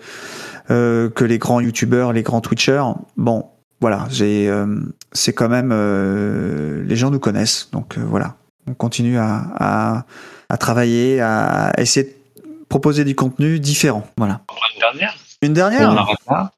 euh, 0.70 1.09
que 1.11 1.24
les 1.24 1.39
grands 1.39 1.61
youtubeurs, 1.61 2.12
les 2.12 2.22
grands 2.22 2.41
twitchers, 2.41 2.82
bon, 3.16 3.47
voilà, 3.80 4.07
j'ai 4.11 4.49
euh, 4.49 4.66
c'est 5.12 5.32
quand 5.32 5.49
même 5.49 5.70
euh, 5.72 6.82
les 6.84 6.97
gens 6.97 7.11
nous 7.11 7.20
connaissent, 7.20 7.68
donc 7.72 7.99
voilà, 7.99 8.34
on 8.68 8.74
continue 8.74 9.18
à, 9.18 9.45
à 9.59 10.05
à 10.49 10.57
travailler, 10.57 11.20
à 11.20 11.72
essayer 11.78 12.07
de 12.07 12.12
proposer 12.68 13.05
du 13.05 13.14
contenu 13.14 13.61
différent, 13.61 14.07
voilà. 14.18 14.41
Une 14.74 14.80
dernière? 14.80 15.14
Une 15.43 15.53
dernière? 15.53 16.07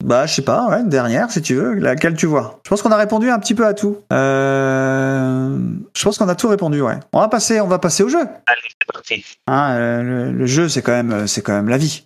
Bah, 0.04 0.26
je 0.26 0.34
sais 0.34 0.42
pas, 0.42 0.68
ouais, 0.68 0.80
une 0.80 0.88
dernière, 0.88 1.32
si 1.32 1.42
tu 1.42 1.56
veux. 1.56 1.74
Laquelle 1.74 2.14
tu 2.14 2.26
vois? 2.26 2.60
Je 2.64 2.70
pense 2.70 2.80
qu'on 2.80 2.92
a 2.92 2.96
répondu 2.96 3.28
un 3.28 3.38
petit 3.40 3.56
peu 3.56 3.66
à 3.66 3.74
tout. 3.74 3.98
Euh... 4.12 4.67
Je 5.98 6.04
pense 6.04 6.16
qu'on 6.16 6.28
a 6.28 6.36
tout 6.36 6.46
répondu, 6.46 6.80
ouais. 6.80 6.94
On 7.12 7.18
va 7.18 7.26
passer, 7.26 7.60
on 7.60 7.66
va 7.66 7.80
passer 7.80 8.04
au 8.04 8.08
jeu. 8.08 8.20
Allez, 8.20 8.60
c'est 8.68 8.92
parti. 8.92 9.24
Hein, 9.48 9.72
euh, 9.72 10.02
le, 10.02 10.32
le 10.32 10.46
jeu, 10.46 10.68
c'est 10.68 10.80
quand 10.80 10.92
même, 10.92 11.26
c'est 11.26 11.42
quand 11.42 11.54
même 11.54 11.68
la 11.68 11.76
vie. 11.76 12.04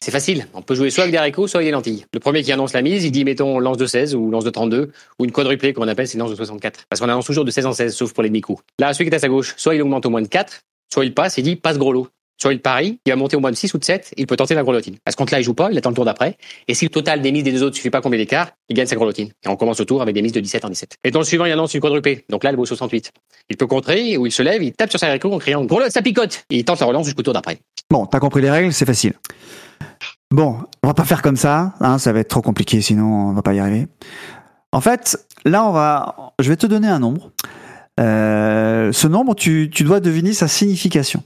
C'est 0.00 0.10
facile. 0.10 0.48
On 0.52 0.62
peut 0.62 0.74
jouer 0.74 0.90
soit 0.90 1.04
avec 1.04 1.12
des 1.12 1.18
haricots, 1.18 1.46
soit 1.46 1.58
avec 1.58 1.68
des 1.68 1.70
lentilles. 1.70 2.04
Le 2.12 2.18
premier 2.18 2.42
qui 2.42 2.50
annonce 2.50 2.72
la 2.72 2.82
mise, 2.82 3.04
il 3.04 3.12
dit 3.12 3.24
mettons 3.24 3.60
lance 3.60 3.76
de 3.76 3.86
16 3.86 4.16
ou 4.16 4.28
lance 4.32 4.42
de 4.42 4.50
32 4.50 4.90
ou 5.20 5.24
une 5.24 5.30
quadruplée 5.30 5.72
comme 5.72 5.84
on 5.84 5.88
appelle, 5.88 6.08
c'est 6.08 6.14
une 6.14 6.20
lance 6.20 6.30
de 6.30 6.36
64. 6.36 6.86
Parce 6.88 7.00
qu'on 7.00 7.08
annonce 7.08 7.26
toujours 7.26 7.44
de 7.44 7.50
16 7.52 7.66
en 7.66 7.72
16, 7.72 7.94
sauf 7.94 8.12
pour 8.12 8.24
les 8.24 8.28
demi-coups. 8.28 8.60
Là, 8.80 8.92
celui 8.92 9.04
qui 9.04 9.14
est 9.14 9.16
à 9.16 9.20
sa 9.20 9.28
gauche, 9.28 9.54
soit 9.56 9.76
il 9.76 9.82
augmente 9.82 10.04
au 10.04 10.10
moins 10.10 10.22
de 10.22 10.26
4, 10.26 10.62
soit 10.92 11.04
il 11.04 11.14
passe 11.14 11.38
et 11.38 11.42
dit 11.42 11.54
passe 11.54 11.78
gros 11.78 11.92
lot. 11.92 12.08
Soit 12.40 12.54
il 12.54 12.60
parie, 12.60 12.98
il 13.04 13.10
va 13.10 13.16
monter 13.16 13.36
au 13.36 13.40
moins 13.40 13.50
de 13.50 13.56
6 13.56 13.74
ou 13.74 13.78
de 13.78 13.84
7, 13.84 14.14
il 14.16 14.26
peut 14.26 14.36
tenter 14.36 14.54
la 14.54 14.62
grelottine. 14.62 14.96
À 15.04 15.10
ce 15.10 15.16
compte-là, 15.16 15.40
il 15.40 15.42
joue 15.42 15.52
pas, 15.52 15.70
il 15.70 15.76
attend 15.76 15.90
le 15.90 15.94
tour 15.94 16.06
d'après. 16.06 16.38
Et 16.68 16.74
si 16.74 16.86
le 16.86 16.90
total 16.90 17.20
des 17.20 17.32
mises 17.32 17.44
des 17.44 17.52
deux 17.52 17.62
autres 17.62 17.76
suffit 17.76 17.90
pas 17.90 18.00
combien 18.00 18.18
d'écart, 18.18 18.52
il 18.70 18.76
gagne 18.76 18.86
sa 18.86 18.96
grelottine. 18.96 19.28
Et 19.44 19.48
on 19.48 19.56
commence 19.56 19.78
le 19.78 19.84
tour 19.84 20.00
avec 20.00 20.14
des 20.14 20.22
mises 20.22 20.32
de 20.32 20.40
17 20.40 20.64
en 20.64 20.70
17. 20.70 20.96
Et 21.04 21.10
dans 21.10 21.18
le 21.18 21.26
suivant, 21.26 21.44
il 21.44 21.52
annonce 21.52 21.74
une 21.74 21.80
quadruplée. 21.80 22.24
Donc 22.30 22.42
là, 22.42 22.50
elle 22.50 22.56
vaut 22.56 22.64
68. 22.64 23.10
Il 23.50 23.58
peut 23.58 23.66
contrer, 23.66 24.16
ou 24.16 24.24
il 24.24 24.32
se 24.32 24.42
lève, 24.42 24.62
il 24.62 24.72
tape 24.72 24.88
sur 24.88 24.98
sa 24.98 25.08
haricot 25.08 25.30
en 25.32 25.38
criant 25.38 25.62
grelotte, 25.64 25.92
ça 25.92 26.00
picote. 26.00 26.44
Et 26.48 26.58
il 26.58 26.64
tente 26.64 26.80
la 26.80 26.86
relance 26.86 27.04
jusqu'au 27.04 27.22
tour 27.22 27.34
d'après. 27.34 27.58
Bon, 27.90 28.06
t'as 28.06 28.20
compris 28.20 28.40
les 28.40 28.50
règles, 28.50 28.72
c'est 28.72 28.86
facile. 28.86 29.12
Bon, 30.30 30.60
on 30.82 30.88
va 30.88 30.94
pas 30.94 31.04
faire 31.04 31.20
comme 31.20 31.36
ça, 31.36 31.74
hein, 31.80 31.98
ça 31.98 32.12
va 32.12 32.20
être 32.20 32.28
trop 32.28 32.40
compliqué, 32.40 32.80
sinon 32.80 33.30
on 33.30 33.32
va 33.32 33.42
pas 33.42 33.52
y 33.52 33.58
arriver. 33.58 33.86
En 34.72 34.80
fait, 34.80 35.18
là, 35.44 35.66
on 35.66 35.72
va, 35.72 36.32
je 36.38 36.48
vais 36.48 36.56
te 36.56 36.66
donner 36.66 36.88
un 36.88 37.00
nombre. 37.00 37.32
Euh, 37.98 38.92
ce 38.92 39.08
nombre, 39.08 39.34
tu, 39.34 39.68
tu 39.70 39.82
dois 39.82 40.00
deviner 40.00 40.32
sa 40.32 40.48
signification. 40.48 41.22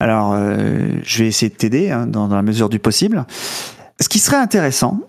Alors, 0.00 0.32
euh, 0.32 0.88
je 1.02 1.22
vais 1.22 1.28
essayer 1.28 1.50
de 1.50 1.54
t'aider 1.54 1.90
hein, 1.90 2.06
dans, 2.06 2.26
la 2.26 2.42
mesure 2.42 2.70
du 2.70 2.78
possible. 2.78 3.26
Ce 4.00 4.08
qui 4.08 4.18
serait 4.18 4.38
intéressant, 4.38 5.00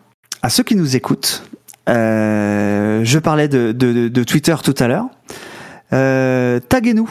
à 0.42 0.50
ceux 0.50 0.64
qui 0.64 0.76
nous 0.76 0.98
écoutent, 0.98 1.44
euh, 1.89 3.02
je 3.04 3.20
parlais 3.20 3.48
de, 3.48 4.24
Twitter 4.24 4.56
tout 4.62 4.76
à 4.80 4.88
l'heure. 4.88 5.06
Euh, 5.94 6.60
taguez-nous, 6.60 7.10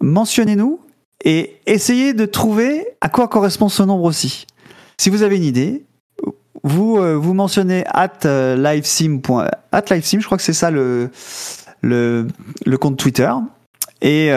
mentionnez-nous 0.00 0.80
et 1.24 1.56
essayez 1.66 2.12
de 2.12 2.26
trouver 2.26 2.86
à 3.00 3.08
quoi 3.08 3.28
correspond 3.28 3.68
ce 3.68 3.84
nombre 3.84 4.04
aussi. 4.04 4.46
Si 4.98 5.08
vous 5.08 5.22
avez 5.22 5.36
une 5.36 5.44
idée, 5.44 5.84
vous 6.64 6.98
euh, 6.98 7.14
vous 7.14 7.34
mentionnez 7.34 7.84
at 7.88 8.20
livesim. 8.56 9.20
at 9.70 9.84
livesim, 9.90 10.20
je 10.20 10.26
crois 10.26 10.38
que 10.38 10.44
c'est 10.44 10.52
ça 10.52 10.70
le, 10.70 11.10
le 11.82 12.76
compte 12.78 12.96
Twitter 12.96 13.30
et 14.00 14.30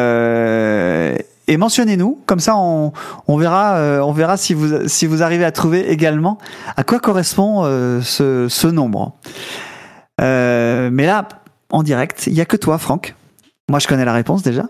et 1.47 1.57
mentionnez-nous 1.57 2.19
comme 2.25 2.39
ça 2.39 2.55
on, 2.55 2.91
verra 3.37 3.75
euh, 3.75 3.99
on 3.99 4.11
verra 4.11 4.37
si 4.37 4.53
vous 4.53 4.87
si 4.87 5.05
vous 5.05 5.23
arrivez 5.23 5.45
à 5.45 5.51
trouver 5.51 5.91
également 5.91 6.37
à 6.75 6.83
quoi 6.83 6.99
correspond 6.99 7.63
euh, 7.63 8.01
ce, 8.01 8.67
nombre. 8.67 9.15
Euh, 10.21 10.89
mais 10.91 11.05
là 11.05 11.27
en 11.69 11.83
direct, 11.83 12.27
il 12.27 12.33
y 12.33 12.41
a 12.41 12.45
que 12.45 12.57
toi 12.57 12.77
Franck. 12.77 13.15
Moi 13.69 13.79
je 13.79 13.87
connais 13.87 14.05
la 14.05 14.13
réponse 14.13 14.43
déjà. 14.43 14.63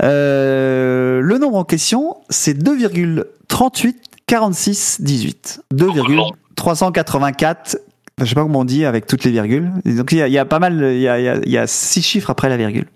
Le 0.00 1.36
nombre 1.38 1.58
en 1.58 1.64
question, 1.64 2.16
c'est 2.28 2.58
2,38 2.58 3.94
46 4.26 5.02
18. 5.02 5.62
2,384. 5.72 7.78
Je 8.18 8.24
sais 8.24 8.34
pas 8.34 8.42
comment 8.42 8.60
on 8.60 8.64
dit 8.64 8.84
avec 8.84 9.06
toutes 9.06 9.24
les 9.24 9.30
virgules. 9.30 9.70
Donc 9.84 10.12
il 10.12 10.18
y 10.18 10.38
a, 10.38 10.44
pas 10.44 10.58
mal, 10.58 10.82
il 10.82 11.00
y 11.00 11.58
a 11.58 11.66
six 11.66 12.02
chiffres 12.02 12.30
après 12.30 12.48
la 12.48 12.56
virgule. 12.56 12.86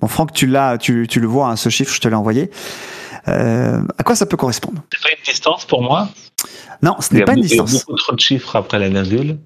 Bon, 0.00 0.08
Franck, 0.08 0.32
tu 0.32 0.46
l'as, 0.46 0.78
tu, 0.78 1.06
tu 1.08 1.20
le 1.20 1.26
vois, 1.26 1.48
hein, 1.50 1.56
ce 1.56 1.68
chiffre, 1.68 1.92
je 1.94 2.00
te 2.00 2.08
l'ai 2.08 2.14
envoyé. 2.14 2.50
Euh, 3.28 3.82
à 3.98 4.02
quoi 4.02 4.14
ça 4.16 4.26
peut 4.26 4.36
correspondre? 4.36 4.82
C'est 4.92 5.02
pas 5.02 5.10
une 5.16 5.24
distance 5.24 5.64
pour 5.66 5.82
moi? 5.82 6.08
Non, 6.82 6.96
ce 7.00 7.12
n'est 7.14 7.22
a 7.22 7.26
pas 7.26 7.32
une 7.34 7.42
beaucoup- 7.42 7.52
il 7.52 7.56
y 7.56 7.60
a 7.60 7.64
distance. 7.64 7.84
beaucoup 7.86 7.98
trop 7.98 8.14
de 8.14 8.20
chiffres 8.20 8.56
après 8.56 8.78
la 8.78 8.88
virgule. 8.88 9.38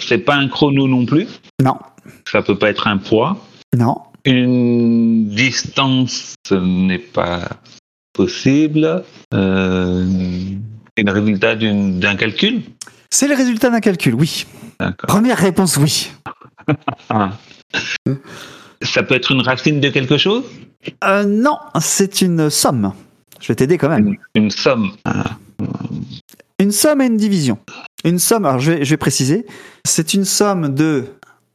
C'est 0.00 0.18
pas 0.18 0.36
un 0.36 0.48
chrono 0.48 0.88
non 0.88 1.04
plus? 1.04 1.26
Non, 1.62 1.76
Ça 2.30 2.40
peut 2.42 2.56
pas 2.58 2.70
être 2.70 2.86
un 2.86 2.96
poids? 2.98 3.36
non, 3.76 3.96
Une 4.24 5.28
distance, 5.28 6.34
ce 6.46 6.54
n'est 6.54 6.98
pas 6.98 7.48
possible. 8.14 9.04
Euh, 9.34 10.06
c'est 10.96 11.04
le 11.04 11.12
résultat 11.12 11.56
d'un 11.56 12.16
calcul? 12.16 12.62
c'est 13.10 13.28
le 13.28 13.34
résultat 13.34 13.70
d'un 13.70 13.80
calcul, 13.80 14.14
oui. 14.14 14.46
Première 15.06 15.36
réponse, 15.38 15.76
oui. 15.76 16.10
Ça 18.82 19.02
peut 19.02 19.14
être 19.14 19.32
une 19.32 19.42
racine 19.42 19.80
de 19.80 19.88
quelque 19.88 20.16
chose? 20.18 20.44
Euh, 21.04 21.24
non, 21.24 21.58
c'est 21.80 22.20
une 22.22 22.48
somme. 22.50 22.92
Je 23.40 23.48
vais 23.48 23.54
t'aider 23.56 23.78
quand 23.78 23.88
même. 23.88 24.06
une, 24.34 24.44
une 24.44 24.50
somme. 24.50 24.92
Ah. 25.04 25.36
Une 26.60 26.72
somme 26.72 27.00
et 27.00 27.06
une 27.06 27.16
division. 27.16 27.58
Une 28.04 28.18
somme, 28.18 28.44
alors 28.46 28.58
je 28.60 28.72
vais, 28.72 28.84
je 28.84 28.90
vais 28.90 28.96
préciser, 28.96 29.46
c'est 29.84 30.14
une 30.14 30.24
somme 30.24 30.68
de 30.74 31.04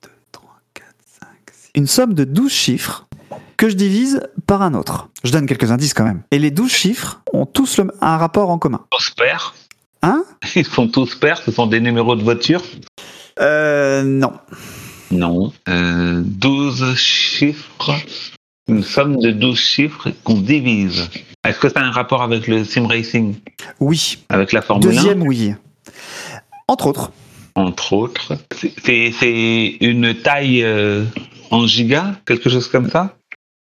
2, 0.01 0.09
3, 0.32 0.49
4, 0.74 0.88
5, 1.21 1.28
6. 1.51 1.69
Une 1.76 1.88
somme 1.88 2.13
de 2.13 2.24
12 2.26 2.51
chiffres 2.51 3.07
que 3.57 3.69
je 3.69 3.76
divise 3.76 4.21
par 4.45 4.61
un 4.61 4.74
autre. 4.74 5.09
Je 5.24 5.32
donne 5.32 5.45
quelques 5.45 5.71
indices 5.71 5.93
quand 5.93 6.03
même. 6.03 6.21
Et 6.32 6.39
les 6.39 6.51
12 6.51 6.71
chiffres 6.71 7.21
ont 7.34 7.45
tous 7.45 7.78
le- 7.78 7.91
un 8.01 8.17
rapport 8.17 8.49
en 8.49 8.57
commun. 8.57 8.82
Tous 8.91 9.09
pairs. 9.11 9.53
Hein? 10.01 10.24
Ils 10.55 10.65
sont 10.65 10.88
tous 10.89 11.15
pairs? 11.15 11.41
Ce 11.45 11.51
sont 11.51 11.67
des 11.67 11.80
numéros 11.80 12.15
de 12.17 12.24
voiture? 12.24 12.61
Euh, 13.39 14.03
non. 14.03 14.34
Non. 15.12 15.51
Euh, 15.70 16.22
12 16.26 16.95
chiffres. 16.95 17.95
Une 18.68 18.84
somme 18.84 19.18
de 19.18 19.32
12 19.32 19.58
chiffres 19.60 20.10
qu'on 20.24 20.39
divise. 20.39 21.10
Est-ce 21.45 21.60
que 21.60 21.68
ça 21.70 21.82
a 21.82 21.84
un 21.84 21.91
rapport 21.91 22.22
avec 22.24 22.47
le 22.47 22.64
sim 22.64 22.88
racing? 22.88 23.36
Oui. 23.80 24.18
Avec 24.30 24.54
la 24.54 24.62
Formule 24.62 24.88
Deuxième, 24.89 25.22
oui. 25.24 25.54
Entre 26.70 26.88
autres. 26.88 27.12
1, 27.56 27.62
entre 27.62 27.93
autres 27.93 28.38
C'est- 28.56 29.78
une 29.82 30.14
taille 30.16 30.64
euh, 30.64 31.04
en 31.51 31.68
giga? 31.68 32.16
Quelque 32.26 32.49
chose 32.49 32.68
comme 32.70 32.89
ça? 32.89 33.16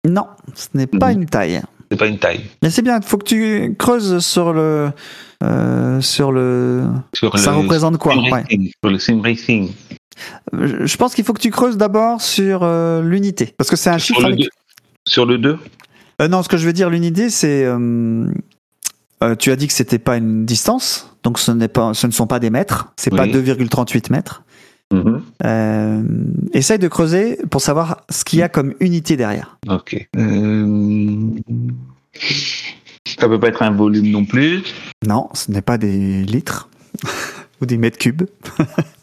Non, 0.07 0.27
ce 0.55 0.69
n'est 0.75 0.87
pas 0.87 1.13
une 1.13 1.27
taille. 1.27 1.63
C'est 1.91 1.97
pas 1.97 2.07
une 2.07 2.19
taille. 2.19 2.45
Mais 2.63 2.71
c'est 2.71 2.83
bien, 2.83 2.99
il 2.99 3.05
faut 3.05 3.17
que 3.19 3.25
tu 3.25 3.75
creuses 3.79 4.19
sur 4.25 4.53
le... 4.53 4.91
euh, 5.43 6.01
sur 6.01 6.31
le... 6.31 6.85
Sur 7.15 7.37
Ça 7.39 7.51
le 7.53 7.57
représente 7.59 7.97
quoi? 7.99 8.15
ouais. 8.17 8.45
Sur 8.85 8.91
le 8.93 8.99
sim 8.99 9.21
racing. 9.23 9.73
Je 10.53 10.97
pense 10.97 11.15
qu'il 11.15 11.25
faut 11.25 11.33
que 11.33 11.41
tu 11.41 11.51
creuses 11.51 11.77
d'abord 11.77 12.21
sur 12.21 12.61
euh, 12.63 13.03
l'unité. 13.03 13.55
Parce 13.57 13.71
que 13.71 13.77
c'est 13.77 13.91
un 13.91 13.99
Sur 13.99 14.17
chiffre 14.17 14.29
le, 14.29 14.35
avec... 14.35 14.49
Sur 15.07 15.27
le 15.27 15.39
2 15.39 15.59
Euh, 16.21 16.29
non, 16.29 16.43
ce 16.43 16.49
que 16.49 16.57
je 16.57 16.67
veux 16.67 16.73
dire, 16.73 16.91
l'unité, 16.91 17.31
c'est. 17.31 17.65
euh, 17.65 18.27
tu 19.39 19.51
as 19.51 19.57
dit 19.57 19.67
que 19.67 19.73
c'était 19.73 19.99
pas 19.99 20.17
une 20.17 20.45
distance, 20.45 21.15
donc 21.23 21.39
ce 21.39 21.51
n'est 21.53 21.69
pas, 21.69 21.95
ce 21.95 22.07
ne 22.07 22.13
sont 22.13 22.27
pas 22.27 22.39
des 22.39 22.51
mètres. 22.51 22.93
C'est 22.97 23.11
pas 23.11 23.25
Oui. 23.25 23.33
2,38 23.33 24.11
mètres. 24.13 24.43
Euh, 25.45 26.03
essaye 26.53 26.79
de 26.81 26.89
creuser 26.89 27.39
pour 27.51 27.61
savoir 27.61 28.03
ce 28.11 28.25
qu'il 28.25 28.41
y 28.41 28.43
a 28.43 28.49
comme 28.49 28.75
unité 28.81 29.17
derrière. 29.17 29.57
Ok. 29.69 30.09
Ça 33.19 33.29
peut 33.29 33.39
pas 33.39 33.49
être 33.49 33.63
un 33.63 33.71
volume 33.71 34.11
non 34.11 34.25
plus. 34.25 34.63
Non, 35.07 35.29
ce 35.33 35.51
n'est 35.53 35.63
pas 35.63 35.79
des 35.79 36.25
litres 36.25 36.69
ou 37.61 37.67
des 37.67 37.77
mètres 37.79 37.99
cubes. 37.99 38.23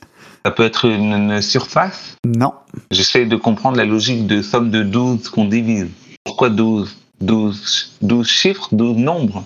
Ça 0.47 0.51
peut 0.51 0.63
être 0.63 0.85
une, 0.85 1.11
une 1.11 1.41
surface? 1.41 2.15
Non. 2.25 2.53
J'essaie 2.89 3.25
de 3.25 3.35
comprendre 3.35 3.75
la 3.75 3.83
logique 3.83 4.27
de 4.27 4.41
somme 4.41 4.71
de 4.71 4.81
12 4.81 5.27
qu'on 5.27 5.43
divise. 5.43 5.87
Pourquoi 6.23 6.49
12 6.49 6.95
12, 7.19 7.97
12 8.01 8.25
chiffres, 8.25 8.69
12 8.71 8.95
nombres? 8.95 9.43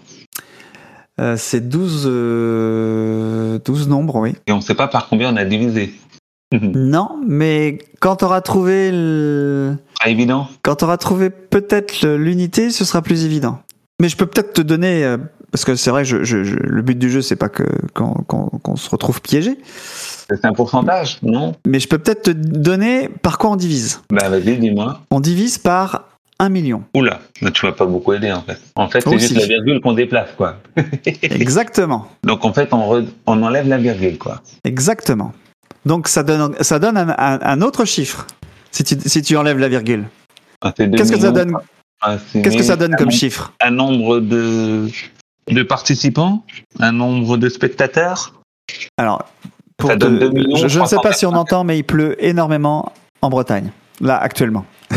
Euh, 1.19 1.37
c'est 1.37 1.67
12, 1.67 2.03
euh, 2.05 3.57
12 3.65 3.87
nombres, 3.87 4.17
oui. 4.19 4.35
Et 4.45 4.51
on 4.51 4.57
ne 4.57 4.61
sait 4.61 4.75
pas 4.75 4.87
par 4.87 5.09
combien 5.09 5.33
on 5.33 5.37
a 5.37 5.43
divisé. 5.45 5.91
Non, 6.61 7.19
mais 7.27 7.79
quand 7.99 8.17
tu 8.17 8.25
auras 8.25 8.41
trouvé, 8.41 8.91
le... 8.91 9.77
Pas 10.03 10.09
évident. 10.11 10.49
quand 10.61 10.75
tu 10.75 10.83
auras 10.83 10.97
trouvé 10.97 11.31
peut-être 11.31 12.05
l'unité, 12.07 12.69
ce 12.69 12.85
sera 12.85 13.01
plus 13.01 13.25
évident. 13.25 13.57
Mais 13.99 14.07
je 14.09 14.17
peux 14.17 14.25
peut-être 14.27 14.53
te 14.53 14.61
donner, 14.61 15.03
euh, 15.05 15.17
parce 15.51 15.63
que 15.65 15.75
c'est 15.75 15.89
vrai, 15.91 16.03
je, 16.05 16.23
je- 16.25 16.43
je- 16.43 16.57
le 16.57 16.81
but 16.83 16.99
du 16.99 17.09
jeu, 17.09 17.21
c'est 17.23 17.35
pas 17.37 17.49
que 17.49 17.63
qu'on 17.95 18.13
qu'on 18.15 18.75
se 18.75 18.89
retrouve 18.89 19.21
piégé, 19.21 19.57
C'est 20.35 20.45
un 20.45 20.53
pourcentage, 20.53 21.17
non? 21.23 21.53
Mais 21.67 21.79
je 21.79 21.87
peux 21.87 21.97
peut-être 21.97 22.23
te 22.23 22.31
donner 22.31 23.09
par 23.09 23.37
quoi 23.37 23.49
on 23.51 23.55
divise. 23.55 24.01
Bah 24.11 24.29
vas-y, 24.29 24.57
dis-moi. 24.57 25.01
On 25.11 25.19
divise 25.19 25.57
par 25.57 26.05
1 26.39 26.49
million. 26.49 26.83
Oula, 26.95 27.19
tu 27.53 27.65
vas 27.65 27.71
pas 27.71 27.85
beaucoup 27.85 28.13
aider 28.13 28.31
en 28.31 28.41
fait. 28.41 28.57
En 28.75 28.87
fait, 28.89 29.01
c'est 29.01 29.19
juste 29.19 29.35
la 29.35 29.45
virgule 29.45 29.79
qu'on 29.81 29.93
déplace, 29.93 30.29
quoi. 30.37 30.57
Exactement. 31.21 32.07
Donc 32.23 32.45
en 32.45 32.53
fait, 32.53 32.73
on, 32.73 32.91
re- 33.01 33.07
on 33.27 33.43
enlève 33.43 33.67
la 33.67 33.77
virgule, 33.77 34.17
quoi. 34.17 34.41
Exactement. 34.63 35.33
Donc 35.85 36.07
ça 36.07 36.23
donne, 36.23 36.55
ça 36.61 36.79
donne 36.79 36.97
un, 36.97 37.09
un- 37.09 37.39
un 37.41 37.61
autre 37.61 37.85
chiffre 37.85 38.25
si 38.71 38.83
tu, 38.83 38.95
si 39.05 39.21
tu 39.21 39.35
enlèves 39.37 39.57
la 39.59 39.67
virgule. 39.69 40.05
Ah, 40.61 40.71
Qu'est-ce 40.75 41.11
que 41.11 41.19
ça 41.19 41.31
donne? 41.31 41.57
Ah, 42.01 42.17
Qu'est-ce 42.33 42.57
que 42.57 42.63
ça 42.63 42.75
donne 42.75 42.95
comme 42.95 43.07
nombre- 43.07 43.17
chiffre? 43.17 43.53
Un 43.61 43.71
nombre 43.71 44.19
de, 44.19 44.87
de 45.49 45.63
participants? 45.63 46.43
Un 46.79 46.91
nombre 46.91 47.37
de 47.37 47.49
spectateurs? 47.49 48.33
Alors, 48.97 49.25
pour 49.81 49.89
Ça 49.89 49.95
donne 49.97 50.17
te- 50.19 50.23
2 50.25 50.29
millions, 50.31 50.55
je, 50.55 50.67
je 50.67 50.79
ne 50.79 50.85
sais 50.85 50.95
pas 51.03 51.11
si 51.13 51.25
on 51.25 51.31
384. 51.31 51.37
entend, 51.41 51.63
mais 51.63 51.77
il 51.77 51.83
pleut 51.83 52.15
énormément 52.23 52.91
en 53.21 53.29
Bretagne, 53.29 53.71
là 53.99 54.17
actuellement. 54.17 54.65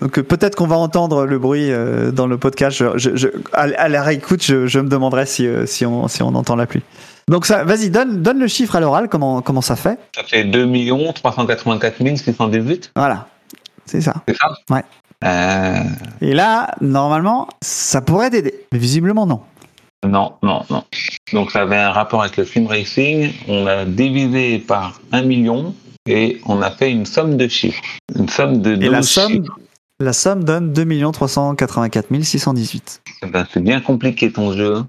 Donc 0.00 0.18
euh, 0.18 0.22
peut-être 0.22 0.56
qu'on 0.56 0.66
va 0.66 0.76
entendre 0.76 1.26
le 1.26 1.38
bruit 1.38 1.70
euh, 1.70 2.10
dans 2.10 2.26
le 2.26 2.38
podcast. 2.38 2.76
Je, 2.96 3.16
je- 3.16 3.28
à, 3.52 3.88
la 3.88 4.02
réécoute, 4.02 4.42
je, 4.42 4.78
me 4.78 4.88
demanderai 4.88 5.26
si, 5.26 5.46
euh, 5.46 5.66
si, 5.66 5.86
on, 5.86 6.08
si 6.08 6.22
on 6.22 6.34
entend 6.34 6.56
la 6.56 6.66
pluie. 6.66 6.82
Donc 7.28 7.46
ça, 7.46 7.64
vas-y, 7.64 7.90
donne, 7.90 8.22
donne 8.22 8.38
le 8.38 8.48
chiffre 8.48 8.76
à 8.76 8.80
l'oral, 8.80 9.08
comment, 9.08 9.42
comment 9.42 9.60
ça 9.60 9.76
fait 9.76 9.98
Ça 10.14 10.22
fait 10.24 10.44
2 10.44 10.66
384 11.14 11.96
618, 12.16 12.92
Voilà, 12.96 13.26
c'est 13.86 14.00
ça. 14.00 14.14
c'est 14.28 14.36
ça? 14.36 14.48
Ouais. 14.74 14.82
Euh, 15.24 15.76
Et 16.20 16.34
là, 16.34 16.74
normalement, 16.80 17.46
ça 17.60 18.00
pourrait 18.00 18.30
t'aider, 18.30 18.66
mais 18.72 18.78
visiblement 18.78 19.24
non. 19.24 19.40
Non, 20.06 20.34
non, 20.42 20.62
non. 20.68 20.84
Donc 21.32 21.52
ça 21.52 21.62
avait 21.62 21.76
un 21.76 21.92
rapport 21.92 22.22
avec 22.22 22.36
le 22.36 22.44
film 22.44 22.66
racing. 22.66 23.32
On 23.48 23.64
l'a 23.64 23.84
divisé 23.84 24.58
par 24.58 25.00
un 25.12 25.22
million 25.22 25.74
et 26.06 26.40
on 26.46 26.60
a 26.60 26.70
fait 26.70 26.90
une 26.90 27.06
somme 27.06 27.36
de 27.36 27.46
chiffres. 27.46 27.82
Une 28.16 28.28
somme 28.28 28.60
de 28.60 28.74
12 28.74 28.84
et 28.84 28.88
la 28.88 29.02
somme. 29.02 29.46
La 30.00 30.12
somme 30.12 30.42
donne 30.42 30.72
2 30.72 31.12
384 31.12 32.08
618. 32.22 33.02
Ben, 33.30 33.46
c'est 33.52 33.62
bien 33.62 33.80
compliqué 33.80 34.32
ton 34.32 34.52
jeu. 34.52 34.82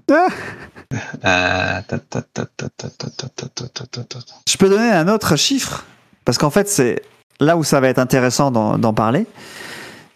Je 4.48 4.56
peux 4.58 4.68
donner 4.68 4.90
un 4.90 5.06
autre 5.08 5.36
chiffre 5.36 5.84
parce 6.24 6.38
qu'en 6.38 6.50
fait 6.50 6.68
c'est 6.68 7.02
là 7.38 7.56
où 7.56 7.62
ça 7.62 7.78
va 7.80 7.88
être 7.88 7.98
intéressant 8.00 8.50
d'en 8.50 8.92
parler. 8.94 9.26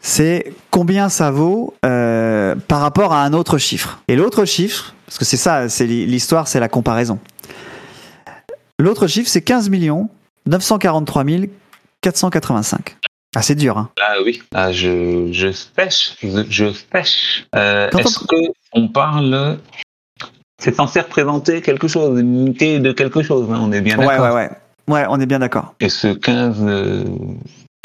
C'est 0.01 0.53
combien 0.71 1.09
ça 1.09 1.31
vaut 1.31 1.75
euh, 1.85 2.55
par 2.69 2.81
rapport 2.81 3.13
à 3.13 3.23
un 3.23 3.33
autre 3.33 3.59
chiffre. 3.59 4.01
Et 4.09 4.17
l'autre 4.17 4.45
chiffre, 4.45 4.95
parce 5.07 5.19
que 5.19 5.25
c'est 5.25 5.37
ça, 5.37 5.69
c'est 5.69 5.87
l'histoire, 5.87 6.49
c'est 6.49 6.61
la 6.61 6.69
comparaison. 6.69 7.19
L'autre 8.79 9.07
chiffre, 9.09 9.29
c'est 9.29 9.43
15 9.43 9.71
943 10.47 11.25
485. 12.01 12.97
Ah, 13.37 13.43
c'est 13.43 13.55
dur, 13.55 13.77
hein 13.77 13.91
Ah 14.01 14.15
oui, 14.25 14.43
ah, 14.55 14.73
je, 14.73 15.29
je 15.33 15.53
sèche, 15.53 16.17
je, 16.23 16.45
je 16.49 16.73
sèche. 16.93 17.47
Euh, 17.55 17.91
Est-ce 17.91 18.21
que 18.21 18.37
on 18.73 18.89
parle 18.89 19.59
C'est 20.59 20.75
censé 20.75 21.01
représenter 21.01 21.61
quelque 21.61 21.89
chose, 21.89 22.19
une 22.21 22.47
unité 22.47 22.79
de 22.79 22.93
quelque 22.93 23.23
chose, 23.23 23.49
hein, 23.53 23.59
on 23.61 23.71
est 23.73 23.81
bien 23.83 23.99
Ouais, 23.99 24.07
d'accord. 24.07 24.35
ouais, 24.35 24.35
ouais. 24.35 24.51
Ouais, 24.89 25.05
on 25.11 25.21
est 25.21 25.27
bien 25.27 25.41
d'accord. 25.41 25.75
Et 25.81 25.91
ce 25.91 26.09
15, 26.09 26.57
euh, 26.63 27.05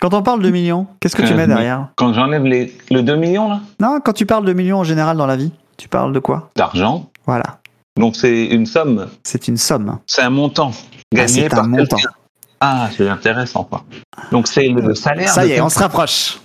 Quand 0.01 0.13
on 0.13 0.21
parle 0.23 0.41
de 0.41 0.49
millions, 0.49 0.87
qu'est-ce 0.99 1.15
que 1.15 1.21
tu 1.21 1.29
15 1.29 1.37
mets 1.37 1.45
000. 1.45 1.55
derrière 1.55 1.87
quand 1.95 2.13
j'enlève 2.13 2.43
les, 2.43 2.75
le 2.91 3.01
2 3.03 3.15
millions 3.15 3.49
là, 3.49 3.61
Non, 3.79 3.99
quand 4.03 4.13
tu 4.13 4.25
parles 4.25 4.45
de 4.45 4.53
millions 4.53 4.79
en 4.79 4.83
général 4.83 5.15
dans 5.17 5.25
la 5.25 5.35
vie, 5.37 5.51
tu 5.77 5.87
parles 5.87 6.11
de 6.13 6.19
quoi? 6.19 6.49
D'argent, 6.55 7.09
Voilà, 7.25 7.59
donc 7.97 8.15
c'est 8.15 8.45
une 8.47 8.65
somme, 8.65 9.07
c'est 9.23 9.47
une 9.47 9.57
somme. 9.57 9.99
c'est 10.07 10.21
un 10.23 10.29
montant 10.29 10.71
Ah, 10.73 11.15
gagné 11.15 11.27
c'est 11.27 11.45
un 11.45 11.49
par 11.49 11.67
montant. 11.67 11.95
quelqu'un. 11.97 12.11
Ah, 12.59 12.89
c'est 12.95 13.07
intéressant 13.09 13.63
quoi. 13.65 13.83
Donc 14.31 14.47
c'est 14.47 14.67
le 14.67 14.93
salaire. 14.95 15.29
Ça 15.29 15.45
y 15.45 15.51
est, 15.51 15.61
on 15.61 15.69
se 15.69 15.79
rapproche. 15.79 16.39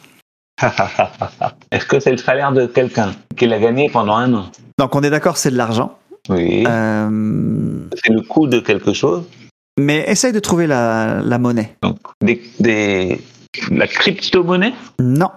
Est-ce 1.71 1.87
que 1.87 2.01
c'est 2.01 2.11
le 2.11 2.17
salaire 2.17 2.53
de 2.53 2.67
quelqu'un 2.67 3.13
qu'il 3.37 3.53
a 3.53 3.59
gagné 3.59 3.89
pendant 3.91 4.15
un 4.17 4.33
an? 4.35 4.47
Donc 4.79 4.95
on 4.95 5.03
est 5.03 5.11
d'accord, 5.11 5.37
c'est 5.37 5.51
de 5.51 5.57
l'argent. 5.57 5.97
Oui. 6.29 6.65
Euh, 6.67 7.81
C'est 8.05 8.13
le 8.13 8.23
coût 8.23 8.47
de 8.49 8.59
quelque 8.61 8.93
chose. 8.93 9.23
mais 9.79 10.05
essaye 10.09 10.33
de 10.33 10.41
trouver 10.41 10.67
la, 10.67 11.21
la 11.23 11.39
monnaie. 11.39 11.77
Donc 11.83 11.99
des, 12.21 12.43
des 12.61 13.21
la 13.71 13.87
crypto-monnaie? 13.87 14.73
Non, 15.01 15.31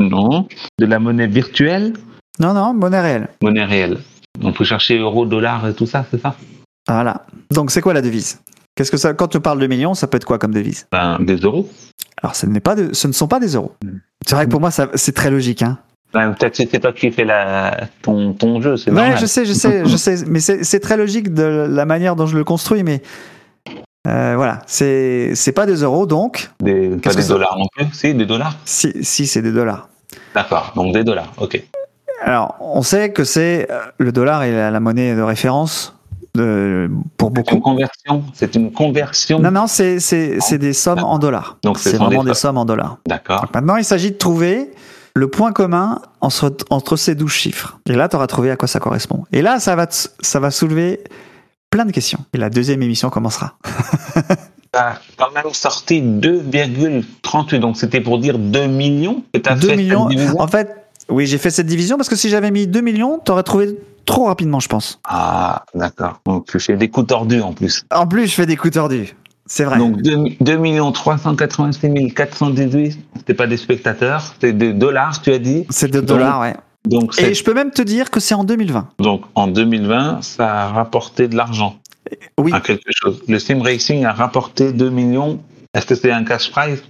Non. 0.00 0.46
De 0.78 0.86
la 0.86 0.98
monnaie 0.98 1.26
virtuelle? 1.26 1.94
Non, 2.40 2.52
non, 2.52 2.74
monnaie 2.74 3.00
réelle. 3.00 3.28
Monnaie 3.42 3.64
réelle. 3.64 3.98
On 4.42 4.52
peut 4.52 4.64
chercher 4.64 4.98
euro, 4.98 5.24
dollar 5.26 5.68
et 5.68 5.74
tout 5.74 5.86
ça, 5.86 6.04
c'est 6.10 6.20
ça? 6.20 6.34
Voilà. 6.88 7.26
Donc 7.52 7.70
c'est 7.70 7.80
quoi 7.80 7.94
la 7.94 8.02
devise? 8.02 8.40
Qu'est-ce 8.76 8.90
que 8.90 8.96
ça 8.96 9.14
Quand 9.14 9.28
tu 9.28 9.38
parles 9.40 9.60
de 9.60 9.66
millions, 9.68 9.94
ça 9.94 10.08
peut 10.08 10.16
être 10.16 10.24
quoi 10.24 10.38
comme 10.38 10.52
devise? 10.52 10.86
Ben, 10.90 11.18
Des 11.20 11.36
euros. 11.36 11.68
Alors 12.20 12.34
ce 12.34 12.46
n'est 12.46 12.60
pas, 12.60 12.74
de, 12.74 12.92
ce 12.92 13.06
ne 13.06 13.12
sont 13.12 13.28
pas 13.28 13.38
des 13.38 13.54
euros. 13.54 13.72
C'est 14.26 14.34
vrai 14.34 14.46
que 14.46 14.50
pour 14.50 14.60
moi, 14.60 14.70
ça- 14.72 14.88
c'est 14.94 15.12
très 15.14 15.30
logique. 15.30 15.62
Hein. 15.62 15.78
Ben, 16.12 16.32
Peut-être 16.32 16.56
que 16.56 16.68
c'est 16.70 16.80
toi 16.80 16.92
qui 16.92 17.10
fais 17.12 17.24
la, 17.24 17.88
ton, 18.02 18.32
ton 18.32 18.60
jeu, 18.60 18.76
c'est 18.76 18.90
Ouais, 18.90 18.96
normal. 18.96 19.18
je 19.20 19.26
sais, 19.26 19.44
je 19.44 19.52
sais, 19.52 19.84
je 19.86 19.96
sais, 19.96 20.24
mais 20.26 20.40
c'est 20.40 20.64
c'est 20.64 20.80
très 20.80 20.96
logique 20.96 21.32
de 21.32 21.42
la 21.70 21.84
manière 21.86 22.16
dont 22.16 22.26
je 22.26 22.36
le 22.36 22.42
construis, 22.44 22.82
mais 22.82 23.00
euh, 24.06 24.34
voilà, 24.36 24.60
c'est 24.66 25.34
c'est 25.34 25.52
pas 25.52 25.66
des 25.66 25.76
euros, 25.82 26.06
donc 26.06 26.50
Des, 26.60 26.90
pas 27.02 27.14
des 27.14 27.26
dollars 27.26 27.56
non 27.58 27.66
plus? 27.74 27.86
Si, 27.92 28.14
des 28.14 28.26
dollars? 28.26 28.54
Si, 28.64 28.92
si 29.02 29.26
c'est 29.26 29.42
des 29.42 29.52
dollars. 29.52 29.88
D'accord, 30.34 30.72
donc 30.76 30.92
des 30.92 31.04
dollars, 31.04 31.32
ok. 31.38 31.62
Alors, 32.22 32.56
on 32.60 32.82
sait 32.82 33.12
que 33.12 33.24
c'est 33.24 33.66
euh, 33.70 33.80
le 33.98 34.12
dollar 34.12 34.42
est 34.44 34.52
la, 34.52 34.70
la 34.70 34.80
monnaie 34.80 35.14
de 35.14 35.22
référence 35.22 35.94
de, 36.34 36.90
pour 37.16 37.30
C'est 37.34 37.38
une 37.40 37.44
beaucoup. 37.44 37.60
conversion 37.60 38.24
C'est 38.34 38.54
une 38.54 38.72
conversion 38.72 39.38
Non, 39.38 39.50
non, 39.50 39.66
c'est 39.66 40.00
c'est 40.00 40.38
c'est 40.40 40.58
des 40.58 40.72
sommes 40.72 41.04
en 41.04 41.18
dollars. 41.18 41.58
Donc, 41.62 41.78
ce 41.78 41.90
c'est 41.90 41.96
vraiment 41.96 42.24
des 42.24 42.30
des 42.30 42.34
sommes 42.34 42.58
en 42.58 42.64
dollars. 42.64 42.98
D'accord. 43.06 43.46
Maintenant, 43.54 43.76
il 43.76 43.84
s'agit 43.84 44.10
de 44.10 44.16
trouver 44.16 44.70
le 45.14 45.28
point 45.28 45.52
commun 45.52 46.00
entre, 46.20 46.52
entre 46.70 46.96
ces 46.96 47.14
12 47.14 47.30
chiffres. 47.30 47.78
Et 47.88 47.92
là, 47.94 48.08
tu 48.08 48.16
auras 48.16 48.26
trouvé 48.26 48.50
à 48.50 48.56
quoi 48.56 48.66
ça 48.66 48.80
correspond. 48.80 49.24
Et 49.32 49.42
là, 49.42 49.60
ça 49.60 49.76
va, 49.76 49.86
ça 49.90 50.40
va 50.40 50.50
soulever 50.50 51.04
plein 51.74 51.84
de 51.84 51.90
questions. 51.90 52.20
Et 52.32 52.38
la 52.38 52.50
deuxième 52.50 52.82
émission 52.84 53.10
commencera. 53.10 53.54
T'as 54.70 54.94
quand 55.18 55.32
même 55.34 55.52
sorti 55.52 56.00
2,38, 56.00 57.58
donc 57.58 57.76
c'était 57.76 58.00
pour 58.00 58.20
dire 58.20 58.38
2 58.38 58.68
millions 58.68 59.24
que 59.32 59.40
t'as 59.40 59.56
2 59.56 59.68
fait 59.70 59.76
millions. 59.76 60.08
En 60.38 60.46
fait, 60.46 60.68
oui, 61.08 61.26
j'ai 61.26 61.36
fait 61.36 61.50
cette 61.50 61.66
division 61.66 61.96
parce 61.96 62.08
que 62.08 62.14
si 62.14 62.28
j'avais 62.28 62.52
mis 62.52 62.68
2 62.68 62.80
millions, 62.80 63.20
tu 63.24 63.32
aurais 63.32 63.42
trouvé 63.42 63.76
trop 64.04 64.26
rapidement, 64.26 64.60
je 64.60 64.68
pense. 64.68 65.00
Ah, 65.02 65.64
d'accord. 65.74 66.20
Donc 66.26 66.46
tu 66.46 66.60
fais 66.60 66.76
des 66.76 66.90
coups 66.90 67.08
tordus 67.08 67.40
en 67.40 67.52
plus. 67.52 67.84
En 67.92 68.06
plus, 68.06 68.28
je 68.28 68.34
fais 68.34 68.46
des 68.46 68.56
coups 68.56 68.74
tordus. 68.74 69.16
C'est 69.46 69.64
vrai. 69.64 69.78
Donc 69.78 70.00
2, 70.00 70.36
2 70.40 70.92
386 70.92 72.14
418, 72.14 72.98
c'était 73.16 73.34
pas 73.34 73.48
des 73.48 73.56
spectateurs, 73.56 74.22
c'est 74.40 74.56
des 74.56 74.72
dollars, 74.72 75.20
tu 75.20 75.32
as 75.32 75.40
dit. 75.40 75.66
c'est 75.70 75.88
de 75.90 75.98
Donc, 75.98 76.06
dollars, 76.06 76.40
ouais. 76.40 76.54
Donc, 76.86 77.18
Et 77.18 77.32
je 77.34 77.42
peux 77.44 77.54
même 77.54 77.70
te 77.70 77.82
dire 77.82 78.10
que 78.10 78.20
c'est 78.20 78.34
en 78.34 78.44
2020. 78.44 78.88
donc 78.98 79.22
en 79.34 79.46
2020, 79.46 80.22
ça 80.22 80.64
a 80.64 80.68
rapporté 80.68 81.28
de 81.28 81.36
l'argent 81.36 81.78
Oui, 82.38 82.52
à 82.52 82.60
quelque 82.60 82.90
chose. 82.92 83.22
Le 83.26 83.38
sim 83.38 83.62
racing 83.62 84.04
a 84.04 84.12
rapporté 84.12 84.72
2 84.72 84.90
millions. 84.90 85.40
Est-ce 85.72 85.86
que 85.86 85.94
c'est 85.94 86.12
un 86.12 86.24
cash 86.24 86.50
prize? 86.50 86.82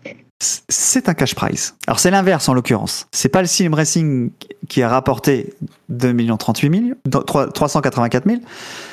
C'est 0.69 1.09
un 1.09 1.15
cash 1.15 1.35
prize. 1.35 1.75
Alors 1.87 2.01
c'est 2.01 2.11
l'inverse 2.11 2.49
en 2.49 2.55
l'occurrence. 2.55 3.07
C'est 3.13 3.29
pas 3.31 3.41
le 3.41 3.47
Sim 3.47 3.73
Racing 3.73 4.31
qui 4.69 4.83
a 4.83 4.89
rapporté 4.91 5.55
2 5.89 6.13
millions 6.13 6.37
38 6.37 6.71
000, 6.71 6.85
non, 7.11 7.23
3 7.23 7.51
384 7.53 8.25
000. 8.29 8.41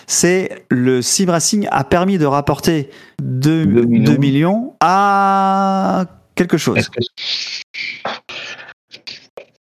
C'est 0.08 0.64
le 0.70 1.02
Sim 1.02 1.30
Racing 1.32 1.68
a 1.72 1.84
permis 1.84 2.18
de 2.20 2.26
rapporter 2.26 2.90
2, 3.22 3.66
Deux 3.66 3.86
millions. 3.86 4.18
millions 4.20 4.74
à 4.80 6.06
quelque 6.36 6.58
chose. 6.58 6.88
Que 6.88 7.00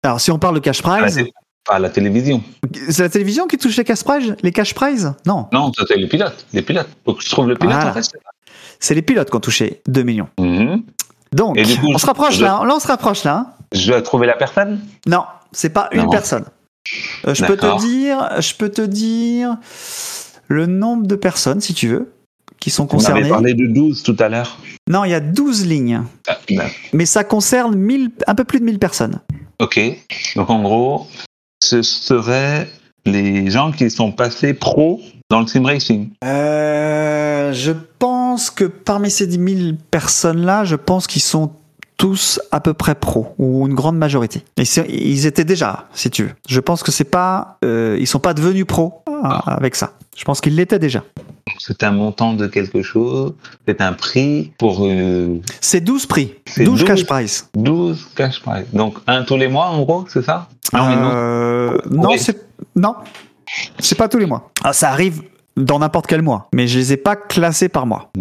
Alors 0.07 0.21
si 0.21 0.31
on 0.31 0.39
parle 0.39 0.55
de 0.55 0.59
cash 0.61 0.81
prize, 0.81 1.21
à 1.69 1.79
la 1.79 1.89
télévision 1.89 2.41
c'est 2.89 3.01
la 3.03 3.09
télévision 3.09 3.45
qui 3.45 3.57
touche 3.57 3.75
les 3.75 3.83
cash 3.83 4.03
prize, 4.03 4.35
les 4.41 4.51
cash 4.53 4.73
prize? 4.73 5.13
Non, 5.25 5.47
Non, 5.51 5.69
c'est 5.85 5.97
les 5.97 6.07
pilotes. 6.07 6.45
Les 6.53 6.61
pilotes. 6.61 6.87
Que 7.05 7.11
je 7.19 7.29
trouve 7.29 7.49
le 7.49 7.55
pilote 7.55 7.73
Voilà. 7.75 7.89
en 7.91 7.93
fait. 7.93 8.09
c'est 8.79 8.95
les 8.95 9.01
pilotes 9.01 9.29
qui 9.29 9.35
ont 9.35 9.41
touché 9.41 9.81
2 9.87 10.03
millions. 10.03 10.29
Mhm. 10.39 10.83
Donc 11.33 11.57
coup, 11.57 11.87
on 11.93 11.97
se 11.97 12.05
rapproche 12.05 12.37
je- 12.37 12.43
là, 12.43 12.63
là 12.65 12.73
on 12.75 12.79
se 12.79 12.87
rapproche 12.87 13.25
là. 13.25 13.57
Je 13.73 13.87
dois 13.91 14.01
trouver 14.01 14.27
la 14.27 14.35
personne? 14.37 14.79
Non, 15.07 15.25
c'est 15.51 15.71
pas 15.71 15.89
une 15.91 16.09
personne. 16.09 16.45
Euh, 17.27 17.33
je 17.33 17.43
peux 17.43 17.57
te 17.57 17.79
dire, 17.81 18.29
je 18.39 18.53
peux 18.55 18.69
te 18.69 18.81
dire 18.81 19.57
le 20.47 20.67
nombre 20.67 21.05
de 21.05 21.17
personnes, 21.17 21.59
si 21.59 21.73
tu 21.73 21.89
veux, 21.89 22.13
qui 22.61 22.69
sont 22.69 22.83
On 22.83 22.85
avait 22.87 22.93
concernées. 22.95 23.29
parlé 23.29 23.53
de 23.53 23.65
12 23.67 24.03
tout 24.03 24.15
à 24.19 24.29
l'heure. 24.29 24.57
Non, 24.89 25.03
il 25.03 25.11
y 25.11 25.13
a 25.13 25.19
12 25.19 25.65
lignes, 25.65 26.01
Ah, 26.29 26.37
ben, 26.49 26.69
mais 26.93 27.05
ça 27.05 27.25
concerne 27.25 27.75
1000, 27.75 28.11
un 28.25 28.35
peu 28.35 28.45
plus 28.45 28.61
de 28.61 28.63
1000 28.65 28.79
personnes. 28.79 29.19
Ok. 29.59 29.79
Donc 30.35 30.49
en 30.49 30.61
gros, 30.61 31.07
ce 31.63 31.81
seraient 31.81 32.67
les 33.05 33.49
gens 33.49 33.71
qui 33.71 33.89
sont 33.89 34.11
passés 34.11 34.53
pro 34.53 35.01
dans 35.29 35.41
le 35.41 35.47
sim 35.47 35.65
racing. 35.65 36.09
Euh, 36.23 37.53
je 37.53 37.71
pense 37.99 38.49
que 38.49 38.65
parmi 38.65 39.09
ces 39.09 39.27
10 39.27 39.55
000 39.63 39.77
personnes-là, 39.91 40.65
je 40.65 40.75
pense 40.75 41.07
qu'ils 41.07 41.21
sont 41.21 41.51
tous 41.97 42.39
à 42.51 42.59
peu 42.59 42.73
près 42.73 42.95
pros, 42.95 43.33
ou 43.39 43.65
une 43.67 43.73
grande 43.73 43.97
majorité. 43.97 44.43
Et 44.57 44.63
ils 44.87 45.25
étaient 45.25 45.43
déjà, 45.43 45.87
si 45.93 46.11
tu 46.11 46.23
veux. 46.23 46.31
Je 46.47 46.59
pense 46.59 46.83
que 46.83 46.91
c'est 46.91 47.03
pas, 47.03 47.57
euh, 47.65 47.97
ils 47.99 48.05
sont 48.07 48.19
pas 48.19 48.35
devenus 48.35 48.65
pros 48.65 49.01
euh, 49.09 49.13
avec 49.45 49.75
ça. 49.75 49.93
Je 50.15 50.23
pense 50.23 50.39
qu'ils 50.39 50.55
l'étaient 50.55 50.79
déjà. 50.79 51.03
C'est 51.59 51.83
un 51.83 51.91
montant 51.91 52.33
de 52.33 52.47
quelque 52.47 52.81
chose. 52.81 53.33
C'est 53.67 53.81
un 53.81 53.93
prix 53.93 54.51
pour 54.57 54.85
euh, 54.85 55.39
C'est 55.61 55.81
12 55.81 56.05
prix, 56.05 56.33
C'est 56.45 56.63
12 56.63 56.83
cash 56.83 56.99
12. 56.99 57.07
prize. 57.07 57.49
12 57.55 58.07
cash 58.15 58.41
prize. 58.41 58.65
Donc 58.73 58.97
un 59.07 59.23
tous 59.23 59.37
les 59.37 59.47
mois 59.47 59.67
en 59.67 59.81
gros, 59.83 60.05
c'est 60.07 60.23
ça? 60.23 60.47
Non, 60.73 60.87
mais 60.87 60.95
non. 60.95 61.11
Euh, 61.13 61.77
non, 61.89 62.09
Oui. 62.09 62.19
c'est 62.19 62.37
non, 62.75 62.95
c'est 63.79 63.97
pas 63.97 64.07
tous 64.09 64.17
les 64.17 64.25
mois. 64.25 64.51
Ah, 64.63 64.73
ça 64.73 64.89
arrive 64.89 65.21
dans 65.55 65.79
n'importe 65.79 66.07
quel 66.07 66.21
mois, 66.21 66.47
mais 66.53 66.67
je 66.67 66.77
les 66.77 66.93
ai 66.93 66.97
pas 66.97 67.15
classés 67.15 67.69
par 67.69 67.85
mois. 67.87 68.11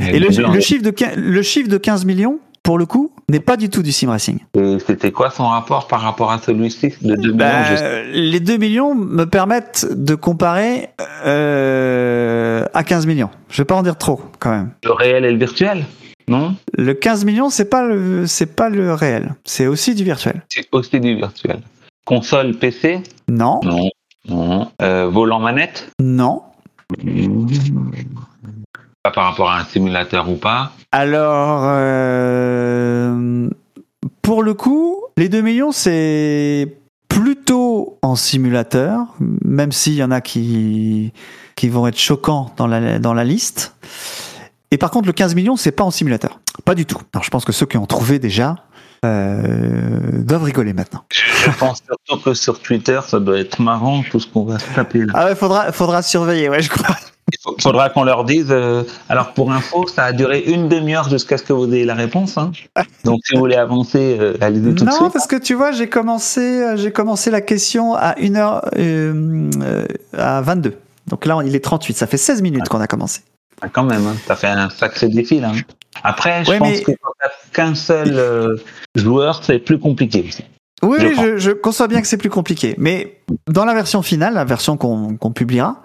Et 0.00 0.18
le, 0.18 0.28
le 0.52 0.60
chiffre 0.60 0.82
de 0.82 0.92
le 1.16 1.42
chiffre 1.42 1.68
de 1.68 1.76
15 1.76 2.04
millions, 2.04 2.38
pour 2.62 2.78
le 2.78 2.86
coup, 2.86 3.10
n'est 3.28 3.40
pas 3.40 3.56
du 3.56 3.68
tout 3.70 3.82
du 3.82 3.90
sim 3.92 4.08
racing. 4.10 4.38
Et 4.56 4.78
c'était 4.86 5.10
quoi 5.10 5.30
son 5.30 5.46
rapport 5.48 5.88
par 5.88 6.00
rapport 6.00 6.30
à 6.30 6.38
celui-ci 6.38 6.94
de 7.02 7.16
2 7.16 7.32
Bah, 7.32 7.62
millions 7.62 7.76
je- 7.76 8.10
les 8.12 8.40
2 8.40 8.56
millions 8.56 8.94
me 8.94 9.24
permettent 9.24 9.86
de 9.90 10.14
comparer 10.14 10.88
euh, 11.26 12.64
à 12.74 12.84
15 12.84 13.06
millions. 13.06 13.30
Je 13.48 13.62
vais 13.62 13.64
pas 13.66 13.74
en 13.74 13.82
dire 13.82 13.96
trop 13.98 14.20
quand 14.38 14.50
même. 14.50 14.70
Le 14.84 14.92
réel 14.92 15.24
et 15.24 15.32
le 15.32 15.38
virtuel? 15.38 15.84
Non? 16.28 16.54
Le 16.78 16.94
15 16.94 17.24
millions, 17.24 17.50
c'est 17.50 17.68
pas 17.68 17.82
le 17.84 18.26
c'est 18.28 18.54
pas 18.54 18.68
le 18.68 18.94
réel, 18.94 19.34
c'est 19.44 19.66
aussi 19.66 19.94
du 19.96 20.04
virtuel. 20.04 20.42
C'est 20.48 20.68
aussi 20.72 21.00
du 21.00 21.16
virtuel. 21.16 21.60
Console 22.04 22.54
PC 22.54 23.00
Non, 23.28 23.60
Non. 23.64 23.88
Non. 24.28 24.70
Euh, 24.80 25.08
volant 25.08 25.40
manette? 25.40 25.90
Non. 26.00 26.42
Pas 29.02 29.10
par 29.10 29.24
rapport 29.24 29.50
à 29.50 29.58
un 29.58 29.64
simulateur 29.64 30.28
ou 30.28 30.36
pas. 30.36 30.72
Alors, 30.92 31.62
euh, 31.64 33.48
pour 34.22 34.42
le 34.42 34.54
coup, 34.54 35.02
les 35.16 35.28
2 35.28 35.40
millions, 35.40 35.72
c'est 35.72 36.76
plutôt 37.08 37.98
en 38.02 38.14
simulateur, 38.14 39.00
même 39.18 39.72
s'il 39.72 39.94
y 39.94 40.04
en 40.04 40.10
a 40.10 40.20
qui, 40.20 41.12
qui 41.56 41.68
vont 41.68 41.86
être 41.86 41.98
choquants 41.98 42.52
dans 42.56 42.66
la, 42.66 42.98
dans 42.98 43.12
la 43.12 43.24
liste. 43.24 43.74
Et 44.70 44.78
par 44.78 44.90
contre, 44.90 45.06
le 45.06 45.12
15 45.12 45.34
millions, 45.34 45.56
c'est 45.56 45.72
pas 45.72 45.84
en 45.84 45.90
simulateur. 45.90 46.40
Pas 46.64 46.74
du 46.74 46.86
tout. 46.86 47.00
Alors, 47.12 47.24
je 47.24 47.30
pense 47.30 47.44
que 47.44 47.52
ceux 47.52 47.66
qui 47.66 47.76
ont 47.76 47.86
trouvé 47.86 48.18
déjà 48.18 48.56
euh, 49.04 50.22
doivent 50.22 50.44
rigoler 50.44 50.72
maintenant. 50.72 51.04
Je 51.10 51.50
pense 51.58 51.82
surtout 51.84 52.22
que 52.22 52.34
sur 52.34 52.60
Twitter, 52.60 53.00
ça 53.06 53.18
doit 53.18 53.38
être 53.38 53.60
marrant 53.60 54.02
tout 54.08 54.20
ce 54.20 54.28
qu'on 54.28 54.44
va 54.44 54.60
se 54.60 54.74
taper 54.74 55.00
là. 55.00 55.12
Ah 55.14 55.24
ouais, 55.26 55.34
faudra, 55.34 55.72
faudra 55.72 56.02
surveiller, 56.02 56.48
ouais, 56.48 56.62
je 56.62 56.70
crois. 56.70 56.96
Il 57.58 57.62
faudra 57.62 57.90
qu'on 57.90 58.04
leur 58.04 58.24
dise. 58.24 58.48
euh, 58.50 58.82
alors 59.08 59.32
pour 59.32 59.52
info, 59.52 59.86
ça 59.86 60.04
a 60.04 60.12
duré 60.12 60.40
une 60.40 60.68
demi-heure 60.68 61.08
jusqu'à 61.08 61.38
ce 61.38 61.42
que 61.42 61.52
vous 61.52 61.72
ayez 61.72 61.84
la 61.84 61.94
réponse. 61.94 62.36
hein. 62.38 62.52
Donc 63.04 63.20
si 63.24 63.34
vous 63.34 63.40
voulez 63.40 63.56
avancer, 63.56 64.16
euh, 64.20 64.34
allez-y 64.40 64.74
tout 64.74 64.84
de 64.84 64.90
Non, 64.90 64.92
suite. 64.96 65.12
parce 65.12 65.26
que 65.26 65.36
tu 65.36 65.54
vois, 65.54 65.72
j'ai 65.72 65.88
commencé, 65.88 66.40
euh, 66.40 66.76
j'ai 66.76 66.92
commencé 66.92 67.30
la 67.30 67.40
question 67.40 67.94
à 67.94 68.12
1h, 68.18 68.60
euh, 68.78 69.50
euh, 69.62 69.86
à 70.16 70.40
22. 70.42 70.74
Donc 71.08 71.26
là, 71.26 71.38
il 71.44 71.54
est 71.56 71.60
38. 71.64 71.96
Ça 71.96 72.06
fait 72.06 72.16
16 72.16 72.42
minutes 72.42 72.68
qu'on 72.68 72.80
a 72.80 72.86
commencé. 72.86 73.20
Ah, 73.60 73.68
quand 73.72 73.84
même, 73.84 74.06
hein, 74.06 74.16
ça 74.26 74.36
fait 74.36 74.48
un 74.48 74.68
sacré 74.70 75.08
défi 75.08 75.40
là. 75.40 75.50
hein. 75.54 75.60
Après, 76.04 76.44
je 76.44 76.50
Ouais, 76.50 76.58
pense 76.58 76.68
mais- 76.68 76.82
que 76.82 76.92
quand 76.92 77.28
qu'un 77.52 77.74
seul 77.74 78.58
joueur, 78.94 79.42
c'est 79.44 79.58
plus 79.58 79.78
compliqué 79.78 80.24
aussi. 80.26 80.44
Oui, 80.82 80.96
Je 81.36 81.50
conçois 81.52 81.86
bien 81.86 82.00
que 82.00 82.08
c'est 82.08 82.16
plus 82.16 82.30
compliqué. 82.30 82.74
Mais 82.78 83.18
dans 83.48 83.64
la 83.64 83.72
version 83.74 84.02
finale, 84.02 84.34
la 84.34 84.44
version 84.44 84.76
qu'on 84.76 85.16
qu'on 85.16 85.30
publiera, 85.30 85.80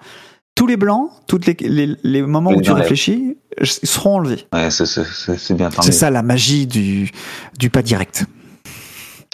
tous 0.58 0.66
les 0.66 0.76
blancs, 0.76 1.08
tous 1.28 1.40
les, 1.46 1.56
les, 1.60 1.96
les 2.02 2.22
moments 2.22 2.50
où 2.50 2.60
tu 2.60 2.72
réfléchis, 2.72 3.36
seront 3.62 4.16
enlevés. 4.16 4.46
Ouais, 4.52 4.70
c'est- 4.70 5.54
bien. 5.54 5.70
ça 5.70 6.10
la 6.10 6.22
magie 6.22 6.66
du, 6.66 7.10
du 7.58 7.70
pas 7.70 7.82
direct. 7.82 8.26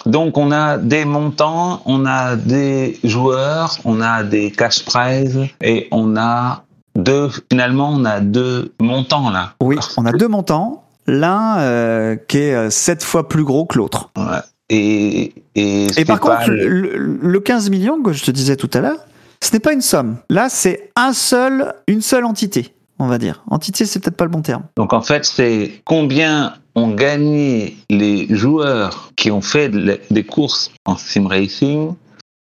Donc 0.06 0.36
on 0.36 0.52
a 0.52 0.76
des 0.76 1.04
montants, 1.06 1.80
on 1.86 2.04
a 2.04 2.36
des 2.36 2.98
joueurs, 3.04 3.78
on 3.86 4.00
a 4.02 4.22
des 4.22 4.50
cash 4.50 4.84
prizes 4.84 5.46
et 5.62 5.88
on 5.92 6.16
a 6.18 6.64
deux. 6.94 7.30
Finalement, 7.50 7.90
on 7.90 8.04
a 8.04 8.20
deux 8.20 8.72
montants 8.80 9.30
là. 9.30 9.54
Oui, 9.62 9.76
on 9.96 10.04
a 10.04 10.12
deux 10.12 10.28
montants. 10.28 10.84
L'un 11.06 11.58
euh, 11.58 12.16
qui 12.28 12.38
est 12.38 12.54
euh, 12.54 12.70
sept 12.70 13.02
fois 13.02 13.28
plus 13.28 13.44
gros 13.44 13.64
que 13.66 13.78
l'autre. 13.78 14.10
Ouais. 14.16 14.24
Et 14.70 15.32
et, 15.54 15.86
Et 15.98 16.04
par 16.04 16.20
contre, 16.20 16.50
le- 16.50 16.68
le, 16.68 17.18
le 17.22 17.40
15 17.40 17.70
millions 17.70 18.02
que 18.02 18.12
je 18.12 18.24
te 18.24 18.30
disais 18.30 18.56
tout 18.56 18.70
à 18.74 18.80
l'heure, 18.80 18.98
ce 19.44 19.52
n'est 19.52 19.60
pas 19.60 19.72
une 19.72 19.80
somme. 19.82 20.16
Là, 20.30 20.48
c'est 20.48 20.90
un 20.96 21.12
seul, 21.12 21.74
une 21.86 22.00
seule 22.02 22.24
entité, 22.24 22.74
on 22.98 23.06
va 23.06 23.18
dire. 23.18 23.42
Entité, 23.50 23.84
c'est 23.84 24.00
peut-être 24.00 24.16
pas 24.16 24.24
le 24.24 24.30
bon 24.30 24.42
terme. 24.42 24.64
donc 24.76 24.92
en 24.92 25.00
fait 25.02 25.24
c'est 25.24 25.80
combien 25.84 26.54
ont 26.76 26.88
gagné 26.94 27.76
les 27.88 28.26
joueurs 28.34 29.12
qui 29.16 29.30
ont 29.30 29.40
fait 29.42 29.70
des 30.10 30.24
courses 30.24 30.70
en 30.86 30.96
sim 30.96 31.28
racing 31.28 31.94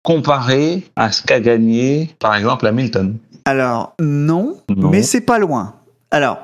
comparé 0.03 0.83
à 0.95 1.11
ce 1.11 1.23
qu'a 1.23 1.39
gagné 1.39 2.15
par 2.19 2.35
exemple 2.35 2.67
Hamilton? 2.67 3.17
Alors, 3.45 3.93
non, 3.99 4.57
Non. 4.69 4.89
mais 4.89 5.01
c'est 5.01 5.21
pas 5.21 5.39
loin. 5.39 5.73
Alors, 6.11 6.37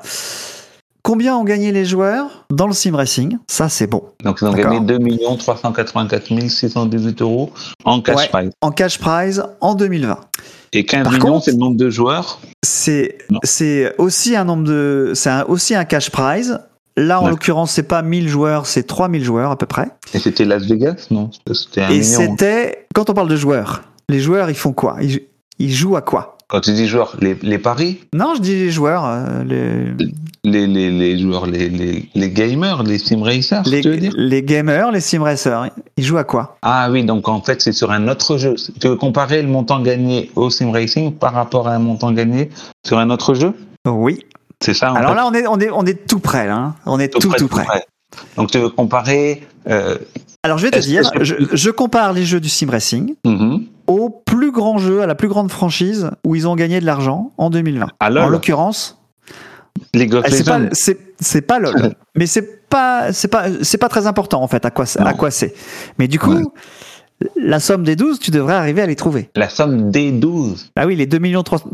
combien 1.06 1.38
ont 1.38 1.44
gagné 1.44 1.72
les 1.72 1.86
joueurs 1.86 2.46
dans 2.50 2.66
le 2.66 2.74
sim 2.74 2.96
racing? 2.96 3.38
Ça, 3.48 3.70
c'est 3.70 3.86
bon. 3.88 4.04
Donc 4.24 4.40
ils 4.42 4.48
ont 4.48 4.54
gagné 4.54 4.80
2 4.80 4.98
384 5.38 6.50
618 6.50 7.22
euros 7.22 7.52
en 7.86 8.02
cash 8.02 8.18
Ouais. 8.18 8.28
prize. 8.28 8.52
En 8.62 8.72
cash 8.72 8.98
prize 8.98 9.44
en 9.62 9.76
2020. 9.76 10.20
Et 10.74 10.84
15 10.84 11.04
Par 11.04 11.14
millions, 11.14 11.40
c'est 11.40 11.52
le 11.52 11.58
nombre 11.58 11.78
de 11.78 11.90
joueurs? 11.90 12.40
C'est 12.64 13.18
aussi 13.98 14.36
un 14.36 14.44
nombre 14.46 14.64
de 14.64 15.12
c'est 15.14 15.44
aussi 15.44 15.76
un 15.76 15.86
cash 15.86 16.10
prize. 16.10 16.60
Là, 16.98 17.22
en 17.22 17.28
l'occurrence, 17.28 17.72
c'est 17.72 17.84
pas 17.84 18.02
1000 18.02 18.28
joueurs, 18.30 18.66
c'est 18.66 18.84
3000 18.84 19.24
joueurs 19.24 19.52
à 19.52 19.58
peu 19.58 19.66
près. 19.66 19.90
Et 20.14 20.20
c'était 20.20 20.46
Las 20.46 20.64
Vegas, 20.66 21.08
non 21.12 21.30
C'était 21.52 21.94
Et 21.94 22.04
c'était 22.04 22.88
quand 22.96 23.10
on 23.10 23.14
parle 23.14 23.28
de 23.28 23.36
joueurs, 23.36 23.84
les 24.10 24.20
joueurs, 24.20 24.50
ils 24.50 24.56
font 24.56 24.72
quoi? 24.72 24.98
Ils, 25.02 25.20
ils 25.60 25.74
jouent 25.74 25.98
à 25.98 26.02
quoi? 26.02 26.35
Quand 26.48 26.62
tu 26.62 26.74
dis 26.74 26.88
joueurs, 26.88 27.16
les, 27.22 27.36
les 27.42 27.58
paris, 27.58 28.02
Non, 28.14 28.34
je 28.36 28.42
dis 28.42 28.54
les 28.56 28.70
joueurs, 28.72 29.04
euh, 29.06 29.44
les, 29.44 29.96
les, 30.44 30.68
les, 30.68 30.92
les 30.92 31.18
joueurs, 31.20 31.48
les, 31.48 31.70
les, 31.70 32.08
les 32.14 32.30
gamers, 32.30 32.84
les 32.84 33.00
sim 33.00 33.24
racers, 33.24 33.64
les, 33.66 33.82
tu 33.82 33.90
veux 33.90 33.98
dire 33.98 34.14
les 34.16 34.44
gamers, 34.44 34.92
les 34.92 35.00
sim 35.00 35.24
racers, 35.24 35.70
ils 35.98 36.04
jouent 36.04 36.20
à 36.20 36.24
quoi? 36.24 36.58
Ah 36.62 36.90
oui, 36.92 37.04
donc 37.04 37.28
en 37.28 37.42
fait, 37.42 37.62
c'est 37.62 37.72
sur 37.72 37.90
un 37.92 38.08
autre 38.08 38.38
jeu. 38.38 38.54
Tu 38.80 38.88
veux 38.88 38.96
comparer 38.96 39.42
le 39.42 39.48
montant 39.48 39.80
gagné 39.82 40.30
au 40.36 40.50
sim 40.52 40.72
racing 40.72 41.14
par 41.14 41.34
rapport 41.34 41.68
à 41.68 41.74
un 41.74 41.80
montant 41.80 42.12
gagné 42.12 42.50
sur 42.86 43.00
un 43.00 43.10
autre 43.10 43.34
jeu? 43.34 43.54
Oui. 43.88 44.20
C'est 44.64 44.74
ça 44.76 44.92
en 44.92 44.96
Alors 44.96 45.12
fait 45.12 45.16
là, 45.18 45.28
on 45.28 45.34
est, 45.34 45.48
on 45.48 45.60
est, 45.60 45.70
on 45.72 45.86
est 45.86 46.08
tout 46.08 46.20
près, 46.20 46.46
là. 46.48 46.56
hein. 46.56 46.76
On 46.86 47.00
est 47.00 47.10
tout, 47.10 47.20
tout, 47.38 47.48
près. 47.48 47.66
Donc 48.38 48.52
tu 48.52 48.60
veux 48.60 48.70
comparer. 48.70 49.42
Euh, 49.68 49.98
Alors 50.44 50.60
je 50.60 50.68
vais 50.68 50.72
te 50.72 50.80
dire, 50.80 51.02
est-ce 51.02 51.12
que- 51.12 51.24
je, 51.24 51.36
je 51.52 51.70
compare 51.72 52.14
les 52.14 52.24
jeux 52.24 52.40
du 52.40 52.50
sim 52.50 52.70
racing 52.70 53.16
mhm. 53.26 53.64
Au 53.88 54.10
plus 54.10 54.52
grand 54.52 54.78
jeu, 54.78 55.02
à 55.02 55.08
la 55.08 55.16
plus 55.16 55.28
grande 55.28 55.52
franchise 55.52 56.10
où 56.26 56.36
ils 56.36 56.48
ont 56.48 56.56
gagné 56.56 56.80
de 56.80 56.86
l'argent 56.86 57.32
en 57.38 57.50
2020. 57.50 57.88
Alors, 58.00 58.26
En 58.26 58.30
l'occurrence, 58.30 59.00
Eh, 59.94 60.08
c'est 61.20 61.42
pas, 61.42 61.60
pas 61.60 61.60
LOL, 61.60 61.94
mais 62.16 62.26
c'est 62.28 62.68
pas, 62.70 63.12
c'est 63.14 63.28
pas, 63.28 63.46
c'est 63.62 63.78
pas 63.78 63.90
très 63.90 64.08
important 64.08 64.42
en 64.42 64.48
fait 64.48 64.66
à 64.66 64.72
quoi, 64.72 64.86
c'est- 64.86 65.00
à 65.02 65.14
quoi 65.14 65.32
c'est. 65.32 65.54
Mais 66.00 66.08
du 66.08 66.18
coup, 66.20 66.34
Ouais. 66.34 66.44
la 67.36 67.60
somme 67.60 67.84
des 67.84 67.96
12, 67.96 68.20
tu 68.20 68.32
devrais 68.32 68.54
arriver 68.56 68.82
à 68.82 68.86
les 68.86 68.96
trouver. 68.96 69.30
La 69.36 69.50
somme 69.50 69.92
des 69.92 70.12
12. 70.12 70.72
Ah 70.76 70.86
oui, 70.86 70.96
les 70.96 71.06
2 71.06 71.20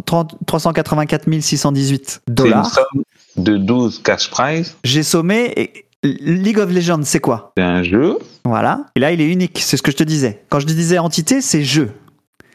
384 0.05 1.27
618 1.41 2.09
C'est 2.09 2.21
une 2.27 2.33
dollars. 2.35 2.65
somme 2.73 3.03
de 3.37 3.57
12 3.57 4.01
cash 4.03 4.29
prize. 4.29 4.75
J'ai 4.83 5.03
sommé 5.03 5.53
et 5.57 5.85
League 6.03 6.57
of 6.59 6.71
Legends, 6.73 7.01
c'est 7.03 7.19
quoi? 7.19 7.51
C'est 7.57 7.63
un 7.63 7.83
jeu. 7.83 8.17
Voilà. 8.45 8.85
Et 8.95 8.99
là, 8.99 9.11
il 9.11 9.21
est 9.21 9.27
unique. 9.31 9.59
C'est 9.61 9.77
ce 9.77 9.83
que 9.83 9.91
je 9.91 9.97
te 9.97 10.03
disais. 10.03 10.43
Quand 10.49 10.59
je 10.59 10.65
te 10.67 10.71
disais 10.71 10.97
entité, 10.97 11.41
c'est 11.41 11.63
jeu. 11.63 11.91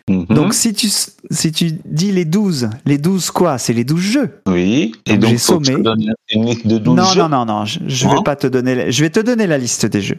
Mhm. 0.09 0.27
Donc 0.27 0.55
si 0.55 0.73
tu, 0.73 0.89
si 0.89 1.53
tu 1.53 1.73
dis 1.85 2.13
les 2.13 2.25
12, 2.25 2.71
les 2.85 2.97
12 2.99 3.31
quoi? 3.33 3.59
C'est 3.59 3.73
les 3.73 3.83
12 3.85 4.01
jeux. 4.01 4.41
oui. 4.49 4.93
Et 5.07 5.17
donc 5.19 5.31
j'ai 5.31 5.39
faut 5.39 5.59
que 5.59 5.67
je 5.67 5.73
sommé. 5.73 5.83
donne 5.83 6.15
une 6.31 6.45
liste 6.47 6.67
de 6.67 6.79
12 6.79 6.97
Non, 6.97 7.05
jeux. 7.07 7.21
non, 7.23 7.29
non, 7.29 7.45
non, 7.45 7.65
je, 7.65 7.81
je 7.89 8.07
vais 8.09 8.15
Hein 8.15 8.23
pas 8.25 8.37
te 8.37 8.47
donner, 8.47 8.75
la- 8.77 8.91
je 8.91 9.03
vais 9.03 9.11
te 9.11 9.19
donner 9.19 9.49
la 9.49 9.59
liste 9.59 9.85
des 9.87 10.01
jeux. 10.01 10.19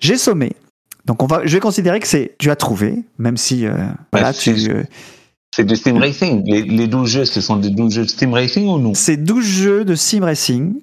J'ai 0.00 0.16
sommé. 0.16 0.52
Donc 1.06 1.22
on 1.22 1.26
va, 1.26 1.42
je 1.44 1.52
vais 1.54 1.60
considérer 1.60 2.00
que 2.00 2.08
c'est, 2.08 2.34
tu 2.40 2.50
as 2.50 2.56
trouvé, 2.56 2.96
même 3.18 3.36
si, 3.36 3.66
euh, 3.66 3.76
voilà, 4.12 4.32
c'est- 4.32 4.52
tu, 4.54 4.68
euh, 4.70 4.82
C'est 5.54 5.64
du 5.64 5.76
Steam 5.76 5.96
Racing. 5.98 6.42
Les, 6.44 6.62
les 6.62 6.88
12 6.88 7.08
jeux, 7.08 7.24
ce 7.24 7.40
sont 7.40 7.56
des 7.56 7.70
12 7.70 7.94
jeux 7.94 8.02
de 8.04 8.08
Steam 8.10 8.32
Racing 8.34 8.66
ou 8.66 8.78
non? 8.80 8.94
C'est 8.94 9.16
12 9.16 9.44
jeux 9.46 9.84
de 9.84 9.94
sim 9.94 10.24
racing 10.24 10.74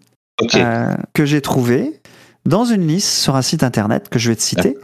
Euh, 0.56 0.96
que 1.14 1.24
j'ai 1.26 1.42
trouvé 1.42 2.02
dans 2.46 2.66
une 2.66 2.86
liste 2.88 3.08
sur 3.10 3.36
un 3.38 3.42
site 3.42 3.64
internet 3.64 4.10
que 4.10 4.20
je 4.20 4.30
vais 4.30 4.36
te 4.36 4.42
citer 4.42 4.78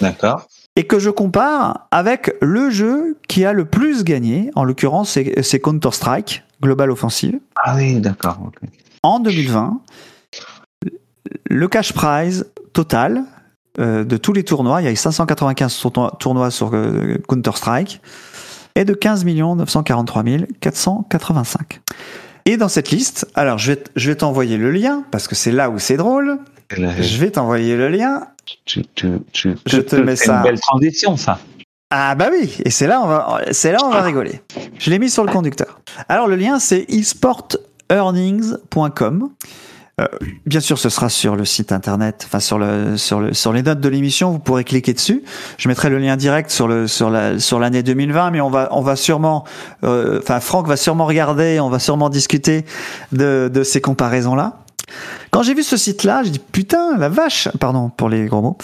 d'accord. 0.00 0.46
et 0.74 0.86
que 0.86 0.98
je 0.98 1.10
compare 1.10 1.86
avec 1.90 2.34
le 2.40 2.70
jeu 2.70 3.18
qui 3.28 3.44
a 3.44 3.52
le 3.52 3.66
plus 3.66 4.04
gagné. 4.04 4.50
En 4.54 4.64
l'occurrence, 4.64 5.10
c'est, 5.10 5.42
c'est 5.42 5.60
Counter 5.60 5.90
Strike 5.92 6.44
Global 6.62 6.90
Offensive. 6.90 7.38
Ah 7.62 7.74
oui, 7.76 8.00
d'accord. 8.00 8.38
ok. 8.46 8.56
en 9.02 9.20
2020, 9.20 9.80
le 11.50 11.68
cash 11.68 11.92
prize 11.92 12.46
total 12.72 13.22
euh, 13.78 14.04
de 14.04 14.16
tous 14.16 14.32
les 14.32 14.44
tournois, 14.44 14.80
il 14.80 14.86
y 14.86 14.88
a 14.88 14.92
eu 14.92 14.96
595 14.96 15.76
tournois- 15.78 16.16
tournois 16.18 16.50
sur 16.50 16.70
euh, 16.72 17.18
Counter-Strike, 17.28 18.00
est 18.74 18.84
de 18.86 18.94
15 18.94 19.24
943 19.26 20.22
485. 20.60 21.80
Et 22.46 22.56
dans 22.56 22.68
cette 22.68 22.90
liste, 22.90 23.26
alors 23.34 23.58
je 23.58 23.72
vais, 23.72 23.82
je 23.96 24.10
vais 24.10 24.16
t'envoyer 24.16 24.56
le 24.56 24.70
lien, 24.70 25.04
parce 25.10 25.28
que 25.28 25.34
c'est 25.34 25.52
là 25.52 25.68
où 25.68 25.78
c'est 25.78 25.96
drôle, 25.96 26.38
je 26.70 27.18
vais 27.18 27.30
t'envoyer 27.32 27.76
le 27.76 27.88
lien. 27.88 28.28
tu, 28.64 28.84
tu, 28.94 29.08
tu, 29.32 29.54
Je 29.66 29.78
te 29.80 29.96
mets 29.96 30.14
c'est 30.16 30.26
ça. 30.26 30.36
une 30.38 30.42
belle 30.44 30.60
transition, 30.60 31.16
ça. 31.16 31.38
Ah 31.90 32.14
bah 32.16 32.28
oui, 32.32 32.56
et 32.64 32.70
c'est 32.70 32.86
là 32.88 33.00
on 33.02 33.06
va, 33.06 33.42
c'est 33.52 33.70
là 33.72 33.78
on 33.84 33.90
va 33.90 34.02
rigoler. 34.02 34.40
Je 34.78 34.90
l'ai 34.90 34.98
mis 34.98 35.08
sur 35.10 35.24
le 35.24 35.30
conducteur. 35.30 35.78
Alors 36.08 36.26
le 36.26 36.34
lien 36.36 36.58
c'est 36.58 36.84
esportearnings.com. 36.88 39.30
Euh, 39.98 40.06
bien 40.44 40.60
sûr, 40.60 40.78
ce 40.78 40.90
sera 40.90 41.08
sur 41.08 41.36
le 41.36 41.46
site 41.46 41.72
internet, 41.72 42.24
enfin 42.26 42.38
sur 42.38 42.58
le 42.58 42.98
sur 42.98 43.18
le 43.18 43.32
sur 43.32 43.54
les 43.54 43.62
notes 43.62 43.80
de 43.80 43.88
l'émission, 43.88 44.30
vous 44.30 44.38
pourrez 44.38 44.62
cliquer 44.62 44.92
dessus. 44.92 45.22
Je 45.56 45.68
mettrai 45.68 45.88
le 45.88 45.96
lien 45.96 46.16
direct 46.16 46.50
sur 46.50 46.68
l'année 46.68 47.82
2020, 47.82 48.30
mais 48.30 48.42
on 48.42 48.50
va 48.50 48.68
on 48.72 48.82
va 48.82 48.94
sûrement, 48.94 49.44
euh, 49.84 50.20
enfin 50.22 50.40
Franck 50.40 50.66
va 50.66 50.76
sûrement 50.76 51.06
regarder, 51.06 51.60
on 51.60 51.70
va 51.70 51.78
sûrement 51.78 52.10
discuter 52.10 52.66
de 53.12 53.62
ces 53.64 53.80
comparaisons 53.80 54.34
là. 54.34 54.58
Quand 55.30 55.42
j'ai 55.42 55.54
vu 55.54 55.62
ce 55.62 55.78
site-là, 55.78 56.22
j'ai 56.24 56.30
dit 56.30 56.38
putain 56.40 56.98
la 56.98 57.08
vache, 57.08 57.48
pardon 57.58 57.88
pour 57.88 58.10
les 58.10 58.26
gros 58.26 58.42
mots. 58.42 58.58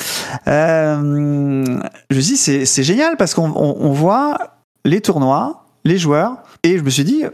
Euh, 0.48 1.64
je 2.10 2.16
me 2.16 2.20
suis 2.20 2.34
dit 2.34 2.66
c'est 2.66 2.82
génial 2.82 3.16
parce 3.16 3.32
qu'on 3.32 3.50
on, 3.56 3.76
on 3.80 3.92
voit 3.92 4.36
les 4.84 5.00
tournois, 5.00 5.64
les 5.84 5.96
joueurs, 5.96 6.42
et 6.62 6.76
je 6.76 6.82
me 6.82 6.90
suis 6.90 7.04
dit 7.04 7.24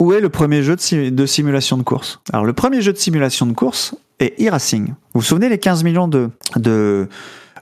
où 0.00 0.12
est 0.12 0.20
le 0.20 0.28
premier 0.28 0.62
jeu 0.62 0.76
de, 0.76 0.80
sim- 0.80 1.10
de 1.10 1.26
simulation 1.26 1.76
de 1.76 1.82
course? 1.82 2.20
Alors 2.32 2.44
le 2.44 2.52
premier 2.52 2.80
jeu 2.82 2.92
de 2.92 2.98
simulation 2.98 3.46
de 3.46 3.52
course 3.52 3.94
est 4.20 4.40
e-racing. 4.40 4.88
Vous 4.88 5.20
vous 5.20 5.22
souvenez 5.22 5.48
les 5.48 5.58
15 5.58 5.84
millions 5.84 6.08
de 6.08 6.30
de 6.56 7.08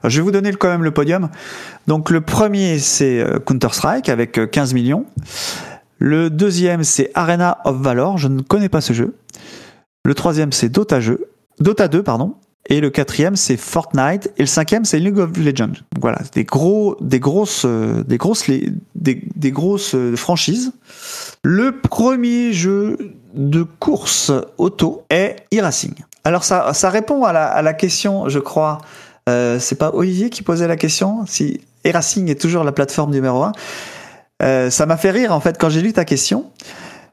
je 0.05 0.17
vais 0.17 0.23
vous 0.23 0.31
donner 0.31 0.51
quand 0.51 0.67
même 0.67 0.83
le 0.83 0.91
podium. 0.91 1.29
Donc 1.87 2.09
le 2.09 2.21
premier 2.21 2.79
c'est 2.79 3.21
euh, 3.21 3.39
Counter 3.39 3.69
Strike 3.71 4.09
avec 4.09 4.37
euh, 4.37 4.45
15 4.47 4.73
millions. 4.73 5.05
Le 5.99 6.29
deuxième 6.29 6.83
c'est 6.83 7.09
Arena 7.13 7.59
of 7.65 7.77
Valor. 7.77 8.17
Je 8.17 8.27
ne 8.27 8.41
connais 8.41 8.69
pas 8.69 8.81
ce 8.81 8.93
jeu. 8.93 9.15
Le 10.05 10.13
troisième, 10.13 10.51
c'est 10.51 10.67
Dota. 10.67 10.99
Dota 11.61 11.87
2, 11.87 12.03
pardon. 12.03 12.35
Et 12.69 12.81
le 12.81 12.89
quatrième, 12.89 13.37
c'est 13.37 13.55
Fortnite. 13.55 14.31
Et 14.37 14.41
le 14.41 14.47
cinquième, 14.47 14.83
c'est 14.83 14.99
League 14.99 15.17
of 15.17 15.37
Legends. 15.37 15.67
Donc 15.67 16.01
voilà, 16.01 16.19
des 16.33 16.43
gros, 16.43 16.97
des 16.99 17.21
grosses, 17.21 17.63
euh, 17.65 18.03
des 18.03 18.17
grosses, 18.17 18.49
des, 18.95 19.51
grosses 19.51 19.95
euh, 19.95 20.17
franchises. 20.17 20.73
Le 21.45 21.77
premier 21.77 22.53
jeu 22.53 22.97
de 23.33 23.63
course 23.63 24.31
auto 24.57 25.03
est 25.09 25.35
e-racing. 25.53 25.93
Alors 26.23 26.45
ça, 26.45 26.71
répond 26.89 27.25
à 27.25 27.61
la, 27.61 27.73
question, 27.73 28.29
je 28.29 28.39
crois. 28.39 28.77
Euh, 29.27 29.59
c'est 29.59 29.75
pas 29.75 29.91
Olivier 29.93 30.29
qui 30.29 30.41
posait 30.41 30.69
la 30.69 30.77
question? 30.77 31.25
Si 31.25 31.59
e-racing 31.85 32.29
est 32.29 32.39
toujours 32.39 32.63
la 32.63 32.71
plateforme 32.71 33.11
numéro 33.11 33.43
un. 33.43 33.51
Euh, 34.41 34.69
ça 34.69 34.85
m'a 34.85 34.95
fait 34.95 35.11
rire 35.11 35.33
en 35.33 35.41
fait 35.41 35.57
quand 35.57 35.69
j'ai 35.69 35.81
lu 35.81 35.91
ta 35.91 36.05
question, 36.05 36.49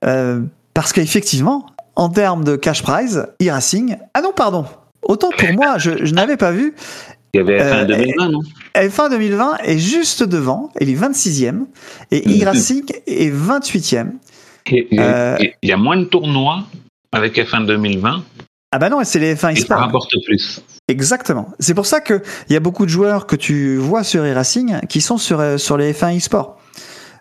euh, 0.04 0.40
parce 0.74 0.92
qu'effectivement, 0.92 1.66
en 1.96 2.08
termes 2.08 2.44
de 2.44 2.54
cash 2.54 2.84
prize, 2.84 3.26
e-racing. 3.42 3.96
Ah 4.14 4.22
non, 4.22 4.32
pardon. 4.32 4.64
Autant 5.02 5.30
pour 5.36 5.52
moi, 5.54 5.78
je 5.78 6.14
n'avais 6.14 6.36
pas 6.36 6.52
vu. 6.52 6.74
Il 7.32 7.38
y 7.38 7.40
avait 7.40 7.60
Euh, 7.60 7.70
fin 7.80 7.84
2020, 7.84 8.28
non? 8.30 8.40
F1 8.74 9.10
2020 9.10 9.58
est 9.64 9.78
juste 9.78 10.22
devant, 10.24 10.70
il 10.80 10.90
est 10.90 10.94
26e, 10.94 11.66
et 12.10 12.22
Mhm. 12.26 12.42
e-racing 12.42 12.84
est 13.06 13.30
28e. 13.30 14.14
Il 14.70 14.86
y, 14.92 14.98
a, 14.98 15.02
euh, 15.34 15.38
il 15.62 15.68
y 15.68 15.72
a 15.72 15.76
moins 15.76 15.96
de 15.96 16.04
tournois 16.04 16.64
avec 17.12 17.36
F1 17.38 17.66
2020 17.66 18.22
Ah 18.72 18.78
bah 18.78 18.88
non, 18.88 18.98
c'est 19.04 19.18
les 19.18 19.34
F1 19.34 19.52
et 19.52 19.56
ça 19.56 19.76
rapporte 19.76 20.12
plus. 20.24 20.60
Exactement. 20.86 21.48
C'est 21.58 21.74
pour 21.74 21.86
ça 21.86 22.00
qu'il 22.00 22.20
y 22.50 22.56
a 22.56 22.60
beaucoup 22.60 22.84
de 22.84 22.90
joueurs 22.90 23.26
que 23.26 23.34
tu 23.36 23.76
vois 23.76 24.04
sur 24.04 24.22
e-racing 24.24 24.80
qui 24.88 25.00
sont 25.00 25.18
sur, 25.18 25.40
euh, 25.40 25.56
sur 25.56 25.76
les 25.76 25.92
F1 25.92 26.14
eSport. 26.16 26.56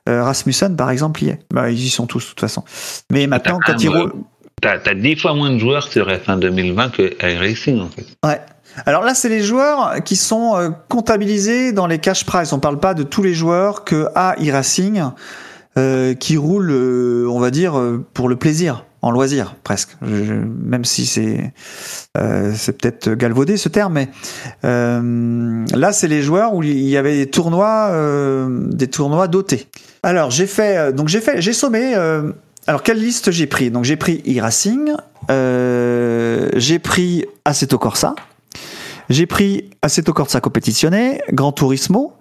Euh, 0.07 0.23
Rasmussen, 0.23 0.76
par 0.76 0.90
exemple, 0.91 1.23
y 1.23 1.30
est. 1.30 1.40
Bah, 1.53 1.69
ils 1.72 1.84
y 1.84 1.90
sont 1.90 2.06
tous, 2.07 2.23
de 2.23 2.30
toute 2.30 2.40
façon. 2.40 2.64
Mais 3.11 3.26
maintenant, 3.27 3.60
quand 3.65 3.81
ils 3.81 3.90
roulent. 3.90 4.14
T'as 4.61 4.77
as 4.86 4.94
10 4.94 5.15
fois 5.15 5.34
moins 5.34 5.52
de 5.52 5.57
joueurs 5.57 5.88
sur 5.88 6.07
F1 6.07 6.38
2020 6.40 6.90
que 6.90 7.14
iRacing, 7.26 7.80
en 7.80 7.90
fait. 7.90 8.06
Ouais. 8.26 8.41
Alors 8.85 9.03
là, 9.03 9.14
c'est 9.14 9.30
les 9.30 9.41
joueurs 9.41 10.03
qui 10.03 10.15
sont 10.15 10.56
euh, 10.56 10.69
comptabilisés 10.88 11.72
dans 11.72 11.88
les 11.88 11.99
cash 11.99 12.26
prize. 12.26 12.53
On 12.53 12.60
parle 12.60 12.80
pas 12.80 12.93
de 12.93 13.03
tous 13.03 13.23
les 13.23 13.34
joueurs 13.34 13.84
que 13.84 14.07
a 14.15 14.35
e-racing 14.39 15.03
euh, 15.80 16.15
qui 16.15 16.35
roulent, 16.35 16.72
euh, 16.72 17.27
on 17.30 17.39
va 17.39 17.51
dire, 17.51 17.77
euh, 17.77 18.03
pour 18.14 18.27
le 18.27 18.35
plaisir, 18.35 18.85
en 19.03 19.11
loisir 19.11 19.56
presque. 19.64 19.95
Même 20.01 20.84
si 20.84 21.06
c'est 21.06 21.53
c'est 22.56 22.77
peut-être 22.77 23.14
galvaudé 23.14 23.56
ce 23.56 23.69
terme, 23.69 23.93
mais 23.93 24.10
là, 24.64 25.93
c'est 25.93 26.07
les 26.07 26.22
joueurs 26.22 26.53
où 26.53 26.64
il 26.64 26.89
y 26.89 26.97
avait 26.97 27.15
des 27.15 27.30
tournois, 27.30 27.95
des 28.49 28.88
tournois 28.88 29.27
dotés. 29.27 29.68
Alors 30.03 30.31
j'ai 30.31 30.47
fait, 30.47 30.91
donc 30.91 31.07
j'ai 31.07 31.22
fait, 31.22 31.39
j'ai 31.39 31.53
sommé. 31.53 31.93
alors 32.68 32.84
quelle 32.84 32.99
liste 32.99 33.31
j'ai 33.31 33.47
pris? 33.47 33.72
Donc 33.72 33.85
j'ai 33.85 33.95
pris 33.95 34.22
e-racing, 34.27 34.91
j'ai 35.30 36.80
pris 36.80 37.26
Assetto 37.45 37.77
Corsa. 37.77 38.15
J'ai 39.10 39.26
pris 39.26 39.72
Assetto 39.81 40.14
Corsa 40.14 40.40
Competizione, 40.40 41.18
Gran 41.31 41.52
Turismo, 41.52 42.14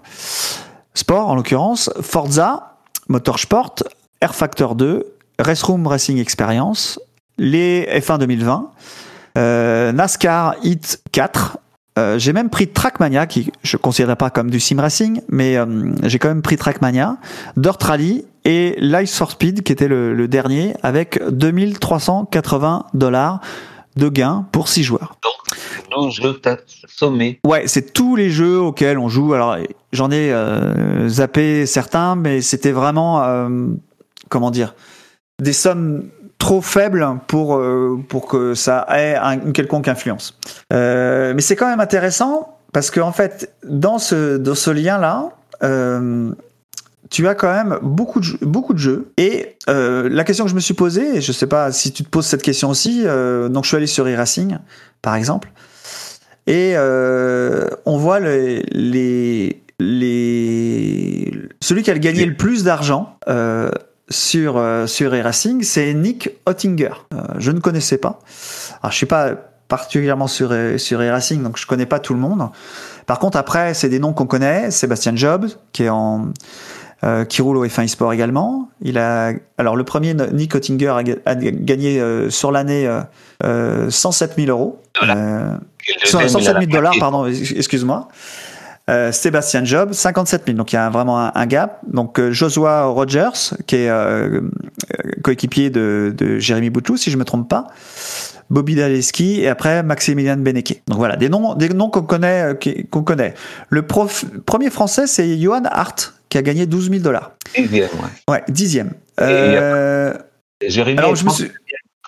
Sport 0.94 1.28
en 1.28 1.34
l'occurrence, 1.34 1.90
Forza, 2.00 2.78
Motorsport, 3.08 3.74
Air 4.22 4.34
Factor 4.34 4.74
2, 4.74 5.04
Restroom 5.38 5.86
Racing 5.86 6.18
Experience, 6.18 6.98
les 7.36 7.86
F1 8.00 8.18
2020, 8.18 8.70
euh, 9.36 9.92
NASCAR 9.92 10.56
Hit 10.62 11.02
4. 11.12 11.58
Euh, 11.98 12.18
j'ai 12.18 12.32
même 12.32 12.48
pris 12.48 12.68
Trackmania, 12.68 13.26
qui 13.26 13.52
je 13.62 13.76
ne 13.76 13.82
considère 13.82 14.16
pas 14.16 14.30
comme 14.30 14.50
du 14.50 14.58
sim 14.58 14.80
racing, 14.80 15.20
mais 15.28 15.56
euh, 15.56 15.92
j'ai 16.04 16.18
quand 16.18 16.28
même 16.28 16.42
pris 16.42 16.56
Trackmania, 16.56 17.18
Dirt 17.58 17.82
Rally 17.82 18.24
et 18.46 18.76
Life 18.78 19.12
for 19.12 19.30
Speed, 19.30 19.62
qui 19.62 19.72
était 19.72 19.88
le, 19.88 20.26
dernier, 20.26 20.74
avec 20.82 21.22
2380 21.28 22.86
dollars 22.94 23.40
de 23.96 24.08
gains 24.08 24.46
pour 24.52 24.68
6 24.68 24.84
joueurs. 24.84 25.16
Je 26.10 26.28
t'as 26.28 26.56
sommé. 26.88 27.40
Ouais, 27.46 27.64
c'est 27.66 27.92
tous 27.92 28.16
les 28.16 28.30
jeux 28.30 28.58
auxquels 28.60 28.98
on 28.98 29.08
joue. 29.08 29.34
Alors, 29.34 29.56
j'en 29.92 30.10
ai 30.10 30.32
euh, 30.32 31.08
zappé 31.08 31.66
certains, 31.66 32.16
mais 32.16 32.40
c'était 32.40 32.72
vraiment, 32.72 33.22
euh, 33.24 33.48
comment 34.28 34.50
dire, 34.50 34.74
des 35.40 35.52
sommes 35.52 36.08
trop 36.38 36.60
faibles 36.60 37.06
pour 37.26 37.56
euh, 37.56 37.98
pour 38.08 38.26
que 38.26 38.54
ça 38.54 38.86
ait 38.90 39.16
un- 39.16 39.40
une 39.40 39.52
quelconque 39.52 39.88
influence. 39.88 40.38
Mais 40.70 41.40
c'est 41.40 41.56
quand 41.56 41.68
même 41.68 41.80
intéressant 41.80 42.58
parce 42.72 42.90
que 42.90 43.00
en 43.00 43.12
fait, 43.12 43.52
dans 43.64 43.98
ce 43.98 44.36
dans 44.36 44.54
ce 44.54 44.70
lien 44.70 44.98
là. 44.98 45.30
Euh, 45.62 46.30
tu 47.10 47.26
as 47.26 47.34
quand 47.34 47.50
même 47.50 47.78
beaucoup 47.80 48.20
de, 48.20 48.24
jeux- 48.24 48.38
beaucoup 48.42 48.74
de 48.74 48.78
jeux. 48.78 49.12
Et 49.16 49.56
la 49.66 50.24
question 50.24 50.44
que 50.44 50.50
je 50.50 50.54
me 50.54 50.60
suis 50.60 50.74
posée, 50.74 51.16
et 51.16 51.20
je 51.22 51.32
sais 51.32 51.46
pas 51.46 51.72
si 51.72 51.90
tu 51.90 52.04
te 52.04 52.08
poses 52.08 52.26
cette 52.26 52.42
question 52.42 52.68
aussi, 52.68 53.02
donc 53.04 53.64
je 53.64 53.68
suis 53.68 53.76
allé 53.78 53.86
sur 53.86 54.06
e-racing, 54.06 54.58
par 55.00 55.14
exemple, 55.14 55.50
et 56.48 56.72
euh, 56.76 57.68
on 57.86 57.96
voit 57.98 58.18
les, 58.20 58.62
les, 58.72 59.62
les- 60.28 61.32
celui 61.60 61.82
qui 61.82 61.90
a 61.90 61.98
gagné 61.98 62.24
le 62.24 62.34
plus 62.36 62.64
d'argent 62.64 63.16
euh, 63.28 63.70
sur 64.08 64.56
euh, 64.56 64.86
sur 64.86 65.14
e-racing, 65.14 65.62
c'est 65.62 65.92
Nick 65.94 66.30
Ottinger. 66.46 66.90
Je 67.38 67.50
ne 67.50 67.60
connaissais 67.60 67.98
pas. 67.98 68.18
Alors 68.82 68.90
je 68.92 68.96
suis 68.96 69.06
pas 69.06 69.32
particulièrement 69.68 70.26
sur 70.28 70.52
sur 70.78 71.00
e-racing, 71.02 71.42
donc 71.42 71.58
je 71.58 71.66
connais 71.66 71.86
pas 71.86 71.98
tout 71.98 72.14
le 72.14 72.20
monde. 72.20 72.48
Par 73.06 73.18
contre, 73.18 73.36
après, 73.38 73.74
c'est 73.74 73.88
des 73.88 73.98
noms 73.98 74.12
qu'on 74.12 74.26
connaît. 74.26 74.70
Sébastien 74.70 75.14
Jobs, 75.16 75.46
qui 75.72 75.84
est 75.84 75.88
en 75.90 76.28
euh, 77.04 77.24
qui 77.24 77.42
roule 77.42 77.56
au 77.58 77.64
F1 77.66 77.84
eSport 77.84 78.12
également. 78.12 78.70
Il 78.80 78.98
a, 78.98 79.32
alors 79.56 79.76
le 79.76 79.84
premier, 79.84 80.14
Nick 80.32 80.54
Ottinger, 80.54 80.88
a, 80.96 81.02
ga- 81.04 81.16
a 81.26 81.34
gagné 81.36 82.00
euh, 82.00 82.28
sur 82.30 82.50
l'année 82.50 82.86
euh, 82.88 83.00
euh, 83.44 83.88
107 83.90 84.34
000 84.36 84.48
euros. 84.50 84.82
107 86.04 86.32
deuxième, 86.32 86.42
il 86.42 86.48
a 86.48 86.60
000 86.60 86.60
la 86.60 86.66
dollars, 86.66 86.94
pardon, 87.00 87.26
excuse-moi. 87.26 88.08
Euh, 88.90 89.12
Sébastien 89.12 89.64
Job, 89.64 89.92
57 89.92 90.44
000. 90.46 90.56
Donc 90.56 90.72
il 90.72 90.76
y 90.76 90.78
a 90.78 90.88
vraiment 90.88 91.20
un, 91.20 91.32
un 91.34 91.46
gap. 91.46 91.80
Donc 91.86 92.18
euh, 92.18 92.32
Joshua 92.32 92.84
Rogers, 92.84 93.54
qui 93.66 93.76
est 93.76 93.90
euh, 93.90 94.40
coéquipier 95.22 95.68
de, 95.68 96.14
de 96.16 96.38
Jérémy 96.38 96.70
Boutlou, 96.70 96.96
si 96.96 97.10
je 97.10 97.18
me 97.18 97.24
trompe 97.24 97.50
pas. 97.50 97.66
Bobby 98.48 98.74
Daleski 98.76 99.42
et 99.42 99.48
après 99.48 99.82
Maximilian 99.82 100.38
Beneke. 100.38 100.82
Donc 100.86 100.96
voilà, 100.96 101.16
des 101.16 101.28
noms, 101.28 101.54
des 101.54 101.68
noms 101.68 101.90
qu'on 101.90 102.00
connaît, 102.00 102.54
qu'on 102.90 103.02
connaît. 103.02 103.34
Le 103.68 103.82
prof- 103.82 104.24
premier 104.46 104.70
français, 104.70 105.06
c'est 105.06 105.38
Johan 105.38 105.64
Hart, 105.70 106.14
qui 106.30 106.38
a 106.38 106.42
gagné 106.42 106.64
12 106.64 106.88
000 106.88 107.02
dollars. 107.02 107.32
Dixième, 107.54 107.90
ouais. 107.92 108.32
Ouais, 108.32 108.42
dixième. 108.48 108.92
Et 109.20 110.70
Jérémy 110.70 110.98
alors 110.98 111.14
je 111.14 111.24
me 111.26 111.30
suis, 111.30 111.50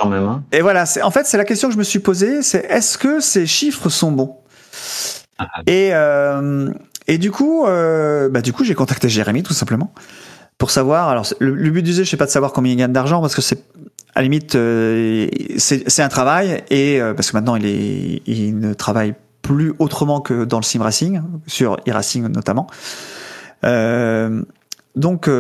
quand 0.01 0.09
même. 0.09 0.25
Hein. 0.25 0.43
et 0.53 0.63
voilà, 0.63 0.85
en 1.03 1.11
fait 1.11 1.27
c'est 1.27 1.37
la 1.37 1.45
question 1.45 1.69
que 1.69 1.75
je 1.75 1.79
me 1.79 1.85
suis 1.85 1.99
posée, 1.99 2.43
c'est 2.43 2.65
est-ce 2.69 2.97
que 2.99 3.21
ces 3.21 3.47
chiffres 3.47 3.89
sont 3.89 4.13
bons? 4.13 4.37
Ah. 5.39 5.47
Et 5.67 5.91
euh, 5.93 6.71
et 7.07 7.19
du 7.19 7.31
coup, 7.31 7.67
euh, 7.67 8.29
bah 8.29 8.41
du 8.41 8.53
coup 8.53 8.65
j'ai 8.65 8.75
contacté 8.75 9.09
Jérémy 9.09 9.43
tout 9.43 9.55
simplement 9.55 9.93
pour 10.59 10.71
savoir. 10.71 11.09
Alors 11.09 11.27
le, 11.39 11.55
le 11.55 11.71
but 11.71 11.83
du 11.83 11.93
jeu, 11.93 12.05
je 12.05 12.11
sais 12.11 12.17
pas 12.17 12.27
de 12.27 12.31
savoir 12.31 12.53
combien 12.53 12.73
il 12.73 12.77
gagne 12.77 12.93
d'argent 12.93 13.21
parce 13.21 13.35
que 13.35 13.43
c'est 13.43 13.65
à 14.15 14.21
la 14.21 14.23
limite 14.23 14.55
euh, 14.55 15.29
c'est 15.57 16.03
un 16.03 16.09
travail 16.09 16.63
et 16.71 17.01
euh, 17.01 17.15
parce 17.15 17.31
que 17.31 17.37
maintenant 17.37 17.57
il 17.57 17.67
est 17.67 18.23
il 18.27 18.59
ne 18.59 18.75
travaille 18.75 19.15
plus 19.43 19.73
autrement 19.79 20.21
que 20.21 20.45
dans 20.45 20.59
le 20.59 20.65
sim 20.65 20.83
racing 20.83 21.23
sur 21.47 21.77
e-racing 21.89 22.29
notamment. 22.29 22.67
Euh, 23.65 24.43
donc 24.97 25.31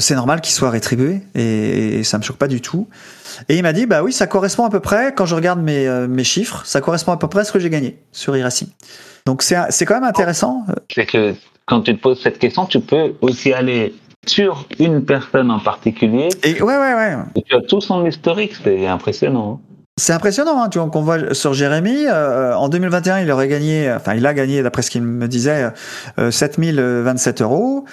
c'est 0.00 0.14
normal 0.14 0.40
qu'il 0.40 0.52
soit 0.52 0.70
rétribué 0.70 1.22
et, 1.34 1.98
et 1.98 2.04
ça 2.04 2.18
me 2.18 2.22
choque 2.22 2.36
pas 2.36 2.48
du 2.48 2.60
tout. 2.60 2.88
Et 3.48 3.56
il 3.56 3.62
m'a 3.62 3.72
dit 3.72 3.86
bah 3.86 4.02
oui 4.02 4.12
ça 4.12 4.26
correspond 4.26 4.64
à 4.64 4.70
peu 4.70 4.80
près 4.80 5.14
quand 5.14 5.26
je 5.26 5.34
regarde 5.34 5.60
mes, 5.60 5.86
euh, 5.86 6.08
mes 6.08 6.24
chiffres 6.24 6.62
ça 6.64 6.80
correspond 6.80 7.12
à 7.12 7.16
peu 7.16 7.28
près 7.28 7.40
à 7.40 7.44
ce 7.44 7.52
que 7.52 7.58
j'ai 7.58 7.70
gagné 7.70 7.98
sur 8.12 8.34
e-racing. 8.34 8.68
Donc 9.26 9.42
c'est 9.42 9.56
c'est 9.70 9.84
quand 9.84 9.94
même 9.94 10.04
intéressant. 10.04 10.64
C'est 10.94 11.06
que 11.06 11.34
quand 11.66 11.82
tu 11.82 11.96
te 11.96 12.00
poses 12.00 12.20
cette 12.22 12.38
question, 12.38 12.66
tu 12.66 12.80
peux 12.80 13.14
aussi 13.20 13.52
aller 13.52 13.94
sur 14.26 14.66
une 14.78 15.04
personne 15.04 15.50
en 15.50 15.60
particulier. 15.60 16.28
Et 16.42 16.60
ouais 16.62 16.76
ouais 16.76 16.94
ouais 16.94 17.16
Et 17.36 17.42
tu 17.42 17.54
as 17.54 17.60
tout 17.62 17.80
son 17.80 18.06
historique, 18.06 18.54
c'est 18.62 18.86
impressionnant. 18.86 19.60
C'est 19.98 20.12
impressionnant 20.12 20.62
hein, 20.62 20.68
tu 20.68 20.78
vois 20.78 20.88
qu'on 20.88 21.02
voit 21.02 21.34
sur 21.34 21.52
Jérémy 21.52 22.06
euh, 22.06 22.54
en 22.54 22.68
2021 22.68 23.20
il 23.20 23.30
aurait 23.30 23.48
gagné 23.48 23.92
enfin 23.92 24.14
il 24.14 24.24
a 24.26 24.32
gagné 24.32 24.62
d'après 24.62 24.82
ce 24.82 24.90
qu'il 24.90 25.02
me 25.02 25.28
disait 25.28 25.70
euh, 26.18 26.30
7027 26.30 27.42
euros. 27.42 27.84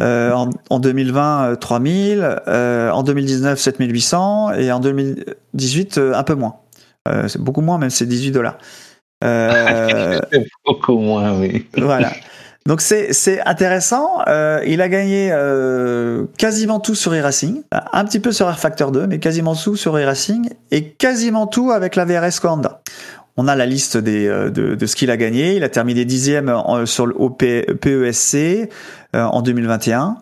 Euh, 0.00 0.32
en, 0.32 0.50
en 0.70 0.78
2020, 0.78 1.52
euh, 1.52 1.56
3000. 1.56 2.38
Euh, 2.48 2.90
en 2.90 3.02
2019, 3.02 3.58
7800. 3.58 4.52
Et 4.54 4.72
en 4.72 4.80
2018, 4.80 5.98
euh, 5.98 6.14
un 6.14 6.22
peu 6.22 6.34
moins. 6.34 6.56
Euh, 7.08 7.28
c'est 7.28 7.40
beaucoup 7.40 7.62
moins, 7.62 7.78
même 7.78 7.90
c'est 7.90 8.06
18 8.06 8.32
dollars. 8.32 8.58
Euh, 9.24 10.20
beaucoup 10.66 10.98
moins, 10.98 11.38
oui. 11.38 11.66
voilà. 11.76 12.12
Donc 12.66 12.82
c'est 12.82 13.40
intéressant. 13.46 14.20
Euh, 14.28 14.62
il 14.66 14.82
a 14.82 14.88
gagné 14.88 15.30
euh, 15.32 16.26
quasiment 16.36 16.78
tout 16.78 16.94
sur 16.94 17.14
e-racing, 17.14 17.62
un 17.70 18.04
petit 18.04 18.20
peu 18.20 18.32
sur 18.32 18.48
Air 18.48 18.58
Factor 18.58 18.92
2, 18.92 19.06
mais 19.06 19.18
quasiment 19.18 19.54
tout 19.54 19.76
sur 19.76 19.96
e-racing 19.96 20.50
et 20.70 20.90
quasiment 20.90 21.46
tout 21.46 21.70
avec 21.70 21.96
la 21.96 22.04
VRS 22.04 22.38
Coanda. 22.40 22.82
On 23.36 23.48
a 23.48 23.56
la 23.56 23.64
liste 23.64 23.96
euh, 23.96 24.50
de, 24.50 24.74
de 24.74 24.86
ce 24.86 24.94
qu'il 24.94 25.10
a 25.10 25.16
gagné. 25.16 25.56
Il 25.56 25.64
a 25.64 25.70
terminé 25.70 26.04
dixième 26.04 26.54
sur 26.84 27.06
le 27.06 27.14
PESC 27.74 28.68
en 29.14 29.40
2021. 29.40 30.18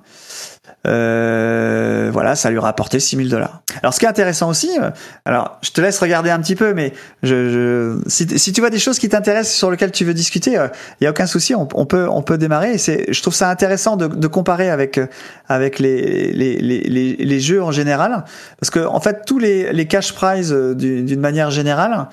Euh, 0.86 2.08
voilà, 2.12 2.36
ça 2.36 2.50
lui 2.50 2.58
a 2.58 2.60
rapporté 2.60 3.00
6000 3.00 3.28
dollars. 3.28 3.62
Alors, 3.82 3.92
ce 3.92 3.98
qui 3.98 4.06
est 4.06 4.08
intéressant 4.08 4.48
aussi, 4.48 4.70
euh, 4.80 4.90
alors 5.24 5.58
je 5.62 5.70
te 5.70 5.80
laisse 5.80 5.98
regarder 5.98 6.30
un 6.30 6.40
petit 6.40 6.54
peu, 6.54 6.72
mais 6.72 6.92
je, 7.22 7.50
je, 7.50 7.98
si, 8.08 8.52
tu 8.52 8.60
vois 8.60 8.70
des 8.70 8.78
choses 8.78 8.98
qui 8.98 9.08
t'intéressent 9.08 9.56
sur 9.56 9.70
lesquelles 9.70 9.90
tu 9.90 10.04
veux 10.04 10.14
discuter, 10.14 10.52
il 11.00 11.04
y 11.04 11.06
a 11.06 11.10
aucun 11.10 11.26
souci, 11.26 11.54
on, 11.54 11.66
peut 11.66 12.08
on 12.08 12.22
peut 12.22 12.38
démarrer. 12.38 12.78
Je 12.78 13.22
trouve 13.22 13.34
ça 13.34 13.50
intéressant 13.50 13.96
de, 13.96 14.26
comparer 14.28 14.70
avec 14.70 14.98
euh, 14.98 15.06
avec 15.48 15.78
les, 15.78 16.32
les, 16.32 16.56
les, 16.58 17.16
les, 17.16 17.40
jeux 17.40 17.62
en 17.62 17.72
général, 17.72 18.24
parce 18.60 18.70
que 18.70 18.80
en 18.80 19.00
fait 19.00 19.24
tous 19.26 19.38
les, 19.38 19.72
les 19.72 19.86
cash 19.86 20.12
prizes 20.12 20.52
euh, 20.52 20.74
du- 20.74 21.02
d'une 21.02 21.20
manière 21.20 21.50
générale, 21.50 22.08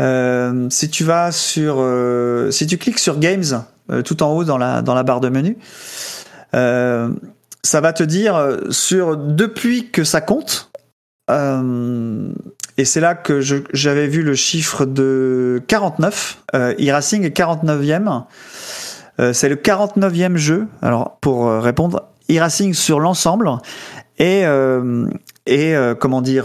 euh, 0.00 0.68
si 0.70 0.90
tu 0.90 1.04
vas 1.04 1.32
sur, 1.32 1.76
euh, 1.80 2.50
si 2.50 2.66
tu 2.66 2.76
cliques 2.78 2.98
sur 2.98 3.18
Games 3.18 3.64
euh, 3.90 4.02
tout 4.02 4.22
en 4.22 4.32
haut 4.32 4.44
dans 4.44 4.58
la 4.58 4.82
dans 4.82 4.94
la 4.94 5.02
barre 5.02 5.20
de 5.20 5.28
menu. 5.28 5.56
Ça 7.66 7.80
va 7.80 7.92
te 7.92 8.04
dire 8.04 8.36
euh, 8.36 8.58
sur 8.70 9.16
depuis 9.16 9.90
que 9.90 10.04
ça 10.04 10.20
compte. 10.20 10.70
Euh, 11.30 12.32
et 12.78 12.84
c'est 12.84 13.00
là 13.00 13.16
que 13.16 13.40
j'avais 13.40 14.06
vu 14.06 14.22
le 14.22 14.36
chiffre 14.36 14.84
de 14.86 15.60
49. 15.66 16.44
Euh, 16.54 16.74
e-racing 16.78 17.24
est 17.24 17.36
49e. 17.36 18.24
Euh, 19.18 19.32
c'est 19.32 19.48
le 19.48 19.56
49e 19.56 20.36
jeu. 20.36 20.68
Alors 20.80 21.18
pour 21.20 21.50
répondre, 21.50 22.04
e-racing 22.30 22.72
sur 22.72 23.00
l'ensemble 23.00 23.50
et 24.18 24.44
et 25.46 25.74
comment 25.98 26.22
dire 26.22 26.44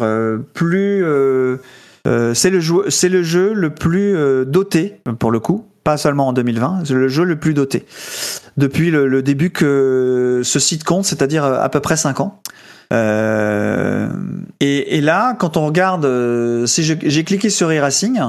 plus 0.53 1.06
c'est 2.34 2.49
le 2.49 2.60
le 3.10 3.23
jeu 3.23 3.53
le 3.53 3.69
plus 3.69 4.45
doté 4.45 5.02
pour 5.19 5.31
le 5.31 5.39
coup 5.39 5.70
pas 5.84 5.98
seulement 5.98 6.28
en 6.28 6.34
2020. 6.34 6.84
C'est 6.86 6.94
le 6.94 7.08
jeu 7.08 7.24
le 7.24 7.38
plus 7.38 7.53
doté 7.53 7.86
depuis 8.58 8.91
le, 8.91 9.22
début 9.22 9.49
que 9.49 10.41
ce 10.44 10.60
site 10.60 10.84
compte, 10.84 11.06
c'est-à-dire 11.06 11.44
à 11.45 11.70
peu 11.70 11.80
près 11.80 11.98
5 11.98 12.20
ans. 12.20 12.41
Euh, 12.91 14.10
et, 14.60 15.02
là, 15.02 15.36
quand 15.40 15.58
on 15.58 15.66
regarde, 15.66 16.06
euh, 16.06 16.66
si 16.66 16.84
j'ai 16.84 17.24
cliqué 17.24 17.49
sur 17.49 17.72
e-racing, 17.72 18.20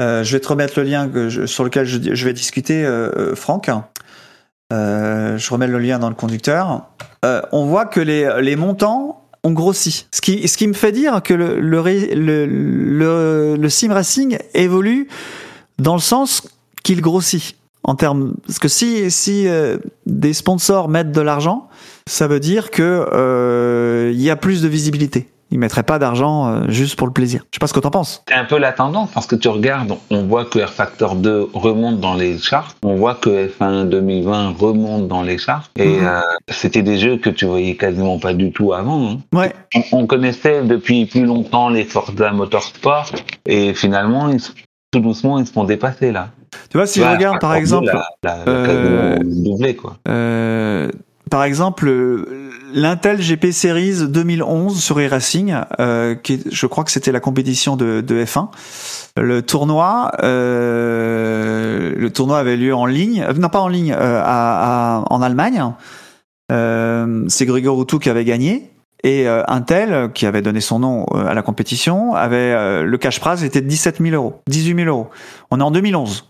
euh, 0.00 0.22
je 0.22 0.32
vais 0.32 0.40
te 0.40 0.48
remettre 0.48 0.78
le 0.78 0.84
lien 0.84 1.10
sur 1.46 1.64
lequel 1.64 1.86
je, 1.86 2.24
vais 2.24 2.32
discuter, 2.32 2.84
euh, 2.84 3.34
Franck. 3.34 3.70
je 4.70 5.50
remets 5.50 5.66
le 5.66 5.78
lien 5.78 5.98
dans 5.98 6.08
le 6.08 6.14
conducteur. 6.14 6.88
on 7.22 7.66
voit 7.66 7.86
que 7.86 8.00
les, 8.00 8.56
montants 8.56 9.20
ont 9.42 9.52
grossi. 9.52 10.06
Ce 10.12 10.20
qui, 10.20 10.46
ce 10.48 10.56
qui 10.56 10.68
me 10.68 10.72
fait 10.72 10.92
dire 10.92 11.22
que 11.22 11.34
le, 11.34 11.60
le, 11.60 13.56
le 13.56 13.68
sim 13.68 13.92
racing 13.92 14.38
évolue 14.54 15.08
dans 15.78 15.94
le 15.94 16.00
sens 16.00 16.42
qu'il 16.84 17.00
grossit 17.00 17.56
en 17.82 17.96
termes 17.96 18.34
parce 18.46 18.60
que 18.60 18.68
si 18.68 19.10
si 19.10 19.48
euh, 19.48 19.76
des 20.06 20.32
sponsors 20.32 20.88
mettent 20.88 21.12
de 21.12 21.20
l'argent, 21.20 21.68
ça 22.06 22.28
veut 22.28 22.40
dire 22.40 22.70
que 22.70 23.06
euh, 23.12 24.10
il 24.14 24.20
y 24.22 24.30
a 24.30 24.36
plus 24.36 24.62
de 24.62 24.68
visibilité. 24.68 25.28
Ils 25.50 25.58
mettraient 25.58 25.82
pas 25.84 25.98
d'argent 26.00 26.48
euh, 26.48 26.60
juste 26.68 26.96
pour 26.96 27.06
le 27.06 27.12
plaisir. 27.12 27.44
Je 27.52 27.56
sais 27.56 27.60
pas 27.60 27.66
ce 27.68 27.74
que 27.74 27.78
tu 27.78 27.86
en 27.86 27.90
penses. 27.90 28.24
C'est 28.28 28.34
un 28.34 28.44
peu 28.46 28.58
la 28.58 28.72
tendance 28.72 29.10
parce 29.12 29.26
que 29.26 29.36
tu 29.36 29.46
regardes, 29.48 29.92
on 30.10 30.24
voit 30.24 30.46
que 30.46 30.58
R 30.58 30.70
Factor 30.70 31.14
2 31.14 31.50
remonte 31.52 32.00
dans 32.00 32.14
les 32.14 32.38
charts, 32.38 32.74
on 32.82 32.96
voit 32.96 33.14
que 33.14 33.48
F1 33.48 33.88
2020 33.88 34.54
remonte 34.58 35.06
dans 35.06 35.22
les 35.22 35.38
charts 35.38 35.70
et 35.76 36.00
Mhm. 36.00 36.22
c'était 36.48 36.82
des 36.82 36.98
jeux 36.98 37.18
que 37.18 37.30
tu 37.30 37.44
voyais 37.44 37.76
quasiment 37.76 38.18
pas 38.18 38.32
du 38.32 38.50
tout 38.50 38.72
avant. 38.72 39.10
hein. 39.10 39.18
Ouais. 39.32 39.52
On, 39.92 39.98
on 39.98 40.06
connaissait 40.06 40.62
depuis 40.64 41.04
plus 41.06 41.24
longtemps 41.26 41.68
les 41.68 41.84
Forza 41.84 42.32
Motorsport 42.32 43.12
et 43.46 43.74
finalement 43.74 44.30
ils, 44.30 44.40
tout 44.90 45.00
doucement 45.00 45.38
ils 45.38 45.46
se 45.46 45.52
font 45.52 45.64
dépasser 45.64 46.10
là. 46.10 46.30
Tu 46.70 46.76
vois 46.76 46.86
si 46.86 47.00
Ouais, 47.00 47.06
je 47.06 47.10
regarde 47.12 47.40
par 47.40 47.52
Factor 47.52 47.80
2, 47.80 47.86
exemple 47.88 48.04
la, 48.22 48.36
la, 48.36 48.44
la 48.44 48.50
euh, 48.52 49.72
quoi. 49.80 49.96
Euh, 50.08 50.88
par 51.30 51.44
exemple, 51.44 51.88
euh, 51.88 52.50
l'Intel 52.74 53.18
GP 53.20 53.50
Series 53.52 54.06
2011 54.08 54.80
sur 54.82 54.98
e-racing, 55.00 55.54
euh, 55.80 56.14
qui 56.14 56.42
je 56.50 56.66
crois 56.66 56.84
que 56.84 56.90
c'était 56.90 57.12
la 57.12 57.20
compétition 57.20 57.76
de, 57.76 58.00
de 58.00 58.24
F1. 58.24 58.48
Le 59.16 59.42
tournoi, 59.42 60.10
le 60.22 62.08
tournoi 62.08 62.38
avait 62.38 62.56
lieu 62.56 62.74
en 62.74 62.86
ligne, 62.86 63.26
non 63.38 63.48
pas 63.48 63.60
en 63.60 63.68
ligne, 63.68 63.92
à, 63.92 64.98
à- 64.98 65.04
en 65.10 65.22
Allemagne. 65.22 65.62
C'est 66.50 67.46
Grégor 67.46 67.76
Routou 67.76 67.98
qui 67.98 68.10
avait 68.10 68.24
gagné. 68.24 68.70
Et 69.06 69.26
Intel, 69.28 70.10
qui 70.14 70.24
avait 70.24 70.40
donné 70.40 70.60
son 70.62 70.78
nom 70.78 71.04
à 71.06 71.34
la 71.34 71.42
compétition, 71.42 72.14
avait 72.14 72.82
le 72.84 72.96
cash 72.98 73.20
prize 73.20 73.44
était 73.44 73.60
de 73.60 73.68
17 73.68 73.98
000 74.00 74.14
euros, 74.14 74.40
18 74.48 74.76
000 74.76 74.88
euros. 74.88 75.08
On 75.50 75.60
est 75.60 75.62
en 75.62 75.70
2011. 75.70 76.26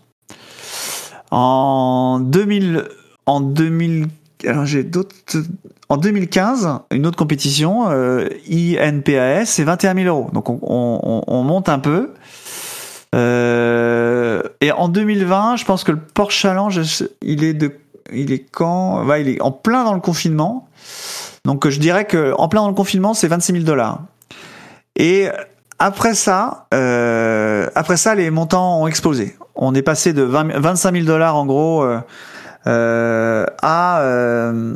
En 1.37 2.21
2000, 2.21 2.85
en 3.25 3.41
2000, 3.41 4.07
alors 4.47 4.65
j'ai 4.65 4.85
d'autres. 4.85 5.13
En 5.89 5.97
2015, 5.97 6.79
une 6.91 7.05
autre 7.05 7.17
compétition, 7.17 7.89
euh, 7.89 8.29
INPAS, 8.49 9.45
c'est 9.45 9.65
21 9.65 9.95
000 9.95 10.07
euros. 10.07 10.29
Donc 10.31 10.49
on, 10.49 10.59
on, 10.63 11.23
on 11.27 11.43
monte 11.43 11.67
un 11.67 11.79
peu. 11.79 12.13
Euh, 13.13 14.43
et 14.61 14.71
en 14.71 14.87
2020, 14.87 15.57
je 15.57 15.65
pense 15.65 15.83
que 15.83 15.91
le 15.91 15.99
Porsche 15.99 16.39
Challenge, 16.39 16.79
il 17.21 17.43
est 17.43 17.53
de, 17.53 17.73
il 18.13 18.31
est 18.31 18.45
quand 18.49 19.05
Il 19.17 19.27
est 19.27 19.41
en 19.41 19.51
plein 19.51 19.83
dans 19.83 19.93
le 19.93 19.99
confinement. 19.99 20.69
Donc 21.43 21.67
je 21.67 21.79
dirais 21.81 22.05
que 22.05 22.33
en 22.37 22.47
plein 22.47 22.61
dans 22.61 22.69
le 22.69 22.75
confinement, 22.75 23.13
c'est 23.13 23.27
26 23.27 23.51
000 23.51 23.65
dollars. 23.65 23.99
Et 24.95 25.27
après 25.79 26.15
ça, 26.15 26.67
euh, 26.73 27.67
après 27.75 27.97
ça, 27.97 28.15
les 28.15 28.29
montants 28.29 28.81
ont 28.81 28.87
explosé. 28.87 29.35
On 29.55 29.73
est 29.73 29.81
passé 29.81 30.13
de 30.13 30.21
20 30.23 30.59
25 30.59 30.93
000 30.93 31.05
dollars 31.05 31.35
en 31.35 31.45
gros 31.45 31.83
euh, 31.83 31.99
euh, 32.67 33.45
à 33.61 34.01
euh, 34.01 34.75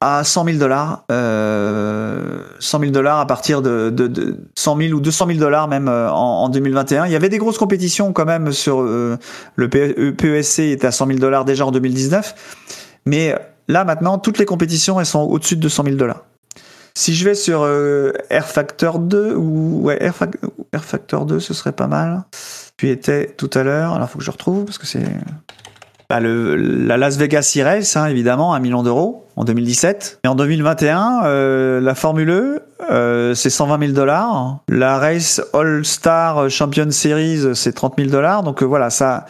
à 0.00 0.24
100 0.24 0.44
000 0.46 0.58
dollars, 0.58 1.04
euh, 1.12 2.40
100 2.58 2.80
000 2.80 2.90
dollars 2.92 3.20
à 3.20 3.26
partir 3.26 3.62
de, 3.62 3.90
de, 3.90 4.08
de 4.08 4.36
100 4.56 4.76
000 4.78 4.92
ou 4.94 5.00
200 5.00 5.26
000 5.28 5.38
dollars 5.38 5.68
même 5.68 5.88
euh, 5.88 6.10
en, 6.10 6.44
en 6.44 6.48
2021. 6.48 7.06
Il 7.06 7.12
y 7.12 7.16
avait 7.16 7.28
des 7.28 7.38
grosses 7.38 7.58
compétitions 7.58 8.12
quand 8.12 8.24
même 8.24 8.50
sur 8.52 8.80
euh, 8.80 9.16
le 9.56 9.68
PESC 9.68 10.58
était 10.60 10.86
à 10.88 10.92
100 10.92 11.06
000 11.06 11.18
dollars 11.20 11.44
déjà 11.44 11.64
en 11.66 11.70
2019, 11.70 12.34
mais 13.06 13.36
là 13.68 13.84
maintenant 13.84 14.18
toutes 14.18 14.38
les 14.38 14.44
compétitions 14.46 14.98
elles 14.98 15.06
sont 15.06 15.20
au-dessus 15.22 15.56
de 15.56 15.62
200 15.62 15.84
000 15.84 15.96
dollars. 15.96 16.24
Si 16.94 17.14
je 17.14 17.24
vais 17.24 17.36
sur 17.36 17.62
euh, 17.62 18.12
Air 18.30 18.46
Factor 18.46 18.98
2 18.98 19.34
ou 19.36 19.82
ouais 19.84 19.96
Air, 20.02 20.12
Fac- 20.12 20.34
Air 20.72 20.84
Factor 20.84 21.24
2, 21.24 21.38
ce 21.38 21.54
serait 21.54 21.70
pas 21.72 21.86
mal. 21.86 22.24
Puis 22.80 22.88
était 22.88 23.26
tout 23.36 23.50
à 23.52 23.62
l'heure. 23.62 23.92
Alors 23.92 24.08
faut 24.08 24.18
que 24.18 24.24
je 24.24 24.30
retrouve 24.30 24.64
parce 24.64 24.78
que 24.78 24.86
c'est 24.86 25.04
bah, 26.08 26.18
la 26.18 26.96
Las 26.96 27.18
Vegas 27.18 27.54
e-Race, 27.58 27.94
hein, 27.94 28.06
évidemment, 28.06 28.54
un 28.54 28.58
million 28.58 28.82
d'euros 28.82 29.26
en 29.36 29.44
2017. 29.44 30.20
Et 30.24 30.28
en 30.28 30.34
2021, 30.34 31.24
euh, 31.24 31.80
la 31.82 31.94
Formule 31.94 32.30
E, 32.30 32.62
euh, 32.90 33.34
c'est 33.34 33.50
120 33.50 33.78
000 33.80 33.92
dollars. 33.92 34.60
La 34.70 34.98
Race 34.98 35.42
All 35.52 35.84
Star 35.84 36.48
Champion 36.48 36.90
Series, 36.90 37.54
c'est 37.54 37.74
30 37.74 37.96
000 37.98 38.08
dollars. 38.08 38.44
Donc 38.44 38.62
euh, 38.62 38.64
voilà, 38.64 38.88
ça, 38.88 39.26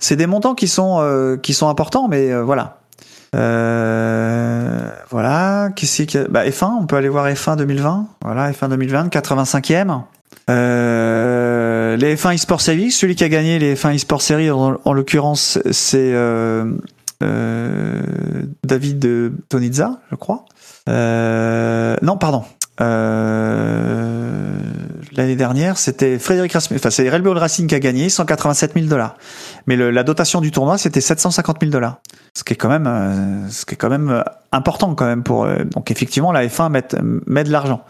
c'est 0.00 0.16
des 0.16 0.26
montants 0.26 0.56
qui 0.56 0.66
sont 0.66 1.38
qui 1.40 1.54
sont 1.54 1.68
importants, 1.68 2.08
mais 2.08 2.34
voilà. 2.34 2.78
Voilà, 5.08 5.68
qu'est-ce 5.76 6.02
qu'il 6.02 6.20
y 6.20 6.24
a? 6.24 6.26
Bah, 6.26 6.44
F1, 6.48 6.78
on 6.80 6.86
peut 6.86 6.96
aller 6.96 7.08
voir 7.08 7.28
F1 7.28 7.58
2020. 7.58 8.08
Voilà, 8.24 8.50
F1 8.50 8.70
2020, 8.70 9.06
85e. 9.14 10.02
Euh, 10.48 11.17
les 11.98 12.16
F1 12.16 12.34
eSport 12.34 12.60
Series, 12.60 12.92
celui 12.92 13.16
qui 13.16 13.24
a 13.24 13.28
gagné 13.28 13.58
les 13.58 13.74
F1 13.74 13.94
eSport 13.94 14.22
Series, 14.22 14.50
en, 14.50 14.78
en 14.84 14.92
l'occurrence, 14.92 15.58
c'est 15.70 16.12
euh, 16.14 16.72
euh, 17.22 18.02
David 18.64 19.32
Tonizza, 19.48 20.00
je 20.10 20.16
crois. 20.16 20.44
Euh, 20.88 21.96
non, 22.02 22.16
pardon. 22.16 22.44
L'année 22.80 22.94
dernière, 25.34 25.78
c'était 25.78 26.20
Frédéric 26.20 26.52
Rasmussen, 26.52 26.78
enfin 26.78 26.90
c'est 26.90 27.10
Red 27.10 27.22
Bull 27.22 27.36
Racing 27.36 27.66
qui 27.66 27.74
a 27.74 27.80
gagné 27.80 28.08
187 28.08 28.74
000 28.74 28.86
dollars. 28.86 29.16
Mais 29.66 29.76
la 29.76 30.04
dotation 30.04 30.40
du 30.40 30.52
tournoi, 30.52 30.78
c'était 30.78 31.00
750 31.00 31.56
000 31.60 31.72
dollars. 31.72 32.00
Ce 32.34 32.44
qui 32.44 32.52
est 32.52 32.56
quand 32.56 32.68
même, 32.68 33.48
ce 33.50 33.66
qui 33.66 33.74
est 33.74 33.76
quand 33.76 33.90
même 33.90 34.22
important 34.52 34.94
quand 34.94 35.06
même 35.06 35.24
pour. 35.24 35.48
donc 35.74 35.90
effectivement, 35.90 36.30
la 36.30 36.46
F1 36.46 36.70
met, 36.70 36.84
met 37.26 37.42
de 37.42 37.50
l'argent. 37.50 37.84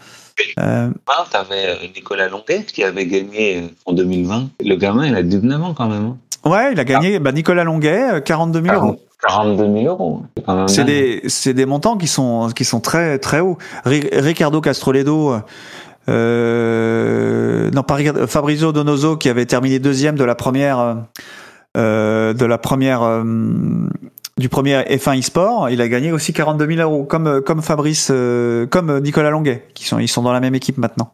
Euh, 0.59 0.89
Ah, 1.07 1.25
t'avais 1.29 1.77
Nicolas 1.95 2.27
Longuet 2.29 2.63
qui 2.63 2.83
avait 2.83 3.05
gagné 3.05 3.57
euh, 3.57 3.67
en 3.85 3.93
2020. 3.93 4.49
Le 4.65 4.75
gamin, 4.75 5.07
il 5.07 5.15
a 5.15 5.23
19 5.23 5.63
ans 5.63 5.73
quand 5.73 5.87
même. 5.87 6.05
hein. 6.45 6.49
ouais, 6.49 6.71
il 6.73 6.79
a 6.79 6.83
gagné 6.83 7.19
bah, 7.19 7.31
Nicolas 7.31 7.63
Longuet, 7.63 8.13
euh, 8.13 8.19
42 8.21 8.61
000 8.63 8.75
euros. 8.75 8.99
42 9.27 9.63
000 9.81 9.85
euros. 9.87 10.21
C'est 10.67 10.85
des, 10.85 11.21
des 11.53 11.65
montants 11.65 11.97
qui 11.97 12.07
sont, 12.07 12.49
qui 12.55 12.63
sont 12.63 12.79
très, 12.79 13.19
très 13.19 13.41
hauts. 13.41 13.57
Ri- 13.85 14.07
Ricardo 14.13 14.61
Castroledo, 14.61 15.35
euh, 16.07 17.69
non 17.71 17.83
pas 17.83 17.95
Ricardo, 17.95 18.27
Fabrizio 18.27 18.71
Donoso 18.71 19.17
qui 19.17 19.29
avait 19.29 19.45
terminé 19.45 19.79
deuxième 19.79 20.15
de 20.15 20.23
la 20.23 20.35
première, 20.35 20.97
euh, 21.77 22.33
de 22.33 22.45
la 22.45 22.57
première, 22.57 23.03
euh, 23.03 23.23
du 24.39 24.49
premier 24.49 24.81
F1 24.81 25.19
e-sport, 25.19 25.69
il 25.69 25.81
a 25.81 25.87
gagné 25.87 26.11
aussi 26.11 26.33
42 26.33 26.65
000 26.75 26.79
euros, 26.81 27.03
comme, 27.03 27.27
euh, 27.27 27.41
comme 27.41 27.61
Fabrice, 27.61 28.07
euh, 28.11 28.65
comme 28.65 28.99
Nicolas 28.99 29.29
Longuet, 29.29 29.67
qui 29.73 29.85
sont, 29.85 29.99
ils 29.99 30.07
sont 30.07 30.23
dans 30.23 30.33
la 30.33 30.39
même 30.39 30.55
équipe 30.55 30.77
maintenant. 30.77 31.13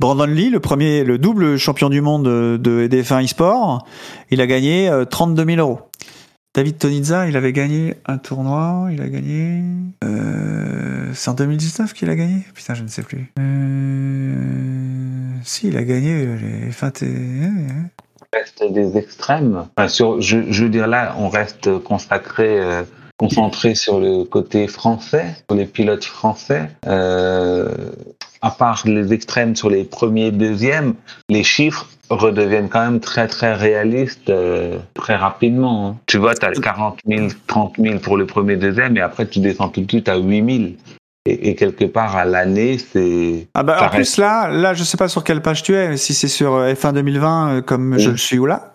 Brandon 0.00 0.26
Lee, 0.26 0.50
le 0.50 0.60
premier, 0.60 1.04
le 1.04 1.18
double 1.18 1.56
champion 1.56 1.88
du 1.88 2.00
monde 2.00 2.24
de, 2.24 2.58
de 2.60 2.86
des 2.86 3.02
F1 3.02 3.24
e-sport, 3.24 3.86
il 4.30 4.40
a 4.40 4.46
gagné 4.46 4.88
euh, 4.88 5.04
32 5.04 5.44
000 5.44 5.58
euros. 5.58 5.80
David 6.54 6.78
Tonizza, 6.78 7.28
il 7.28 7.36
avait 7.36 7.52
gagné 7.52 7.94
un 8.06 8.16
tournoi, 8.16 8.88
il 8.90 9.02
a 9.02 9.08
gagné. 9.08 9.62
Euh, 10.04 11.10
c'est 11.12 11.30
en 11.30 11.34
2019 11.34 11.92
qu'il 11.92 12.08
a 12.08 12.14
gagné? 12.16 12.46
Putain, 12.54 12.74
je 12.74 12.82
ne 12.82 12.88
sais 12.88 13.02
plus. 13.02 13.30
Euh, 13.38 14.34
si, 15.42 15.68
il 15.68 15.76
a 15.76 15.84
gagné 15.84 16.24
les 16.24 16.70
F1. 16.70 16.92
T- 16.92 17.06
reste 18.32 18.64
des 18.72 18.96
extrêmes. 18.96 19.66
Sur, 19.88 20.20
je, 20.20 20.38
veux 20.38 20.68
dire 20.68 20.86
là, 20.86 21.14
on 21.18 21.28
reste 21.28 21.78
consacré, 21.78 22.60
euh, 22.60 22.82
concentré 23.16 23.74
sur 23.74 24.00
le 24.00 24.24
côté 24.24 24.66
français, 24.68 25.34
sur 25.48 25.56
les 25.56 25.66
pilotes 25.66 26.04
français. 26.04 26.70
Euh, 26.86 27.68
à 28.42 28.50
part 28.50 28.82
les 28.86 29.12
extrêmes 29.12 29.56
sur 29.56 29.70
les 29.70 29.84
premiers, 29.84 30.30
deuxièmes, 30.30 30.94
les 31.28 31.42
chiffres 31.42 31.88
redeviennent 32.10 32.68
quand 32.68 32.84
même 32.84 33.00
très 33.00 33.26
très 33.26 33.54
réalistes 33.54 34.30
euh, 34.30 34.78
très 34.94 35.16
rapidement. 35.16 35.88
hein. 35.88 35.96
Tu 36.06 36.18
vois, 36.18 36.34
tu 36.34 36.46
as 36.46 36.52
40 36.52 37.00
000, 37.06 37.28
30 37.46 37.74
000 37.78 37.98
pour 37.98 38.16
le 38.16 38.26
premier, 38.26 38.56
deuxième, 38.56 38.96
et 38.96 39.00
après 39.00 39.26
tu 39.26 39.40
descends 39.40 39.68
tout 39.68 39.80
de 39.80 39.90
suite 39.90 40.08
à 40.08 40.16
8 40.16 40.58
000. 40.58 40.70
Et, 41.26 41.48
et 41.50 41.54
quelque 41.54 41.84
part 41.84 42.16
à 42.16 42.24
l'année, 42.24 42.78
c'est 42.78 43.48
Ah 43.54 43.62
bah 43.62 43.78
en 43.82 43.88
plus 43.88 43.98
reste. 43.98 44.16
là, 44.18 44.48
là 44.48 44.74
je 44.74 44.84
sais 44.84 44.96
pas 44.96 45.08
sur 45.08 45.24
quelle 45.24 45.42
page 45.42 45.62
tu 45.62 45.74
es, 45.74 45.88
mais 45.88 45.96
si 45.96 46.14
c'est 46.14 46.28
sur 46.28 46.54
euh, 46.54 46.72
F1 46.72 46.92
2020 46.94 47.48
euh, 47.48 47.60
comme 47.62 47.98
je 47.98 48.06
Oui. 48.06 48.12
le 48.12 48.16
suis 48.18 48.38
ou 48.38 48.46
là, 48.46 48.72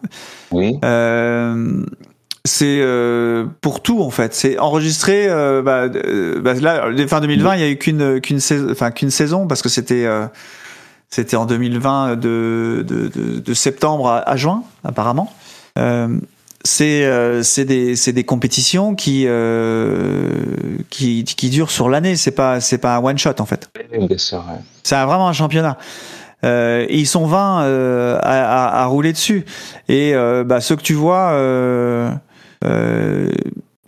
oui. 0.51 0.77
Euh, 0.83 1.83
c'est 2.43 2.79
euh, 2.81 3.45
pour 3.61 3.81
tout 3.81 4.01
en 4.01 4.09
fait. 4.09 4.33
C'est 4.33 4.57
enregistré. 4.59 5.27
Euh, 5.29 5.61
bah, 5.61 5.87
bah, 5.87 6.53
là, 6.55 7.07
fin 7.07 7.21
2020, 7.21 7.55
il 7.55 7.61
y 7.61 7.63
a 7.63 7.69
eu 7.69 7.77
qu'une 7.77 8.19
qu'une 8.19 8.39
saison, 8.39 8.67
enfin 8.71 8.91
qu'une 8.91 9.11
saison 9.11 9.47
parce 9.47 9.61
que 9.61 9.69
c'était 9.69 10.07
c'était 11.09 11.35
en 11.35 11.45
2020 11.45 12.15
de, 12.15 12.83
de, 12.87 13.07
de, 13.09 13.39
de 13.39 13.53
septembre 13.53 14.07
à, 14.09 14.29
à 14.29 14.35
juin 14.37 14.63
apparemment. 14.83 15.31
C'est 16.63 17.05
euh, 17.05 17.41
c'est 17.43 17.65
des 17.65 17.95
c'est 17.95 18.13
des 18.13 18.23
compétitions 18.23 18.93
qui 18.95 19.23
euh, 19.27 20.29
qui 20.89 21.23
qui 21.23 21.49
durent 21.49 21.71
sur 21.71 21.89
l'année. 21.89 22.15
C'est 22.15 22.31
pas 22.31 22.59
c'est 22.59 22.77
pas 22.77 22.95
un 22.95 23.03
one 23.03 23.17
shot 23.17 23.39
en 23.39 23.45
fait. 23.45 23.69
C'est 24.83 24.95
vraiment 25.03 25.27
un 25.27 25.33
championnat. 25.33 25.77
Euh, 26.43 26.85
et 26.89 26.97
ils 26.97 27.05
sont 27.07 27.25
20 27.27 27.63
euh, 27.63 28.19
à, 28.21 28.79
à, 28.79 28.81
à 28.81 28.85
rouler 28.85 29.11
dessus. 29.13 29.45
Et 29.89 30.15
euh, 30.15 30.43
bah, 30.43 30.59
ceux 30.59 30.75
que 30.75 30.81
tu 30.81 30.93
vois, 30.95 31.31
euh, 31.33 32.11
euh, 32.65 33.29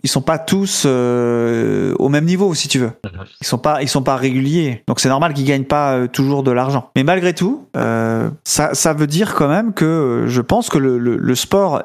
ils 0.04 0.08
sont 0.08 0.20
pas 0.22 0.38
tous 0.38 0.84
euh, 0.86 1.94
au 1.98 2.08
même 2.08 2.24
niveau, 2.26 2.54
si 2.54 2.68
tu 2.68 2.78
veux. 2.78 2.92
Ils 3.40 3.46
sont 3.46 3.58
pas, 3.58 3.82
ils 3.82 3.88
sont 3.88 4.02
pas 4.02 4.14
réguliers. 4.16 4.84
Donc 4.86 5.00
c'est 5.00 5.08
normal 5.08 5.32
qu'ils 5.34 5.46
gagnent 5.46 5.64
pas 5.64 6.06
toujours 6.06 6.42
de 6.44 6.52
l'argent. 6.52 6.90
Mais 6.94 7.02
malgré 7.02 7.34
tout, 7.34 7.66
euh, 7.76 8.30
ça, 8.44 8.74
ça 8.74 8.92
veut 8.92 9.08
dire 9.08 9.34
quand 9.34 9.48
même 9.48 9.72
que 9.72 10.24
je 10.28 10.40
pense 10.40 10.68
que 10.68 10.78
le, 10.78 10.98
le, 10.98 11.16
le 11.16 11.34
sport, 11.34 11.82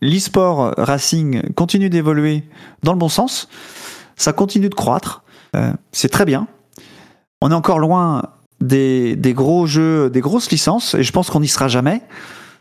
l'e-sport 0.00 0.74
racing 0.76 1.42
continue 1.54 1.90
d'évoluer 1.90 2.44
dans 2.82 2.92
le 2.92 2.98
bon 2.98 3.08
sens. 3.08 3.48
Ça 4.16 4.32
continue 4.32 4.68
de 4.68 4.74
croître. 4.74 5.22
Euh, 5.56 5.72
c'est 5.92 6.08
très 6.08 6.24
bien. 6.24 6.46
On 7.40 7.50
est 7.50 7.54
encore 7.54 7.78
loin 7.78 8.22
des, 8.60 9.16
gros 9.34 9.66
jeux, 9.66 10.10
des 10.10 10.20
grosses 10.20 10.50
licences, 10.50 10.94
et 10.94 11.02
je 11.02 11.12
pense 11.12 11.30
qu'on 11.30 11.40
n'y 11.40 11.48
sera 11.48 11.68
jamais. 11.68 12.02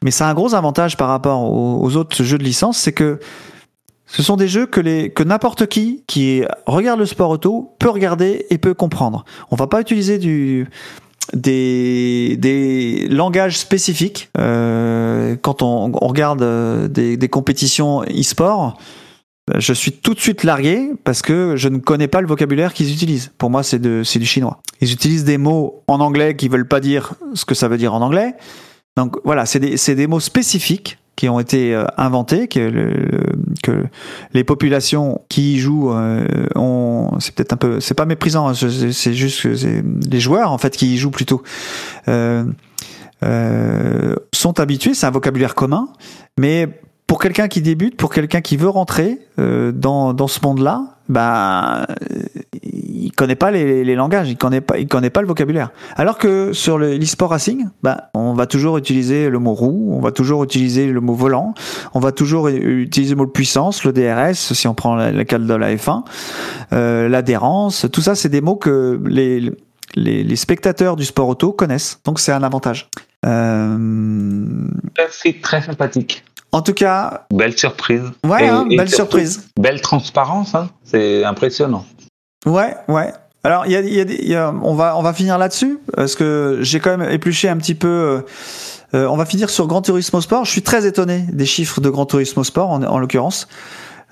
Mais 0.04 0.12
ça 0.12 0.28
a 0.28 0.32
un 0.32 0.34
gros 0.34 0.56
avantage 0.56 0.96
par 0.96 1.10
rapport 1.10 1.44
aux, 1.44 1.96
autres 1.98 2.24
jeux 2.24 2.38
de 2.38 2.44
licence, 2.44 2.78
c'est 2.78 2.94
que 2.94 3.20
ce 4.06 4.24
sont 4.24 4.38
des 4.38 4.48
jeux 4.48 4.66
que 4.66 5.24
n'importe 5.24 5.68
qui 5.68 6.04
qui 6.08 6.44
regarde 6.66 7.00
le 7.00 7.06
sport 7.06 7.30
auto 7.30 7.76
peut 7.78 7.90
regarder 7.90 8.46
et 8.50 8.58
peut 8.58 8.74
comprendre. 8.74 9.26
On 9.52 9.56
va 9.56 9.68
pas 9.68 9.82
utiliser 9.82 10.18
du, 10.18 10.68
des, 11.34 12.38
des 12.38 13.08
langages 13.10 13.58
spécifiques 13.58 14.30
euh, 14.38 15.36
quand 15.42 15.62
on, 15.62 15.92
regarde 15.92 16.42
euh, 16.42 16.88
des, 16.88 17.18
des 17.18 17.30
compétitions 17.30 18.04
e-sport. 18.04 18.78
euh, 19.52 19.60
Je 19.60 19.74
suis 19.74 19.92
tout 19.92 20.14
de 20.14 20.20
suite 20.20 20.44
largué 20.44 20.92
parce 21.04 21.22
que 21.22 21.56
je 21.56 21.70
ne 21.70 21.78
connais 21.78 22.08
pas 22.08 22.22
le 22.22 22.28
vocabulaire 22.28 22.74
qu'ils 22.74 22.92
utilisent. 22.92 23.32
Pour 23.38 23.50
moi, 23.50 23.64
c'est 23.64 23.80
du 23.80 24.04
chinois. 24.26 24.62
Ils 24.82 24.92
utilisent 24.92 25.26
des 25.26 25.38
mots 25.38 25.84
en 25.88 26.00
anglais 26.00 26.36
qui 26.36 26.48
veulent 26.48 26.68
pas 26.68 26.80
dire 26.80 27.14
ce 27.34 27.46
que 27.46 27.56
ça 27.56 27.68
veut 27.68 27.78
dire 27.78 27.94
en 27.94 28.02
anglais. 28.02 28.36
Donc 28.98 29.18
voilà, 29.24 29.46
c'est 29.46 29.60
des, 29.60 29.78
c'est 29.78 29.96
des 29.96 30.08
mots 30.08 30.20
spécifiques 30.20 30.98
qui 31.20 31.28
ont 31.28 31.42
été 31.42 31.76
euh, 31.76 31.84
inventés, 31.98 32.48
que, 32.48 32.62
le- 32.62 33.34
que 33.62 33.84
les 34.34 34.46
populations 34.46 35.20
qui 35.28 35.56
y 35.56 35.60
jouent 35.60 35.92
euh, 35.92 36.26
ont. 36.56 37.12
C'est 37.20 37.36
peut-être 37.36 37.52
un 37.52 37.58
peu. 37.58 37.82
C'est 37.82 37.94
pas 37.94 38.06
méprisant. 38.06 38.48
hein, 38.48 38.54
C'est 38.54 39.14
juste 39.14 39.44
que 39.44 39.50
les 40.10 40.20
joueurs 40.22 40.54
en 40.54 40.58
fait 40.58 40.78
qui 40.78 40.94
y 40.94 40.98
jouent 40.98 41.12
plutôt. 41.12 41.44
Euh, 42.08 42.46
euh, 43.24 44.16
sont 44.34 44.62
habitués, 44.62 44.94
c'est 44.94 45.08
un 45.08 45.12
vocabulaire 45.12 45.56
commun, 45.56 45.90
mais 46.40 46.70
pour 47.06 47.20
quelqu'un 47.20 47.50
qui 47.50 47.62
débute, 47.62 47.98
pour 47.98 48.14
quelqu'un 48.14 48.40
qui 48.40 48.56
veut 48.56 48.70
rentrer 48.70 49.20
euh, 49.40 49.74
dans, 49.74 50.14
dans 50.14 50.30
ce 50.30 50.40
monde-là, 50.42 50.99
bah, 51.10 51.86
euh, 51.90 52.20
il 52.64 53.12
connaît 53.12 53.36
pas 53.36 53.52
les, 53.52 53.84
les 53.84 53.96
langages, 53.96 54.30
il 54.30 54.38
connaît 54.38 54.62
pas, 54.62 54.78
il 54.78 54.88
connaît 54.88 55.10
pas 55.10 55.22
le 55.22 55.28
vocabulaire. 55.28 55.72
Alors 55.96 56.18
que 56.18 56.54
sur 56.54 56.78
le- 56.78 56.96
l'e-sport 56.96 57.32
racing, 57.32 57.68
bah, 57.84 58.10
on 58.14 58.34
va 58.34 58.46
toujours 58.46 58.78
utiliser 58.78 59.30
le 59.30 59.40
mot 59.40 59.54
roue, 59.54 59.90
on 59.92 60.00
va 60.00 60.12
toujours 60.12 60.44
utiliser 60.44 60.88
le 60.88 61.02
mot 61.02 61.14
volant, 61.16 61.54
on 61.94 62.00
va 62.00 62.12
toujours 62.12 62.48
utiliser 62.48 63.16
le 63.16 63.18
mot 63.18 63.28
puissance, 63.28 63.84
le 63.84 63.92
DRS, 63.92 64.36
si 64.54 64.68
on 64.68 64.74
prend 64.76 64.96
le 64.96 65.24
cas 65.24 65.40
de 65.40 65.54
la 65.54 65.76
F1, 65.76 66.04
euh, 66.74 67.10
l'adhérence, 67.10 67.88
tout 67.92 68.02
ça, 68.02 68.16
c'est 68.16 68.30
des 68.30 68.42
mots 68.42 68.56
que 68.56 69.02
les, 69.06 69.52
les, 69.96 70.24
les 70.24 70.36
spectateurs 70.36 70.96
du 70.96 71.06
sport 71.06 71.28
auto 71.28 71.52
connaissent. 71.52 72.00
Donc 72.06 72.20
c'est 72.20 72.32
un 72.32 72.44
avantage. 72.44 72.90
Euh, 73.26 74.68
C'est 75.12 75.42
très 75.42 75.62
sympathique. 75.62 76.24
En 76.52 76.62
tout 76.62 76.74
cas, 76.74 77.26
Belle 77.34 77.58
surprise. 77.58 78.04
ouais, 78.26 78.46
Et- 78.46 78.48
hein, 78.50 78.66
et 78.70 78.78
belle 78.78 78.90
surprise. 78.90 79.48
Belle 79.60 79.82
transparence, 79.82 80.56
hein. 80.56 80.70
c'est 80.84 81.24
impressionnant. 81.24 81.86
Ouais, 82.46 82.76
ouais. 82.88 83.12
Alors, 83.44 83.66
il 83.66 83.72
y 83.72 83.76
a, 83.76 83.80
il 83.82 83.94
y 83.94 84.00
a 84.02 84.06
des- 84.06 84.16
il 84.22 84.28
y 84.30 84.36
a- 84.36 84.54
on 84.64 84.74
va, 84.76 84.98
on 84.98 85.02
va 85.02 85.14
finir 85.14 85.38
là-dessus 85.38 85.80
parce 85.96 86.16
que 86.16 86.58
j'ai 86.62 86.80
quand 86.80 86.98
même 86.98 87.10
épluché 87.10 87.48
un 87.50 87.58
petit 87.58 87.76
peu. 87.76 87.88
euh, 87.88 88.22
euh, 88.96 89.06
on 89.08 89.16
va 89.18 89.26
finir 89.26 89.50
sur 89.50 89.68
Gran 89.68 89.82
Turismo 89.82 90.20
Sport. 90.20 90.46
Je 90.46 90.52
suis 90.52 90.64
très 90.64 90.86
étonné 90.88 91.26
des 91.32 91.46
chiffres 91.46 91.80
de 91.80 91.90
Gran 91.90 92.06
Turismo 92.06 92.44
Sport 92.44 92.70
en, 92.72 92.84
en 92.84 92.98
l'occurrence, 93.00 93.48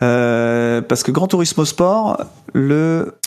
Euh, 0.04 0.82
parce 0.82 1.02
que 1.02 1.12
Gran 1.12 1.28
Turismo 1.28 1.66
Sport, 1.66 2.24
le 2.54 3.18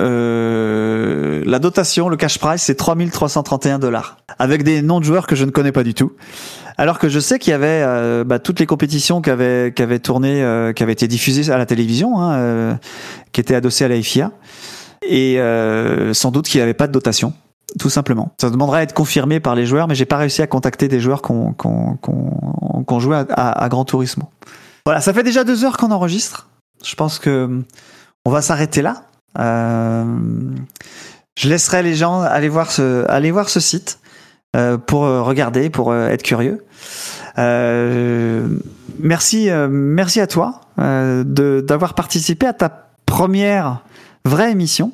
euh, 0.00 1.42
la 1.46 1.58
dotation, 1.58 2.08
le 2.08 2.16
cash 2.16 2.38
price, 2.38 2.62
c'est 2.62 2.74
3331 2.76 3.78
dollars, 3.78 4.16
avec 4.38 4.62
des 4.62 4.82
noms 4.82 5.00
de 5.00 5.04
joueurs 5.04 5.26
que 5.26 5.36
je 5.36 5.44
ne 5.44 5.50
connais 5.50 5.72
pas 5.72 5.82
du 5.84 5.94
tout. 5.94 6.12
Alors 6.78 7.00
que 7.00 7.08
je 7.08 7.18
sais 7.18 7.40
qu'il 7.40 7.50
y 7.50 7.54
avait 7.54 7.82
euh, 7.84 8.22
bah, 8.22 8.38
toutes 8.38 8.60
les 8.60 8.66
compétitions 8.66 9.20
qui 9.20 9.30
avaient, 9.30 9.74
qui 9.74 10.00
tourné, 10.00 10.42
euh, 10.42 10.72
qui 10.72 10.84
avaient 10.84 10.92
été 10.92 11.08
diffusées 11.08 11.52
à 11.52 11.58
la 11.58 11.66
télévision, 11.66 12.20
hein, 12.20 12.34
euh, 12.34 12.74
qui 13.32 13.40
étaient 13.40 13.56
adossées 13.56 13.84
à 13.84 13.88
la 13.88 14.00
FIA. 14.00 14.30
Et 15.02 15.38
sans 16.12 16.30
doute 16.30 16.46
qu'il 16.46 16.58
n'y 16.58 16.62
avait 16.62 16.74
pas 16.74 16.86
de 16.86 16.92
dotation, 16.92 17.32
tout 17.78 17.90
simplement. 17.90 18.32
Ça 18.40 18.50
demanderait 18.50 18.80
à 18.80 18.82
être 18.82 18.94
confirmé 18.94 19.40
par 19.40 19.54
les 19.54 19.66
joueurs, 19.66 19.88
mais 19.88 19.94
j'ai 19.94 20.06
pas 20.06 20.16
réussi 20.16 20.42
à 20.42 20.46
contacter 20.46 20.88
des 20.88 21.00
joueurs 21.00 21.22
qu'on 21.22 21.52
qu'on 21.52 21.96
qu'on 21.96 23.00
jouait 23.00 23.16
à, 23.16 23.26
à, 23.30 23.64
à 23.64 23.68
Gran 23.68 23.84
Turismo. 23.84 24.28
Voilà, 24.84 25.00
ça 25.00 25.12
fait 25.12 25.22
déjà 25.22 25.44
deux 25.44 25.64
heures 25.64 25.76
qu'on 25.76 25.92
enregistre. 25.92 26.48
Je 26.84 26.94
pense 26.94 27.18
que 27.18 27.62
on 28.24 28.30
va 28.30 28.42
s'arrêter 28.42 28.82
là. 28.82 29.04
Je 31.38 31.48
laisserai 31.48 31.84
les 31.84 31.94
gens 31.94 32.20
aller 32.22 32.48
voir 32.48 32.70
ce, 32.72 33.60
site 33.60 34.00
pour 34.86 35.04
euh, 35.04 35.22
regarder, 35.22 35.70
pour 35.70 35.92
euh, 35.92 36.08
être 36.08 36.22
curieux. 36.22 36.64
Euh, 37.38 38.48
merci, 38.98 39.50
euh, 39.50 39.68
merci 39.70 40.20
à 40.20 40.26
toi 40.26 40.60
euh, 40.78 41.22
de 41.24 41.60
d'avoir 41.66 41.94
participé 41.94 42.46
à 42.46 42.52
ta 42.52 42.88
première 43.06 43.80
vraie 44.24 44.50
émission. 44.50 44.92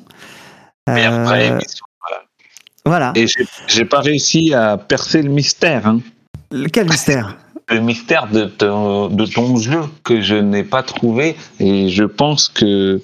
Vraie 0.87 1.07
Euh, 1.07 1.51
émission. 1.57 1.85
Voilà. 2.85 3.13
Et 3.15 3.25
j'ai- 3.27 3.47
j'ai 3.67 3.85
pas 3.85 3.99
réussi 4.01 4.53
à 4.53 4.77
percer 4.77 5.21
le 5.23 5.29
mystère. 5.29 5.87
Hein. 5.87 5.99
Quel 6.71 6.85
mystère? 6.87 7.37
Le 7.67 7.79
mystère 7.79 8.27
de 8.27 8.45
ton, 8.45 9.07
de 9.07 9.25
ton 9.25 9.55
jeu 9.57 9.81
que 10.03 10.21
je 10.21 10.35
n'ai 10.35 10.63
pas 10.63 10.83
trouvé. 10.83 11.35
Et 11.59 11.89
je 11.89 12.03
pense 12.03 12.47
que 12.47 13.01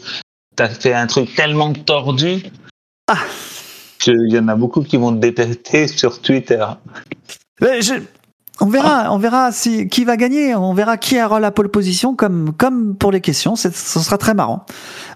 tu 0.55 0.61
as 0.63 0.69
fait 0.69 0.93
un 0.93 1.07
truc 1.07 1.33
tellement 1.33 1.73
tordu 1.73 2.43
Ah. 3.07 3.17
Qu'il 4.01 4.31
y 4.31 4.37
en 4.39 4.47
a 4.47 4.55
beaucoup 4.55 4.81
qui 4.81 4.97
vont 4.97 5.13
te 5.13 5.19
détester 5.19 5.87
sur 5.99 6.21
Twitter. 6.21 6.65
Mais 7.61 7.81
je- 7.81 7.93
On 8.63 8.67
verra, 8.67 9.11
on 9.11 9.17
verra 9.17 9.51
si 9.51 9.87
qui 9.87 10.05
va 10.05 10.17
gagner, 10.17 10.53
on 10.53 10.73
verra 10.75 10.97
qui 10.97 11.19
aura 11.19 11.39
la 11.39 11.49
pole 11.51 11.69
position 11.69 12.15
comme 12.15 12.51
comme 12.55 12.95
pour 12.95 13.11
les 13.11 13.21
questions. 13.21 13.55
Ce 13.55 13.71
sera 13.71 14.17
très 14.19 14.35
marrant. 14.35 14.65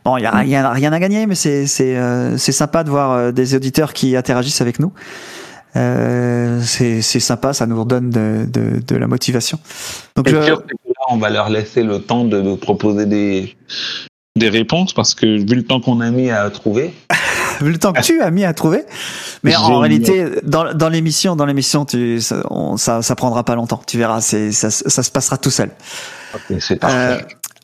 Bon, 0.03 0.17
il 0.17 0.23
y 0.23 0.25
a, 0.25 0.43
il 0.43 0.55
a 0.55 0.71
rien 0.71 0.91
à 0.93 0.99
gagner, 0.99 1.27
mais 1.27 1.35
c'est 1.35 1.67
c'est 1.67 1.95
euh, 1.95 2.37
c'est 2.37 2.51
sympa 2.53 2.83
de 2.83 2.89
voir 2.89 3.11
euh, 3.11 3.31
des 3.31 3.53
auditeurs 3.53 3.93
qui 3.93 4.15
interagissent 4.15 4.61
avec 4.61 4.79
nous. 4.79 4.93
Euh, 5.75 6.59
c'est 6.63 7.01
c'est 7.01 7.19
sympa, 7.19 7.53
ça 7.53 7.67
nous 7.67 7.77
redonne 7.79 8.09
de 8.09 8.45
de, 8.47 8.79
de 8.79 8.95
la 8.95 9.07
motivation. 9.07 9.59
Donc 10.15 10.27
je, 10.29 10.41
sûr 10.41 10.63
là, 10.67 10.93
on 11.09 11.17
va 11.17 11.29
leur 11.29 11.49
laisser 11.49 11.83
le 11.83 11.99
temps 12.01 12.23
de 12.23 12.41
nous 12.41 12.55
proposer 12.57 13.05
des, 13.05 13.55
des 14.37 14.49
réponses 14.49 14.93
parce 14.93 15.13
que 15.13 15.25
vu 15.25 15.55
le 15.55 15.63
temps 15.63 15.79
qu'on 15.79 16.01
a 16.01 16.09
mis 16.11 16.29
à 16.29 16.49
trouver, 16.49 16.93
vu 17.61 17.71
le 17.71 17.77
temps 17.79 17.93
que 17.93 18.01
tu 18.01 18.21
as 18.21 18.31
mis 18.31 18.43
à 18.43 18.53
trouver, 18.53 18.83
mais 19.43 19.55
en 19.55 19.79
réalité, 19.79 20.25
dans, 20.43 20.73
dans 20.73 20.89
l'émission, 20.89 21.37
dans 21.37 21.45
l'émission, 21.45 21.85
tu 21.85 22.19
ça, 22.19 22.41
on- 22.49 22.75
ça 22.75 23.01
ça 23.01 23.15
prendra 23.15 23.43
pas 23.45 23.55
longtemps. 23.55 23.81
Tu 23.87 23.97
verras, 23.97 24.19
c'est 24.19 24.51
ça, 24.51 24.69
ça 24.69 25.03
se 25.03 25.09
passera 25.09 25.37
tout 25.37 25.51
seul. 25.51 25.71
c'est 26.59 26.75
parfait. 26.75 26.97
euh, 26.97 27.17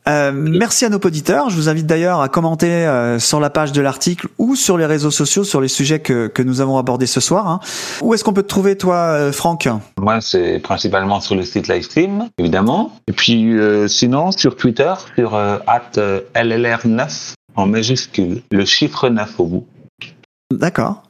merci 0.08 0.86
à 0.86 0.90
nos 0.90 0.98
auditeurs. 0.98 1.50
Je 1.50 1.56
vous 1.56 1.70
invite 1.70 1.86
d'ailleurs 1.86 2.22
à 2.22 2.30
commenter 2.30 2.68
euh, 2.70 3.20
sur 3.20 3.40
la 3.40 3.50
page 3.50 3.72
de 3.72 3.82
l'article 3.82 4.28
ou 4.38 4.56
sur 4.56 4.78
les 4.78 4.86
réseaux 4.86 5.12
sociaux 5.12 5.44
sur 5.44 5.62
les 5.62 5.68
sujets 5.68 6.00
que, 6.00 6.28
que 6.28 6.42
nous 6.42 6.62
avons 6.62 6.78
abordés 6.78 7.08
ce 7.08 7.20
soir. 7.20 7.48
hein. 7.48 7.60
Où 8.02 8.14
est-ce 8.14 8.24
qu'on 8.24 8.34
peut 8.34 8.44
te 8.44 8.48
trouver, 8.48 8.78
toi, 8.78 8.96
euh, 8.96 9.32
Franck? 9.32 9.68
Moi, 9.98 10.22
c'est 10.22 10.60
principalement 10.60 11.22
sur 11.22 11.36
le 11.36 11.44
site 11.44 11.68
Livestream, 11.68 12.28
évidemment. 12.38 12.94
Et 13.08 13.14
puis, 13.14 13.58
euh, 13.58 13.88
sinon, 13.88 14.32
sur 14.32 14.56
Twitter, 14.56 14.94
sur 15.16 15.36
euh, 15.36 15.58
at, 15.68 15.82
euh, 15.98 16.22
LLR9 16.36 17.34
en 17.56 17.68
majuscule, 17.68 18.42
le 18.52 18.66
chiffre 18.66 19.10
9 19.10 19.40
au 19.40 19.46
bout. 19.46 19.66
D'accord. 20.52 21.04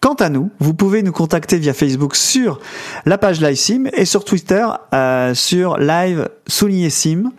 Quant 0.00 0.14
à 0.14 0.28
nous, 0.28 0.50
vous 0.58 0.74
pouvez 0.74 1.02
nous 1.02 1.12
contacter 1.12 1.56
via 1.58 1.72
Facebook 1.72 2.14
sur 2.14 2.60
la 3.06 3.16
page 3.16 3.40
LiveSim 3.40 3.88
et 3.94 4.04
sur 4.04 4.24
Twitter 4.24 4.66
euh, 4.92 5.34
sur 5.34 5.78
live 5.78 6.28
souligné 6.46 6.90
sim 6.90 7.32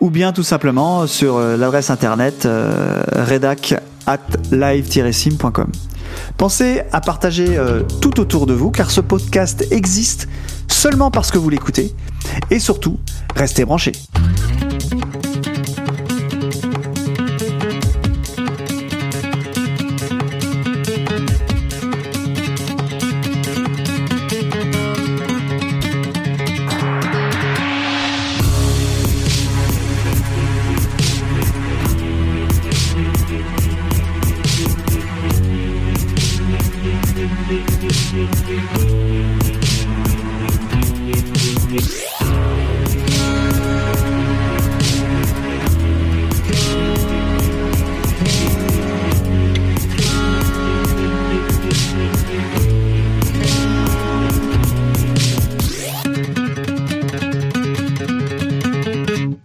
ou 0.00 0.10
bien 0.10 0.32
tout 0.32 0.42
simplement 0.42 1.06
sur 1.06 1.36
euh, 1.36 1.56
l'adresse 1.56 1.90
internet 1.90 2.46
euh, 2.46 3.02
redac 3.28 3.74
at 4.06 4.18
live-sim.com. 4.50 5.70
Pensez 6.36 6.82
à 6.92 7.00
partager 7.00 7.56
euh, 7.56 7.82
tout 8.00 8.18
autour 8.20 8.46
de 8.46 8.54
vous 8.54 8.70
car 8.70 8.90
ce 8.90 9.00
podcast 9.00 9.66
existe 9.70 10.28
seulement 10.68 11.10
parce 11.10 11.30
que 11.30 11.38
vous 11.38 11.50
l'écoutez 11.50 11.94
et 12.50 12.58
surtout, 12.58 12.98
restez 13.36 13.64
branchés. 13.64 13.92